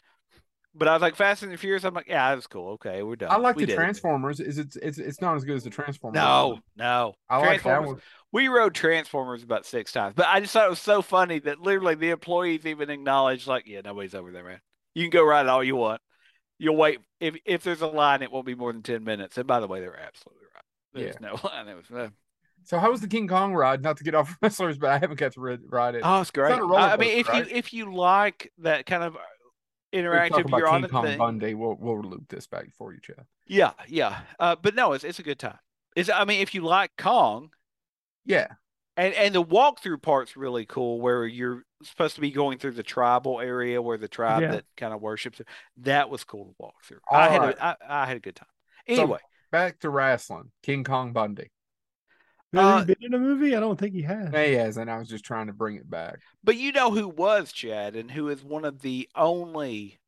but 0.75 0.87
I 0.87 0.93
was 0.93 1.01
like 1.01 1.15
Fast 1.15 1.43
and 1.43 1.51
the 1.51 1.57
Furious. 1.57 1.83
I'm 1.83 1.93
like, 1.93 2.07
yeah, 2.07 2.29
that 2.29 2.35
was 2.35 2.47
cool. 2.47 2.71
Okay, 2.73 3.03
we're 3.03 3.15
done. 3.15 3.31
I 3.31 3.37
like 3.37 3.55
We 3.55 3.65
the. 3.65 3.75
Transformers. 3.75 4.39
Is 4.39 4.57
it? 4.57 4.75
It's 4.81 4.97
it's 4.97 5.21
not 5.21 5.35
as 5.35 5.43
good 5.43 5.55
as 5.55 5.63
the 5.63 5.69
Transformers. 5.69 6.15
No, 6.15 6.59
no. 6.75 7.13
I 7.29 7.37
like 7.37 7.63
that 7.63 7.83
one. 7.83 8.01
We 8.31 8.47
rode 8.47 8.73
Transformers 8.73 9.43
about 9.43 9.65
six 9.65 9.91
times, 9.91 10.13
but 10.15 10.25
I 10.27 10.39
just 10.39 10.53
thought 10.53 10.65
it 10.65 10.69
was 10.71 10.79
so 10.79 11.03
funny 11.03 11.39
that 11.39 11.59
literally 11.59 11.95
the 11.95 12.09
employees 12.09 12.65
even 12.65 12.89
acknowledged, 12.89 13.45
like, 13.45 13.67
yeah, 13.67 13.81
nobody's 13.83 14.15
over 14.15 14.31
there, 14.31 14.43
man. 14.43 14.59
You 14.95 15.03
can 15.03 15.11
go 15.11 15.23
ride 15.23 15.45
it 15.45 15.49
all 15.49 15.63
you 15.63 15.75
want. 15.75 16.01
You'll 16.57 16.75
wait 16.75 16.99
if 17.19 17.35
if 17.45 17.63
there's 17.63 17.81
a 17.81 17.87
line, 17.87 18.21
it 18.21 18.31
won't 18.31 18.45
be 18.45 18.55
more 18.55 18.73
than 18.73 18.81
ten 18.81 19.03
minutes. 19.03 19.37
And 19.37 19.45
by 19.45 19.59
the 19.59 19.67
way, 19.67 19.79
they're 19.79 19.99
absolutely 19.99 20.45
right. 20.55 20.63
There's 20.93 21.19
no 21.19 21.33
line. 21.43 21.67
It 21.67 21.75
was 21.75 21.91
uh, 21.91 22.09
So 22.63 22.79
how 22.79 22.89
was 22.89 23.01
the 23.01 23.07
King 23.07 23.27
Kong 23.27 23.53
ride? 23.53 23.83
Not 23.83 23.97
to 23.97 24.03
get 24.03 24.15
off 24.15 24.35
wrestlers, 24.41 24.77
but 24.79 24.89
I 24.89 24.97
haven't 24.97 25.19
got 25.19 25.33
to 25.33 25.39
ride 25.39 25.95
it. 25.95 26.01
oh, 26.03 26.21
it's 26.21 26.31
great. 26.31 26.57
roller 26.59 26.79
I 26.79 26.97
mean, 26.97 27.19
if 27.19 27.27
coaster, 27.27 27.49
you 27.49 27.55
if 27.55 27.73
you 27.73 27.93
like 27.93 28.51
that 28.59 28.85
kind 28.85 29.03
of 29.03 29.17
interactive, 29.93 30.49
you're 30.49 30.65
King 30.65 30.75
on 30.75 30.81
the 30.81 30.89
Kong 30.89 31.05
thing. 31.05 31.17
Bundy. 31.17 31.53
We'll 31.53 31.75
we'll 31.79 32.01
loop 32.01 32.27
this 32.29 32.47
back 32.47 32.67
for 32.77 32.93
you, 32.93 32.99
Chad. 33.01 33.25
Yeah, 33.47 33.71
yeah. 33.87 34.21
Uh, 34.39 34.55
but 34.61 34.75
no, 34.75 34.93
it's 34.93 35.03
it's 35.03 35.19
a 35.19 35.23
good 35.23 35.39
time. 35.39 35.59
Is 35.95 36.09
I 36.09 36.25
mean, 36.25 36.41
if 36.41 36.53
you 36.55 36.61
like 36.61 36.91
Kong, 36.97 37.51
Yeah, 38.25 38.47
And 38.97 39.13
and 39.13 39.33
the 39.35 39.43
walkthrough 39.43 40.01
part's 40.01 40.35
really 40.35 40.65
cool, 40.65 40.99
where 40.99 41.25
you're 41.25 41.63
supposed 41.83 42.15
to 42.15 42.21
be 42.21 42.31
going 42.31 42.57
through 42.57 42.71
the 42.71 42.83
tribal 42.83 43.39
area 43.39 43.81
where 43.81 43.97
the 43.97 44.07
tribe 44.07 44.41
Yeah. 44.41 44.51
that 44.51 44.65
kind 44.77 44.93
of 44.93 45.01
worships 45.01 45.39
it. 45.39 45.47
That 45.77 46.09
was 46.09 46.23
cool 46.23 46.45
to 46.45 46.55
walk 46.57 46.83
through. 46.83 46.99
I 47.11 47.29
had 47.29 47.41
a, 47.43 47.63
I, 47.63 47.75
I 47.87 48.05
had 48.07 48.17
a 48.17 48.21
good 48.21 48.35
time. 48.35 48.47
So- 48.87 48.93
Anyway, 49.03 49.19
back 49.51 49.79
to 49.79 49.89
wrestling. 49.89 50.51
King 50.63 50.83
Kong 50.83 51.13
Bundy. 51.13 51.51
Has 52.53 52.61
Uh, 52.63 52.79
he 52.79 52.85
been 52.85 53.03
in 53.03 53.13
a 53.13 53.19
movie? 53.19 53.55
I 53.55 53.59
don't 53.59 53.79
think 53.79 53.93
he 53.93 54.03
has. 54.03 54.29
He 54.31 54.53
has, 54.53 54.77
and 54.77 54.89
I 54.89 54.97
was 54.97 55.07
just 55.07 55.25
trying 55.25 55.47
to 55.47 55.53
bring 55.53 55.75
it 55.75 55.89
back. 55.89 56.19
but 56.43 56.55
you 56.57 56.71
know 56.71 56.91
who 56.91 57.07
was 57.07 57.51
Chad, 57.51 57.95
and 57.95 58.09
who 58.11 58.29
is 58.29 58.43
one 58.43 58.63
of 58.65 58.81
the 58.81 59.09
only 59.15 59.99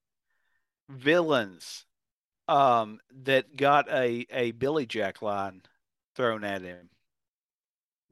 villains 0.90 1.86
um, 2.48 3.00
that 3.24 3.56
got 3.58 3.90
a 3.92 4.26
a 4.32 4.52
Billy 4.52 4.86
Jack 4.86 5.22
line 5.22 5.62
thrown 6.16 6.44
at 6.44 6.62
him. 6.62 6.90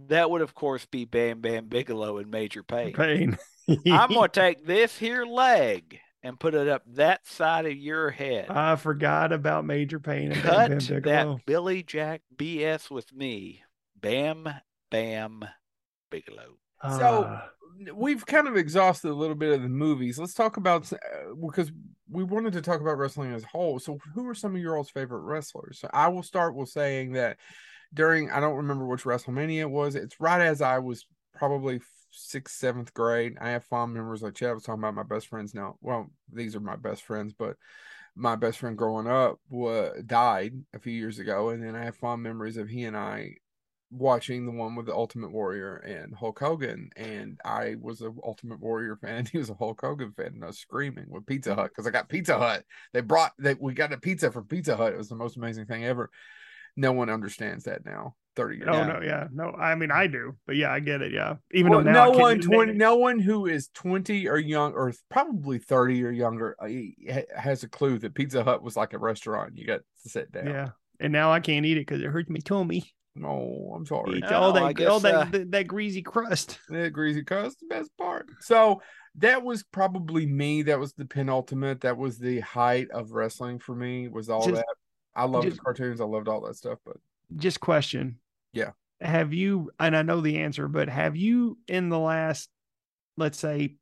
That 0.08 0.30
would, 0.32 0.42
of 0.42 0.56
course, 0.56 0.86
be 0.86 1.06
Bam 1.06 1.40
Bam 1.42 1.68
Bigelow 1.68 2.18
and 2.18 2.32
Major 2.32 2.64
Payne. 2.64 2.94
Pain. 2.94 3.38
I'm 3.70 4.10
gonna 4.14 4.28
take 4.32 4.66
this 4.66 4.98
here 4.98 5.26
leg 5.26 6.00
and 6.24 6.40
put 6.40 6.56
it 6.56 6.68
up 6.68 6.82
that 6.96 7.28
side 7.28 7.66
of 7.66 7.76
your 7.76 8.10
head. 8.10 8.50
I 8.50 8.76
forgot 8.76 9.32
about 9.32 9.66
Major 9.66 10.00
Payne 10.00 10.32
and 10.32 10.42
Bam 10.42 10.52
Cut 10.52 10.70
Bam 10.70 10.78
Bigelow. 10.80 11.36
that 11.36 11.46
Billy 11.46 11.84
Jack 11.84 12.22
BS 12.36 12.90
with 12.90 13.14
me. 13.14 13.62
Bam 14.04 14.48
Bam 14.92 15.44
Bigelow. 16.12 16.58
So- 16.84 17.24
Ah, 17.28 17.50
We've 17.96 18.24
kind 18.24 18.48
of 18.48 18.56
exhausted 18.56 19.10
a 19.10 19.16
little 19.16 19.36
bit 19.36 19.52
of 19.52 19.64
the 19.64 19.68
movies. 19.68 20.20
Let's 20.20 20.36
talk 20.36 20.58
about 20.58 20.94
uh, 20.94 20.98
because 21.48 21.72
we 22.08 22.24
wanted 22.24 22.54
to 22.54 22.62
talk 22.62 22.80
about 22.82 23.00
wrestling 23.00 23.34
as 23.34 23.44
a 23.44 23.48
whole. 23.48 23.80
So, 23.80 23.98
who 24.14 24.28
are 24.28 24.36
some 24.36 24.56
of 24.56 24.62
your 24.62 24.78
all's 24.78 24.92
favorite 24.92 25.22
wrestlers? 25.22 25.80
So 25.80 25.90
I 25.92 26.08
will 26.10 26.22
start 26.22 26.54
with 26.56 26.70
saying 26.70 27.14
that 27.14 27.38
during 27.92 28.30
I 28.30 28.40
don't 28.40 28.58
remember 28.58 28.86
which 28.86 29.06
WrestleMania 29.06 29.62
it 29.62 29.70
was. 29.72 29.96
It's 29.96 30.20
right 30.20 30.40
as 30.40 30.62
I 30.62 30.78
was 30.80 31.08
probably 31.34 31.82
sixth, 32.12 32.56
seventh 32.58 32.94
grade. 32.94 33.38
I 33.42 33.50
have 33.50 33.66
fond 33.66 33.92
memories 33.96 34.22
like 34.22 34.36
Chad 34.36 34.54
was 34.54 34.64
talking 34.64 34.80
about 34.84 34.94
my 34.94 35.04
best 35.04 35.28
friends 35.28 35.56
now. 35.56 35.78
Well, 35.82 36.12
these 36.32 36.56
are 36.56 36.60
my 36.62 36.76
best 36.76 37.02
friends, 37.02 37.34
but 37.34 37.56
my 38.16 38.36
best 38.36 38.60
friend 38.60 38.78
growing 38.78 39.08
up 39.08 39.40
wa- 39.50 39.90
died 40.06 40.54
a 40.76 40.80
few 40.80 40.94
years 40.94 41.18
ago, 41.18 41.50
and 41.50 41.64
then 41.64 41.76
I 41.76 41.86
have 41.86 41.96
fond 41.96 42.22
memories 42.22 42.58
of 42.58 42.70
he 42.70 42.84
and 42.84 42.96
I 42.96 43.38
watching 43.94 44.46
the 44.46 44.52
one 44.52 44.76
with 44.76 44.88
the 44.88 44.94
Ultimate 44.94 45.32
Warrior 45.32 45.78
and 45.78 46.14
Hulk 46.14 46.40
Hogan, 46.40 46.90
and 46.96 47.40
I 47.46 47.76
was 47.80 48.02
a 48.02 48.12
Ultimate 48.24 48.60
Warrior 48.60 48.98
fan. 48.98 49.26
He 49.32 49.38
was 49.38 49.50
a 49.50 49.56
Hulk 49.56 49.82
Hogan 49.82 50.12
fan, 50.12 50.34
and 50.34 50.44
I 50.44 50.48
was 50.48 50.60
screaming 50.60 51.06
with 51.10 51.26
Pizza 51.26 51.56
Hut 51.56 51.70
because 51.70 51.88
I 51.88 51.92
got 51.92 52.10
Pizza 52.10 52.38
Hut. 52.38 52.64
They 52.94 53.02
brought 53.02 53.32
that 53.40 53.62
we 53.62 53.74
got 53.74 53.94
a 53.94 53.98
pizza 53.98 54.32
from 54.32 54.46
Pizza 54.46 54.76
Hut. 54.76 54.94
It 54.94 54.98
was 54.98 55.10
the 55.10 55.16
most 55.16 55.38
amazing 55.38 55.66
thing 55.66 55.86
ever. 55.86 56.10
No 56.76 56.92
one 56.92 57.10
understands 57.10 57.66
that 57.66 57.86
now. 57.86 58.16
Thirty 58.36 58.58
years. 58.58 58.70
Oh 58.72 58.84
no, 58.84 59.00
yeah, 59.04 59.28
no. 59.32 59.52
I 59.52 59.76
mean, 59.76 59.92
I 59.92 60.08
do, 60.08 60.36
but 60.48 60.56
yeah, 60.56 60.72
I 60.72 60.80
get 60.80 61.04
it. 61.04 61.12
Yeah, 61.12 61.36
even 61.52 61.72
Well, 61.72 61.84
though 61.84 61.92
now 61.92 62.12
no 62.12 62.18
one 62.18 62.40
twenty, 62.42 62.74
no 62.74 62.96
one 62.96 63.20
who 63.20 63.46
is 63.46 63.68
twenty 63.76 64.28
or 64.28 64.40
young, 64.40 64.74
or 64.74 64.92
probably 65.10 65.60
thirty 65.60 66.04
or 66.04 66.10
younger, 66.10 66.56
uh, 66.60 67.22
has 67.38 67.62
a 67.62 67.70
clue 67.70 68.00
that 68.00 68.16
Pizza 68.16 68.44
Hut 68.44 68.64
was 68.64 68.76
like 68.76 68.94
a 68.94 68.98
restaurant. 68.98 69.56
You 69.56 69.68
got 69.68 69.82
to 70.04 70.10
sit 70.10 70.32
down. 70.32 70.48
Yeah, 70.48 70.70
and 71.00 71.14
now 71.14 71.32
I 71.32 71.42
can't 71.42 71.66
eat 71.66 71.78
it 71.78 71.86
because 71.86 72.02
it 72.02 72.08
hurts 72.08 72.30
my 72.30 72.40
tummy. 72.40 72.92
Oh, 73.24 73.74
I'm 73.76 73.86
sorry. 73.86 74.20
It's 74.20 74.32
all 74.32 74.58
Oh, 74.58 74.64
I 74.66 74.74
that 74.74 74.88
all 74.88 75.00
that, 75.02 75.14
uh, 75.16 75.26
that 75.26 75.52
that 75.52 75.68
greasy 75.68 76.02
crust. 76.02 76.60
That 76.70 76.92
greasy 76.94 77.24
crust, 77.24 77.60
the 77.60 77.68
best 77.68 77.92
part. 77.98 78.28
So 78.40 78.82
that 79.18 79.44
was 79.44 79.64
probably 79.64 80.26
me. 80.26 80.64
That 80.64 80.80
was 80.80 80.94
the 80.94 81.06
penultimate. 81.06 81.82
That 81.82 81.98
was 81.98 82.18
the 82.18 82.40
height 82.40 82.90
of 82.92 83.12
wrestling 83.12 83.60
for 83.60 83.76
me. 83.76 84.08
Was 84.08 84.30
all 84.30 84.44
Just- 84.46 84.56
that. 84.56 84.66
I 85.16 85.26
loved 85.26 85.46
just- 85.46 85.58
the 85.58 85.64
cartoons. 85.64 86.02
I 86.02 86.06
loved 86.06 86.28
all 86.28 86.42
that 86.42 86.56
stuff. 86.56 86.80
But 86.86 86.98
Just 87.36 87.60
question. 87.60 88.18
Yeah. 88.52 88.72
Have 89.00 89.34
you? 89.34 89.70
And 89.80 89.96
I 89.96 90.02
know 90.02 90.22
the 90.22 90.40
answer, 90.40 90.68
but 90.68 90.90
have 90.90 91.16
you 91.16 91.58
in 91.68 91.90
the 91.90 92.00
last, 92.00 92.50
let's 93.18 93.38
say, 93.38 93.76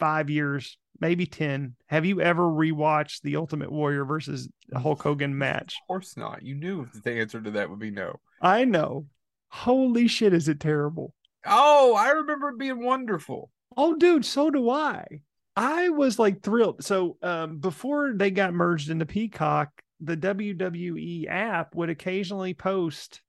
five 0.00 0.28
years, 0.30 0.76
maybe 0.98 1.26
ten, 1.26 1.76
have 1.86 2.04
you 2.04 2.20
ever 2.20 2.42
rewatched 2.42 3.20
the 3.22 3.36
Ultimate 3.36 3.70
Warrior 3.70 4.04
versus 4.04 4.48
Hulk 4.74 5.02
Hogan 5.02 5.36
match? 5.38 5.74
of 5.82 5.86
course 5.86 6.16
not. 6.16 6.42
You 6.42 6.56
knew 6.56 6.88
the 7.04 7.12
answer 7.12 7.40
to 7.40 7.50
that 7.52 7.70
would 7.70 7.78
be 7.78 7.90
no. 7.92 8.18
I 8.42 8.64
know. 8.64 9.06
Holy 9.48 10.08
shit, 10.08 10.34
is 10.34 10.48
it 10.48 10.60
terrible? 10.60 11.14
Oh, 11.46 11.94
I 11.94 12.10
remember 12.10 12.50
it 12.50 12.58
being 12.58 12.82
wonderful. 12.82 13.50
Oh, 13.76 13.94
dude, 13.94 14.24
so 14.24 14.50
do 14.50 14.68
I. 14.68 15.22
I 15.56 15.90
was 15.90 16.18
like 16.18 16.42
thrilled. 16.42 16.84
So, 16.84 17.16
um, 17.22 17.58
before 17.58 18.12
they 18.14 18.30
got 18.30 18.54
merged 18.54 18.90
into 18.90 19.06
Peacock, 19.06 19.70
the 20.00 20.16
WWE 20.16 21.28
app 21.28 21.74
would 21.74 21.90
occasionally 21.90 22.54
post. 22.54 23.22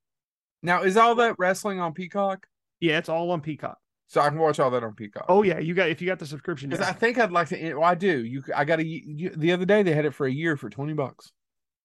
Now, 0.62 0.84
is 0.84 0.98
all 0.98 1.16
that 1.16 1.36
wrestling 1.38 1.80
on 1.80 1.94
Peacock? 1.94 2.48
Yeah, 2.80 2.98
it's 2.98 3.10
all 3.10 3.32
on 3.32 3.42
Peacock. 3.42 3.78
So 4.08 4.22
I 4.22 4.30
can 4.30 4.38
watch 4.38 4.60
all 4.60 4.70
that 4.72 4.84
on 4.84 4.94
Peacock. 4.94 5.26
Oh 5.28 5.44
yeah, 5.44 5.60
you 5.60 5.74
got 5.74 5.90
if 5.90 6.02
you 6.02 6.08
got 6.08 6.20
the 6.20 6.26
subscription. 6.26 6.70
because. 6.70 6.86
I 6.88 6.92
think 6.92 7.18
I'd 7.18 7.32
like 7.32 7.50
to. 7.50 7.74
Well, 7.74 7.84
I 7.84 7.96
do. 7.96 8.24
You, 8.24 8.44
I 8.56 8.64
got 8.64 8.80
a. 8.80 8.86
You, 8.86 9.32
the 9.36 9.52
other 9.52 9.66
day 9.66 9.82
they 9.84 9.94
had 9.94 10.06
it 10.06 10.14
for 10.14 10.28
a 10.28 10.32
year 10.32 10.56
for 10.56 10.70
twenty 10.70 10.94
bucks. 10.94 11.32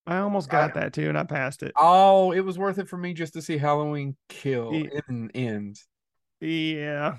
I 0.09 0.17
almost 0.19 0.49
got 0.49 0.73
that 0.73 0.93
too, 0.93 1.07
and 1.07 1.17
I 1.17 1.23
passed 1.23 1.61
it. 1.63 1.71
Oh, 1.77 2.31
it 2.31 2.39
was 2.41 2.57
worth 2.57 2.79
it 2.79 2.89
for 2.89 2.97
me 2.97 3.13
just 3.13 3.33
to 3.33 3.41
see 3.41 3.57
Halloween 3.57 4.15
kill 4.27 4.73
Yeah. 4.73 4.99
and 5.07 5.31
end. 5.35 5.79
Yeah. 6.41 7.17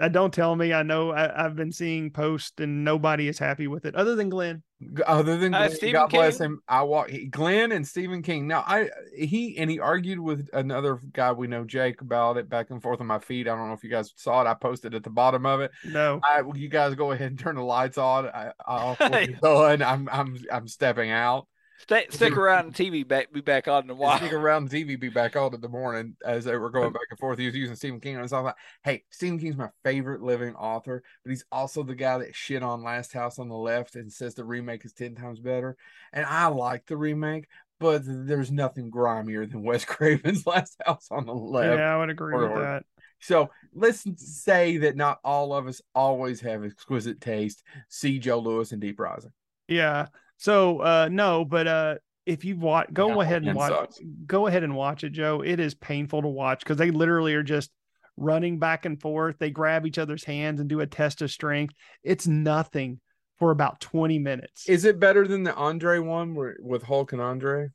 Uh, 0.00 0.08
don't 0.08 0.32
tell 0.32 0.56
me. 0.56 0.72
I 0.72 0.82
know 0.82 1.12
I, 1.12 1.42
have 1.42 1.56
been 1.56 1.72
seeing 1.72 2.10
posts 2.10 2.54
and 2.58 2.84
nobody 2.84 3.28
is 3.28 3.38
happy 3.38 3.66
with 3.66 3.84
it, 3.84 3.94
other 3.94 4.14
than 4.14 4.30
Glenn. 4.30 4.62
Other 5.06 5.36
than 5.36 5.52
Uh, 5.52 5.66
Glenn, 5.66 5.70
Stephen 5.72 5.92
God 6.00 6.10
bless 6.10 6.38
King? 6.38 6.46
him. 6.46 6.60
I 6.66 6.82
walk 6.84 7.10
Glenn 7.30 7.70
and 7.72 7.86
Stephen 7.86 8.22
King. 8.22 8.46
Now 8.48 8.64
I 8.66 8.88
he 9.14 9.58
and 9.58 9.70
he 9.70 9.78
argued 9.78 10.18
with 10.18 10.48
another 10.54 10.98
guy 11.12 11.32
we 11.32 11.48
know, 11.48 11.64
Jake, 11.64 12.00
about 12.00 12.38
it 12.38 12.48
back 12.48 12.70
and 12.70 12.80
forth 12.80 13.02
on 13.02 13.08
my 13.08 13.18
feed. 13.18 13.46
I 13.46 13.54
don't 13.56 13.68
know 13.68 13.74
if 13.74 13.84
you 13.84 13.90
guys 13.90 14.10
saw 14.16 14.40
it. 14.40 14.46
I 14.46 14.54
posted 14.54 14.94
at 14.94 15.02
the 15.02 15.10
bottom 15.10 15.44
of 15.44 15.60
it. 15.60 15.70
No. 15.84 16.20
I 16.24 16.42
you 16.54 16.70
guys 16.70 16.94
go 16.94 17.12
ahead 17.12 17.32
and 17.32 17.38
turn 17.38 17.56
the 17.56 17.62
lights 17.62 17.98
on. 17.98 18.26
I, 18.28 18.52
I'll 18.64 18.94
when 19.06 19.36
done. 19.42 19.82
I'm 19.82 20.08
I'm 20.10 20.38
I'm 20.50 20.66
stepping 20.68 21.10
out. 21.10 21.46
Stay, 21.82 22.06
stick 22.10 22.36
around 22.36 22.66
and 22.66 22.74
TV 22.74 23.06
back 23.06 23.32
be 23.32 23.40
back 23.40 23.66
on 23.66 23.84
in 23.84 23.90
a 23.90 23.94
while. 23.94 24.18
Stick 24.18 24.32
around 24.32 24.68
the 24.68 24.84
TV, 24.84 25.00
be 25.00 25.08
back 25.08 25.34
on 25.36 25.54
in 25.54 25.60
the 25.60 25.68
morning 25.68 26.14
as 26.24 26.44
they 26.44 26.56
were 26.56 26.70
going 26.70 26.92
back 26.92 27.02
and 27.10 27.18
forth. 27.18 27.38
He 27.38 27.46
was 27.46 27.54
using 27.56 27.74
Stephen 27.76 28.00
King. 28.00 28.12
And 28.14 28.20
I 28.20 28.22
was 28.22 28.32
all 28.32 28.44
like, 28.44 28.54
hey, 28.84 29.04
Stephen 29.10 29.38
King's 29.38 29.56
my 29.56 29.70
favorite 29.82 30.22
living 30.22 30.54
author, 30.54 31.02
but 31.24 31.30
he's 31.30 31.44
also 31.50 31.82
the 31.82 31.94
guy 31.94 32.18
that 32.18 32.34
shit 32.34 32.62
on 32.62 32.82
Last 32.84 33.12
House 33.12 33.38
on 33.38 33.48
the 33.48 33.56
Left 33.56 33.94
and 33.96 34.12
says 34.12 34.34
the 34.34 34.44
remake 34.44 34.84
is 34.84 34.92
10 34.92 35.14
times 35.14 35.40
better. 35.40 35.76
And 36.12 36.26
I 36.26 36.46
like 36.48 36.86
the 36.86 36.96
remake, 36.96 37.46
but 37.78 38.02
there's 38.04 38.50
nothing 38.52 38.90
grimier 38.90 39.46
than 39.46 39.62
Wes 39.62 39.84
Craven's 39.86 40.46
Last 40.46 40.76
House 40.84 41.08
on 41.10 41.24
the 41.26 41.34
Left. 41.34 41.78
Yeah, 41.78 41.94
I 41.94 41.98
would 41.98 42.10
agree 42.10 42.34
or- 42.34 42.42
with 42.42 42.50
or- 42.52 42.60
that. 42.60 42.84
So 43.22 43.50
let's 43.74 44.04
say 44.16 44.78
that 44.78 44.96
not 44.96 45.18
all 45.22 45.52
of 45.52 45.66
us 45.66 45.82
always 45.94 46.40
have 46.40 46.64
exquisite 46.64 47.20
taste. 47.20 47.62
See 47.90 48.18
Joe 48.18 48.38
Lewis 48.38 48.72
and 48.72 48.80
Deep 48.80 48.98
Rising. 48.98 49.32
Yeah. 49.68 50.06
So 50.40 50.80
uh 50.80 51.08
no, 51.12 51.44
but 51.44 51.66
uh 51.66 51.94
if 52.24 52.44
you 52.44 52.56
watch 52.56 52.88
go 52.92 53.08
Yeah, 53.08 53.22
ahead 53.22 53.42
and 53.42 53.54
watch 53.54 53.72
sucks. 53.72 54.00
go 54.26 54.46
ahead 54.46 54.62
and 54.62 54.74
watch 54.74 55.04
it, 55.04 55.10
Joe. 55.10 55.42
It 55.42 55.60
is 55.60 55.74
painful 55.74 56.22
to 56.22 56.28
watch 56.28 56.60
because 56.60 56.78
they 56.78 56.90
literally 56.90 57.34
are 57.34 57.42
just 57.42 57.70
running 58.16 58.58
back 58.58 58.86
and 58.86 59.00
forth. 59.00 59.36
They 59.38 59.50
grab 59.50 59.86
each 59.86 59.98
other's 59.98 60.24
hands 60.24 60.58
and 60.60 60.68
do 60.68 60.80
a 60.80 60.86
test 60.86 61.20
of 61.22 61.30
strength. 61.30 61.74
It's 62.02 62.26
nothing 62.26 63.00
for 63.38 63.50
about 63.50 63.80
20 63.80 64.18
minutes. 64.18 64.68
Is 64.68 64.84
it 64.84 64.98
better 64.98 65.28
than 65.28 65.42
the 65.42 65.54
Andre 65.54 65.98
one 65.98 66.34
where, 66.34 66.56
with 66.60 66.82
Hulk 66.84 67.12
and 67.12 67.20
Andre? 67.20 67.68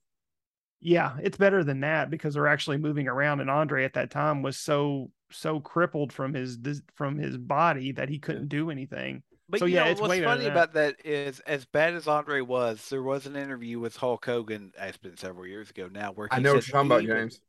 yeah, 0.82 1.18
it's 1.22 1.38
better 1.38 1.64
than 1.64 1.80
that 1.82 2.10
because 2.10 2.34
they're 2.36 2.48
actually 2.48 2.78
moving 2.78 3.08
around. 3.08 3.42
And 3.42 3.50
Andre 3.50 3.86
at 3.86 3.94
that 3.94 4.12
time 4.12 4.42
was 4.42 4.58
so 4.58 5.10
so 5.32 5.60
crippled 5.60 6.14
from 6.14 6.34
his 6.34 6.60
from 6.96 7.18
his 7.18 7.38
body 7.38 7.92
that 7.94 8.10
he 8.10 8.20
couldn't 8.20 8.50
do 8.50 8.70
anything. 8.70 9.24
But 9.48 9.60
So, 9.60 9.66
you 9.66 9.76
yeah, 9.76 9.84
know 9.86 9.92
it's 9.92 10.02
what's 10.02 10.10
way 10.10 10.24
funny 10.24 10.44
than 10.44 10.52
about 10.52 10.74
that 10.74 10.96
is, 11.06 11.40
as 11.42 11.66
bad 11.66 11.94
as 11.94 12.08
Andre 12.08 12.42
was, 12.42 12.90
there 12.90 13.04
was 13.04 13.26
an 13.28 13.36
interview 13.36 13.80
with 13.80 13.96
Hulk 13.96 14.26
Hogan. 14.26 14.72
It's 14.80 14.98
been 14.98 15.18
several 15.18 15.46
years 15.46 15.70
ago 15.70 15.88
now, 15.92 16.12
where 16.14 16.28
he 16.32 16.36
I 16.38 16.40
know 16.40 16.56
what 16.56 16.64
said 16.64 16.74
you're 16.74 16.84
talking 16.84 16.92
about, 16.92 17.04
even- 17.04 17.16
James. 17.18 17.42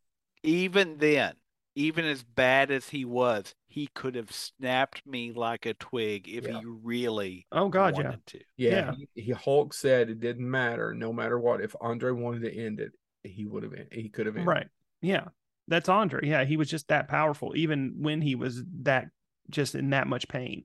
Even 0.43 0.99
then, 0.99 1.35
even 1.75 2.05
as 2.05 2.23
bad 2.23 2.71
as 2.71 2.89
he 2.89 3.05
was, 3.05 3.55
he 3.67 3.89
could 3.89 4.15
have 4.15 4.31
snapped 4.31 5.05
me 5.07 5.33
like 5.33 5.67
a 5.67 5.75
twig 5.75 6.29
if 6.29 6.47
Yeah. 6.47 6.61
he 6.61 6.65
really 6.65 7.47
Oh 7.51 7.69
God, 7.69 7.97
yeah. 7.97 8.05
wanted 8.05 8.27
to. 8.27 8.41
Yeah, 8.57 8.71
Yeah. 8.71 8.95
He, 9.15 9.23
he 9.23 9.31
Hulk 9.33 9.75
said 9.75 10.09
it 10.11 10.21
didn't 10.21 10.49
matter, 10.49 10.95
no 10.95 11.13
matter 11.13 11.39
what. 11.39 11.61
If 11.63 11.75
Andre 11.81 12.13
wanted 12.13 12.43
to 12.43 12.55
end 12.55 12.79
it, 12.81 12.93
he 13.25 13.45
would 13.47 13.63
have. 13.65 13.73
He 13.91 14.09
could 14.09 14.27
have. 14.27 14.37
ended. 14.37 14.47
Right. 14.47 14.69
Yeah. 15.03 15.25
That's 15.69 15.89
Andre. 15.89 16.21
Yeah, 16.29 16.45
he 16.45 16.57
was 16.57 16.69
just 16.71 16.89
that 16.89 17.09
powerful, 17.09 17.55
even 17.57 17.97
when 17.99 18.21
he 18.21 18.37
was 18.37 18.63
that 18.83 19.09
just 19.51 19.75
in 19.75 19.91
that 19.91 20.07
much 20.07 20.29
pain. 20.29 20.63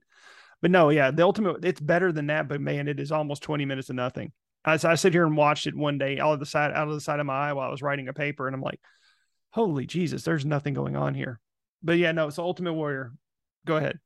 But 0.62 0.70
no, 0.70 0.88
yeah, 0.88 1.10
the 1.10 1.24
ultimate 1.24 1.64
it's 1.64 1.80
better 1.80 2.12
than 2.12 2.28
that, 2.28 2.48
but 2.48 2.60
man, 2.60 2.88
it 2.88 3.00
is 3.00 3.12
almost 3.12 3.42
20 3.42 3.64
minutes 3.64 3.90
of 3.90 3.96
nothing. 3.96 4.32
As 4.64 4.84
I 4.84 4.94
sit 4.94 5.12
here 5.12 5.26
and 5.26 5.36
watched 5.36 5.66
it 5.66 5.74
one 5.74 5.98
day 5.98 6.20
out 6.20 6.34
of 6.34 6.40
the 6.40 6.46
side 6.46 6.72
out 6.72 6.86
of 6.86 6.94
the 6.94 7.00
side 7.00 7.18
of 7.18 7.26
my 7.26 7.48
eye 7.48 7.52
while 7.52 7.66
I 7.66 7.70
was 7.70 7.82
writing 7.82 8.08
a 8.08 8.12
paper, 8.12 8.46
and 8.46 8.54
I'm 8.54 8.62
like, 8.62 8.80
holy 9.50 9.86
Jesus, 9.86 10.22
there's 10.22 10.46
nothing 10.46 10.72
going 10.72 10.96
on 10.96 11.14
here. 11.14 11.40
But 11.82 11.98
yeah, 11.98 12.12
no, 12.12 12.28
it's 12.28 12.38
Ultimate 12.38 12.72
Warrior. 12.72 13.12
Go 13.66 13.76
ahead. 13.76 13.98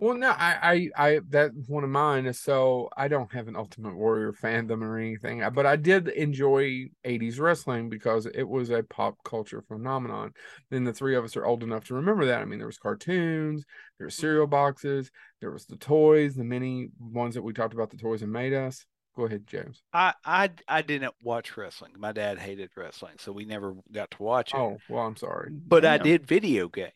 Well, 0.00 0.16
no, 0.16 0.30
I, 0.30 0.88
I, 0.96 1.08
I, 1.08 1.20
that's 1.28 1.68
one 1.68 1.84
of 1.84 1.90
mine. 1.90 2.24
Is 2.24 2.40
So 2.40 2.88
I 2.96 3.06
don't 3.06 3.30
have 3.34 3.48
an 3.48 3.56
Ultimate 3.56 3.94
Warrior 3.94 4.32
fandom 4.32 4.82
or 4.82 4.98
anything, 4.98 5.42
but 5.52 5.66
I 5.66 5.76
did 5.76 6.08
enjoy 6.08 6.86
80s 7.04 7.38
wrestling 7.38 7.90
because 7.90 8.24
it 8.24 8.48
was 8.48 8.70
a 8.70 8.82
pop 8.82 9.18
culture 9.24 9.60
phenomenon. 9.60 10.32
Then 10.70 10.84
the 10.84 10.94
three 10.94 11.16
of 11.16 11.24
us 11.24 11.36
are 11.36 11.44
old 11.44 11.62
enough 11.62 11.84
to 11.84 11.94
remember 11.94 12.24
that. 12.26 12.40
I 12.40 12.46
mean, 12.46 12.58
there 12.58 12.66
was 12.66 12.78
cartoons, 12.78 13.66
there 13.98 14.06
were 14.06 14.10
mm-hmm. 14.10 14.20
cereal 14.20 14.46
boxes, 14.46 15.10
there 15.42 15.50
was 15.50 15.66
the 15.66 15.76
toys, 15.76 16.34
the 16.34 16.44
many 16.44 16.88
ones 16.98 17.34
that 17.34 17.42
we 17.42 17.52
talked 17.52 17.74
about, 17.74 17.90
the 17.90 17.98
toys 17.98 18.22
and 18.22 18.32
made 18.32 18.54
us. 18.54 18.86
Go 19.16 19.26
ahead, 19.26 19.46
James. 19.46 19.82
I, 19.92 20.14
I 20.24 20.50
I 20.66 20.82
didn't 20.82 21.12
watch 21.22 21.56
wrestling. 21.56 21.92
My 21.98 22.12
dad 22.12 22.38
hated 22.38 22.70
wrestling, 22.74 23.16
so 23.18 23.32
we 23.32 23.44
never 23.44 23.74
got 23.92 24.12
to 24.12 24.22
watch 24.22 24.54
it. 24.54 24.56
Oh, 24.56 24.78
well, 24.88 25.04
I'm 25.04 25.16
sorry. 25.16 25.50
but 25.50 25.84
I 25.84 25.98
did 25.98 26.26
video 26.26 26.68
game. 26.68 26.88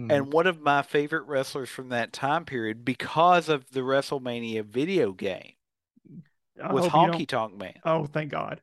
Mhm. 0.00 0.12
And 0.12 0.32
one 0.32 0.46
of 0.46 0.60
my 0.60 0.82
favorite 0.82 1.26
wrestlers 1.26 1.68
from 1.68 1.88
that 1.90 2.12
time 2.12 2.44
period, 2.44 2.84
because 2.84 3.48
of 3.48 3.70
the 3.70 3.80
WrestleMania 3.80 4.64
video 4.64 5.12
game, 5.12 5.52
I 6.62 6.72
was 6.72 6.86
hope 6.86 7.02
you 7.02 7.12
don't- 7.12 7.20
Honky 7.22 7.28
Tonk 7.28 7.56
Man. 7.56 7.80
Oh, 7.84 8.06
thank 8.06 8.30
God. 8.30 8.60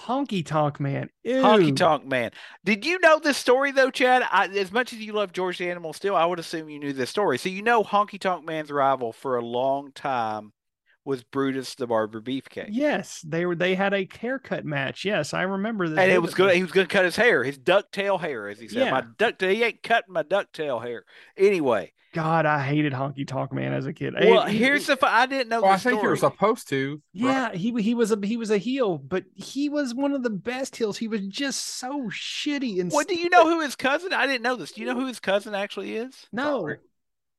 Honky 0.00 0.44
Tonk 0.44 0.80
Man. 0.80 1.10
Honky 1.26 1.76
Tonk 1.76 2.06
Man. 2.06 2.30
Did 2.64 2.86
you 2.86 2.98
know 3.00 3.18
this 3.18 3.36
story 3.36 3.70
though, 3.70 3.90
Chad? 3.90 4.22
I, 4.30 4.46
as 4.46 4.72
much 4.72 4.94
as 4.94 4.98
you 4.98 5.12
love 5.12 5.32
George 5.32 5.58
the 5.58 5.70
Animal 5.70 5.92
Steele, 5.92 6.16
I 6.16 6.24
would 6.24 6.38
assume 6.38 6.70
you 6.70 6.78
knew 6.78 6.94
this 6.94 7.10
story. 7.10 7.36
So 7.36 7.50
you 7.50 7.60
know 7.60 7.84
Honky 7.84 8.18
Tonk 8.18 8.46
Man's 8.46 8.70
rival 8.70 9.12
for 9.12 9.36
a 9.36 9.44
long 9.44 9.92
time 9.92 10.52
was 11.04 11.22
Brutus 11.24 11.74
the 11.74 11.86
Barber 11.86 12.20
Beefcake. 12.20 12.68
Yes, 12.70 13.22
they 13.26 13.46
were. 13.46 13.54
They 13.54 13.74
had 13.74 13.94
a 13.94 14.06
haircut 14.20 14.64
match. 14.64 15.04
Yes, 15.04 15.32
I 15.32 15.42
remember 15.42 15.88
that. 15.88 15.98
And 16.02 16.12
it 16.12 16.20
was 16.22 16.34
good. 16.34 16.54
He 16.54 16.62
was 16.62 16.72
going 16.72 16.86
to 16.86 16.92
cut 16.92 17.04
his 17.04 17.16
hair, 17.16 17.42
his 17.42 17.58
ducktail 17.58 18.20
hair, 18.20 18.48
as 18.48 18.58
he 18.60 18.68
said. 18.68 18.90
My 18.90 18.98
Yeah. 18.98 19.04
duck. 19.16 19.40
He 19.40 19.62
ain't 19.62 19.82
cutting 19.82 20.12
my 20.12 20.22
ducktail 20.22 20.82
hair. 20.82 21.04
Anyway, 21.38 21.92
God, 22.12 22.44
I 22.44 22.62
hated 22.62 22.92
Honky 22.92 23.26
Tonk 23.26 23.52
Man 23.52 23.72
as 23.72 23.86
a 23.86 23.92
kid. 23.94 24.12
well, 24.14 24.42
It- 24.42 24.50
it- 24.50 24.58
here's 24.58 24.86
the. 24.88 24.96
fu- 24.96 25.06
I 25.06 25.24
didn't 25.26 25.48
know. 25.48 25.62
Well, 25.62 25.70
the 25.70 25.74
I 25.74 25.78
think 25.78 26.02
you 26.02 26.08
were 26.08 26.16
supposed 26.16 26.68
to. 26.68 26.90
right? 26.90 27.00
Yeah, 27.12 27.52
he 27.54 27.72
he 27.82 27.94
was 27.94 28.12
a 28.12 28.18
he 28.22 28.36
was 28.36 28.50
a 28.50 28.58
heel, 28.58 28.98
but 28.98 29.24
he 29.34 29.68
was 29.70 29.94
one 29.94 30.12
of 30.12 30.22
the 30.22 30.28
best 30.30 30.76
heels. 30.76 30.98
He 30.98 31.08
was 31.08 31.26
just 31.28 31.64
so 31.64 32.10
shitty 32.10 32.78
and 32.80 32.92
What 32.92 33.08
do 33.08 33.14
you 33.18 33.30
know 33.30 33.48
who 33.48 33.60
his 33.62 33.74
cousin? 33.76 34.12
I 34.12 34.26
didn't 34.26 34.42
know 34.42 34.56
this. 34.56 34.72
Do 34.72 34.80
you 34.82 34.86
know 34.86 34.98
who 35.00 35.06
his 35.06 35.20
cousin 35.20 35.54
actually 35.54 35.96
is? 35.96 36.26
no. 36.30 36.74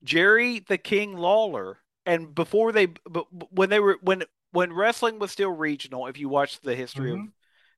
Jerry 0.03 0.59
the 0.68 0.80
King 0.80 1.16
Lawler. 1.16 1.78
And 2.06 2.34
before 2.34 2.72
they, 2.72 2.88
but 3.10 3.26
when 3.52 3.70
they 3.70 3.80
were 3.80 3.97
when 4.02 4.24
when 4.52 4.74
wrestling 4.74 5.20
was 5.20 5.32
still 5.32 5.52
regional, 5.52 6.08
if 6.08 6.18
you 6.18 6.30
watch 6.30 6.60
the 6.60 6.76
history 6.76 7.12
Mhm. 7.12 7.32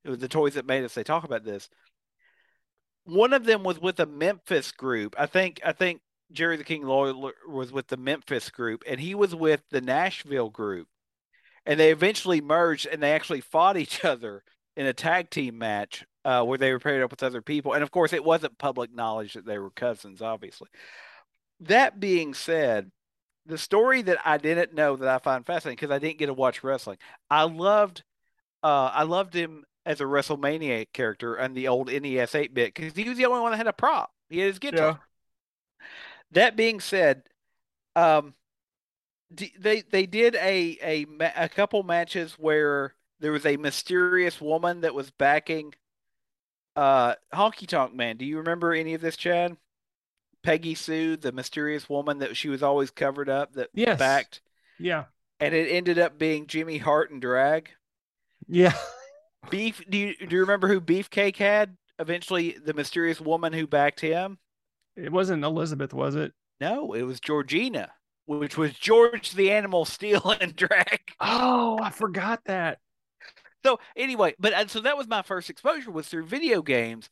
of 0.05 0.19
the 0.19 0.27
toys 0.27 0.53
that 0.55 0.65
made 0.65 0.83
us, 0.83 0.93
they 0.93 1.03
talk 1.03 1.23
about 1.23 1.43
this. 1.43 1.69
One 3.05 3.33
of 3.33 3.43
them 3.43 3.63
was 3.63 3.79
with 3.79 3.99
a 3.99 4.05
Memphis 4.05 4.71
group. 4.71 5.15
I 5.17 5.25
think 5.25 5.59
I 5.63 5.73
think 5.73 6.01
Jerry 6.31 6.55
the 6.57 6.63
King 6.63 6.83
Lawler 6.83 7.33
was 7.47 7.71
with 7.71 7.87
the 7.87 7.97
Memphis 7.97 8.49
group, 8.49 8.83
and 8.87 8.99
he 8.99 9.13
was 9.13 9.35
with 9.35 9.61
the 9.69 9.81
Nashville 9.81 10.49
group. 10.49 10.87
And 11.65 11.79
they 11.79 11.91
eventually 11.91 12.41
merged, 12.41 12.87
and 12.87 13.01
they 13.01 13.13
actually 13.13 13.41
fought 13.41 13.77
each 13.77 14.03
other 14.05 14.43
in 14.75 14.85
a 14.85 14.93
tag 14.93 15.29
team 15.29 15.57
match 15.57 16.05
uh, 16.25 16.43
where 16.43 16.57
they 16.57 16.71
were 16.71 16.79
paired 16.79 17.03
up 17.03 17.11
with 17.11 17.23
other 17.23 17.41
people. 17.41 17.73
And 17.73 17.83
of 17.83 17.91
course, 17.91 18.13
it 18.13 18.23
wasn't 18.23 18.57
public 18.57 18.93
knowledge 18.93 19.33
that 19.33 19.45
they 19.45 19.59
were 19.59 19.69
cousins, 19.69 20.21
obviously. 20.21 20.69
That 21.59 21.99
being 21.99 22.33
said, 22.33 22.91
the 23.45 23.57
story 23.57 24.01
that 24.03 24.19
I 24.25 24.37
didn't 24.37 24.73
know 24.73 24.95
that 24.97 25.07
I 25.07 25.19
find 25.19 25.45
fascinating 25.45 25.75
because 25.77 25.91
I 25.91 25.99
didn't 25.99 26.19
get 26.19 26.27
to 26.27 26.33
watch 26.33 26.63
wrestling. 26.63 26.97
I 27.29 27.43
loved, 27.43 28.03
uh, 28.63 28.91
I 28.93 29.03
loved 29.03 29.33
him 29.35 29.65
as 29.85 30.01
a 30.01 30.05
WrestleMania 30.05 30.87
character 30.93 31.35
and 31.35 31.55
the 31.55 31.67
old 31.69 31.89
NES 31.89 32.35
8 32.35 32.53
bit 32.53 32.73
because 32.73 32.93
he 32.95 33.09
was 33.09 33.17
the 33.17 33.25
only 33.25 33.41
one 33.41 33.51
that 33.51 33.57
had 33.57 33.67
a 33.67 33.73
prop. 33.73 34.11
He 34.29 34.39
had 34.39 34.47
his 34.49 34.59
guitar. 34.59 34.95
That 36.31 36.55
being 36.55 36.79
said, 36.79 37.23
um, 37.95 38.35
d- 39.33 39.53
they 39.59 39.81
they 39.81 40.05
did 40.05 40.35
a 40.35 40.77
a 40.81 41.05
ma- 41.05 41.31
a 41.35 41.49
couple 41.49 41.83
matches 41.83 42.33
where 42.33 42.95
there 43.19 43.31
was 43.31 43.45
a 43.45 43.57
mysterious 43.57 44.41
woman 44.41 44.81
that 44.81 44.93
was 44.95 45.11
backing 45.11 45.73
uh 46.75 47.15
Honky 47.33 47.67
Tonk 47.67 47.93
Man. 47.93 48.17
Do 48.17 48.25
you 48.25 48.37
remember 48.37 48.73
any 48.73 48.93
of 48.93 49.01
this, 49.01 49.15
Chad? 49.17 49.57
Peggy 50.43 50.75
Sue, 50.75 51.15
the 51.17 51.31
mysterious 51.31 51.89
woman 51.89 52.19
that 52.19 52.35
she 52.37 52.49
was 52.49 52.61
always 52.61 52.91
covered 52.91 53.29
up 53.29 53.53
that 53.53 53.69
Yes. 53.73 53.97
backed, 53.97 54.41
Yeah. 54.77 55.05
and 55.39 55.53
it 55.55 55.69
ended 55.69 55.97
up 55.97 56.17
being 56.19 56.47
Jimmy 56.47 56.77
Hart 56.77 57.11
and 57.11 57.21
Drag. 57.21 57.71
Yeah. 58.47 58.77
Beef, 59.49 59.83
do 59.89 59.97
you 59.97 60.15
do 60.15 60.35
you 60.35 60.41
remember 60.41 60.67
who 60.67 60.79
Beefcake 60.79 61.37
had? 61.37 61.75
Eventually, 61.99 62.51
the 62.63 62.73
mysterious 62.73 63.19
woman 63.21 63.53
who 63.53 63.67
backed 63.67 63.99
him. 63.99 64.37
It 64.95 65.11
wasn't 65.11 65.43
Elizabeth, 65.43 65.93
was 65.93 66.15
it? 66.15 66.33
No, 66.61 66.93
it 66.93 67.01
was 67.03 67.19
Georgina, 67.19 67.91
which 68.25 68.57
was 68.57 68.73
George 68.73 69.31
the 69.31 69.51
Animal 69.51 69.85
Steele 69.85 70.35
and 70.41 70.55
Drag. 70.55 71.01
Oh, 71.19 71.77
I 71.81 71.89
forgot 71.89 72.41
that. 72.45 72.79
So 73.65 73.79
anyway, 73.95 74.35
but 74.39 74.53
and 74.53 74.69
so 74.69 74.81
that 74.81 74.97
was 74.97 75.07
my 75.07 75.21
first 75.21 75.49
exposure 75.49 75.91
was 75.91 76.07
through 76.07 76.25
video 76.25 76.61
games, 76.61 77.09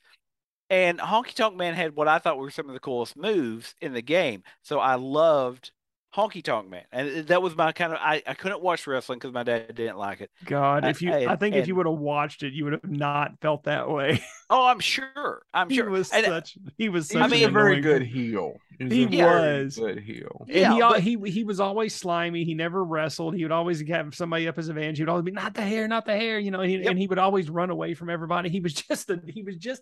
and 0.71 0.97
Honky 0.99 1.33
Tonk 1.35 1.55
Man 1.55 1.75
had 1.75 1.95
what 1.95 2.07
I 2.07 2.17
thought 2.17 2.37
were 2.39 2.49
some 2.49 2.67
of 2.67 2.73
the 2.73 2.79
coolest 2.79 3.15
moves 3.15 3.75
in 3.81 3.93
the 3.93 4.01
game. 4.01 4.41
So 4.63 4.79
I 4.79 4.95
loved 4.95 5.71
Honky 6.15 6.43
Tonk 6.43 6.69
Man, 6.69 6.83
and 6.91 7.27
that 7.27 7.41
was 7.41 7.55
my 7.55 7.71
kind 7.71 7.93
of. 7.93 7.99
I, 8.01 8.21
I 8.27 8.33
couldn't 8.33 8.61
watch 8.61 8.85
wrestling 8.85 9.19
because 9.19 9.33
my 9.33 9.43
dad 9.43 9.73
didn't 9.75 9.97
like 9.97 10.19
it. 10.21 10.29
God, 10.43 10.85
if 10.85 11.01
you, 11.01 11.11
And- 11.13 11.29
I 11.29 11.35
think 11.37 11.55
if 11.55 11.67
you 11.69 11.75
would 11.75 11.85
have 11.85 11.95
watched 11.99 12.43
it, 12.43 12.51
you 12.53 12.65
would 12.65 12.73
have 12.73 12.89
not 12.89 13.39
felt 13.41 13.63
that 13.65 13.89
way. 13.89 14.21
Oh, 14.53 14.67
I'm 14.67 14.81
sure. 14.81 15.43
I'm 15.53 15.69
sure 15.69 15.75
he 15.75 15.75
sure. 15.77 15.89
was 15.89 16.11
And- 16.11 16.25
uh, 16.25 16.29
such, 16.29 16.57
he 16.77 16.89
was 16.89 17.09
He's 17.09 17.13
such. 17.19 17.23
I 17.23 17.27
mean- 17.33 17.47
a 17.47 17.51
very 17.51 17.79
good 17.79 18.01
heel. 18.01 18.57
He's 18.77 18.91
He 18.91 19.05
was. 19.23 19.77
good 19.77 19.99
heel. 19.99 20.45
And 20.49 20.57
Yeah, 20.57 20.73
he, 20.99 21.15
but- 21.15 21.29
he 21.29 21.31
he 21.31 21.43
was 21.45 21.61
always 21.61 21.95
slimy. 21.95 22.43
He 22.43 22.53
never 22.53 22.83
wrestled. 22.83 23.33
He 23.35 23.43
would 23.43 23.53
always 23.53 23.81
have 23.87 24.13
somebody 24.13 24.49
up 24.49 24.57
his 24.57 24.67
advantage. 24.67 24.97
He 24.97 25.03
would 25.03 25.09
always 25.09 25.23
be 25.23 25.31
not 25.31 25.53
the 25.53 25.61
hair, 25.61 25.87
not 25.87 26.03
the 26.05 26.17
hair. 26.17 26.37
You 26.37 26.51
know, 26.51 26.59
he, 26.59 26.79
Yep. 26.79 26.85
and 26.89 26.99
he 26.99 27.07
would 27.07 27.17
always 27.19 27.49
run 27.49 27.69
away 27.69 27.93
from 27.93 28.09
everybody. 28.09 28.49
He 28.49 28.59
was 28.59 28.73
just 28.89 29.09
a, 29.09 29.21
he 29.25 29.41
was 29.41 29.55
just 29.55 29.81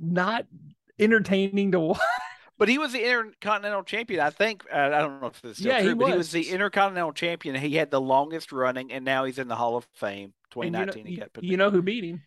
not 0.00 0.46
entertaining 0.98 1.72
to 1.72 1.80
watch. 1.80 2.00
But 2.56 2.68
he 2.68 2.78
was 2.78 2.92
the 2.92 3.04
Intercontinental 3.04 3.82
Champion. 3.82 4.20
I 4.20 4.30
think. 4.30 4.64
Uh, 4.72 4.76
I 4.78 4.88
don't 5.00 5.20
know 5.20 5.26
if 5.26 5.42
this 5.42 5.52
is 5.52 5.58
still 5.58 5.72
Yeah, 5.72 5.80
true, 5.80 5.88
he 5.88 5.94
but 5.94 6.04
he 6.06 6.10
was. 6.12 6.18
was 6.18 6.30
the 6.32 6.50
Intercontinental 6.50 7.12
Champion. 7.12 7.56
He 7.56 7.74
had 7.74 7.90
the 7.90 8.00
longest 8.00 8.52
running, 8.52 8.92
and 8.92 9.04
now 9.04 9.24
he's 9.24 9.38
in 9.40 9.48
the 9.48 9.56
Hall 9.56 9.76
of 9.76 9.86
Fame. 9.94 10.32
And 10.54 10.64
you 10.66 10.70
know, 10.70 10.84
2019. 10.86 11.06
he 11.42 11.48
you 11.50 11.56
know 11.56 11.70
who 11.70 11.82
beat 11.82 12.04
him? 12.04 12.22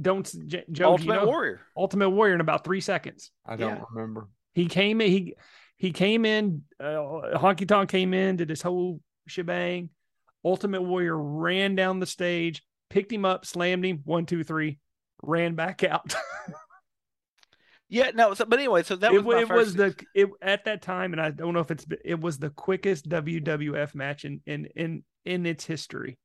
Don't 0.00 0.24
s- 0.24 0.38
J- 0.46 0.64
Joe. 0.70 0.96
do 0.96 1.02
you 1.04 1.10
Ultimate 1.10 1.14
know? 1.22 1.26
Warrior. 1.26 1.60
Ultimate 1.76 2.10
Warrior 2.10 2.34
in 2.36 2.40
about 2.40 2.62
three 2.62 2.80
seconds. 2.80 3.32
I 3.44 3.56
don't 3.56 3.76
Yeah. 3.78 3.82
remember. 3.92 4.28
He 4.54 4.66
came 4.66 5.00
in. 5.00 5.10
He 5.10 5.34
he 5.78 5.90
came 5.90 6.24
in. 6.24 6.62
Uh, 6.78 7.34
Honky 7.34 7.66
Tonk 7.66 7.90
came 7.90 8.14
in, 8.14 8.36
did 8.36 8.46
this 8.46 8.62
whole 8.62 9.00
shebang. 9.26 9.90
Ultimate 10.44 10.82
Warrior 10.82 11.16
ran 11.18 11.74
down 11.74 11.98
the 11.98 12.06
stage, 12.06 12.62
picked 12.88 13.10
him 13.10 13.24
up, 13.24 13.44
slammed 13.44 13.84
him. 13.84 14.02
One, 14.04 14.26
two, 14.26 14.44
three. 14.44 14.78
Ran 15.24 15.56
back 15.56 15.82
out. 15.82 16.14
Yeah, 17.88 18.10
no. 18.14 18.34
So, 18.34 18.44
but 18.44 18.58
anyway, 18.58 18.82
so 18.82 18.96
that 18.96 19.12
it, 19.12 19.24
was 19.24 19.42
it 19.42 19.48
was 19.48 19.74
the 19.74 19.94
it 20.14 20.28
at 20.42 20.64
that 20.64 20.82
time, 20.82 21.12
and 21.12 21.20
I 21.20 21.30
don't 21.30 21.54
know 21.54 21.60
if 21.60 21.70
it's 21.70 21.86
it 22.04 22.20
was 22.20 22.38
the 22.38 22.50
quickest 22.50 23.08
WWF 23.08 23.94
match 23.94 24.24
in 24.24 24.40
in 24.46 24.66
in 24.74 25.04
in 25.24 25.46
its 25.46 25.64
history. 25.64 26.18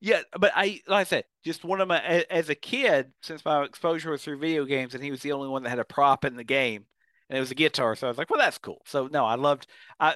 Yeah, 0.00 0.20
but 0.38 0.52
I 0.54 0.80
like 0.86 1.00
I 1.00 1.08
said, 1.08 1.24
just 1.44 1.64
one 1.64 1.80
of 1.80 1.88
my 1.88 2.00
as 2.30 2.48
a 2.50 2.54
kid, 2.54 3.12
since 3.22 3.44
my 3.44 3.64
exposure 3.64 4.10
was 4.10 4.22
through 4.22 4.38
video 4.38 4.64
games, 4.64 4.94
and 4.94 5.02
he 5.02 5.10
was 5.10 5.22
the 5.22 5.32
only 5.32 5.48
one 5.48 5.64
that 5.64 5.70
had 5.70 5.80
a 5.80 5.84
prop 5.84 6.24
in 6.24 6.36
the 6.36 6.44
game, 6.44 6.84
and 7.28 7.36
it 7.36 7.40
was 7.40 7.50
a 7.50 7.56
guitar. 7.56 7.96
So 7.96 8.06
I 8.06 8.10
was 8.10 8.18
like, 8.18 8.30
well, 8.30 8.38
that's 8.38 8.58
cool. 8.58 8.82
So 8.86 9.08
no, 9.08 9.24
I 9.24 9.34
loved. 9.34 9.66
I 9.98 10.14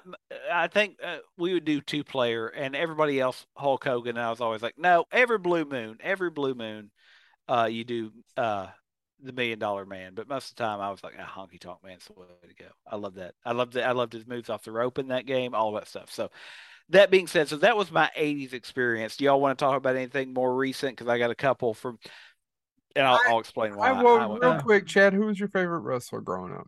I 0.53 0.68
think 0.68 0.99
uh, 1.03 1.18
we 1.37 1.53
would 1.53 1.64
do 1.64 1.81
two 1.81 2.05
player, 2.05 2.47
and 2.47 2.77
everybody 2.77 3.18
else 3.18 3.45
Hulk 3.57 3.83
Hogan. 3.83 4.16
And 4.16 4.25
I 4.25 4.31
was 4.31 4.41
always 4.41 4.62
like, 4.62 4.79
no, 4.79 5.07
every 5.11 5.39
blue 5.39 5.64
moon, 5.64 5.99
every 6.01 6.31
blue 6.31 6.55
moon, 6.55 6.93
uh, 7.49 7.68
you 7.71 7.83
do 7.83 8.12
uh 8.37 8.68
the 9.23 9.33
Million 9.33 9.59
Dollar 9.59 9.87
Man. 9.87 10.12
But 10.14 10.29
most 10.29 10.51
of 10.51 10.57
the 10.57 10.62
time, 10.64 10.81
I 10.81 10.91
was 10.91 11.03
like, 11.05 11.14
ah, 11.18 11.33
Honky 11.37 11.61
Tonk 11.61 11.79
Man's 11.85 12.05
the 12.07 12.14
way 12.14 12.27
to 12.49 12.55
go. 12.55 12.71
I 12.87 12.97
love 12.97 13.14
that. 13.14 13.35
I 13.45 13.53
loved 13.53 13.77
it. 13.77 13.83
I 13.83 13.93
loved 13.93 14.12
his 14.12 14.27
moves 14.27 14.51
off 14.51 14.64
the 14.64 14.73
rope 14.73 14.99
in 14.99 15.09
that 15.09 15.27
game, 15.27 15.55
all 15.55 15.73
that 15.73 15.89
stuff. 15.89 16.11
So. 16.12 16.31
That 16.93 17.12
being 17.12 17.29
said, 17.29 17.47
so 17.47 17.57
that 17.59 17.77
was 17.77 17.93
my 17.93 18.11
'80s 18.18 18.53
experience. 18.53 19.16
Do 19.16 19.25
y'all 19.25 19.41
want 19.41 19.57
to 19.57 19.64
talk 19.64 19.77
about 19.77 19.95
anything 19.95 20.35
more 20.35 20.53
recent? 20.53 20.97
Because 20.97 21.07
I 21.07 21.18
got 21.18 21.31
a 21.31 21.37
couple 21.37 21.73
from, 21.73 22.01
and 22.97 23.07
I'll, 23.07 23.14
I- 23.14 23.27
I'll 23.29 23.39
explain 23.39 23.77
why. 23.77 23.91
I, 23.91 24.03
well, 24.03 24.16
I 24.18 24.27
went- 24.27 24.43
real 24.43 24.53
uh, 24.55 24.61
quick, 24.61 24.89
Chad, 24.89 25.12
who 25.12 25.27
was 25.27 25.39
your 25.39 25.51
favorite 25.51 25.83
wrestler 25.83 26.21
growing 26.21 26.53
up? 26.53 26.66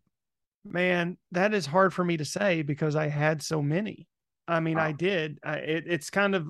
Man, 0.64 1.16
that 1.32 1.52
is 1.54 1.66
hard 1.66 1.92
for 1.92 2.04
me 2.04 2.18
to 2.18 2.24
say 2.24 2.62
because 2.62 2.94
I 2.94 3.08
had 3.08 3.42
so 3.42 3.60
many. 3.60 4.06
I 4.46 4.60
mean, 4.60 4.78
I 4.78 4.92
did. 4.92 5.40
I, 5.42 5.54
it, 5.56 5.84
it's 5.88 6.08
kind 6.08 6.36
of 6.36 6.46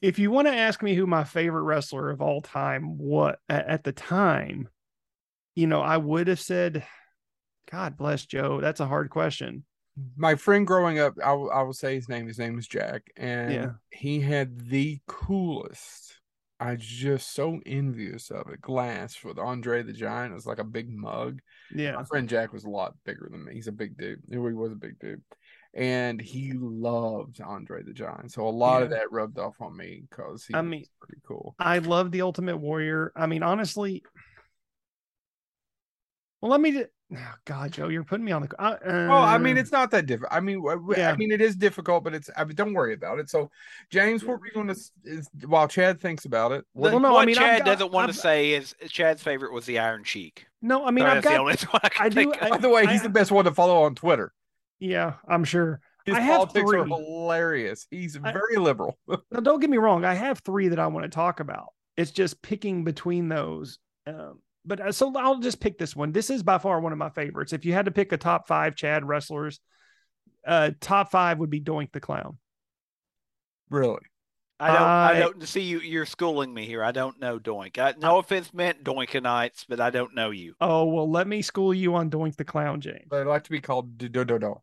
if 0.00 0.18
you 0.18 0.30
want 0.30 0.46
to 0.48 0.54
ask 0.54 0.82
me 0.82 0.94
who 0.94 1.06
my 1.06 1.24
favorite 1.24 1.62
wrestler 1.62 2.10
of 2.10 2.20
all 2.22 2.40
time 2.40 2.98
what 2.98 3.38
at, 3.48 3.84
the 3.84 3.92
time, 3.92 4.68
you 5.54 5.66
know, 5.66 5.80
I 5.80 5.96
would 5.96 6.28
have 6.28 6.40
said, 6.40 6.84
God 7.70 7.96
bless 7.96 8.24
Joe. 8.24 8.60
That's 8.60 8.80
a 8.80 8.86
hard 8.86 9.10
question. 9.10 9.64
My 10.16 10.36
friend 10.36 10.66
growing 10.66 11.00
up, 11.00 11.14
I 11.24 11.32
will 11.32 11.50
I 11.50 11.62
will 11.62 11.72
say 11.72 11.96
his 11.96 12.08
name. 12.08 12.28
His 12.28 12.38
name 12.38 12.56
is 12.56 12.68
Jack, 12.68 13.02
and 13.16 13.52
Yeah. 13.52 13.70
he 13.90 14.20
had 14.20 14.68
the 14.68 15.00
coolest. 15.08 16.14
I 16.60 16.76
just 16.76 17.34
so 17.34 17.60
envious 17.66 18.30
of 18.30 18.48
it. 18.48 18.60
Glass 18.60 19.22
with 19.24 19.38
Andre 19.38 19.82
the 19.82 19.92
Giant. 19.92 20.32
It 20.32 20.34
was 20.36 20.46
like 20.46 20.58
a 20.60 20.64
big 20.64 20.88
mug. 20.88 21.40
Yeah. 21.74 21.92
My 21.92 22.04
friend 22.04 22.28
Jack 22.28 22.52
was 22.52 22.64
a 22.64 22.70
lot 22.70 22.94
bigger 23.04 23.28
than 23.30 23.44
me. 23.44 23.54
He's 23.54 23.68
a 23.68 23.72
big 23.72 23.96
dude. 23.96 24.22
He 24.28 24.36
was 24.36 24.72
a 24.72 24.76
big 24.76 24.98
dude. 25.00 25.22
And 25.74 26.20
he 26.20 26.52
loved 26.54 27.40
Andre 27.40 27.82
the 27.82 27.92
Giant. 27.92 28.32
So 28.32 28.46
a 28.46 28.50
lot 28.50 28.82
of 28.82 28.90
that 28.90 29.12
rubbed 29.12 29.38
off 29.38 29.60
on 29.60 29.76
me 29.76 30.02
because 30.08 30.44
he 30.44 30.54
I 30.54 30.60
was 30.62 30.68
mean- 30.70 30.84
pretty 31.00 31.20
cool. 31.26 31.54
I 31.58 31.78
love 31.78 32.10
the 32.10 32.22
Ultimate 32.22 32.56
Warrior. 32.56 33.12
I 33.14 33.26
mean, 33.26 33.42
honestly, 33.42 34.02
well, 36.40 36.50
let 36.50 36.60
me. 36.60 36.72
ju- 36.72 36.86
Oh, 37.16 37.34
God, 37.46 37.72
Joe, 37.72 37.88
you're 37.88 38.04
putting 38.04 38.26
me 38.26 38.32
on 38.32 38.42
the. 38.42 38.62
Uh, 38.62 38.76
Oh, 38.84 39.14
I 39.14 39.38
mean, 39.38 39.56
uh, 39.56 39.60
it's 39.60 39.72
not 39.72 39.90
that 39.92 40.04
difficult. 40.04 40.30
I 40.30 40.40
mean, 40.40 40.56
w- 40.58 40.76
w- 40.76 40.94
I 40.94 41.08
Yeah. 41.10 41.16
mean, 41.16 41.32
it 41.32 41.40
is 41.40 41.56
difficult, 41.56 42.04
but 42.04 42.14
it's. 42.14 42.28
I 42.36 42.44
mean, 42.44 42.54
don't 42.54 42.74
worry 42.74 42.92
about 42.92 43.18
it. 43.18 43.30
So, 43.30 43.50
James, 43.88 44.22
what 44.24 44.38
we're 44.40 44.50
going 44.52 44.66
to 44.68 44.78
is 45.04 45.30
while 45.46 45.66
Chad 45.68 46.02
thinks 46.02 46.26
about 46.26 46.52
it. 46.52 46.66
What 46.74 46.90
The- 46.90 46.96
Well, 46.96 47.00
no, 47.00 47.08
I 47.08 47.12
what 47.12 47.26
mean, 47.26 47.38
I've 47.38 47.42
Chad 47.44 47.58
got- 47.60 47.64
doesn't 47.64 47.92
want 47.92 48.04
I've- 48.10 48.12
to 48.12 48.18
say 48.18 48.50
is 48.52 48.74
Chad's 48.88 49.22
favorite 49.22 49.54
was 49.54 49.64
the 49.64 49.78
Iron 49.78 50.04
Sheik. 50.04 50.46
no. 50.60 50.84
I 50.84 50.90
mean, 50.90 51.04
Sorry, 51.04 51.16
I've 51.16 51.22
that's 51.24 51.32
the 51.32 51.38
got. 51.38 51.40
only 51.40 51.54
one 51.72 51.80
I 51.82 51.88
can 51.88 52.06
I 52.06 52.08
do- 52.10 52.14
think 52.14 52.36
of. 52.36 52.42
I- 52.42 52.50
by 52.50 52.56
the 52.58 52.68
way, 52.68 52.86
he's 52.86 53.00
I- 53.00 53.04
the 53.04 53.08
best 53.10 53.30
one 53.32 53.46
to 53.46 53.52
follow 53.54 53.82
on 53.84 53.94
Twitter. 53.94 54.32
Yeah, 54.78 55.14
I'm 55.28 55.44
sure. 55.44 55.80
His 56.04 56.16
I 56.16 56.20
have 56.20 56.36
politics 56.36 56.72
are 56.72 56.84
hilarious. 56.86 57.86
He's 57.90 58.16
I- 58.22 58.32
very 58.32 58.56
liberal. 58.56 58.98
Now, 59.30 59.40
don't 59.40 59.60
get 59.60 59.70
me 59.70 59.76
wrong. 59.78 60.04
I 60.04 60.14
have 60.14 60.38
three 60.38 60.68
that 60.68 60.78
I 60.78 60.86
want 60.86 61.04
to 61.04 61.10
talk 61.10 61.40
about. 61.40 61.66
It's 61.96 62.10
just 62.12 62.40
picking 62.42 62.84
between 62.84 63.28
those. 63.28 63.78
Um, 64.06 64.40
but 64.64 64.80
uh, 64.80 64.92
so 64.92 65.12
I'll 65.16 65.40
just 65.40 65.60
pick 65.60 65.78
this 65.78 65.94
one. 65.96 66.12
This 66.12 66.30
is 66.30 66.42
by 66.42 66.58
far 66.58 66.80
one 66.80 66.92
of 66.92 66.98
my 66.98 67.10
favorites. 67.10 67.52
If 67.52 67.64
you 67.64 67.72
had 67.72 67.86
to 67.86 67.90
pick 67.90 68.12
a 68.12 68.16
top 68.16 68.46
five 68.48 68.74
Chad 68.76 69.04
wrestlers, 69.04 69.60
uh, 70.46 70.70
top 70.80 71.10
five 71.10 71.38
would 71.38 71.50
be 71.50 71.60
Doink 71.60 71.92
the 71.92 72.00
Clown. 72.00 72.38
really. 73.70 74.00
I 74.60 74.72
don't. 74.72 74.82
I, 74.82 75.10
I- 75.10 75.18
don't 75.20 75.46
see 75.46 75.62
you. 75.62 75.80
You're 75.80 76.06
schooling 76.06 76.52
me 76.52 76.66
here. 76.66 76.82
I 76.82 76.90
don't 76.90 77.20
know 77.20 77.38
Doink. 77.38 77.78
I, 77.78 77.94
no 77.98 78.18
offense 78.18 78.52
meant 78.52 78.82
Doinkanites, 78.82 79.64
but 79.68 79.80
I 79.80 79.90
don't 79.90 80.14
know 80.14 80.30
you. 80.30 80.54
Oh 80.60 80.86
well, 80.86 81.08
let 81.10 81.28
me 81.28 81.42
school 81.42 81.72
you 81.72 81.94
on 81.94 82.10
Doink 82.10 82.36
the 82.36 82.44
Clown, 82.44 82.80
James. 82.80 83.06
They 83.10 83.22
like 83.24 83.44
to 83.44 83.50
be 83.50 83.60
called 83.60 83.96
do 83.98 84.08
do 84.08 84.24
do 84.24 84.38
do. 84.38 84.60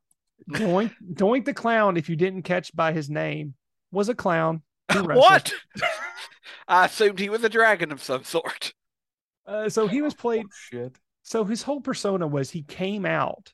Doink 0.49 0.91
Doink 1.13 1.45
the 1.45 1.53
Clown, 1.53 1.97
if 1.97 2.09
you 2.09 2.15
didn't 2.15 2.43
catch 2.43 2.75
by 2.75 2.93
his 2.93 3.09
name, 3.09 3.55
was 3.91 4.09
a 4.09 4.15
clown. 4.15 4.61
what? 4.93 5.53
I 6.67 6.85
assumed 6.85 7.19
he 7.19 7.29
was 7.29 7.43
a 7.43 7.49
dragon 7.49 7.91
of 7.91 8.01
some 8.03 8.23
sort. 8.23 8.73
Uh, 9.47 9.69
so 9.69 9.87
he 9.87 10.01
was 10.01 10.13
played. 10.13 10.45
Oh, 10.45 10.49
shit. 10.71 10.97
so 11.23 11.43
his 11.43 11.61
whole 11.63 11.81
persona 11.81 12.27
was 12.27 12.49
he 12.49 12.63
came 12.63 13.05
out 13.05 13.53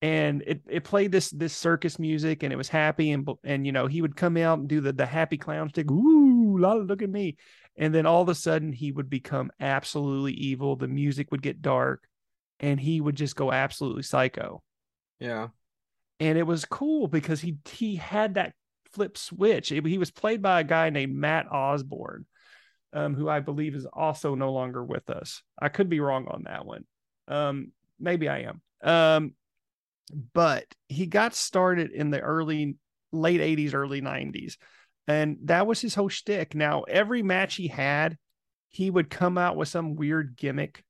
and 0.00 0.42
it, 0.46 0.62
it 0.68 0.84
played 0.84 1.12
this 1.12 1.30
this 1.30 1.54
circus 1.54 1.98
music 1.98 2.42
and 2.42 2.52
it 2.52 2.56
was 2.56 2.68
happy 2.68 3.12
and 3.12 3.28
and 3.44 3.64
you 3.66 3.72
know 3.72 3.86
he 3.86 4.02
would 4.02 4.16
come 4.16 4.36
out 4.36 4.58
and 4.58 4.68
do 4.68 4.80
the 4.80 4.92
the 4.92 5.06
happy 5.06 5.38
clown 5.38 5.68
stick 5.68 5.90
ooh 5.90 6.58
la, 6.58 6.72
look 6.74 7.02
at 7.02 7.10
me 7.10 7.36
and 7.76 7.94
then 7.94 8.04
all 8.06 8.20
of 8.22 8.28
a 8.28 8.34
sudden 8.34 8.72
he 8.72 8.90
would 8.90 9.08
become 9.08 9.50
absolutely 9.60 10.32
evil 10.32 10.76
the 10.76 10.88
music 10.88 11.30
would 11.30 11.42
get 11.42 11.62
dark 11.62 12.02
and 12.60 12.80
he 12.80 13.00
would 13.00 13.14
just 13.16 13.36
go 13.36 13.52
absolutely 13.52 14.02
psycho 14.02 14.62
Yeah. 15.20 15.48
And 16.22 16.38
it 16.38 16.46
was 16.46 16.64
cool 16.64 17.08
because 17.08 17.40
he 17.40 17.56
he 17.70 17.96
had 17.96 18.34
that 18.34 18.54
flip 18.92 19.18
switch 19.18 19.72
It- 19.72 19.86
he 19.86 19.98
was 19.98 20.10
played 20.10 20.40
by 20.42 20.60
a 20.60 20.64
guy 20.64 20.90
named 20.90 21.14
Matt 21.14 21.46
Osborne 21.50 22.26
um, 22.92 23.14
who 23.14 23.28
I 23.28 23.40
believe 23.40 23.74
is 23.74 23.86
also 23.86 24.34
no 24.34 24.52
longer 24.52 24.84
with 24.84 25.08
us. 25.10 25.42
I 25.58 25.68
could 25.70 25.88
be 25.88 26.00
wrong 26.00 26.26
on 26.28 26.42
that 26.44 26.66
one. 26.66 26.84
Um, 27.26 27.72
maybe 27.98 28.28
I 28.28 28.40
am. 28.40 28.60
Um, 28.82 29.34
but 30.34 30.66
he 30.88 31.06
got 31.06 31.34
started 31.34 31.90
in 31.90 32.10
the 32.10 32.20
early, 32.20 32.76
late 33.10 33.40
80s, 33.40 33.72
early 33.72 34.02
90s. 34.02 34.58
And 35.08 35.38
that 35.44 35.66
was 35.66 35.80
his 35.80 35.94
whole 35.94 36.10
shtick. 36.10 36.54
Now, 36.54 36.82
every 36.82 37.22
match 37.22 37.54
he 37.54 37.68
had, 37.68 38.18
he 38.68 38.90
would 38.90 39.08
come 39.08 39.38
out 39.38 39.56
with 39.56 39.68
some 39.68 39.96
weird 39.96 40.36
gimmick 40.36 40.84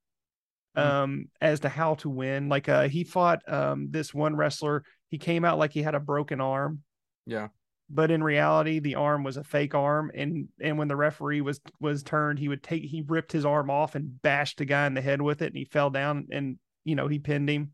Mhm. 0.76 0.82
um 0.82 1.24
as 1.40 1.60
to 1.60 1.68
how 1.68 1.96
to 1.96 2.08
win 2.08 2.48
like 2.48 2.66
uh 2.66 2.88
he 2.88 3.04
fought 3.04 3.46
um 3.46 3.88
this 3.90 4.14
one 4.14 4.34
wrestler 4.34 4.82
he 5.12 5.18
came 5.18 5.44
out 5.44 5.58
like 5.58 5.72
he 5.72 5.82
had 5.82 5.94
a 5.94 6.00
broken 6.00 6.40
arm. 6.40 6.80
Yeah. 7.26 7.48
but 7.88 8.10
in 8.10 8.24
reality 8.24 8.80
the 8.80 8.96
arm 8.96 9.22
was 9.22 9.36
a 9.36 9.44
fake 9.44 9.74
arm. 9.74 10.10
And 10.12 10.48
and 10.60 10.78
when 10.78 10.88
the 10.88 10.96
referee 10.96 11.42
was 11.42 11.60
was 11.78 12.02
turned 12.02 12.40
he 12.40 12.48
would 12.48 12.62
take 12.62 12.82
he 12.82 13.04
ripped 13.06 13.30
his 13.30 13.44
arm 13.44 13.70
off 13.70 13.94
and 13.94 14.20
bashed 14.22 14.58
the 14.58 14.64
guy 14.64 14.86
in 14.86 14.94
the 14.94 15.02
head 15.02 15.22
with 15.22 15.42
it 15.42 15.48
and 15.48 15.56
he 15.56 15.66
fell 15.66 15.90
down 15.90 16.26
and 16.32 16.58
you 16.82 16.96
know 16.96 17.06
he 17.06 17.20
pinned 17.20 17.48
him. 17.48 17.72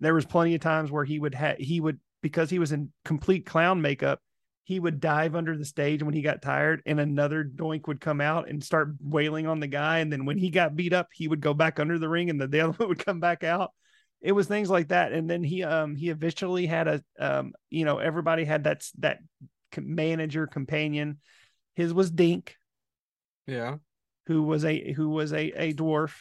There 0.00 0.14
was 0.14 0.24
plenty 0.24 0.54
of 0.54 0.62
times 0.62 0.90
where 0.90 1.04
he 1.04 1.18
would 1.18 1.34
have 1.34 1.58
he 1.58 1.80
would 1.80 2.00
because 2.22 2.48
he 2.48 2.58
was 2.58 2.72
in 2.72 2.90
complete 3.04 3.44
clown 3.44 3.82
makeup 3.82 4.20
he 4.64 4.80
would 4.80 5.00
dive 5.00 5.34
under 5.36 5.56
the 5.56 5.64
stage 5.64 6.02
when 6.02 6.14
he 6.14 6.22
got 6.22 6.40
tired 6.42 6.80
and 6.86 6.98
another 6.98 7.44
doink 7.44 7.86
would 7.88 8.00
come 8.00 8.20
out 8.20 8.48
and 8.48 8.64
start 8.64 8.94
wailing 9.02 9.46
on 9.46 9.60
the 9.60 9.66
guy. 9.66 9.98
And 9.98 10.12
then 10.12 10.24
when 10.24 10.38
he 10.38 10.48
got 10.48 10.76
beat 10.76 10.94
up 10.94 11.08
he 11.12 11.28
would 11.28 11.40
go 11.40 11.52
back 11.52 11.78
under 11.78 11.98
the 11.98 12.08
ring 12.08 12.30
and 12.30 12.40
the, 12.40 12.46
the 12.46 12.60
other 12.60 12.72
one 12.78 12.88
would 12.88 13.04
come 13.04 13.20
back 13.20 13.44
out 13.44 13.72
it 14.20 14.32
was 14.32 14.46
things 14.46 14.68
like 14.68 14.88
that. 14.88 15.12
And 15.12 15.28
then 15.28 15.42
he 15.42 15.64
um 15.64 15.96
he 15.96 16.10
eventually 16.10 16.66
had 16.66 16.88
a 16.88 17.02
um 17.18 17.52
you 17.70 17.84
know 17.84 17.98
everybody 17.98 18.44
had 18.44 18.64
that 18.64 18.84
that 18.98 19.18
manager 19.78 20.46
companion. 20.46 21.18
His 21.74 21.94
was 21.94 22.10
dink. 22.10 22.56
Yeah. 23.46 23.76
who 24.26 24.42
was 24.42 24.64
a 24.64 24.92
who 24.92 25.08
was 25.08 25.32
a 25.32 25.50
a 25.60 25.74
dwarf 25.74 26.14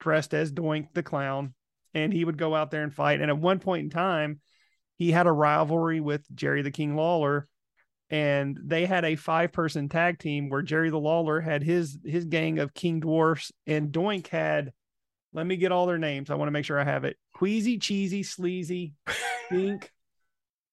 dressed 0.00 0.34
as 0.34 0.52
doink 0.52 0.88
the 0.94 1.02
clown. 1.02 1.54
And 1.94 2.12
he 2.12 2.24
would 2.24 2.38
go 2.38 2.54
out 2.54 2.70
there 2.70 2.82
and 2.82 2.92
fight. 2.92 3.20
And 3.20 3.30
at 3.30 3.38
one 3.38 3.58
point 3.58 3.84
in 3.84 3.90
time 3.90 4.40
he 4.96 5.12
had 5.12 5.26
a 5.26 5.32
rivalry 5.32 6.00
with 6.00 6.24
Jerry 6.34 6.62
the 6.62 6.70
King 6.70 6.96
Lawler, 6.96 7.48
and 8.10 8.58
they 8.64 8.86
had 8.86 9.04
a 9.04 9.16
five 9.16 9.52
person 9.52 9.88
tag 9.88 10.18
team 10.18 10.48
where 10.48 10.62
Jerry 10.62 10.90
the 10.90 10.98
Lawler 10.98 11.40
had 11.40 11.62
his 11.62 11.98
his 12.04 12.24
gang 12.24 12.58
of 12.58 12.72
King 12.74 13.00
Dwarfs, 13.00 13.52
and 13.66 13.92
Doink 13.92 14.28
had. 14.28 14.72
Let 15.36 15.46
me 15.46 15.58
get 15.58 15.70
all 15.70 15.84
their 15.84 15.98
names. 15.98 16.30
I 16.30 16.34
want 16.34 16.46
to 16.48 16.52
make 16.52 16.64
sure 16.64 16.80
I 16.80 16.84
have 16.84 17.04
it. 17.04 17.18
Queasy, 17.34 17.76
cheesy, 17.76 18.22
sleazy, 18.22 18.94
pink, 19.50 19.92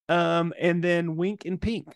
um, 0.07 0.53
and 0.57 0.81
then 0.81 1.17
Wink 1.17 1.43
and 1.45 1.61
Pink. 1.61 1.93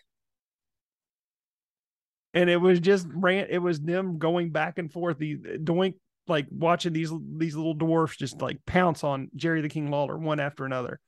And 2.34 2.50
it 2.50 2.58
was 2.58 2.78
just 2.78 3.06
rant. 3.10 3.48
It 3.50 3.60
was 3.60 3.80
them 3.80 4.18
going 4.18 4.50
back 4.50 4.76
and 4.76 4.92
forth. 4.92 5.16
The 5.16 5.38
Doink 5.38 5.94
like 6.26 6.46
watching 6.50 6.92
these 6.92 7.10
these 7.38 7.56
little 7.56 7.72
dwarfs 7.72 8.18
just 8.18 8.42
like 8.42 8.58
pounce 8.66 9.02
on 9.02 9.30
Jerry 9.34 9.62
the 9.62 9.70
King 9.70 9.90
Lawler 9.90 10.18
one 10.18 10.38
after 10.38 10.66
another. 10.66 11.00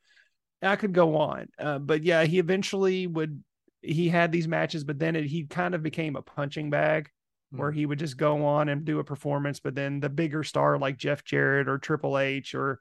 I 0.63 0.77
could 0.77 0.95
go 0.95 1.19
on, 1.19 1.49
uh, 1.59 1.79
but 1.79 2.05
yeah, 2.05 2.25
he 2.25 2.39
eventually 2.39 3.07
would. 3.07 3.45
He 3.83 4.09
had 4.09 4.33
these 4.33 4.49
matches, 4.49 4.83
but 4.83 4.99
then 4.99 5.15
it, 5.15 5.27
he 5.27 5.45
kind 5.45 5.75
of 5.75 5.83
became 5.83 6.17
a 6.17 6.23
punching 6.23 6.71
bag. 6.71 7.11
Where 7.51 7.73
he 7.73 7.85
would 7.85 7.99
just 7.99 8.17
go 8.17 8.45
on 8.45 8.69
and 8.69 8.85
do 8.85 8.99
a 9.01 9.05
performance. 9.05 9.61
But 9.61 9.75
then 9.75 10.01
the 10.01 10.09
bigger 10.09 10.45
star 10.45 10.79
like 10.79 10.97
Jeff 10.97 11.25
Jarrett 11.25 11.69
or 11.69 11.79
Triple 11.79 12.19
H 12.19 12.55
or 12.55 12.81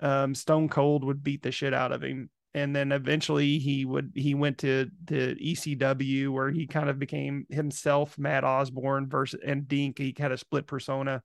um, 0.00 0.34
Stone 0.34 0.68
Cold 0.68 1.04
would 1.04 1.22
beat 1.22 1.42
the 1.42 1.52
shit 1.52 1.74
out 1.74 1.92
of 1.92 2.02
him, 2.02 2.30
and 2.52 2.74
then 2.74 2.92
eventually 2.92 3.58
he 3.58 3.84
would 3.84 4.12
he 4.14 4.34
went 4.34 4.58
to 4.58 4.90
the 5.04 5.36
ECW 5.42 6.28
where 6.30 6.50
he 6.50 6.66
kind 6.66 6.88
of 6.88 6.98
became 6.98 7.46
himself 7.50 8.18
Matt 8.18 8.44
Osborne 8.44 9.08
versus 9.08 9.40
and 9.44 9.66
Dink. 9.68 9.98
He 9.98 10.14
had 10.16 10.32
a 10.32 10.38
split 10.38 10.66
persona. 10.66 11.22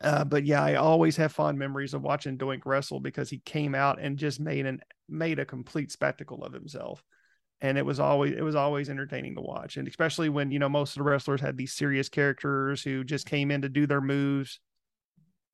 Uh, 0.00 0.24
but 0.24 0.44
yeah, 0.44 0.62
I 0.62 0.76
always 0.76 1.16
have 1.16 1.32
fond 1.32 1.58
memories 1.58 1.92
of 1.92 2.02
watching 2.02 2.38
Doink 2.38 2.64
wrestle 2.64 3.00
because 3.00 3.28
he 3.28 3.38
came 3.38 3.74
out 3.74 4.00
and 4.00 4.16
just 4.16 4.38
made 4.38 4.64
an 4.64 4.80
made 5.08 5.38
a 5.38 5.44
complete 5.44 5.90
spectacle 5.90 6.44
of 6.44 6.52
himself. 6.52 7.02
And 7.60 7.76
it 7.76 7.84
was 7.84 7.98
always 7.98 8.36
it 8.36 8.42
was 8.42 8.54
always 8.54 8.88
entertaining 8.88 9.34
to 9.34 9.40
watch. 9.40 9.76
And 9.76 9.88
especially 9.88 10.28
when, 10.28 10.50
you 10.50 10.58
know, 10.58 10.68
most 10.68 10.96
of 10.96 11.00
the 11.00 11.10
wrestlers 11.10 11.40
had 11.40 11.56
these 11.56 11.72
serious 11.72 12.08
characters 12.08 12.82
who 12.82 13.02
just 13.02 13.26
came 13.26 13.50
in 13.50 13.62
to 13.62 13.68
do 13.68 13.86
their 13.86 14.00
moves. 14.00 14.60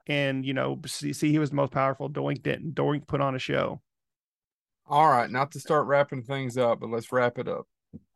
And, 0.06 0.44
you 0.44 0.52
know, 0.52 0.80
see, 0.86 1.14
see 1.14 1.30
he 1.30 1.38
was 1.38 1.50
the 1.50 1.56
most 1.56 1.72
powerful. 1.72 2.10
Doink 2.10 2.42
didn't. 2.42 2.74
Doink 2.74 3.06
put 3.06 3.22
on 3.22 3.34
a 3.34 3.38
show. 3.38 3.80
All 4.86 5.08
right, 5.08 5.30
not 5.30 5.52
to 5.52 5.60
start 5.60 5.86
wrapping 5.86 6.22
things 6.22 6.58
up, 6.58 6.80
but 6.80 6.90
let's 6.90 7.10
wrap 7.10 7.38
it 7.38 7.48
up. 7.48 7.66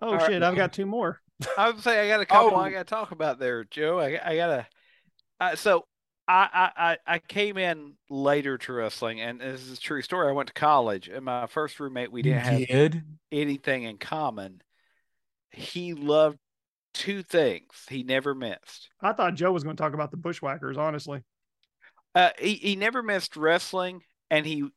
Oh 0.02 0.12
All 0.12 0.18
shit, 0.18 0.32
right. 0.32 0.42
I've 0.42 0.56
got 0.56 0.72
two 0.72 0.84
more. 0.84 1.20
I 1.56 1.70
would 1.70 1.80
say 1.80 2.04
I 2.04 2.08
got 2.08 2.20
a 2.20 2.26
couple 2.26 2.58
oh. 2.58 2.60
I 2.60 2.70
got 2.70 2.86
to 2.86 2.94
talk 2.94 3.10
about 3.10 3.38
there, 3.38 3.64
Joe. 3.64 3.98
I, 3.98 4.20
I 4.22 4.36
got 4.36 4.46
to. 4.48 4.66
Uh, 5.40 5.56
so 5.56 5.86
I, 6.28 6.70
I, 6.76 6.98
I 7.06 7.18
came 7.20 7.56
in 7.56 7.94
later 8.10 8.58
to 8.58 8.72
wrestling, 8.74 9.22
and 9.22 9.40
this 9.40 9.62
is 9.62 9.78
a 9.78 9.80
true 9.80 10.02
story. 10.02 10.28
I 10.28 10.32
went 10.32 10.48
to 10.48 10.52
college, 10.52 11.08
and 11.08 11.24
my 11.24 11.46
first 11.46 11.80
roommate, 11.80 12.12
we 12.12 12.20
didn't 12.20 12.40
have 12.40 12.66
Did? 12.66 13.02
anything 13.32 13.84
in 13.84 13.96
common. 13.96 14.60
He 15.50 15.94
loved 15.94 16.38
two 16.92 17.22
things 17.22 17.70
he 17.88 18.02
never 18.02 18.34
missed. 18.34 18.90
I 19.00 19.14
thought 19.14 19.36
Joe 19.36 19.52
was 19.52 19.64
going 19.64 19.76
to 19.76 19.82
talk 19.82 19.94
about 19.94 20.10
the 20.10 20.18
Bushwhackers, 20.18 20.76
honestly. 20.76 21.22
Uh, 22.14 22.30
he, 22.38 22.54
he 22.54 22.76
never 22.76 23.02
missed 23.02 23.36
wrestling, 23.36 24.02
and 24.30 24.44
he. 24.44 24.68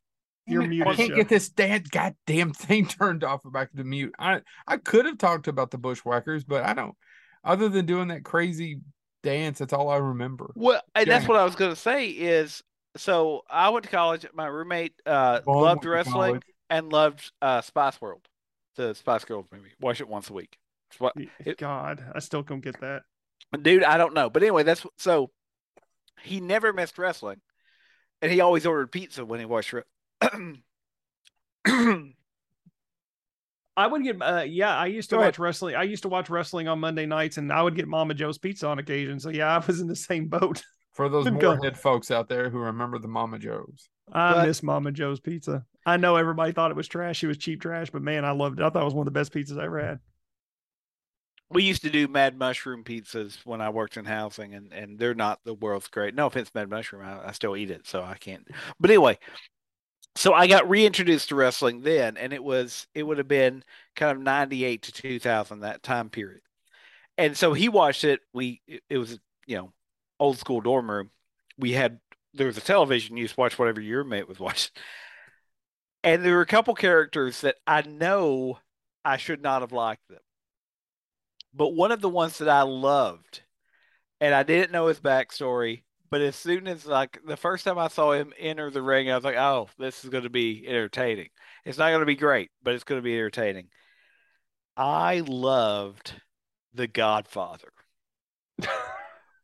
You're 0.47 0.65
muted. 0.65 0.87
I 0.87 0.95
can't 0.95 1.09
Joe. 1.09 1.15
get 1.17 1.29
this 1.29 1.49
dad 1.49 1.91
goddamn 1.91 2.53
thing 2.53 2.87
turned 2.87 3.25
off 3.25 3.45
or 3.45 3.51
back 3.51 3.73
to 3.73 3.83
mute. 3.83 4.15
I 4.17 4.41
I 4.65 4.77
could 4.77 5.05
have 5.05 5.17
talked 5.17 5.47
about 5.47 5.69
the 5.71 5.77
Bushwhackers, 5.77 6.45
but 6.45 6.63
I 6.63 6.73
don't. 6.73 6.95
Other 7.43 7.67
than 7.69 7.85
doing 7.85 8.07
that 8.07 8.23
crazy 8.23 8.79
dance. 9.23 9.59
That's 9.59 9.73
all 9.73 9.89
I 9.89 9.97
remember. 9.97 10.51
Well, 10.55 10.81
and 10.95 11.09
that's 11.09 11.27
what 11.27 11.37
I 11.37 11.43
was 11.43 11.55
going 11.55 11.71
to 11.71 11.79
say 11.79 12.07
is 12.07 12.63
so 12.97 13.43
I 13.49 13.69
went 13.69 13.85
to 13.85 13.91
college. 13.91 14.25
My 14.33 14.47
roommate 14.47 14.93
uh, 15.05 15.41
loved 15.45 15.85
wrestling 15.85 16.43
and 16.69 16.91
loved 16.91 17.31
uh, 17.41 17.61
Spice 17.61 17.99
World, 18.01 18.27
the 18.75 18.93
Spice 18.93 19.25
Girls 19.25 19.45
movie. 19.51 19.71
Watch 19.79 20.01
it 20.01 20.07
once 20.07 20.29
a 20.29 20.33
week. 20.33 20.57
What, 20.97 21.13
it, 21.39 21.57
God, 21.57 22.03
I 22.13 22.19
still 22.19 22.43
don't 22.43 22.61
get 22.61 22.81
that. 22.81 23.03
Dude, 23.61 23.83
I 23.83 23.97
don't 23.97 24.13
know. 24.13 24.29
But 24.29 24.43
anyway, 24.43 24.63
that's 24.63 24.85
so 24.97 25.31
he 26.21 26.39
never 26.39 26.73
missed 26.73 26.97
wrestling. 26.97 27.41
And 28.21 28.31
he 28.31 28.39
always 28.39 28.65
ordered 28.65 28.91
pizza 28.91 29.25
when 29.25 29.39
he 29.39 29.45
watched 29.45 29.73
it. 29.73 29.85
I 33.77 33.87
would 33.87 34.03
get, 34.03 34.21
uh, 34.21 34.43
yeah, 34.45 34.75
I 34.75 34.87
used 34.87 35.09
to 35.11 35.15
Go 35.15 35.21
watch 35.21 35.35
ahead. 35.35 35.39
wrestling. 35.39 35.75
I 35.75 35.83
used 35.83 36.03
to 36.03 36.09
watch 36.09 36.29
wrestling 36.29 36.67
on 36.67 36.79
Monday 36.79 37.05
nights, 37.05 37.37
and 37.37 37.51
I 37.51 37.61
would 37.61 37.75
get 37.75 37.87
Mama 37.87 38.13
Joe's 38.13 38.37
pizza 38.37 38.67
on 38.67 38.79
occasion. 38.79 39.19
So 39.19 39.29
yeah, 39.29 39.55
I 39.55 39.65
was 39.65 39.79
in 39.79 39.87
the 39.87 39.95
same 39.95 40.27
boat. 40.27 40.61
For 40.93 41.07
those 41.07 41.25
Moorhead 41.31 41.77
folks 41.77 42.11
out 42.11 42.27
there 42.27 42.49
who 42.49 42.59
remember 42.59 42.99
the 42.99 43.07
Mama 43.07 43.39
Joe's, 43.39 43.87
I 44.11 44.33
but, 44.33 44.47
miss 44.47 44.61
Mama 44.61 44.91
Joe's 44.91 45.21
pizza. 45.21 45.65
I 45.85 45.97
know 45.97 46.17
everybody 46.17 46.51
thought 46.51 46.71
it 46.71 46.77
was 46.77 46.87
trash. 46.87 47.23
It 47.23 47.27
was 47.27 47.37
cheap 47.37 47.61
trash, 47.61 47.89
but 47.89 48.01
man, 48.01 48.25
I 48.25 48.31
loved 48.31 48.59
it. 48.59 48.63
I 48.63 48.69
thought 48.69 48.81
it 48.81 48.85
was 48.85 48.93
one 48.93 49.07
of 49.07 49.13
the 49.13 49.19
best 49.19 49.33
pizzas 49.33 49.57
I 49.57 49.65
ever 49.65 49.79
had. 49.79 49.99
We 51.49 51.63
used 51.63 51.81
to 51.83 51.89
do 51.89 52.07
Mad 52.07 52.37
Mushroom 52.37 52.83
pizzas 52.83 53.37
when 53.45 53.61
I 53.61 53.69
worked 53.69 53.97
in 53.97 54.05
housing, 54.05 54.53
and 54.53 54.73
and 54.73 54.99
they're 54.99 55.13
not 55.13 55.39
the 55.45 55.53
world's 55.53 55.87
great. 55.87 56.13
No 56.13 56.27
offense, 56.27 56.51
Mad 56.53 56.69
Mushroom. 56.69 57.05
I, 57.05 57.29
I 57.29 57.31
still 57.31 57.55
eat 57.55 57.71
it, 57.71 57.87
so 57.87 58.01
I 58.01 58.15
can't. 58.15 58.45
But 58.79 58.89
anyway, 58.89 59.17
so 60.15 60.33
I 60.33 60.47
got 60.47 60.69
reintroduced 60.69 61.29
to 61.29 61.35
wrestling 61.35 61.81
then, 61.81 62.17
and 62.17 62.33
it 62.33 62.43
was 62.43 62.87
it 62.93 63.03
would 63.03 63.17
have 63.17 63.27
been 63.27 63.63
kind 63.95 64.15
of 64.17 64.23
ninety 64.23 64.65
eight 64.65 64.83
to 64.83 64.91
two 64.91 65.19
thousand 65.19 65.61
that 65.61 65.83
time 65.83 66.09
period. 66.09 66.41
And 67.17 67.37
so 67.37 67.53
he 67.53 67.69
watched 67.69 68.03
it. 68.03 68.19
We 68.33 68.61
it 68.89 68.97
was 68.97 69.19
you 69.47 69.57
know 69.57 69.73
old 70.19 70.37
school 70.37 70.61
dorm 70.61 70.89
room. 70.89 71.11
We 71.57 71.71
had 71.73 71.99
there 72.33 72.47
was 72.47 72.57
a 72.57 72.61
television. 72.61 73.17
You 73.17 73.25
just 73.25 73.37
watch 73.37 73.57
whatever 73.57 73.81
your 73.81 74.03
mate 74.03 74.27
was 74.27 74.39
watching. 74.39 74.71
And 76.03 76.25
there 76.25 76.35
were 76.35 76.41
a 76.41 76.47
couple 76.47 76.73
characters 76.73 77.41
that 77.41 77.57
I 77.67 77.83
know 77.83 78.59
I 79.05 79.17
should 79.17 79.41
not 79.41 79.61
have 79.61 79.71
liked 79.71 80.07
them. 80.09 80.19
But 81.53 81.69
one 81.75 81.91
of 81.91 82.01
the 82.01 82.09
ones 82.09 82.37
that 82.39 82.49
I 82.49 82.61
loved, 82.63 83.43
and 84.19 84.33
I 84.33 84.43
didn't 84.43 84.71
know 84.71 84.87
his 84.87 84.99
backstory, 84.99 85.83
but 86.11 86.21
as 86.21 86.35
soon 86.35 86.67
as 86.67 86.85
like 86.85 87.19
the 87.25 87.37
first 87.37 87.63
time 87.63 87.79
I 87.79 87.87
saw 87.87 88.11
him 88.11 88.33
enter 88.37 88.69
the 88.69 88.81
ring, 88.81 89.09
I 89.09 89.15
was 89.15 89.23
like, 89.23 89.37
"Oh, 89.37 89.69
this 89.79 90.03
is 90.03 90.09
going 90.09 90.25
to 90.25 90.29
be 90.29 90.65
entertaining. 90.67 91.29
It's 91.63 91.77
not 91.77 91.89
going 91.89 92.01
to 92.01 92.05
be 92.05 92.15
great, 92.15 92.51
but 92.61 92.75
it's 92.75 92.83
going 92.83 92.99
to 92.99 93.03
be 93.03 93.15
entertaining." 93.15 93.69
I 94.75 95.23
loved 95.25 96.13
The 96.73 96.87
Godfather 96.87 97.71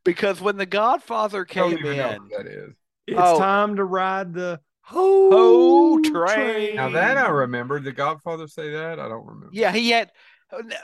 because 0.06 0.42
when 0.42 0.58
The 0.58 0.66
Godfather 0.66 1.46
came 1.46 1.78
in, 1.78 1.98
that 1.98 2.46
is. 2.46 2.74
It's 3.08 3.20
oh, 3.22 3.40
time 3.40 3.78
to 3.78 3.86
ride 3.86 4.34
the 4.34 4.60
ho, 4.82 5.30
ho 5.32 6.00
train. 6.02 6.14
train. 6.14 6.76
Now 6.76 6.90
that 6.90 7.18
I 7.18 7.30
remember, 7.30 7.80
Did 7.80 7.96
Godfather 7.96 8.48
say 8.48 8.72
that 8.72 9.00
I 9.00 9.08
don't 9.08 9.26
remember. 9.26 9.50
Yeah, 9.54 9.72
he 9.72 9.92
had 9.92 10.12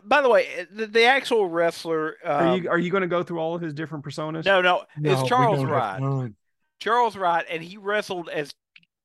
by 0.03 0.21
the 0.21 0.29
way, 0.29 0.67
the, 0.71 0.87
the 0.87 1.05
actual 1.05 1.47
wrestler. 1.47 2.17
Um, 2.23 2.31
are 2.31 2.57
you 2.57 2.69
are 2.69 2.79
you 2.79 2.91
going 2.91 3.01
to 3.01 3.07
go 3.07 3.23
through 3.23 3.39
all 3.39 3.55
of 3.55 3.61
his 3.61 3.73
different 3.73 4.03
personas? 4.03 4.45
No, 4.45 4.61
no. 4.61 4.83
It's 4.97 5.21
no, 5.21 5.27
Charles 5.27 5.63
Wright. 5.63 6.31
Charles 6.79 7.15
Wright, 7.15 7.45
and 7.49 7.63
he 7.63 7.77
wrestled 7.77 8.29
as 8.29 8.53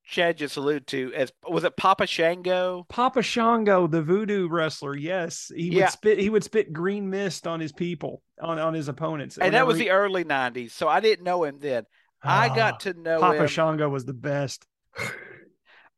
Chad 0.04 0.38
just 0.38 0.56
alluded 0.56 0.86
to 0.88 1.12
as 1.14 1.30
was 1.48 1.64
it 1.64 1.76
Papa 1.76 2.06
Shango? 2.06 2.86
Papa 2.88 3.22
Shango, 3.22 3.86
the 3.86 4.02
voodoo 4.02 4.48
wrestler. 4.48 4.96
Yes, 4.96 5.52
he 5.54 5.68
yeah. 5.68 5.84
would 5.84 5.90
spit. 5.90 6.18
He 6.18 6.30
would 6.30 6.44
spit 6.44 6.72
green 6.72 7.10
mist 7.10 7.46
on 7.46 7.60
his 7.60 7.72
people, 7.72 8.22
on 8.40 8.58
on 8.58 8.74
his 8.74 8.88
opponents. 8.88 9.38
And 9.38 9.54
that 9.54 9.66
was 9.66 9.78
he... 9.78 9.84
the 9.84 9.90
early 9.90 10.24
'90s, 10.24 10.72
so 10.72 10.88
I 10.88 11.00
didn't 11.00 11.24
know 11.24 11.44
him 11.44 11.58
then. 11.60 11.84
I 12.22 12.48
got 12.48 12.74
ah, 12.74 12.76
to 12.78 12.94
know 12.94 13.20
Papa 13.20 13.42
him. 13.42 13.46
Shango 13.46 13.88
was 13.88 14.04
the 14.04 14.14
best. 14.14 14.66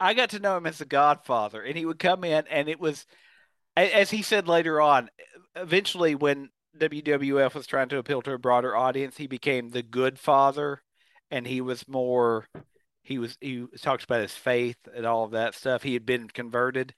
I 0.00 0.14
got 0.14 0.30
to 0.30 0.38
know 0.38 0.56
him 0.56 0.66
as 0.66 0.78
the 0.78 0.86
Godfather, 0.86 1.62
and 1.62 1.76
he 1.76 1.86
would 1.86 1.98
come 1.98 2.24
in, 2.24 2.44
and 2.50 2.68
it 2.68 2.80
was 2.80 3.06
as 3.76 4.10
he 4.10 4.22
said 4.22 4.48
later 4.48 4.80
on, 4.80 5.10
eventually 5.54 6.14
when 6.14 6.50
WWF 6.78 7.54
was 7.54 7.66
trying 7.66 7.88
to 7.90 7.98
appeal 7.98 8.22
to 8.22 8.32
a 8.32 8.38
broader 8.38 8.76
audience, 8.76 9.16
he 9.16 9.26
became 9.26 9.70
the 9.70 9.82
good 9.82 10.18
father, 10.18 10.82
and 11.30 11.46
he 11.46 11.60
was 11.60 11.86
more. 11.88 12.46
He 13.02 13.18
was 13.18 13.36
he 13.40 13.66
talks 13.80 14.04
about 14.04 14.20
his 14.20 14.34
faith 14.34 14.76
and 14.94 15.06
all 15.06 15.24
of 15.24 15.32
that 15.32 15.54
stuff. 15.54 15.82
He 15.82 15.94
had 15.94 16.06
been 16.06 16.28
converted, 16.28 16.94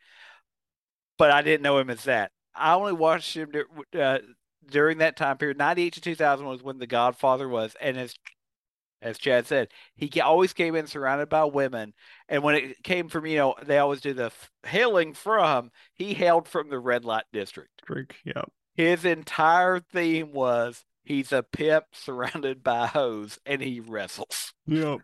but 1.17 1.31
I 1.31 1.43
didn't 1.43 1.63
know 1.63 1.79
him 1.79 1.91
as 1.91 2.05
that. 2.05 2.33
I 2.55 2.75
only 2.75 2.93
watched 2.93 3.35
him 3.35 3.51
uh, 3.99 4.19
during 4.69 4.99
that 4.99 5.17
time 5.17 5.39
period. 5.39 5.59
Ninety 5.59 5.85
eight 5.85 5.95
to 5.95 6.01
two 6.01 6.15
thousand 6.15 6.47
was 6.47 6.63
when 6.63 6.79
The 6.79 6.87
Godfather 6.87 7.49
was, 7.49 7.75
and 7.81 7.97
as 7.97 8.15
as 9.03 9.19
Chad 9.19 9.47
said, 9.47 9.69
he 9.97 10.21
always 10.21 10.53
came 10.53 10.75
in 10.77 10.87
surrounded 10.87 11.29
by 11.29 11.45
women. 11.45 11.93
And 12.29 12.43
when 12.43 12.55
it 12.55 12.83
came 12.83 13.09
from, 13.09 13.27
you 13.27 13.37
know, 13.37 13.55
they 13.63 13.79
always 13.79 14.01
do 14.01 14.15
the 14.15 14.31
hailing 14.65 15.13
from, 15.13 15.73
he 15.93 16.15
hailed 16.15 16.49
from 16.49 16.71
the 16.71 16.79
red 16.79 17.05
light 17.05 17.25
district. 17.33 17.83
Drink, 17.85 18.17
yeah. 18.25 18.43
His 18.75 19.05
entire 19.05 19.81
theme 19.81 20.33
was 20.33 20.85
he's 21.03 21.33
a 21.33 21.43
pimp 21.43 21.87
surrounded 21.93 22.63
by 22.63 22.87
hoes 22.87 23.39
and 23.45 23.61
he 23.61 23.81
wrestles. 23.81 24.55
Yep. 24.67 25.01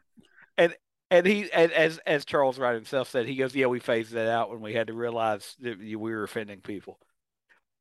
And 0.56 0.74
and 1.10 1.26
he 1.26 1.50
and 1.52 1.72
as 1.72 1.98
as 2.06 2.24
Charles 2.24 2.58
Wright 2.58 2.74
himself 2.74 3.10
said, 3.10 3.26
he 3.26 3.36
goes, 3.36 3.54
Yeah, 3.54 3.66
we 3.66 3.80
phased 3.80 4.12
that 4.12 4.28
out 4.28 4.50
when 4.50 4.60
we 4.60 4.74
had 4.74 4.86
to 4.86 4.94
realize 4.94 5.56
that 5.60 5.78
we 5.78 5.96
were 5.96 6.22
offending 6.22 6.60
people 6.60 6.98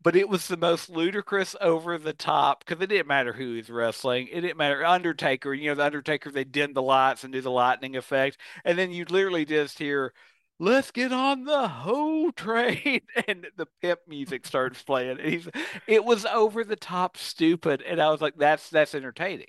but 0.01 0.15
it 0.15 0.29
was 0.29 0.47
the 0.47 0.57
most 0.57 0.89
ludicrous 0.89 1.55
over 1.59 1.97
the 1.97 2.13
top 2.13 2.63
because 2.63 2.81
it 2.81 2.87
didn't 2.87 3.07
matter 3.07 3.33
who 3.33 3.55
was 3.55 3.69
wrestling. 3.69 4.27
It 4.31 4.41
didn't 4.41 4.57
matter. 4.57 4.85
Undertaker, 4.85 5.53
you 5.53 5.69
know, 5.69 5.75
the 5.75 5.85
Undertaker, 5.85 6.31
they 6.31 6.43
dim 6.43 6.73
the 6.73 6.81
lights 6.81 7.23
and 7.23 7.33
do 7.33 7.41
the 7.41 7.51
lightning 7.51 7.95
effect. 7.95 8.37
And 8.63 8.77
then 8.77 8.91
you 8.91 9.05
literally 9.09 9.45
just 9.45 9.79
hear 9.79 10.13
let's 10.59 10.91
get 10.91 11.11
on 11.11 11.43
the 11.43 11.67
whole 11.67 12.31
train 12.35 13.01
and 13.27 13.47
the 13.57 13.67
pimp 13.81 13.99
music 14.07 14.45
starts 14.45 14.81
playing 14.81 15.19
and 15.19 15.29
he's 15.29 15.47
it 15.87 16.03
was 16.03 16.25
over 16.25 16.63
the 16.63 16.75
top 16.75 17.17
stupid 17.17 17.81
and 17.83 18.01
i 18.01 18.09
was 18.09 18.21
like 18.21 18.35
that's 18.37 18.69
that's 18.69 18.95
entertaining 18.95 19.47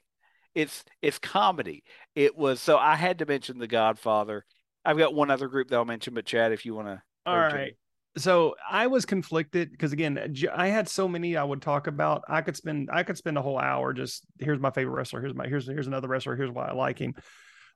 it's 0.55 0.85
it's 1.01 1.19
comedy 1.19 1.83
it 2.15 2.37
was 2.37 2.61
so 2.61 2.77
i 2.77 2.95
had 2.95 3.19
to 3.19 3.27
mention 3.27 3.59
the 3.59 3.67
godfather 3.67 4.45
i've 4.85 4.99
got 4.99 5.15
one 5.15 5.31
other 5.31 5.49
group 5.49 5.69
that 5.69 5.77
i'll 5.77 5.85
mention 5.85 6.15
but 6.15 6.27
chad 6.27 6.53
if 6.53 6.67
you 6.67 6.75
want 6.75 6.89
to 6.89 7.03
all 7.25 7.39
right 7.39 7.75
so 8.19 8.55
i 8.71 8.87
was 8.87 9.05
conflicted 9.07 9.71
because 9.71 9.93
again 9.93 10.35
i 10.55 10.69
had 10.69 10.89
so 10.89 11.09
many 11.09 11.37
i 11.37 11.45
would 11.45 11.63
talk 11.63 11.87
about 11.87 12.23
i 12.29 12.41
could 12.41 12.57
spend 12.57 12.89
i 12.93 13.03
could 13.03 13.17
spend 13.17 13.39
a 13.39 13.43
whole 13.43 13.59
hour 13.59 13.93
just 13.93 14.25
here's 14.39 14.61
my 14.61 14.71
favorite 14.71 14.95
wrestler 14.95 15.21
here's 15.21 15.35
my 15.35 15.47
here's 15.47 15.67
here's 15.67 15.87
another 15.87 16.09
wrestler 16.09 16.37
here's 16.37 16.51
why 16.51 16.67
i 16.67 16.73
like 16.73 16.99
him 16.99 17.15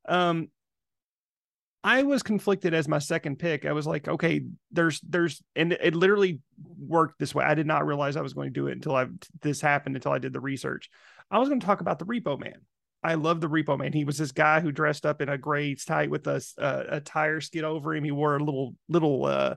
um 0.08 0.48
I 1.84 2.04
was 2.04 2.22
conflicted 2.22 2.74
as 2.74 2.86
my 2.86 3.00
second 3.00 3.38
pick. 3.40 3.66
I 3.66 3.72
was 3.72 3.86
like, 3.86 4.06
okay, 4.06 4.42
there's 4.70 5.00
there's 5.00 5.42
and 5.56 5.72
it 5.72 5.96
literally 5.96 6.40
worked 6.78 7.18
this 7.18 7.34
way. 7.34 7.44
I 7.44 7.54
did 7.54 7.66
not 7.66 7.86
realize 7.86 8.16
I 8.16 8.22
was 8.22 8.34
going 8.34 8.54
to 8.54 8.60
do 8.60 8.68
it 8.68 8.72
until 8.72 8.94
I 8.94 9.06
this 9.40 9.60
happened 9.60 9.96
until 9.96 10.12
I 10.12 10.18
did 10.18 10.32
the 10.32 10.40
research. 10.40 10.90
I 11.30 11.38
was 11.38 11.48
going 11.48 11.60
to 11.60 11.66
talk 11.66 11.80
about 11.80 11.98
the 11.98 12.06
Repo 12.06 12.38
Man. 12.38 12.60
I 13.02 13.14
love 13.14 13.40
the 13.40 13.48
Repo 13.48 13.76
Man. 13.76 13.92
He 13.92 14.04
was 14.04 14.16
this 14.16 14.30
guy 14.30 14.60
who 14.60 14.70
dressed 14.70 15.04
up 15.04 15.20
in 15.20 15.28
a 15.28 15.36
gray 15.36 15.74
tie 15.74 16.06
with 16.06 16.26
a 16.28 16.40
a, 16.56 16.96
a 16.96 17.00
tire 17.00 17.40
skid 17.40 17.64
over 17.64 17.96
him. 17.96 18.04
He 18.04 18.12
wore 18.12 18.36
a 18.36 18.44
little 18.44 18.76
little 18.88 19.24
uh 19.24 19.56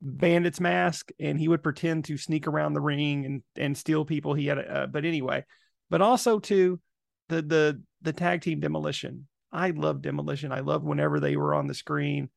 bandit's 0.00 0.60
mask 0.60 1.10
and 1.18 1.38
he 1.38 1.48
would 1.48 1.62
pretend 1.62 2.04
to 2.04 2.16
sneak 2.16 2.46
around 2.46 2.74
the 2.74 2.80
ring 2.80 3.24
and 3.24 3.42
and 3.56 3.76
steal 3.76 4.04
people. 4.04 4.34
He 4.34 4.46
had 4.46 4.58
uh, 4.58 4.86
but 4.86 5.04
anyway, 5.04 5.44
but 5.90 6.00
also 6.00 6.38
to 6.40 6.80
the 7.28 7.42
the 7.42 7.82
the 8.02 8.12
tag 8.12 8.42
team 8.42 8.60
demolition 8.60 9.26
I 9.56 9.70
love 9.70 10.02
Demolition. 10.02 10.52
I 10.52 10.60
love 10.60 10.84
whenever 10.84 11.18
they 11.18 11.36
were 11.36 11.54
on 11.54 11.66
the 11.66 11.74
screen. 11.74 12.28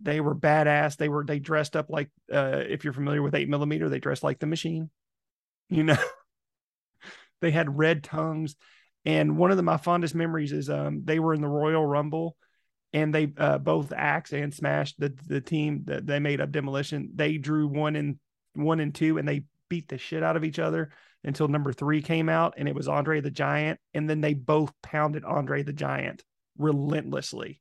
They 0.00 0.20
were 0.20 0.34
badass. 0.34 0.96
They 0.96 1.10
were 1.10 1.24
they 1.24 1.38
dressed 1.38 1.76
up 1.76 1.90
like 1.90 2.10
uh, 2.32 2.62
if 2.66 2.82
you're 2.82 2.94
familiar 2.94 3.22
with 3.22 3.34
eight 3.34 3.48
millimeter, 3.48 3.88
they 3.88 3.98
dressed 3.98 4.22
like 4.22 4.38
the 4.38 4.46
machine. 4.46 4.90
You 5.68 5.84
know, 5.84 5.98
they 7.42 7.50
had 7.50 7.76
red 7.76 8.02
tongues. 8.02 8.56
And 9.04 9.36
one 9.36 9.50
of 9.50 9.56
the, 9.56 9.62
my 9.62 9.76
fondest 9.76 10.14
memories 10.14 10.52
is 10.52 10.68
um, 10.68 11.02
they 11.04 11.18
were 11.18 11.34
in 11.34 11.40
the 11.40 11.48
Royal 11.48 11.84
Rumble 11.84 12.36
and 12.92 13.14
they 13.14 13.32
uh, 13.36 13.58
both 13.58 13.92
Axe 13.92 14.32
and 14.32 14.52
Smash 14.52 14.94
the 14.96 15.14
the 15.26 15.40
team 15.40 15.82
that 15.86 16.06
they 16.06 16.18
made 16.18 16.40
up 16.40 16.50
Demolition. 16.50 17.10
They 17.14 17.38
drew 17.38 17.66
one 17.68 17.96
and 17.96 18.18
one 18.54 18.80
and 18.80 18.94
two, 18.94 19.18
and 19.18 19.28
they 19.28 19.44
beat 19.68 19.88
the 19.88 19.98
shit 19.98 20.22
out 20.22 20.36
of 20.36 20.44
each 20.44 20.58
other 20.58 20.90
until 21.22 21.48
number 21.48 21.72
three 21.72 22.02
came 22.02 22.28
out, 22.28 22.54
and 22.56 22.68
it 22.68 22.74
was 22.74 22.88
Andre 22.88 23.20
the 23.20 23.30
Giant, 23.30 23.78
and 23.94 24.08
then 24.08 24.20
they 24.20 24.34
both 24.34 24.72
pounded 24.82 25.24
Andre 25.24 25.62
the 25.62 25.72
Giant 25.72 26.24
relentlessly. 26.58 27.60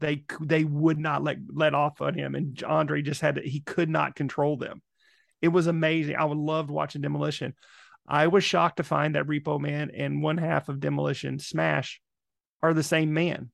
They 0.00 0.24
they 0.40 0.64
would 0.64 0.98
not 0.98 1.24
let 1.24 1.38
let 1.52 1.74
off 1.74 2.00
on 2.00 2.14
him, 2.14 2.34
and 2.34 2.62
Andre 2.62 3.02
just 3.02 3.20
had 3.20 3.36
to, 3.36 3.42
he 3.42 3.60
could 3.60 3.88
not 3.88 4.14
control 4.14 4.56
them. 4.56 4.82
It 5.42 5.48
was 5.48 5.66
amazing. 5.66 6.16
I 6.16 6.24
would 6.24 6.38
love 6.38 6.70
watching 6.70 7.02
Demolition. 7.02 7.54
I 8.06 8.28
was 8.28 8.44
shocked 8.44 8.78
to 8.78 8.84
find 8.84 9.14
that 9.14 9.26
Repo 9.26 9.60
Man 9.60 9.90
and 9.94 10.22
one 10.22 10.38
half 10.38 10.68
of 10.68 10.80
Demolition 10.80 11.38
Smash 11.38 12.00
are 12.62 12.74
the 12.74 12.82
same 12.82 13.12
man, 13.12 13.50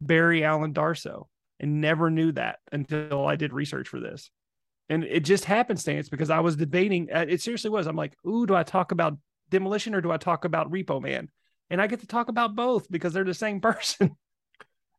Barry 0.00 0.44
Allen 0.44 0.74
Darsow 0.74 1.26
and 1.60 1.80
never 1.80 2.10
knew 2.10 2.32
that 2.32 2.58
until 2.72 3.26
I 3.26 3.36
did 3.36 3.52
research 3.52 3.88
for 3.88 4.00
this. 4.00 4.30
And 4.88 5.04
it 5.04 5.20
just 5.20 5.44
happenstance 5.44 6.08
because 6.08 6.30
I 6.30 6.40
was 6.40 6.56
debating. 6.56 7.08
Uh, 7.12 7.24
it 7.28 7.40
seriously 7.40 7.70
was. 7.70 7.86
I'm 7.86 7.96
like, 7.96 8.14
ooh, 8.26 8.46
do 8.46 8.54
I 8.54 8.62
talk 8.64 8.92
about 8.92 9.16
Demolition 9.50 9.94
or 9.94 10.00
do 10.00 10.12
I 10.12 10.18
talk 10.18 10.44
about 10.44 10.70
Repo 10.70 11.00
Man? 11.00 11.30
And 11.70 11.80
I 11.80 11.86
get 11.86 12.00
to 12.00 12.06
talk 12.06 12.28
about 12.28 12.54
both 12.54 12.90
because 12.90 13.12
they're 13.12 13.24
the 13.24 13.34
same 13.34 13.60
person. 13.62 14.16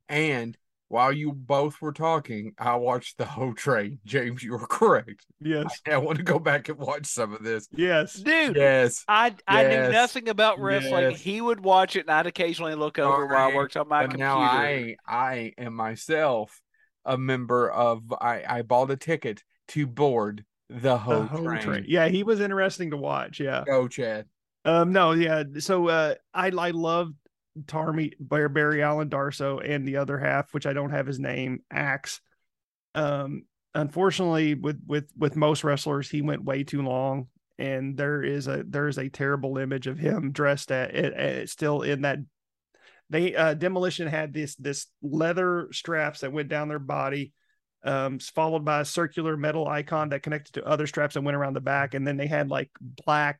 And 0.09 0.57
while 0.87 1.11
you 1.11 1.31
both 1.33 1.81
were 1.81 1.91
talking, 1.91 2.53
I 2.59 2.75
watched 2.75 3.17
the 3.17 3.25
whole 3.25 3.53
train. 3.53 3.99
James, 4.05 4.43
you 4.43 4.51
were 4.51 4.67
correct. 4.67 5.25
Yes. 5.41 5.81
I, 5.87 5.93
I 5.93 5.97
want 5.97 6.17
to 6.19 6.23
go 6.23 6.37
back 6.39 6.69
and 6.69 6.77
watch 6.77 7.05
some 7.07 7.33
of 7.33 7.43
this. 7.43 7.67
Yes. 7.71 8.13
Dude. 8.13 8.55
Yes. 8.55 9.03
I 9.07 9.33
I 9.47 9.63
Yes. 9.63 9.87
knew 9.87 9.93
nothing 9.93 10.29
about 10.29 10.59
wrestling. 10.59 11.11
Yes. 11.11 11.21
He 11.21 11.41
would 11.41 11.59
watch 11.59 11.95
it 11.95 12.01
and 12.01 12.11
I'd 12.11 12.27
occasionally 12.27 12.75
look 12.75 12.99
over 12.99 13.25
while 13.25 13.51
I 13.51 13.55
worked 13.55 13.75
on 13.77 13.87
my 13.87 14.03
But 14.03 14.11
computer. 14.11 14.29
now 14.29 14.39
I 14.39 14.95
I 15.07 15.53
am 15.57 15.73
myself 15.73 16.61
a 17.03 17.17
member 17.17 17.69
of 17.69 18.01
I 18.13 18.43
I 18.47 18.61
bought 18.61 18.91
a 18.91 18.97
ticket 18.97 19.43
to 19.69 19.87
board 19.87 20.45
the 20.69 20.79
The 20.79 20.97
whole, 20.97 21.23
whole 21.23 21.43
train. 21.45 21.61
train. 21.61 21.85
Yeah, 21.87 22.07
he 22.07 22.23
was 22.23 22.39
interesting 22.39 22.91
to 22.91 22.97
watch. 22.97 23.39
Yeah. 23.39 23.63
Go, 23.65 23.87
Chad. 23.87 24.25
Um, 24.65 24.91
no, 24.91 25.11
yeah. 25.11 25.43
So 25.59 25.87
uh 25.89 26.15
I 26.33 26.47
I 26.47 26.71
love 26.71 27.11
Tarmy 27.68 28.14
Bar- 28.19 28.49
Barry 28.49 28.84
Allen 28.84 29.10
Darsow 29.10 29.61
and 29.64 29.88
the 29.88 29.98
other 29.98 30.18
half, 30.18 30.53
which 30.53 30.65
I 30.65 30.73
don't 30.73 30.91
have 30.91 31.07
his 31.07 31.19
name, 31.19 31.60
Axe. 31.72 32.22
Um, 32.94 33.44
unfortunately, 33.73 34.53
with 34.56 34.82
with 34.86 35.10
with 35.18 35.36
most 35.36 35.64
wrestlers, 35.64 36.10
he 36.10 36.22
went 36.22 36.44
way 36.44 36.64
too 36.64 36.82
long, 36.82 37.27
and 37.57 37.98
there 37.98 38.23
is 38.23 38.48
a 38.48 38.64
there 38.68 38.88
is 38.88 38.98
a 38.98 39.10
terrible 39.10 39.57
image 39.57 39.88
of 39.88 39.99
him 39.99 40.32
dressed 40.32 40.72
at 40.72 40.95
it, 40.95 41.14
it 41.14 41.49
still 41.49 41.82
in 41.82 42.02
that. 42.02 42.19
They 43.10 43.36
uh 43.36 43.53
demolition 43.53 44.07
had 44.07 44.34
this 44.34 44.56
this 44.56 44.88
leather 45.03 45.68
straps 45.72 46.22
that 46.22 46.34
went 46.34 46.49
down 46.49 46.69
their 46.69 46.80
body, 46.80 47.34
um, 47.84 48.18
followed 48.18 48.65
by 48.65 48.82
a 48.82 48.86
circular 48.86 49.38
metal 49.38 49.68
icon 49.68 50.10
that 50.10 50.23
connected 50.23 50.53
to 50.53 50.65
other 50.65 50.88
straps 50.88 51.14
that 51.14 51.22
went 51.22 51.38
around 51.38 51.53
the 51.53 51.61
back, 51.61 51.94
and 51.94 52.07
then 52.07 52.18
they 52.18 52.26
had 52.26 52.49
like 52.49 52.72
black 52.82 53.40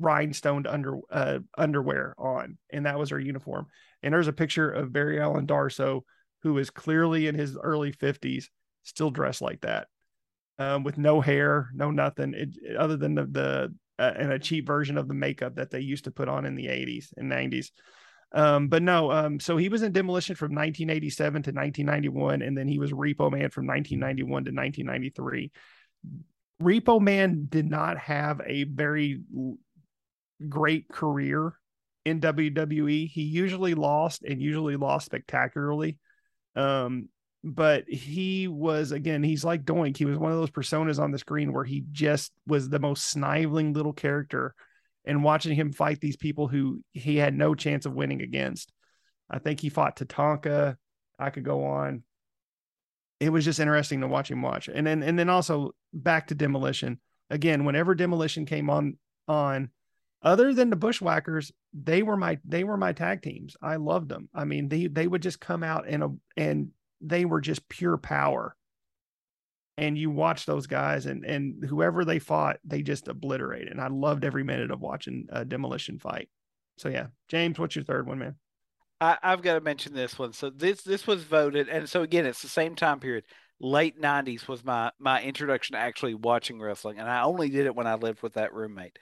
rhinestoned 0.00 0.66
under 0.66 0.98
uh, 1.10 1.38
underwear 1.56 2.14
on, 2.18 2.58
and 2.70 2.86
that 2.86 2.98
was 2.98 3.10
her 3.10 3.20
uniform. 3.20 3.66
And 4.02 4.14
there's 4.14 4.28
a 4.28 4.32
picture 4.32 4.70
of 4.70 4.92
Barry 4.92 5.20
Allen 5.20 5.46
Darsow, 5.46 6.02
who 6.42 6.58
is 6.58 6.70
clearly 6.70 7.26
in 7.26 7.34
his 7.34 7.56
early 7.62 7.92
50s, 7.92 8.46
still 8.82 9.10
dressed 9.10 9.42
like 9.42 9.60
that, 9.60 9.88
um, 10.58 10.82
with 10.82 10.98
no 10.98 11.20
hair, 11.20 11.68
no 11.74 11.90
nothing, 11.90 12.34
it, 12.34 12.76
other 12.76 12.96
than 12.96 13.14
the 13.14 13.26
the 13.26 13.74
uh, 13.98 14.14
and 14.16 14.32
a 14.32 14.38
cheap 14.38 14.66
version 14.66 14.96
of 14.96 15.08
the 15.08 15.14
makeup 15.14 15.56
that 15.56 15.70
they 15.70 15.80
used 15.80 16.04
to 16.04 16.10
put 16.10 16.28
on 16.28 16.46
in 16.46 16.54
the 16.54 16.66
80s 16.66 17.08
and 17.18 17.30
90s. 17.30 17.70
Um, 18.32 18.68
but 18.68 18.82
no, 18.82 19.10
um, 19.10 19.40
so 19.40 19.56
he 19.56 19.68
was 19.68 19.82
in 19.82 19.92
Demolition 19.92 20.36
from 20.36 20.54
1987 20.54 21.42
to 21.42 21.50
1991, 21.50 22.42
and 22.42 22.56
then 22.56 22.68
he 22.68 22.78
was 22.78 22.92
Repo 22.92 23.30
Man 23.30 23.50
from 23.50 23.66
1991 23.66 24.44
to 24.44 24.52
1993. 24.52 25.50
Repo 26.62 27.00
Man 27.00 27.46
did 27.48 27.68
not 27.68 27.98
have 27.98 28.40
a 28.46 28.64
very 28.64 29.20
great 30.48 30.88
career 30.88 31.54
in 32.04 32.20
WWE. 32.20 33.08
He 33.08 33.22
usually 33.22 33.74
lost 33.74 34.22
and 34.22 34.40
usually 34.40 34.76
lost 34.76 35.06
spectacularly. 35.06 35.98
Um, 36.56 37.08
but 37.42 37.88
he 37.88 38.48
was 38.48 38.92
again, 38.92 39.22
he's 39.22 39.44
like 39.44 39.64
Doink. 39.64 39.96
He 39.96 40.04
was 40.04 40.18
one 40.18 40.32
of 40.32 40.38
those 40.38 40.50
personas 40.50 40.98
on 40.98 41.10
the 41.10 41.18
screen 41.18 41.52
where 41.52 41.64
he 41.64 41.84
just 41.90 42.32
was 42.46 42.68
the 42.68 42.78
most 42.78 43.06
sniveling 43.06 43.72
little 43.72 43.92
character. 43.92 44.54
And 45.06 45.24
watching 45.24 45.54
him 45.54 45.72
fight 45.72 46.00
these 46.00 46.18
people 46.18 46.46
who 46.46 46.82
he 46.92 47.16
had 47.16 47.34
no 47.34 47.54
chance 47.54 47.86
of 47.86 47.94
winning 47.94 48.20
against. 48.20 48.70
I 49.30 49.38
think 49.38 49.60
he 49.60 49.70
fought 49.70 49.96
Tatanka. 49.96 50.76
I 51.18 51.30
could 51.30 51.44
go 51.44 51.64
on. 51.64 52.02
It 53.18 53.30
was 53.30 53.44
just 53.44 53.60
interesting 53.60 54.02
to 54.02 54.08
watch 54.08 54.30
him 54.30 54.42
watch. 54.42 54.68
And 54.68 54.86
then 54.86 55.02
and 55.02 55.18
then 55.18 55.30
also 55.30 55.70
back 55.94 56.26
to 56.26 56.34
demolition. 56.34 57.00
Again, 57.30 57.64
whenever 57.64 57.94
demolition 57.94 58.44
came 58.44 58.68
on 58.68 58.98
on, 59.26 59.70
other 60.22 60.52
than 60.52 60.70
the 60.70 60.76
bushwhackers, 60.76 61.52
they 61.72 62.02
were 62.02 62.16
my 62.16 62.38
they 62.44 62.64
were 62.64 62.76
my 62.76 62.92
tag 62.92 63.22
teams. 63.22 63.56
I 63.62 63.76
loved 63.76 64.08
them. 64.08 64.28
I 64.34 64.44
mean, 64.44 64.68
they 64.68 64.86
they 64.86 65.06
would 65.06 65.22
just 65.22 65.40
come 65.40 65.62
out 65.62 65.86
and 65.88 66.02
a 66.02 66.10
and 66.36 66.70
they 67.00 67.24
were 67.24 67.40
just 67.40 67.68
pure 67.68 67.96
power. 67.96 68.56
And 69.78 69.96
you 69.96 70.10
watch 70.10 70.44
those 70.44 70.66
guys 70.66 71.06
and 71.06 71.24
and 71.24 71.64
whoever 71.64 72.04
they 72.04 72.18
fought, 72.18 72.58
they 72.64 72.82
just 72.82 73.08
obliterated. 73.08 73.68
And 73.68 73.80
I 73.80 73.88
loved 73.88 74.24
every 74.24 74.44
minute 74.44 74.70
of 74.70 74.80
watching 74.80 75.26
a 75.30 75.44
demolition 75.44 75.98
fight. 75.98 76.28
So 76.76 76.88
yeah, 76.88 77.06
James, 77.28 77.58
what's 77.58 77.76
your 77.76 77.84
third 77.84 78.06
one, 78.06 78.18
man? 78.18 78.36
I, 79.00 79.16
I've 79.22 79.42
got 79.42 79.54
to 79.54 79.60
mention 79.60 79.94
this 79.94 80.18
one. 80.18 80.34
So 80.34 80.50
this 80.50 80.82
this 80.82 81.06
was 81.06 81.24
voted, 81.24 81.68
and 81.68 81.88
so 81.88 82.02
again, 82.02 82.26
it's 82.26 82.42
the 82.42 82.48
same 82.48 82.74
time 82.74 83.00
period. 83.00 83.24
Late 83.58 84.00
'90s 84.00 84.46
was 84.46 84.62
my 84.62 84.90
my 84.98 85.22
introduction 85.22 85.74
to 85.74 85.80
actually 85.80 86.14
watching 86.14 86.60
wrestling, 86.60 86.98
and 86.98 87.08
I 87.08 87.22
only 87.22 87.48
did 87.48 87.64
it 87.64 87.74
when 87.74 87.86
I 87.86 87.94
lived 87.94 88.22
with 88.22 88.34
that 88.34 88.52
roommate. 88.52 88.98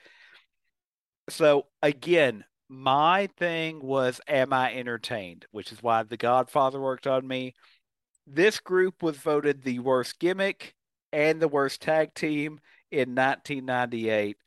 So 1.29 1.67
again, 1.81 2.43
my 2.69 3.27
thing 3.37 3.81
was, 3.81 4.21
am 4.27 4.53
I 4.53 4.73
entertained? 4.73 5.45
Which 5.51 5.71
is 5.71 5.81
why 5.81 6.03
The 6.03 6.17
Godfather 6.17 6.79
worked 6.79 7.07
on 7.07 7.27
me. 7.27 7.55
This 8.27 8.59
group 8.59 9.01
was 9.01 9.17
voted 9.17 9.63
the 9.63 9.79
worst 9.79 10.19
gimmick 10.19 10.75
and 11.11 11.41
the 11.41 11.47
worst 11.47 11.81
tag 11.81 12.13
team 12.13 12.59
in 12.91 13.15
1998. 13.15 14.37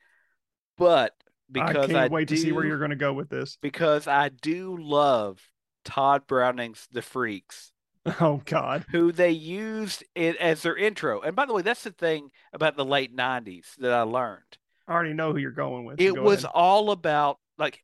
But 0.78 1.14
because 1.50 1.76
I 1.76 1.82
I, 1.82 1.86
can't 1.86 2.12
wait 2.12 2.28
to 2.28 2.36
see 2.36 2.52
where 2.52 2.64
you're 2.64 2.78
going 2.78 2.90
to 2.90 2.96
go 2.96 3.12
with 3.12 3.28
this. 3.28 3.58
because 3.60 4.06
I 4.06 4.28
do 4.28 4.76
love 4.80 5.40
Tod 5.84 6.26
Browning's 6.26 6.86
The 6.92 7.02
Freaks, 7.02 7.72
Oh 8.20 8.42
God, 8.44 8.84
who 8.90 9.12
they 9.12 9.30
used 9.30 10.04
it 10.14 10.36
as 10.36 10.62
their 10.62 10.76
intro. 10.76 11.20
And 11.20 11.36
by 11.36 11.46
the 11.46 11.52
way, 11.52 11.62
that's 11.62 11.84
the 11.84 11.90
thing 11.90 12.30
about 12.52 12.76
the 12.76 12.84
late 12.84 13.14
90s 13.14 13.74
that 13.78 13.92
I 13.92 14.02
learned. 14.02 14.58
I 14.88 14.92
already 14.92 15.14
know 15.14 15.32
who 15.32 15.38
you're 15.38 15.50
going 15.50 15.84
with. 15.84 16.00
It 16.00 16.14
go 16.14 16.22
was 16.22 16.44
ahead. 16.44 16.52
all 16.54 16.90
about 16.90 17.38
like 17.58 17.82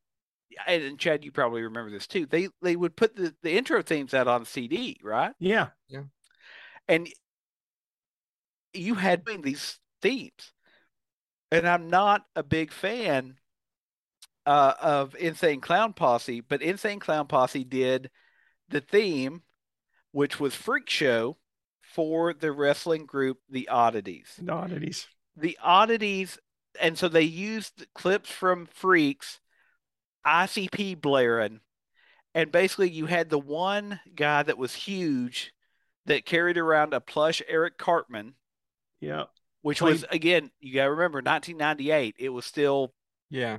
and 0.66 0.82
and 0.82 0.98
Chad, 0.98 1.24
you 1.24 1.32
probably 1.32 1.62
remember 1.62 1.90
this 1.90 2.06
too. 2.06 2.26
They 2.26 2.48
they 2.62 2.76
would 2.76 2.96
put 2.96 3.14
the, 3.14 3.34
the 3.42 3.56
intro 3.56 3.82
themes 3.82 4.14
out 4.14 4.28
on 4.28 4.44
CD, 4.44 4.98
right? 5.02 5.32
Yeah, 5.38 5.68
yeah, 5.88 6.02
and 6.88 7.08
you 8.72 8.94
had 8.94 9.24
these 9.42 9.78
themes, 10.02 10.52
and 11.50 11.66
I'm 11.68 11.88
not 11.88 12.24
a 12.34 12.42
big 12.42 12.72
fan 12.72 13.36
uh, 14.46 14.74
of 14.80 15.14
Insane 15.16 15.60
Clown 15.60 15.92
Posse, 15.92 16.40
but 16.40 16.62
Insane 16.62 17.00
Clown 17.00 17.26
Posse 17.26 17.64
did 17.64 18.10
the 18.68 18.80
theme, 18.80 19.42
which 20.12 20.40
was 20.40 20.54
Freak 20.54 20.88
Show 20.88 21.36
for 21.82 22.32
the 22.34 22.52
wrestling 22.52 23.06
group 23.06 23.38
The 23.48 23.68
Oddities. 23.68 24.34
The 24.40 24.52
oddities. 24.52 25.06
The 25.36 25.58
Oddities, 25.62 26.38
and 26.80 26.96
so 26.98 27.08
they 27.08 27.22
used 27.22 27.86
clips 27.94 28.30
from 28.30 28.66
Freaks, 28.66 29.40
ICP 30.26 31.00
blaring, 31.00 31.60
and 32.34 32.52
basically 32.52 32.90
you 32.90 33.06
had 33.06 33.30
the 33.30 33.38
one 33.38 34.00
guy 34.14 34.42
that 34.42 34.58
was 34.58 34.74
huge 34.74 35.52
that 36.06 36.24
carried 36.24 36.56
around 36.58 36.94
a 36.94 37.00
plush 37.00 37.42
Eric 37.48 37.78
Cartman, 37.78 38.34
Yeah. 39.00 39.24
which 39.62 39.78
Played- 39.80 39.92
was 39.92 40.04
again, 40.10 40.50
you 40.60 40.74
got 40.74 40.84
to 40.84 40.90
remember 40.90 41.20
1998. 41.20 42.14
It 42.18 42.30
was 42.30 42.44
still 42.46 42.94
Yeah. 43.30 43.58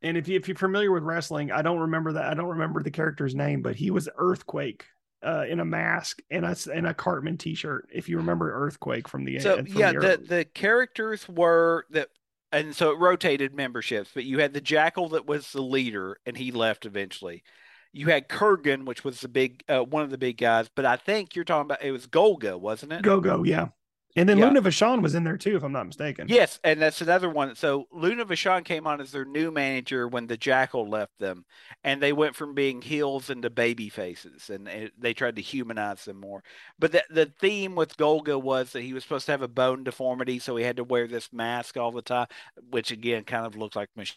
And 0.00 0.16
if 0.16 0.28
you 0.28 0.36
if 0.36 0.46
you're 0.46 0.56
familiar 0.56 0.92
with 0.92 1.02
wrestling, 1.02 1.50
I 1.50 1.60
don't 1.62 1.80
remember 1.80 2.12
that. 2.12 2.26
I 2.26 2.34
don't 2.34 2.48
remember 2.50 2.82
the 2.82 2.90
character's 2.90 3.34
name, 3.34 3.62
but 3.62 3.74
he 3.76 3.90
was 3.90 4.08
Earthquake 4.16 4.84
uh, 5.24 5.44
in 5.48 5.58
a 5.58 5.64
mask 5.64 6.20
and 6.30 6.46
a 6.46 6.56
and 6.72 6.86
a 6.86 6.94
Cartman 6.94 7.36
T-shirt. 7.36 7.88
If 7.92 8.08
you 8.08 8.18
remember 8.18 8.52
Earthquake 8.52 9.08
from 9.08 9.24
the 9.24 9.40
so 9.40 9.56
from 9.56 9.66
yeah. 9.66 9.92
the 9.92 9.98
The 9.98 10.16
the 10.28 10.44
characters 10.44 11.28
were 11.28 11.84
that, 11.90 12.10
and 12.52 12.74
so 12.74 12.90
it 12.90 12.98
rotated 12.98 13.54
memberships. 13.54 14.10
But 14.14 14.24
you 14.24 14.38
had 14.40 14.52
the 14.52 14.60
Jackal 14.60 15.10
that 15.10 15.26
was 15.26 15.52
the 15.52 15.62
leader, 15.62 16.18
and 16.26 16.36
he 16.36 16.50
left 16.50 16.86
eventually. 16.86 17.42
You 17.92 18.06
had 18.08 18.28
Kurgan, 18.28 18.84
which 18.84 19.04
was 19.04 19.20
the 19.20 19.28
big 19.28 19.64
uh, 19.68 19.80
one 19.80 20.02
of 20.02 20.10
the 20.10 20.18
big 20.18 20.36
guys. 20.36 20.68
But 20.74 20.84
I 20.84 20.96
think 20.96 21.34
you're 21.34 21.44
talking 21.44 21.66
about 21.66 21.82
it 21.82 21.90
was 21.90 22.06
Golga, 22.06 22.58
wasn't 22.58 22.92
it? 22.92 23.02
Go 23.02 23.20
Go, 23.20 23.44
yeah. 23.44 23.68
And 24.18 24.28
then 24.28 24.38
Yeah. 24.38 24.46
Luna 24.46 24.62
Vachon 24.62 25.00
was 25.02 25.14
in 25.14 25.24
there 25.24 25.36
too, 25.38 25.56
if 25.56 25.62
I'm 25.62 25.72
not 25.72 25.86
mistaken. 25.86 26.28
Yes, 26.28 26.58
and 26.64 26.80
that's 26.82 27.00
another 27.00 27.30
one. 27.30 27.54
So 27.54 27.86
Luna 27.92 28.26
Vachon 28.26 28.64
came 28.64 28.86
on 28.86 29.00
as 29.00 29.12
their 29.12 29.24
new 29.24 29.50
manager 29.50 30.08
when 30.08 30.26
the 30.26 30.36
Jackal 30.36 30.88
left 30.88 31.18
them, 31.18 31.44
and 31.84 32.02
they 32.02 32.12
went 32.12 32.34
from 32.36 32.54
being 32.54 32.82
heels 32.82 33.30
into 33.30 33.50
baby 33.50 33.88
faces, 33.88 34.50
and 34.50 34.66
it, 34.68 34.92
they 34.98 35.14
tried 35.14 35.36
to 35.36 35.42
humanize 35.42 36.04
them 36.04 36.20
more. 36.20 36.42
But 36.78 36.92
the 36.92 37.04
the 37.10 37.26
theme 37.26 37.76
with 37.76 37.96
Golga 37.96 38.40
was 38.40 38.72
that 38.72 38.82
he 38.82 38.92
was 38.92 39.04
supposed 39.04 39.26
to 39.26 39.32
have 39.32 39.42
a 39.42 39.48
bone 39.48 39.84
deformity, 39.84 40.38
so 40.40 40.56
he 40.56 40.64
had 40.64 40.76
to 40.76 40.84
wear 40.84 41.06
this 41.06 41.32
mask 41.32 41.76
all 41.76 41.92
the 41.92 42.02
time, 42.02 42.26
which 42.70 42.90
again 42.90 43.24
kind 43.24 43.46
of 43.46 43.56
looked 43.56 43.76
like 43.76 43.90
Mach- 43.96 44.16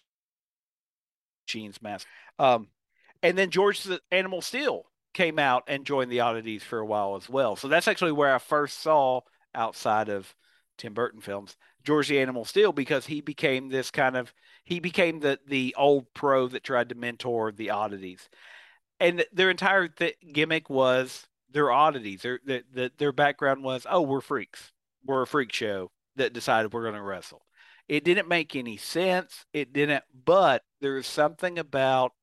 Machine's 1.48 1.82
mask. 1.82 2.08
Um, 2.40 2.68
and 3.24 3.38
then 3.38 3.50
George 3.52 3.84
the 3.84 4.02
Animal 4.12 4.42
Steele 4.42 4.86
came 5.14 5.38
out 5.40 5.64
and 5.68 5.86
joined 5.86 6.12
the 6.12 6.22
Oddities 6.22 6.64
for 6.64 6.80
a 6.80 6.86
while 6.86 7.16
as 7.16 7.30
well. 7.30 7.56
So 7.56 7.68
that's 7.68 7.88
actually 7.88 8.14
where 8.14 8.34
I 8.34 8.38
first 8.40 8.80
saw 8.80 9.22
outside 9.54 10.10
of 10.10 10.36
Tim 10.78 10.94
Burton 10.94 11.22
films 11.22 11.58
George 11.84 12.08
the 12.08 12.20
Animal 12.20 12.46
Steele 12.46 12.72
because 12.72 13.06
he 13.06 13.22
became 13.22 13.70
this 13.70 13.92
kind 13.92 14.16
of 14.16 14.34
he 14.64 14.80
became 14.80 15.20
the 15.20 15.40
the 15.48 15.76
old 15.78 16.14
pro 16.14 16.48
that 16.48 16.64
tried 16.64 16.90
to 16.90 16.96
mentor 16.96 17.52
the 17.52 17.70
oddities, 17.70 18.30
and 19.00 19.26
their 19.32 19.50
entire 19.50 19.88
th- 19.88 20.18
gimmick 20.32 20.70
was 20.70 21.28
their 21.50 21.72
oddities. 21.72 22.22
Their, 22.22 22.40
their 22.46 22.90
their 22.98 23.12
background 23.12 23.64
was 23.64 23.86
oh 23.90 24.02
we're 24.02 24.22
freaks, 24.22 24.72
we're 25.06 25.24
a 25.24 25.28
freak 25.28 25.52
show 25.52 25.92
that 26.16 26.34
decided 26.34 26.74
we're 26.74 26.84
going 26.84 26.96
to 26.96 27.02
wrestle. 27.02 27.46
It 27.88 28.04
didn't 28.04 28.28
make 28.28 28.56
any 28.56 28.78
sense. 28.78 29.46
It 29.54 29.74
didn't, 29.74 30.04
but 30.26 30.64
there 30.80 30.94
was 30.94 31.08
something 31.08 31.60
about, 31.60 32.14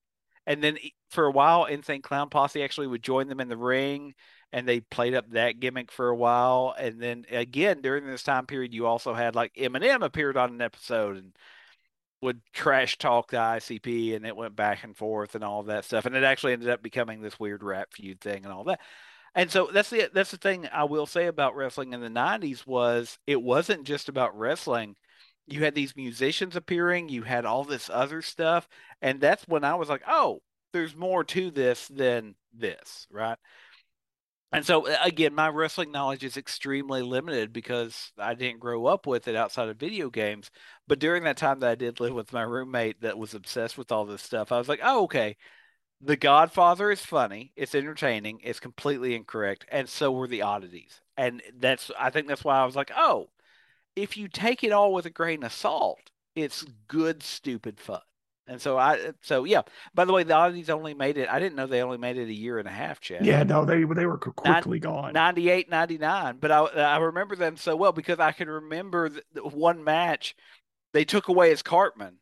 and 0.46 0.62
then 0.62 0.78
for 1.10 1.26
a 1.26 1.30
while, 1.30 1.64
Insane 1.64 2.00
Clown 2.00 2.30
Posse 2.30 2.62
actually 2.62 2.86
would 2.86 3.02
join 3.02 3.28
them 3.28 3.40
in 3.40 3.48
the 3.48 3.56
ring 3.56 4.14
and 4.52 4.66
they 4.66 4.80
played 4.80 5.14
up 5.14 5.30
that 5.30 5.60
gimmick 5.60 5.92
for 5.92 6.08
a 6.08 6.16
while. 6.16 6.74
And 6.78 7.00
then 7.00 7.26
again, 7.30 7.80
during 7.82 8.06
this 8.06 8.22
time 8.22 8.46
period, 8.46 8.74
you 8.74 8.86
also 8.86 9.14
had 9.14 9.34
like 9.34 9.54
Eminem 9.54 10.02
appeared 10.02 10.36
on 10.36 10.50
an 10.50 10.60
episode 10.60 11.16
and 11.16 11.32
would 12.20 12.40
trash 12.52 12.98
talk 12.98 13.30
the 13.30 13.36
ICP, 13.36 14.16
and 14.16 14.26
it 14.26 14.36
went 14.36 14.56
back 14.56 14.82
and 14.82 14.96
forth 14.96 15.34
and 15.34 15.44
all 15.44 15.62
that 15.64 15.84
stuff. 15.84 16.06
And 16.06 16.16
it 16.16 16.24
actually 16.24 16.52
ended 16.52 16.70
up 16.70 16.82
becoming 16.82 17.20
this 17.20 17.38
weird 17.38 17.62
rap 17.62 17.92
feud 17.92 18.20
thing 18.20 18.44
and 18.44 18.52
all 18.52 18.64
that. 18.64 18.80
And 19.34 19.50
so 19.50 19.68
that's 19.72 19.90
the 19.90 20.10
that's 20.12 20.30
the 20.30 20.36
thing 20.36 20.68
I 20.72 20.84
will 20.84 21.06
say 21.06 21.26
about 21.26 21.54
wrestling 21.54 21.92
in 21.92 22.00
the 22.00 22.08
'90s 22.08 22.66
was 22.66 23.18
it 23.26 23.40
wasn't 23.40 23.84
just 23.84 24.08
about 24.08 24.36
wrestling. 24.36 24.96
You 25.46 25.64
had 25.64 25.74
these 25.74 25.96
musicians 25.96 26.56
appearing, 26.56 27.08
you 27.08 27.22
had 27.22 27.44
all 27.46 27.64
this 27.64 27.88
other 27.92 28.20
stuff, 28.20 28.68
and 29.00 29.20
that's 29.20 29.46
when 29.46 29.64
I 29.64 29.76
was 29.76 29.88
like, 29.88 30.02
oh, 30.08 30.40
there's 30.72 30.96
more 30.96 31.24
to 31.24 31.50
this 31.50 31.88
than 31.88 32.34
this, 32.52 33.06
right? 33.10 33.38
And 34.52 34.64
so 34.64 34.86
again, 35.02 35.34
my 35.34 35.48
wrestling 35.48 35.92
knowledge 35.92 36.24
is 36.24 36.36
extremely 36.38 37.02
limited 37.02 37.52
because 37.52 38.12
I 38.18 38.34
didn't 38.34 38.60
grow 38.60 38.86
up 38.86 39.06
with 39.06 39.28
it 39.28 39.36
outside 39.36 39.68
of 39.68 39.76
video 39.76 40.08
games. 40.10 40.50
But 40.86 40.98
during 40.98 41.24
that 41.24 41.36
time 41.36 41.60
that 41.60 41.70
I 41.70 41.74
did 41.74 42.00
live 42.00 42.14
with 42.14 42.32
my 42.32 42.42
roommate 42.42 43.02
that 43.02 43.18
was 43.18 43.34
obsessed 43.34 43.76
with 43.76 43.92
all 43.92 44.06
this 44.06 44.22
stuff, 44.22 44.50
I 44.50 44.58
was 44.58 44.68
like, 44.68 44.80
oh, 44.82 45.04
okay. 45.04 45.36
The 46.00 46.16
Godfather 46.16 46.90
is 46.92 47.04
funny, 47.04 47.52
it's 47.56 47.74
entertaining, 47.74 48.40
it's 48.44 48.60
completely 48.60 49.14
incorrect, 49.16 49.66
and 49.68 49.88
so 49.88 50.12
were 50.12 50.28
the 50.28 50.42
oddities. 50.42 51.00
And 51.16 51.42
that's 51.58 51.90
I 51.98 52.10
think 52.10 52.28
that's 52.28 52.44
why 52.44 52.58
I 52.58 52.64
was 52.64 52.76
like, 52.76 52.92
oh, 52.96 53.30
if 53.96 54.16
you 54.16 54.28
take 54.28 54.62
it 54.64 54.72
all 54.72 54.92
with 54.92 55.06
a 55.06 55.10
grain 55.10 55.42
of 55.42 55.52
salt, 55.52 56.10
it's 56.36 56.64
good, 56.86 57.22
stupid 57.22 57.80
fun. 57.80 58.00
And 58.48 58.60
so 58.60 58.78
I 58.78 59.12
so 59.22 59.44
yeah. 59.44 59.62
By 59.94 60.04
the 60.06 60.12
way, 60.12 60.22
the 60.24 60.34
oddities 60.34 60.70
only 60.70 60.94
made 60.94 61.18
it 61.18 61.28
I 61.28 61.38
didn't 61.38 61.56
know 61.56 61.66
they 61.66 61.82
only 61.82 61.98
made 61.98 62.16
it 62.16 62.28
a 62.28 62.34
year 62.34 62.58
and 62.58 62.66
a 62.66 62.72
half, 62.72 63.00
Chad. 63.00 63.24
Yeah, 63.24 63.42
no, 63.42 63.64
they 63.64 63.84
they 63.84 64.06
were 64.06 64.18
qu- 64.18 64.32
quickly 64.32 64.78
gone. 64.80 65.12
98 65.12 65.68
99 65.70 66.38
but 66.40 66.50
I, 66.50 66.60
I 66.64 66.96
remember 66.98 67.36
them 67.36 67.56
so 67.56 67.76
well 67.76 67.92
because 67.92 68.18
i 68.20 68.32
can 68.32 68.48
remember 68.48 69.08
the, 69.08 69.22
the 69.34 69.42
one 69.42 69.84
match 69.84 70.34
they 70.92 71.04
took 71.04 71.28
away 71.28 71.50
his 71.50 71.62
cartman 71.62 72.16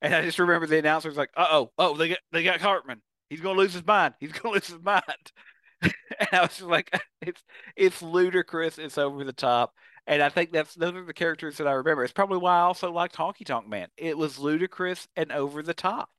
and 0.00 0.14
i 0.14 0.22
just 0.22 0.38
remember 0.38 0.66
the 0.66 0.78
announcer 0.78 1.08
was 1.08 1.18
like 1.18 1.30
uh-oh 1.36 1.70
oh 1.78 1.96
they 1.96 2.08
got 2.10 2.18
they 2.32 2.42
got 2.42 2.60
cartman 2.60 3.00
he's 3.30 3.40
gonna 3.40 3.58
lose 3.58 3.72
his 3.72 3.86
mind 3.86 4.14
he's 4.20 4.32
gonna 4.32 4.54
lose 4.54 4.66
his 4.68 4.82
mind 4.82 5.02
and 5.82 6.28
i 6.32 6.40
was 6.42 6.50
just 6.50 6.62
like 6.62 6.90
it's 7.22 7.42
it's 7.76 8.02
ludicrous 8.02 8.78
it's 8.78 8.98
over 8.98 9.24
the 9.24 9.32
top 9.32 9.72
and 10.08 10.20
i 10.22 10.28
think 10.28 10.50
that's 10.50 10.74
those 10.74 10.94
are 10.94 11.04
the 11.04 11.12
characters 11.14 11.58
that 11.58 11.68
i 11.68 11.72
remember 11.72 12.02
it's 12.02 12.12
probably 12.12 12.38
why 12.38 12.56
i 12.58 12.62
also 12.62 12.90
liked 12.90 13.16
honky 13.16 13.44
tonk 13.46 13.68
man 13.68 13.88
it 13.96 14.18
was 14.18 14.38
ludicrous 14.38 15.06
and 15.16 15.30
over 15.30 15.62
the 15.62 15.74
top 15.74 16.10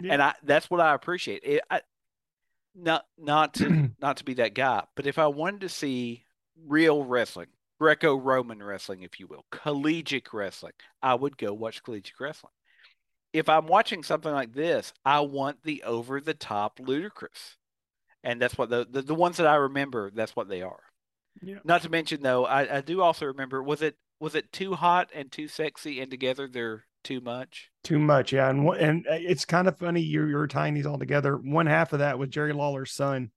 Yeah. 0.00 0.12
and 0.12 0.22
i 0.22 0.34
that's 0.44 0.70
what 0.70 0.80
i 0.80 0.94
appreciate 0.94 1.42
it 1.44 1.62
I, 1.70 1.80
not 2.74 3.04
not 3.18 3.54
to 3.54 3.90
not 4.00 4.18
to 4.18 4.24
be 4.24 4.34
that 4.34 4.54
guy, 4.54 4.84
but 4.94 5.06
if 5.06 5.18
I 5.18 5.26
wanted 5.26 5.62
to 5.62 5.68
see 5.68 6.24
real 6.66 7.04
wrestling, 7.04 7.48
Greco-Roman 7.80 8.62
wrestling, 8.62 9.02
if 9.02 9.18
you 9.20 9.26
will, 9.26 9.44
collegiate 9.50 10.32
wrestling, 10.32 10.72
I 11.02 11.14
would 11.14 11.36
go 11.36 11.52
watch 11.52 11.82
collegiate 11.82 12.20
wrestling. 12.20 12.52
If 13.32 13.48
I'm 13.48 13.66
watching 13.66 14.02
something 14.02 14.32
like 14.32 14.52
this, 14.52 14.92
I 15.04 15.20
want 15.20 15.62
the 15.64 15.82
over-the-top 15.84 16.80
ludicrous, 16.80 17.56
and 18.22 18.40
that's 18.40 18.56
what 18.58 18.70
the, 18.70 18.86
the 18.88 19.02
the 19.02 19.14
ones 19.14 19.38
that 19.38 19.46
I 19.46 19.56
remember. 19.56 20.10
That's 20.10 20.36
what 20.36 20.48
they 20.48 20.62
are. 20.62 20.80
Yeah. 21.40 21.58
Not 21.64 21.82
to 21.82 21.88
mention, 21.88 22.22
though, 22.22 22.44
I, 22.44 22.78
I 22.78 22.80
do 22.80 23.00
also 23.00 23.26
remember 23.26 23.62
was 23.62 23.82
it 23.82 23.96
was 24.20 24.34
it 24.34 24.52
too 24.52 24.74
hot 24.74 25.10
and 25.14 25.30
too 25.32 25.48
sexy, 25.48 26.00
and 26.00 26.10
together 26.10 26.48
they're 26.48 26.84
too 27.02 27.20
much. 27.20 27.70
Too 27.82 27.98
much, 27.98 28.32
yeah. 28.32 28.48
And 28.50 28.68
and 28.68 29.06
uh, 29.08 29.14
it's 29.14 29.44
kind 29.44 29.66
of 29.66 29.78
funny 29.78 30.00
you're 30.02 30.28
you're 30.28 30.46
tying 30.46 30.74
these 30.74 30.86
all 30.86 30.98
together. 30.98 31.36
One 31.36 31.66
half 31.66 31.92
of 31.92 31.98
that 32.00 32.18
was 32.18 32.28
Jerry 32.28 32.52
Lawler's 32.52 32.92
son. 32.92 33.30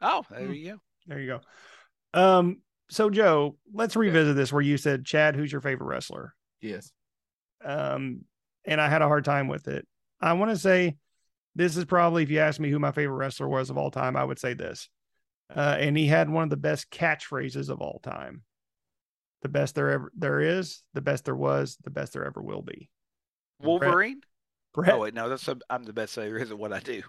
Oh, 0.00 0.24
there 0.30 0.46
Hmm. 0.46 0.52
you 0.52 0.72
go. 0.72 0.78
There 1.06 1.20
you 1.20 1.26
go. 1.26 1.40
Um, 2.18 2.62
so 2.90 3.10
Joe, 3.10 3.56
let's 3.72 3.96
revisit 3.96 4.36
this 4.36 4.52
where 4.52 4.62
you 4.62 4.76
said, 4.76 5.04
Chad, 5.04 5.36
who's 5.36 5.50
your 5.52 5.60
favorite 5.60 5.86
wrestler? 5.86 6.34
Yes. 6.60 6.92
Um, 7.64 8.22
and 8.64 8.80
I 8.80 8.88
had 8.88 9.02
a 9.02 9.08
hard 9.08 9.24
time 9.24 9.48
with 9.48 9.68
it. 9.68 9.86
I 10.20 10.32
want 10.34 10.50
to 10.50 10.58
say 10.58 10.96
this 11.54 11.76
is 11.76 11.84
probably 11.84 12.22
if 12.22 12.30
you 12.30 12.38
ask 12.40 12.60
me 12.60 12.70
who 12.70 12.78
my 12.78 12.92
favorite 12.92 13.16
wrestler 13.16 13.48
was 13.48 13.68
of 13.70 13.76
all 13.78 13.90
time, 13.90 14.16
I 14.16 14.24
would 14.24 14.38
say 14.38 14.54
this. 14.54 14.88
Uh, 15.54 15.76
and 15.78 15.96
he 15.96 16.06
had 16.06 16.30
one 16.30 16.44
of 16.44 16.50
the 16.50 16.56
best 16.56 16.90
catchphrases 16.90 17.68
of 17.68 17.80
all 17.80 18.00
time. 18.02 18.42
The 19.42 19.48
best 19.48 19.74
there 19.74 19.90
ever 19.90 20.12
there 20.16 20.40
is, 20.40 20.82
the 20.94 21.02
best 21.02 21.26
there 21.26 21.36
was, 21.36 21.76
the 21.84 21.90
best 21.90 22.14
there 22.14 22.24
ever 22.24 22.42
will 22.42 22.62
be. 22.62 22.88
Wolverine. 23.60 24.20
Bret, 24.72 24.92
Oh 24.92 25.00
wait, 25.00 25.14
no, 25.14 25.28
that's 25.28 25.46
a, 25.48 25.56
I'm 25.70 25.84
the 25.84 25.92
best 25.92 26.16
there 26.16 26.38
is 26.38 26.50
at 26.50 26.58
what 26.58 26.72
I 26.72 26.80
do. 26.80 27.02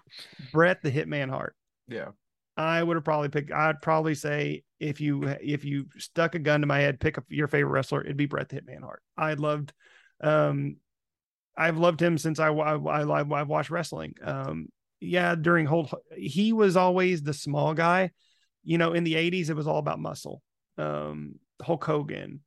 Bret 0.52 0.82
the 0.82 0.90
Hitman 0.90 1.30
Hart. 1.30 1.56
Yeah. 1.88 2.10
I 2.56 2.82
would 2.82 2.96
have 2.96 3.04
probably 3.04 3.28
picked. 3.28 3.52
I'd 3.52 3.82
probably 3.82 4.14
say 4.14 4.62
if 4.80 5.00
you 5.00 5.24
if 5.42 5.64
you 5.64 5.86
stuck 5.98 6.34
a 6.34 6.38
gun 6.38 6.62
to 6.62 6.66
my 6.66 6.78
head, 6.78 7.00
pick 7.00 7.18
a, 7.18 7.24
your 7.28 7.48
favorite 7.48 7.72
wrestler, 7.72 8.02
it'd 8.02 8.16
be 8.16 8.26
Bret 8.26 8.48
the 8.48 8.56
Hitman 8.56 8.82
Hart. 8.82 9.02
I 9.16 9.34
loved, 9.34 9.72
um, 10.22 10.76
I've 11.56 11.76
loved 11.76 12.00
him 12.00 12.16
since 12.16 12.38
I 12.38 12.48
I 12.48 12.76
I 12.76 13.40
I've 13.40 13.48
watched 13.48 13.70
wrestling. 13.70 14.14
Um, 14.22 14.68
yeah, 15.00 15.34
during 15.34 15.66
whole 15.66 15.90
he 16.16 16.52
was 16.54 16.76
always 16.76 17.22
the 17.22 17.34
small 17.34 17.74
guy. 17.74 18.10
You 18.66 18.76
know, 18.78 18.92
in 18.92 19.04
the 19.04 19.14
'80s, 19.14 19.48
it 19.48 19.54
was 19.54 19.66
all 19.66 19.78
about 19.78 19.98
muscle. 20.00 20.42
Um, 20.76 21.36
Hulk 21.62 21.84
Hogan, 21.84 22.40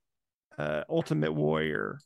uh, 0.58 0.84
Ultimate 0.88 1.32
Warrior, 1.32 2.00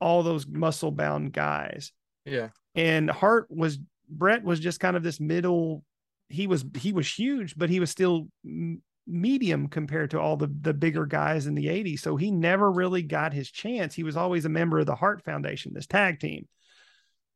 all 0.00 0.22
those 0.22 0.46
muscle 0.46 0.90
bound 0.90 1.32
guys 1.32 1.92
Yeah. 2.26 2.48
and 2.74 3.10
Hart 3.10 3.46
was 3.48 3.78
Bret 4.10 4.44
was 4.44 4.60
just 4.60 4.80
kind 4.80 4.96
of 4.96 5.02
this 5.02 5.20
middle. 5.20 5.84
He 6.28 6.46
was 6.46 6.64
he 6.76 6.92
was 6.92 7.10
huge, 7.10 7.56
but 7.56 7.70
he 7.70 7.80
was 7.80 7.90
still 7.90 8.28
mm, 8.46 8.80
medium 9.06 9.68
compared 9.68 10.10
to 10.10 10.20
all 10.20 10.36
the 10.36 10.50
the 10.60 10.74
bigger 10.74 11.06
guys 11.06 11.46
in 11.46 11.54
the 11.54 11.66
80s. 11.66 12.00
So 12.00 12.16
he 12.16 12.30
never 12.30 12.70
really 12.70 13.02
got 13.02 13.32
his 13.32 13.50
chance. 13.50 13.94
He 13.94 14.02
was 14.02 14.16
always 14.16 14.44
a 14.44 14.50
member 14.50 14.78
of 14.80 14.86
the 14.86 14.94
Hart 14.94 15.24
Foundation, 15.24 15.72
this 15.72 15.86
tag 15.86 16.20
team. 16.20 16.46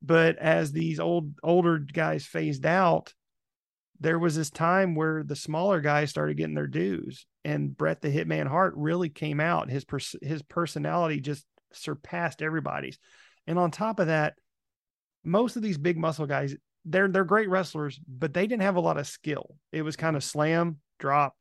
But 0.02 0.36
as 0.38 0.72
these 0.72 1.00
old 1.00 1.32
older 1.42 1.78
guys 1.78 2.26
phased 2.26 2.66
out, 2.66 3.14
there 4.02 4.18
was 4.18 4.34
this 4.34 4.50
time 4.50 4.94
where 4.94 5.22
the 5.22 5.36
smaller 5.36 5.80
guys 5.80 6.10
started 6.10 6.36
getting 6.36 6.54
their 6.54 6.66
dues, 6.66 7.24
and 7.44 7.76
Bret 7.76 8.00
the 8.00 8.08
Hitman 8.08 8.48
Hart 8.48 8.74
really 8.76 9.08
came 9.08 9.38
out. 9.38 9.70
His 9.70 9.84
pers- 9.84 10.16
his 10.20 10.42
personality 10.42 11.20
just 11.20 11.46
surpassed 11.72 12.42
everybody's. 12.42 12.98
And 13.46 13.58
on 13.58 13.70
top 13.70 14.00
of 14.00 14.08
that, 14.08 14.34
most 15.24 15.56
of 15.56 15.62
these 15.62 15.78
big 15.78 15.96
muscle 15.96 16.26
guys, 16.26 16.56
they're 16.84 17.08
they're 17.08 17.24
great 17.24 17.48
wrestlers, 17.48 18.00
but 18.08 18.34
they 18.34 18.46
didn't 18.46 18.62
have 18.62 18.76
a 18.76 18.80
lot 18.80 18.98
of 18.98 19.06
skill. 19.06 19.54
It 19.70 19.82
was 19.82 19.96
kind 19.96 20.16
of 20.16 20.24
slam, 20.24 20.78
drop. 20.98 21.36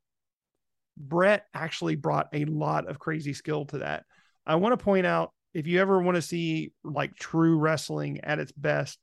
Bret 0.96 1.46
actually 1.54 1.96
brought 1.96 2.28
a 2.32 2.46
lot 2.46 2.88
of 2.88 3.00
crazy 3.00 3.34
skill 3.34 3.66
to 3.68 3.80
that. 3.80 4.06
I 4.46 4.56
want 4.56 4.78
to 4.78 4.84
point 4.84 5.08
out 5.08 5.34
if 5.56 5.66
you 5.66 5.82
ever 5.82 6.00
want 6.00 6.16
to 6.16 6.22
see 6.22 6.74
like 6.84 7.16
true 7.16 7.58
wrestling 7.58 8.20
at 8.24 8.38
its 8.40 8.52
best, 8.52 9.00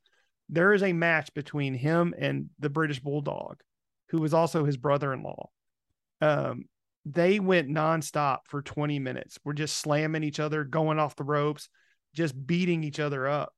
there 0.49 0.73
is 0.73 0.83
a 0.83 0.93
match 0.93 1.33
between 1.35 1.75
him 1.75 2.15
and 2.19 2.51
the 2.59 2.71
British 2.71 3.01
Bulldog, 3.01 3.61
who 4.09 4.19
was 4.19 4.33
also 4.35 4.65
his 4.65 4.77
brother-in-law. 4.77 5.49
Um, 6.21 6.65
they 7.05 7.41
went 7.41 7.69
nonstop 7.69 8.39
for 8.47 8.63
20 8.63 8.99
minutes. 8.99 9.39
We're 9.45 9.53
just 9.53 9.77
slamming 9.77 10.25
each 10.25 10.41
other, 10.41 10.65
going 10.65 10.99
off 10.99 11.17
the 11.17 11.25
ropes, 11.25 11.69
just 12.15 12.47
beating 12.47 12.83
each 12.85 13.01
other 13.01 13.27
up. 13.27 13.53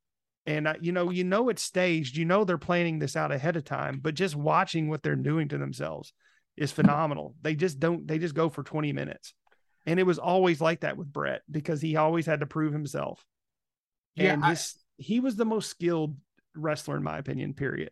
And 0.46 0.66
uh, 0.68 0.74
you 0.80 0.92
know, 0.92 1.10
you 1.10 1.24
know 1.24 1.48
it's 1.48 1.62
staged. 1.62 2.16
You 2.16 2.24
know 2.24 2.44
they're 2.44 2.58
planning 2.58 2.98
this 2.98 3.16
out 3.16 3.32
ahead 3.32 3.56
of 3.56 3.64
time, 3.64 4.00
but 4.02 4.14
just 4.14 4.34
watching 4.34 4.88
what 4.88 5.02
they're 5.02 5.14
doing 5.16 5.48
to 5.48 5.58
themselves 5.58 6.12
is 6.56 6.72
phenomenal. 6.72 7.34
They 7.42 7.54
just 7.54 7.78
don't. 7.78 8.06
They 8.06 8.18
just 8.18 8.34
go 8.34 8.48
for 8.48 8.62
20 8.62 8.92
minutes, 8.92 9.34
and 9.86 10.00
it 10.00 10.04
was 10.04 10.18
always 10.18 10.60
like 10.60 10.80
that 10.80 10.96
with 10.96 11.12
Bret 11.12 11.42
because 11.50 11.80
he 11.82 11.96
always 11.96 12.24
had 12.26 12.40
to 12.40 12.46
prove 12.46 12.72
himself. 12.72 13.24
Yeah, 14.16 14.32
and 14.34 14.44
I- 14.44 14.50
he 14.96 15.20
was 15.20 15.36
the 15.36 15.44
most 15.44 15.68
skilled 15.70 16.16
wrestler 16.54 16.96
in 16.96 17.02
my 17.02 17.18
opinion. 17.18 17.54
Period. 17.54 17.90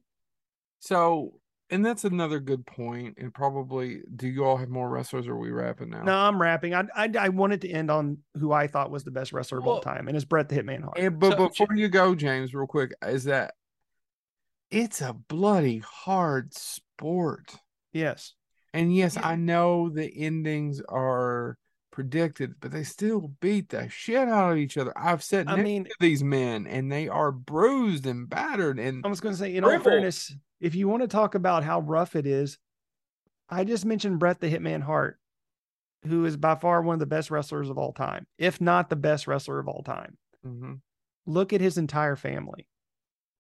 So, 0.81 1.41
and 1.71 1.85
that's 1.85 2.05
another 2.05 2.41
good 2.41 2.65
point. 2.67 3.17
And 3.19 3.33
probably, 3.35 4.01
do 4.17 4.29
you 4.29 4.45
all 4.45 4.57
have 4.57 4.69
more 4.69 4.89
wrestlers? 4.89 5.27
Or 5.29 5.33
are 5.33 5.39
we 5.39 5.51
wrapping 5.51 5.91
now? 5.91 6.03
No, 6.03 6.15
I'm 6.17 6.41
wrapping. 6.41 6.75
I, 6.75 6.85
I 6.95 7.11
I 7.19 7.29
wanted 7.31 7.61
to 7.63 7.69
end 7.71 7.91
on 7.91 8.19
who 8.39 8.53
I 8.53 8.67
thought 8.69 8.91
was 8.91 9.05
the 9.05 9.11
best 9.11 9.33
wrestler 9.33 9.59
of 9.59 9.67
all 9.67 9.81
time, 9.81 10.09
and 10.09 10.17
it's 10.17 10.25
Bret 10.25 10.49
the 10.49 10.57
Hitman 10.57 10.83
Hart. 10.83 10.99
And, 10.99 11.19
but 11.19 11.33
So, 11.37 11.49
before 11.49 11.75
you 11.77 11.89
go, 11.89 12.15
James, 12.15 12.55
real 12.55 12.67
quick, 12.67 12.93
is 13.07 13.25
that 13.25 13.55
it's 14.71 15.01
a 15.01 15.13
bloody 15.15 15.79
hard 15.79 16.55
sport. 16.55 17.55
yes, 17.93 18.35
And 18.75 18.95
yes, 18.95 19.17
Yeah. 19.17 19.29
I 19.29 19.37
know 19.37 19.89
the 19.89 20.07
endings 20.15 20.81
are 20.89 21.57
predicted, 21.99 22.55
but 22.61 22.71
they 22.71 22.85
still 22.85 23.33
beat 23.41 23.71
the 23.71 23.89
shit 23.89 24.29
out 24.29 24.53
of 24.53 24.57
each 24.57 24.79
other. 24.79 24.93
I've 24.97 25.21
said 25.21 25.49
I 25.49 25.57
mean- 25.57 25.89
these 25.99 26.23
men, 26.23 26.65
and 26.65 26.93
they 26.93 27.09
are 27.09 27.33
bruised 27.33 28.07
and 28.07 28.31
battered. 28.31 28.79
And 28.79 29.05
I 29.05 29.09
was 29.09 29.21
going 29.21 29.35
to 29.35 29.39
say, 29.39 29.57
in 29.57 29.65
all 29.65 29.81
fairness, 29.81 30.33
if 30.61 30.77
you 30.77 30.87
want 30.87 31.03
to 31.03 31.09
talk 31.09 31.35
about 31.35 31.65
how 31.65 31.81
rough 31.81 32.15
it 32.15 32.25
is, 32.25 32.57
I 33.49 33.65
just 33.65 33.85
mentioned 33.85 34.21
Bret 34.21 34.39
the 34.39 34.49
Hitman 34.49 34.81
Hart, 34.83 35.19
who 36.07 36.25
is 36.25 36.37
by 36.37 36.55
far 36.55 36.83
one 36.83 36.95
of 36.95 37.01
the 37.01 37.07
best 37.07 37.33
wrestlers 37.33 37.69
of 37.69 37.79
all 37.79 37.93
time, 37.93 38.29
if 38.39 38.61
not 38.61 38.91
the 38.91 38.97
best 38.97 39.27
wrestler 39.27 39.59
of 39.59 39.67
all 39.67 39.83
time. 39.83 40.19
Mhm. 40.47 40.81
Look 41.27 41.53
at 41.53 41.61
his 41.61 41.79
entire 41.79 42.15
family 42.15 42.69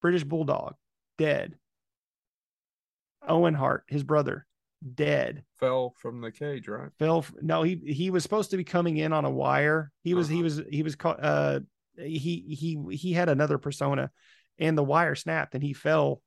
British 0.02 0.24
Bulldog, 0.24 0.74
dead. 1.16 1.60
Owen 3.22 3.55
Hart, 3.55 3.85
his 3.86 4.02
brother, 4.02 4.48
dead. 4.95 5.45
fell 5.59 5.95
from 5.99 6.21
the 6.21 6.31
cage, 6.31 6.69
right? 6.69 6.91
Fell. 6.99 7.25
No, 7.41 7.63
he 7.63 7.77
he 7.77 8.11
was 8.11 8.23
supposed 8.23 8.51
to 8.53 8.57
be 8.57 8.65
coming 8.65 8.97
in 8.97 9.13
on 9.13 9.25
a 9.25 9.31
wire. 9.31 9.91
He 10.05 10.15
was 10.15 10.29
he 10.29 10.37
Uh-huh. 10.37 10.45
was 10.45 10.63
he 10.71 10.83
was 10.83 10.97
caught. 10.97 11.23
Uh, 11.23 11.61
he 11.97 12.45
he 12.49 12.97
he 12.97 13.13
had 13.13 13.29
another 13.29 13.59
persona, 13.59 14.11
and 14.59 14.79
the 14.79 14.85
wire 14.85 15.15
snapped, 15.15 15.55
and 15.55 15.63
he 15.63 15.73
fell 15.73 16.23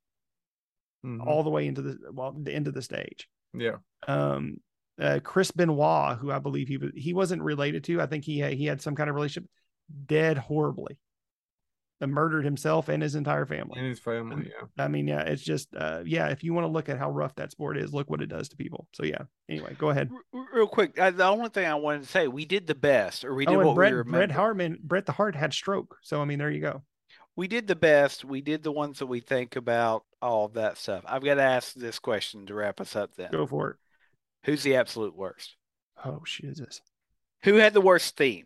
Mhm. 1.06 1.26
all 1.26 1.44
the 1.44 1.50
way 1.50 1.66
into 1.68 1.82
the 1.82 1.98
well 2.12 2.32
the 2.34 2.54
end 2.54 2.68
of 2.68 2.74
the 2.74 2.82
stage. 2.82 3.28
yeah. 3.54 3.78
Um, 4.08 4.58
uh, 5.00 5.20
Chris 5.24 5.52
Benoit, 5.52 6.18
who 6.18 6.32
I 6.32 6.40
believe 6.40 6.68
he 6.68 6.78
was 6.78 6.92
he 6.96 7.14
wasn't 7.14 7.42
related 7.42 7.84
to. 7.86 8.02
I 8.02 8.06
think 8.06 8.24
he 8.26 8.40
had, 8.40 8.54
he 8.54 8.66
had 8.66 8.82
some 8.82 8.96
kind 8.96 9.10
of 9.10 9.16
relationship. 9.16 9.50
Dead 10.06 10.38
horribly. 10.38 10.98
Murdered 12.10 12.44
himself 12.46 12.90
and 12.90 13.04
his 13.04 13.16
entire 13.16 13.46
family. 13.46 13.80
And 13.80 13.88
his 13.88 14.00
family, 14.00 14.50
yeah. 14.50 14.84
I 14.84 14.88
mean, 14.88 15.08
yeah, 15.08 15.22
it's 15.22 15.44
just 15.44 15.70
uh, 15.76 16.02
yeah. 16.06 16.28
If 16.28 16.44
you 16.44 16.54
want 16.54 16.66
to 16.66 16.72
look 16.72 16.90
at 16.90 16.98
how 16.98 17.12
rough 17.12 17.36
that 17.36 17.52
sport 17.52 17.78
is, 17.78 17.94
look 17.94 18.10
what 18.10 18.22
it 18.22 18.28
does 18.28 18.50
to 18.50 18.56
people. 18.58 18.88
So 18.94 19.04
yeah. 19.04 19.24
Anyway, 19.50 19.76
go 19.78 19.90
ahead. 19.90 20.10
Real 20.54 20.68
quick, 20.68 21.00
uh, 21.00 21.12
the 21.12 21.26
only 21.26 21.50
thing 21.50 21.66
I 21.66 21.76
wanted 21.76 22.04
to 22.04 22.08
say, 22.08 22.28
we 22.28 22.46
did 22.46 22.68
the 22.68 22.76
best, 22.76 23.24
or 23.24 23.36
we 23.36 23.46
did 23.46 23.56
oh, 23.56 23.68
what 23.68 23.76
Bret 23.76 23.92
we 23.92 24.04
Bret 24.04 24.06
remember. 24.06 24.34
Hartman, 24.34 24.80
Bret 24.82 25.06
the 25.06 25.12
Hart 25.12 25.36
had 25.36 25.54
stroke. 25.54 25.98
So 26.02 26.22
I 26.22 26.26
mean, 26.26 26.40
there 26.40 26.50
you 26.52 26.62
go. 26.62 26.84
we 27.36 27.48
did 27.48 27.68
the 27.68 27.76
best. 27.76 28.26
We 28.26 28.42
did 28.42 28.64
the 28.64 28.72
ones 28.72 29.00
that 29.00 29.06
we 29.08 29.20
think 29.20 29.56
about, 29.56 30.04
all 30.22 30.46
of 30.46 30.54
that 30.54 30.78
stuff. 30.78 31.04
I've 31.08 31.24
got 31.24 31.36
to 31.36 31.42
ask 31.44 31.74
this 31.74 32.00
question 32.00 32.46
to 32.48 32.54
wrap 32.54 32.82
us 32.82 32.96
up. 32.96 33.16
Then, 33.16 33.32
Go 33.32 33.46
for 33.46 33.72
it. 33.72 33.78
who's 34.46 34.64
the 34.64 34.76
absolute 34.76 35.16
worst? 35.16 35.56
Oh 36.04 36.22
Jesus. 36.26 36.82
Who 37.44 37.56
had 37.56 37.74
the 37.74 37.82
worst 37.82 38.18
theme? 38.18 38.46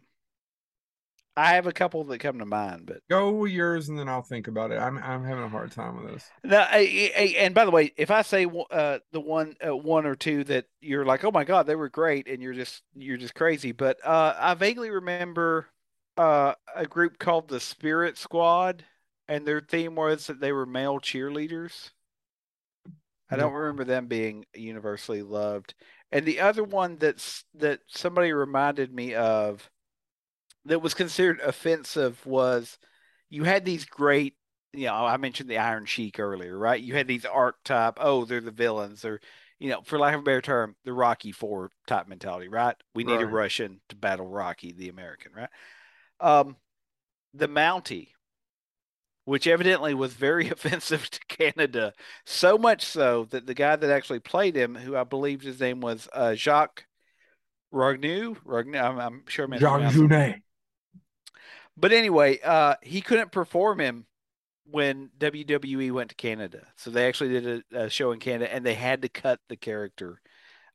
I 1.37 1.55
have 1.55 1.67
a 1.67 1.73
couple 1.73 2.03
that 2.05 2.19
come 2.19 2.39
to 2.39 2.45
mind, 2.45 2.85
but 2.85 3.01
Go 3.09 3.31
with 3.31 3.51
yours, 3.51 3.89
and 3.89 3.99
then 3.99 4.09
I'll 4.09 4.23
think 4.23 4.47
about 4.47 4.71
it. 4.71 4.77
I'm 4.79 4.97
I'm 4.97 5.23
having 5.23 5.43
a 5.43 5.49
hard 5.49 5.71
time 5.71 5.95
with 6.03 6.11
this. 6.13 6.31
No, 6.43 6.59
I, 6.59 7.11
I- 7.17 7.35
and 7.37 7.53
by 7.55 7.65
the 7.65 7.71
way, 7.71 7.91
if 7.97 8.11
I 8.11 8.21
say 8.21 8.45
uh, 8.71 8.99
the 9.11 9.19
one 9.19 9.55
uh, 9.65 9.75
one 9.75 10.05
or 10.05 10.15
two 10.15 10.43
that 10.45 10.65
you're 10.81 11.05
like, 11.05 11.23
oh 11.23 11.31
my 11.31 11.43
god, 11.43 11.65
they 11.67 11.75
were 11.75 11.89
great, 11.89 12.27
and 12.27 12.41
you're 12.41 12.53
just 12.53 12.83
you're 12.95 13.17
just 13.17 13.35
crazy, 13.35 13.71
but 13.71 13.97
uh, 14.05 14.35
I 14.37 14.53
vaguely 14.53 14.89
remember 14.89 15.67
uh, 16.17 16.53
a 16.75 16.85
group 16.85 17.17
called 17.19 17.47
the 17.47 17.59
Spirit 17.59 18.17
Squad, 18.17 18.85
and 19.27 19.45
their 19.45 19.61
theme 19.61 19.95
was 19.95 20.27
that 20.27 20.39
they 20.39 20.51
were 20.51 20.65
male 20.65 20.99
cheerleaders. 20.99 21.91
I 23.29 23.37
don't 23.37 23.53
remember 23.53 23.83
them 23.83 24.07
being 24.07 24.45
universally 24.53 25.21
loved. 25.21 25.73
And 26.11 26.25
the 26.25 26.39
other 26.39 26.63
one 26.63 26.97
that's 26.97 27.43
that 27.55 27.81
somebody 27.87 28.31
reminded 28.33 28.93
me 28.93 29.13
of 29.15 29.69
that 30.65 30.81
was 30.81 30.93
considered 30.93 31.39
offensive 31.41 32.25
was 32.25 32.77
you 33.29 33.43
had 33.43 33.65
these 33.65 33.85
great 33.85 34.35
you 34.75 34.87
know, 34.87 34.93
I 34.93 35.17
mentioned 35.17 35.49
the 35.49 35.57
Iron 35.57 35.85
Sheik 35.85 36.19
earlier, 36.19 36.57
right? 36.57 36.81
You 36.81 36.95
had 36.95 37.07
these 37.07 37.25
archetype, 37.25 37.97
oh, 37.99 38.25
they're 38.25 38.41
the 38.41 38.51
villains, 38.51 39.05
or 39.05 39.21
you 39.59 39.69
know, 39.69 39.81
for 39.83 39.97
lack 39.97 40.13
of 40.13 40.19
a 40.19 40.23
better 40.23 40.41
term, 40.41 40.75
the 40.83 40.93
Rocky 40.93 41.31
Four 41.31 41.71
type 41.87 42.07
mentality, 42.07 42.49
right? 42.49 42.75
We 42.93 43.03
need 43.05 43.21
a 43.21 43.25
Russian 43.25 43.79
to 43.89 43.95
battle 43.95 44.27
Rocky, 44.27 44.73
the 44.73 44.89
American, 44.89 45.31
right? 45.33 45.49
Um, 46.19 46.57
the 47.33 47.47
Mountie, 47.47 48.09
which 49.23 49.47
evidently 49.47 49.93
was 49.93 50.13
very 50.13 50.49
offensive 50.51 51.09
to 51.09 51.19
Canada, 51.29 51.93
so 52.25 52.57
much 52.57 52.83
so 52.83 53.25
that 53.29 53.47
the 53.47 53.53
guy 53.53 53.77
that 53.77 53.89
actually 53.89 54.19
played 54.19 54.55
him, 54.57 54.75
who 54.75 54.95
I 54.95 55.05
believe 55.05 55.41
his 55.41 55.61
name 55.61 55.79
was 55.79 56.09
uh, 56.11 56.35
Jacques 56.35 56.85
Ragnou, 57.73 58.37
Ragnou, 58.45 58.81
I'm, 58.83 58.99
I'm 58.99 59.23
sure 59.27 59.45
I'm 59.45 59.51
mispronouncing- 59.51 60.09
Junet. 60.09 60.41
But 61.77 61.91
anyway, 61.91 62.39
uh, 62.43 62.75
he 62.81 63.01
couldn't 63.01 63.31
perform 63.31 63.79
him 63.79 64.05
when 64.69 65.09
WWE 65.19 65.91
went 65.91 66.09
to 66.09 66.15
Canada. 66.15 66.67
So 66.75 66.89
they 66.89 67.07
actually 67.07 67.39
did 67.39 67.63
a, 67.71 67.83
a 67.83 67.89
show 67.89 68.11
in 68.11 68.19
Canada, 68.19 68.53
and 68.53 68.65
they 68.65 68.73
had 68.73 69.01
to 69.01 69.09
cut 69.09 69.39
the 69.49 69.55
character 69.55 70.21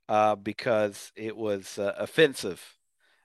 uh, 0.08 0.36
because 0.36 1.12
it 1.16 1.36
was 1.36 1.78
uh, 1.78 1.94
offensive. 1.96 2.76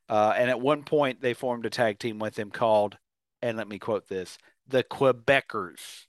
Uh, 0.08 0.34
and 0.38 0.50
at 0.50 0.62
one 0.62 0.84
point, 0.84 1.22
they 1.22 1.34
formed 1.34 1.66
a 1.66 1.70
tag 1.70 2.00
team 2.00 2.20
with 2.20 2.38
him 2.38 2.52
called, 2.52 2.98
and 3.42 3.58
let 3.58 3.68
me 3.68 3.80
quote 3.80 4.08
this: 4.08 4.38
the 4.68 4.84
Quebecers. 4.84 6.06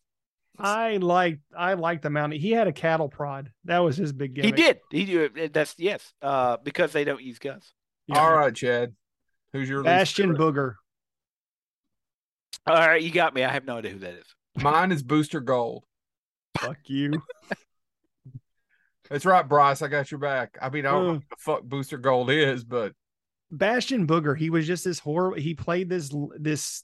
I 0.58 0.96
like 0.98 1.38
I 1.56 1.74
like 1.74 2.02
the 2.02 2.08
Mountie. 2.08 2.38
He 2.38 2.50
had 2.50 2.66
a 2.66 2.72
cattle 2.72 3.08
prod. 3.08 3.50
That 3.64 3.78
was 3.80 3.96
his 3.96 4.12
big 4.12 4.34
game. 4.34 4.44
He 4.44 4.52
did. 4.52 4.80
He 4.90 5.04
did. 5.04 5.52
That's 5.52 5.74
yes. 5.78 6.12
Uh, 6.22 6.56
because 6.62 6.92
they 6.92 7.04
don't 7.04 7.22
use 7.22 7.38
guns. 7.38 7.72
All 8.12 8.34
right, 8.34 8.54
Chad. 8.54 8.94
Who's 9.52 9.68
your 9.68 9.78
least 9.78 9.86
Bastion? 9.86 10.36
Booger. 10.36 10.74
All 12.66 12.74
right, 12.74 13.00
you 13.02 13.10
got 13.10 13.34
me. 13.34 13.44
I 13.44 13.52
have 13.52 13.64
no 13.64 13.78
idea 13.78 13.92
who 13.92 13.98
that 14.00 14.14
is. 14.14 14.26
Mine 14.60 14.90
is 14.90 15.02
Booster 15.02 15.40
Gold. 15.40 15.84
Fuck 16.58 16.78
you. 16.86 17.22
That's 19.08 19.24
right, 19.24 19.48
Bryce. 19.48 19.82
I 19.82 19.88
got 19.88 20.10
your 20.10 20.18
back. 20.18 20.58
I 20.60 20.68
mean, 20.68 20.84
I 20.84 20.90
don't 20.90 21.06
know 21.06 21.12
what 21.12 21.22
the 21.30 21.36
fuck 21.38 21.62
Booster 21.62 21.98
Gold 21.98 22.30
is, 22.30 22.64
but 22.64 22.92
Bastion 23.52 24.06
Booger. 24.06 24.36
He 24.36 24.50
was 24.50 24.66
just 24.66 24.84
this 24.84 24.98
horrible. 24.98 25.38
He 25.38 25.54
played 25.54 25.88
this 25.88 26.12
this. 26.38 26.82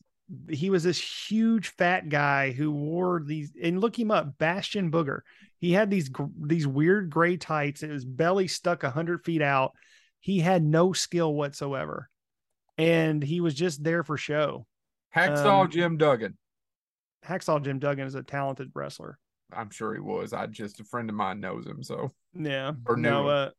He 0.49 0.71
was 0.71 0.85
this 0.85 1.01
huge 1.29 1.69
fat 1.71 2.09
guy 2.09 2.53
who 2.53 2.71
wore 2.71 3.23
these. 3.27 3.53
And 3.61 3.81
look 3.81 3.99
him 3.99 4.13
up, 4.13 4.39
Bastion 4.39 4.91
Booger. 4.91 5.21
He 5.59 5.73
had 5.73 5.91
these 5.91 6.11
these 6.41 6.67
weird 6.67 7.11
gray 7.11 7.37
tights. 7.37 7.81
His 7.81 8.05
belly 8.05 8.47
stuck 8.47 8.85
a 8.85 8.91
hundred 8.91 9.25
feet 9.25 9.43
out. 9.43 9.73
He 10.21 10.39
had 10.39 10.63
no 10.63 10.93
skill 10.93 11.35
whatsoever, 11.35 12.09
and 12.79 13.21
he 13.23 13.41
was 13.41 13.55
just 13.55 13.83
there 13.83 14.05
for 14.05 14.17
show. 14.17 14.67
Hacksaw 15.15 15.65
Um, 15.65 15.71
Jim 15.71 15.97
Duggan. 15.97 16.37
Hacksaw 17.27 17.63
Jim 17.63 17.79
Duggan 17.79 18.07
is 18.07 18.15
a 18.15 18.23
talented 18.23 18.71
wrestler. 18.75 19.19
I'm 19.55 19.71
sure 19.71 19.95
he 19.95 20.01
was. 20.01 20.33
I 20.33 20.47
just 20.47 20.81
a 20.81 20.85
friend 20.85 21.11
of 21.11 21.17
mine 21.17 21.41
knows 21.41 21.67
him, 21.67 21.83
so 21.83 22.13
Yeah. 22.35 22.73
Or 22.87 22.97
no, 22.97 23.29
uh 23.29 23.51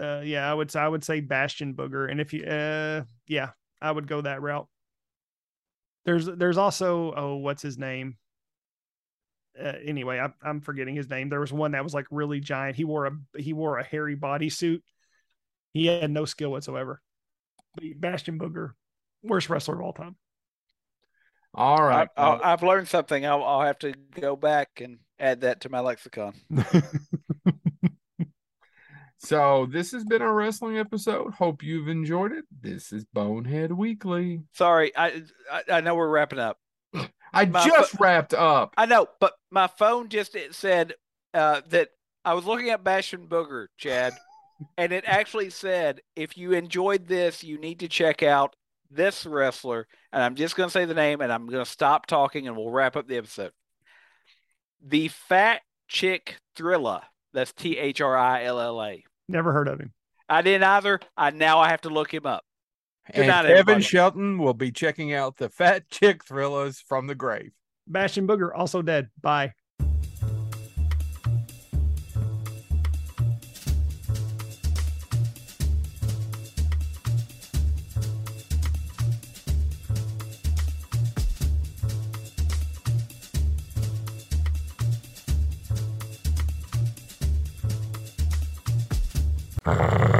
uh, 0.00 0.22
yeah, 0.24 0.50
I 0.50 0.54
would 0.54 0.74
I 0.74 0.88
would 0.88 1.04
say 1.04 1.20
Bastion 1.20 1.74
Booger, 1.74 2.10
and 2.10 2.20
if 2.20 2.32
you, 2.32 2.44
uh, 2.44 3.02
yeah, 3.26 3.50
I 3.80 3.90
would 3.90 4.06
go 4.06 4.22
that 4.22 4.40
route. 4.40 4.66
There's 6.04 6.26
there's 6.26 6.56
also 6.56 7.12
oh 7.14 7.36
what's 7.36 7.62
his 7.62 7.78
name? 7.78 8.16
Uh, 9.58 9.74
anyway, 9.84 10.18
I, 10.18 10.30
I'm 10.42 10.60
forgetting 10.60 10.94
his 10.94 11.10
name. 11.10 11.28
There 11.28 11.40
was 11.40 11.52
one 11.52 11.72
that 11.72 11.84
was 11.84 11.92
like 11.92 12.06
really 12.10 12.40
giant. 12.40 12.76
He 12.76 12.84
wore 12.84 13.06
a 13.06 13.12
he 13.38 13.52
wore 13.52 13.78
a 13.78 13.84
hairy 13.84 14.16
bodysuit. 14.16 14.80
He 15.74 15.86
had 15.86 16.10
no 16.10 16.24
skill 16.24 16.50
whatsoever. 16.50 17.02
But 17.74 18.00
Bastion 18.00 18.38
Booger, 18.38 18.70
worst 19.22 19.50
wrestler 19.50 19.74
of 19.74 19.82
all 19.82 19.92
time. 19.92 20.16
All 21.54 21.82
right. 21.82 22.08
I, 22.16 22.50
have 22.50 22.62
learned 22.62 22.88
something. 22.88 23.26
I'll, 23.26 23.44
I'll 23.44 23.62
have 23.62 23.78
to 23.80 23.92
go 24.18 24.36
back 24.36 24.80
and 24.80 24.98
add 25.18 25.42
that 25.42 25.60
to 25.62 25.68
my 25.68 25.80
lexicon. 25.80 26.34
so 29.18 29.66
this 29.70 29.92
has 29.92 30.04
been 30.04 30.22
our 30.22 30.32
wrestling 30.32 30.78
episode. 30.78 31.34
Hope 31.34 31.62
you've 31.62 31.88
enjoyed 31.88 32.32
it. 32.32 32.44
This 32.60 32.92
is 32.92 33.04
Bonehead 33.04 33.72
Weekly. 33.72 34.42
Sorry, 34.52 34.96
I 34.96 35.22
I, 35.50 35.62
I 35.70 35.80
know 35.80 35.94
we're 35.94 36.08
wrapping 36.08 36.38
up. 36.38 36.58
I 37.34 37.46
my, 37.46 37.66
just 37.66 37.98
wrapped 38.00 38.34
up. 38.34 38.74
I 38.76 38.86
know, 38.86 39.06
but 39.20 39.34
my 39.50 39.66
phone 39.66 40.08
just 40.08 40.34
it 40.34 40.54
said 40.54 40.94
uh, 41.34 41.62
that 41.68 41.90
I 42.24 42.34
was 42.34 42.44
looking 42.44 42.70
at 42.70 42.84
Bastion 42.84 43.26
Booger, 43.26 43.66
Chad, 43.76 44.14
and 44.76 44.92
it 44.92 45.04
actually 45.06 45.50
said 45.50 46.00
if 46.16 46.36
you 46.36 46.52
enjoyed 46.52 47.06
this, 47.06 47.44
you 47.44 47.58
need 47.58 47.80
to 47.80 47.88
check 47.88 48.22
out 48.22 48.56
this 48.94 49.26
wrestler, 49.26 49.86
and 50.12 50.22
I'm 50.22 50.34
just 50.34 50.56
going 50.56 50.68
to 50.68 50.72
say 50.72 50.84
the 50.84 50.94
name, 50.94 51.20
and 51.20 51.32
I'm 51.32 51.46
going 51.46 51.64
to 51.64 51.70
stop 51.70 52.06
talking, 52.06 52.46
and 52.46 52.56
we'll 52.56 52.70
wrap 52.70 52.96
up 52.96 53.08
the 53.08 53.16
episode. 53.16 53.52
The 54.84 55.08
Fat 55.08 55.62
Chick 55.88 56.36
Thrilla. 56.56 57.02
That's 57.32 57.52
T 57.52 57.78
H 57.78 58.00
R 58.00 58.16
I 58.16 58.44
L 58.44 58.60
L 58.60 58.82
A. 58.82 59.04
Never 59.28 59.52
heard 59.52 59.68
of 59.68 59.80
him. 59.80 59.92
I 60.28 60.42
didn't 60.42 60.64
either. 60.64 61.00
I 61.16 61.30
now 61.30 61.60
I 61.60 61.68
have 61.70 61.82
to 61.82 61.90
look 61.90 62.12
him 62.12 62.26
up. 62.26 62.44
Good 63.06 63.22
and 63.22 63.28
night, 63.28 63.42
Kevin 63.42 63.58
everybody. 63.58 63.82
Shelton 63.82 64.38
will 64.38 64.54
be 64.54 64.70
checking 64.70 65.12
out 65.12 65.36
the 65.36 65.48
Fat 65.48 65.88
Chick 65.90 66.24
Thrillers 66.24 66.80
from 66.80 67.06
the 67.06 67.14
grave. 67.14 67.52
Bastion 67.86 68.26
Booger 68.26 68.50
also 68.54 68.82
dead. 68.82 69.08
Bye. 69.20 69.54
Brrr. 89.64 90.11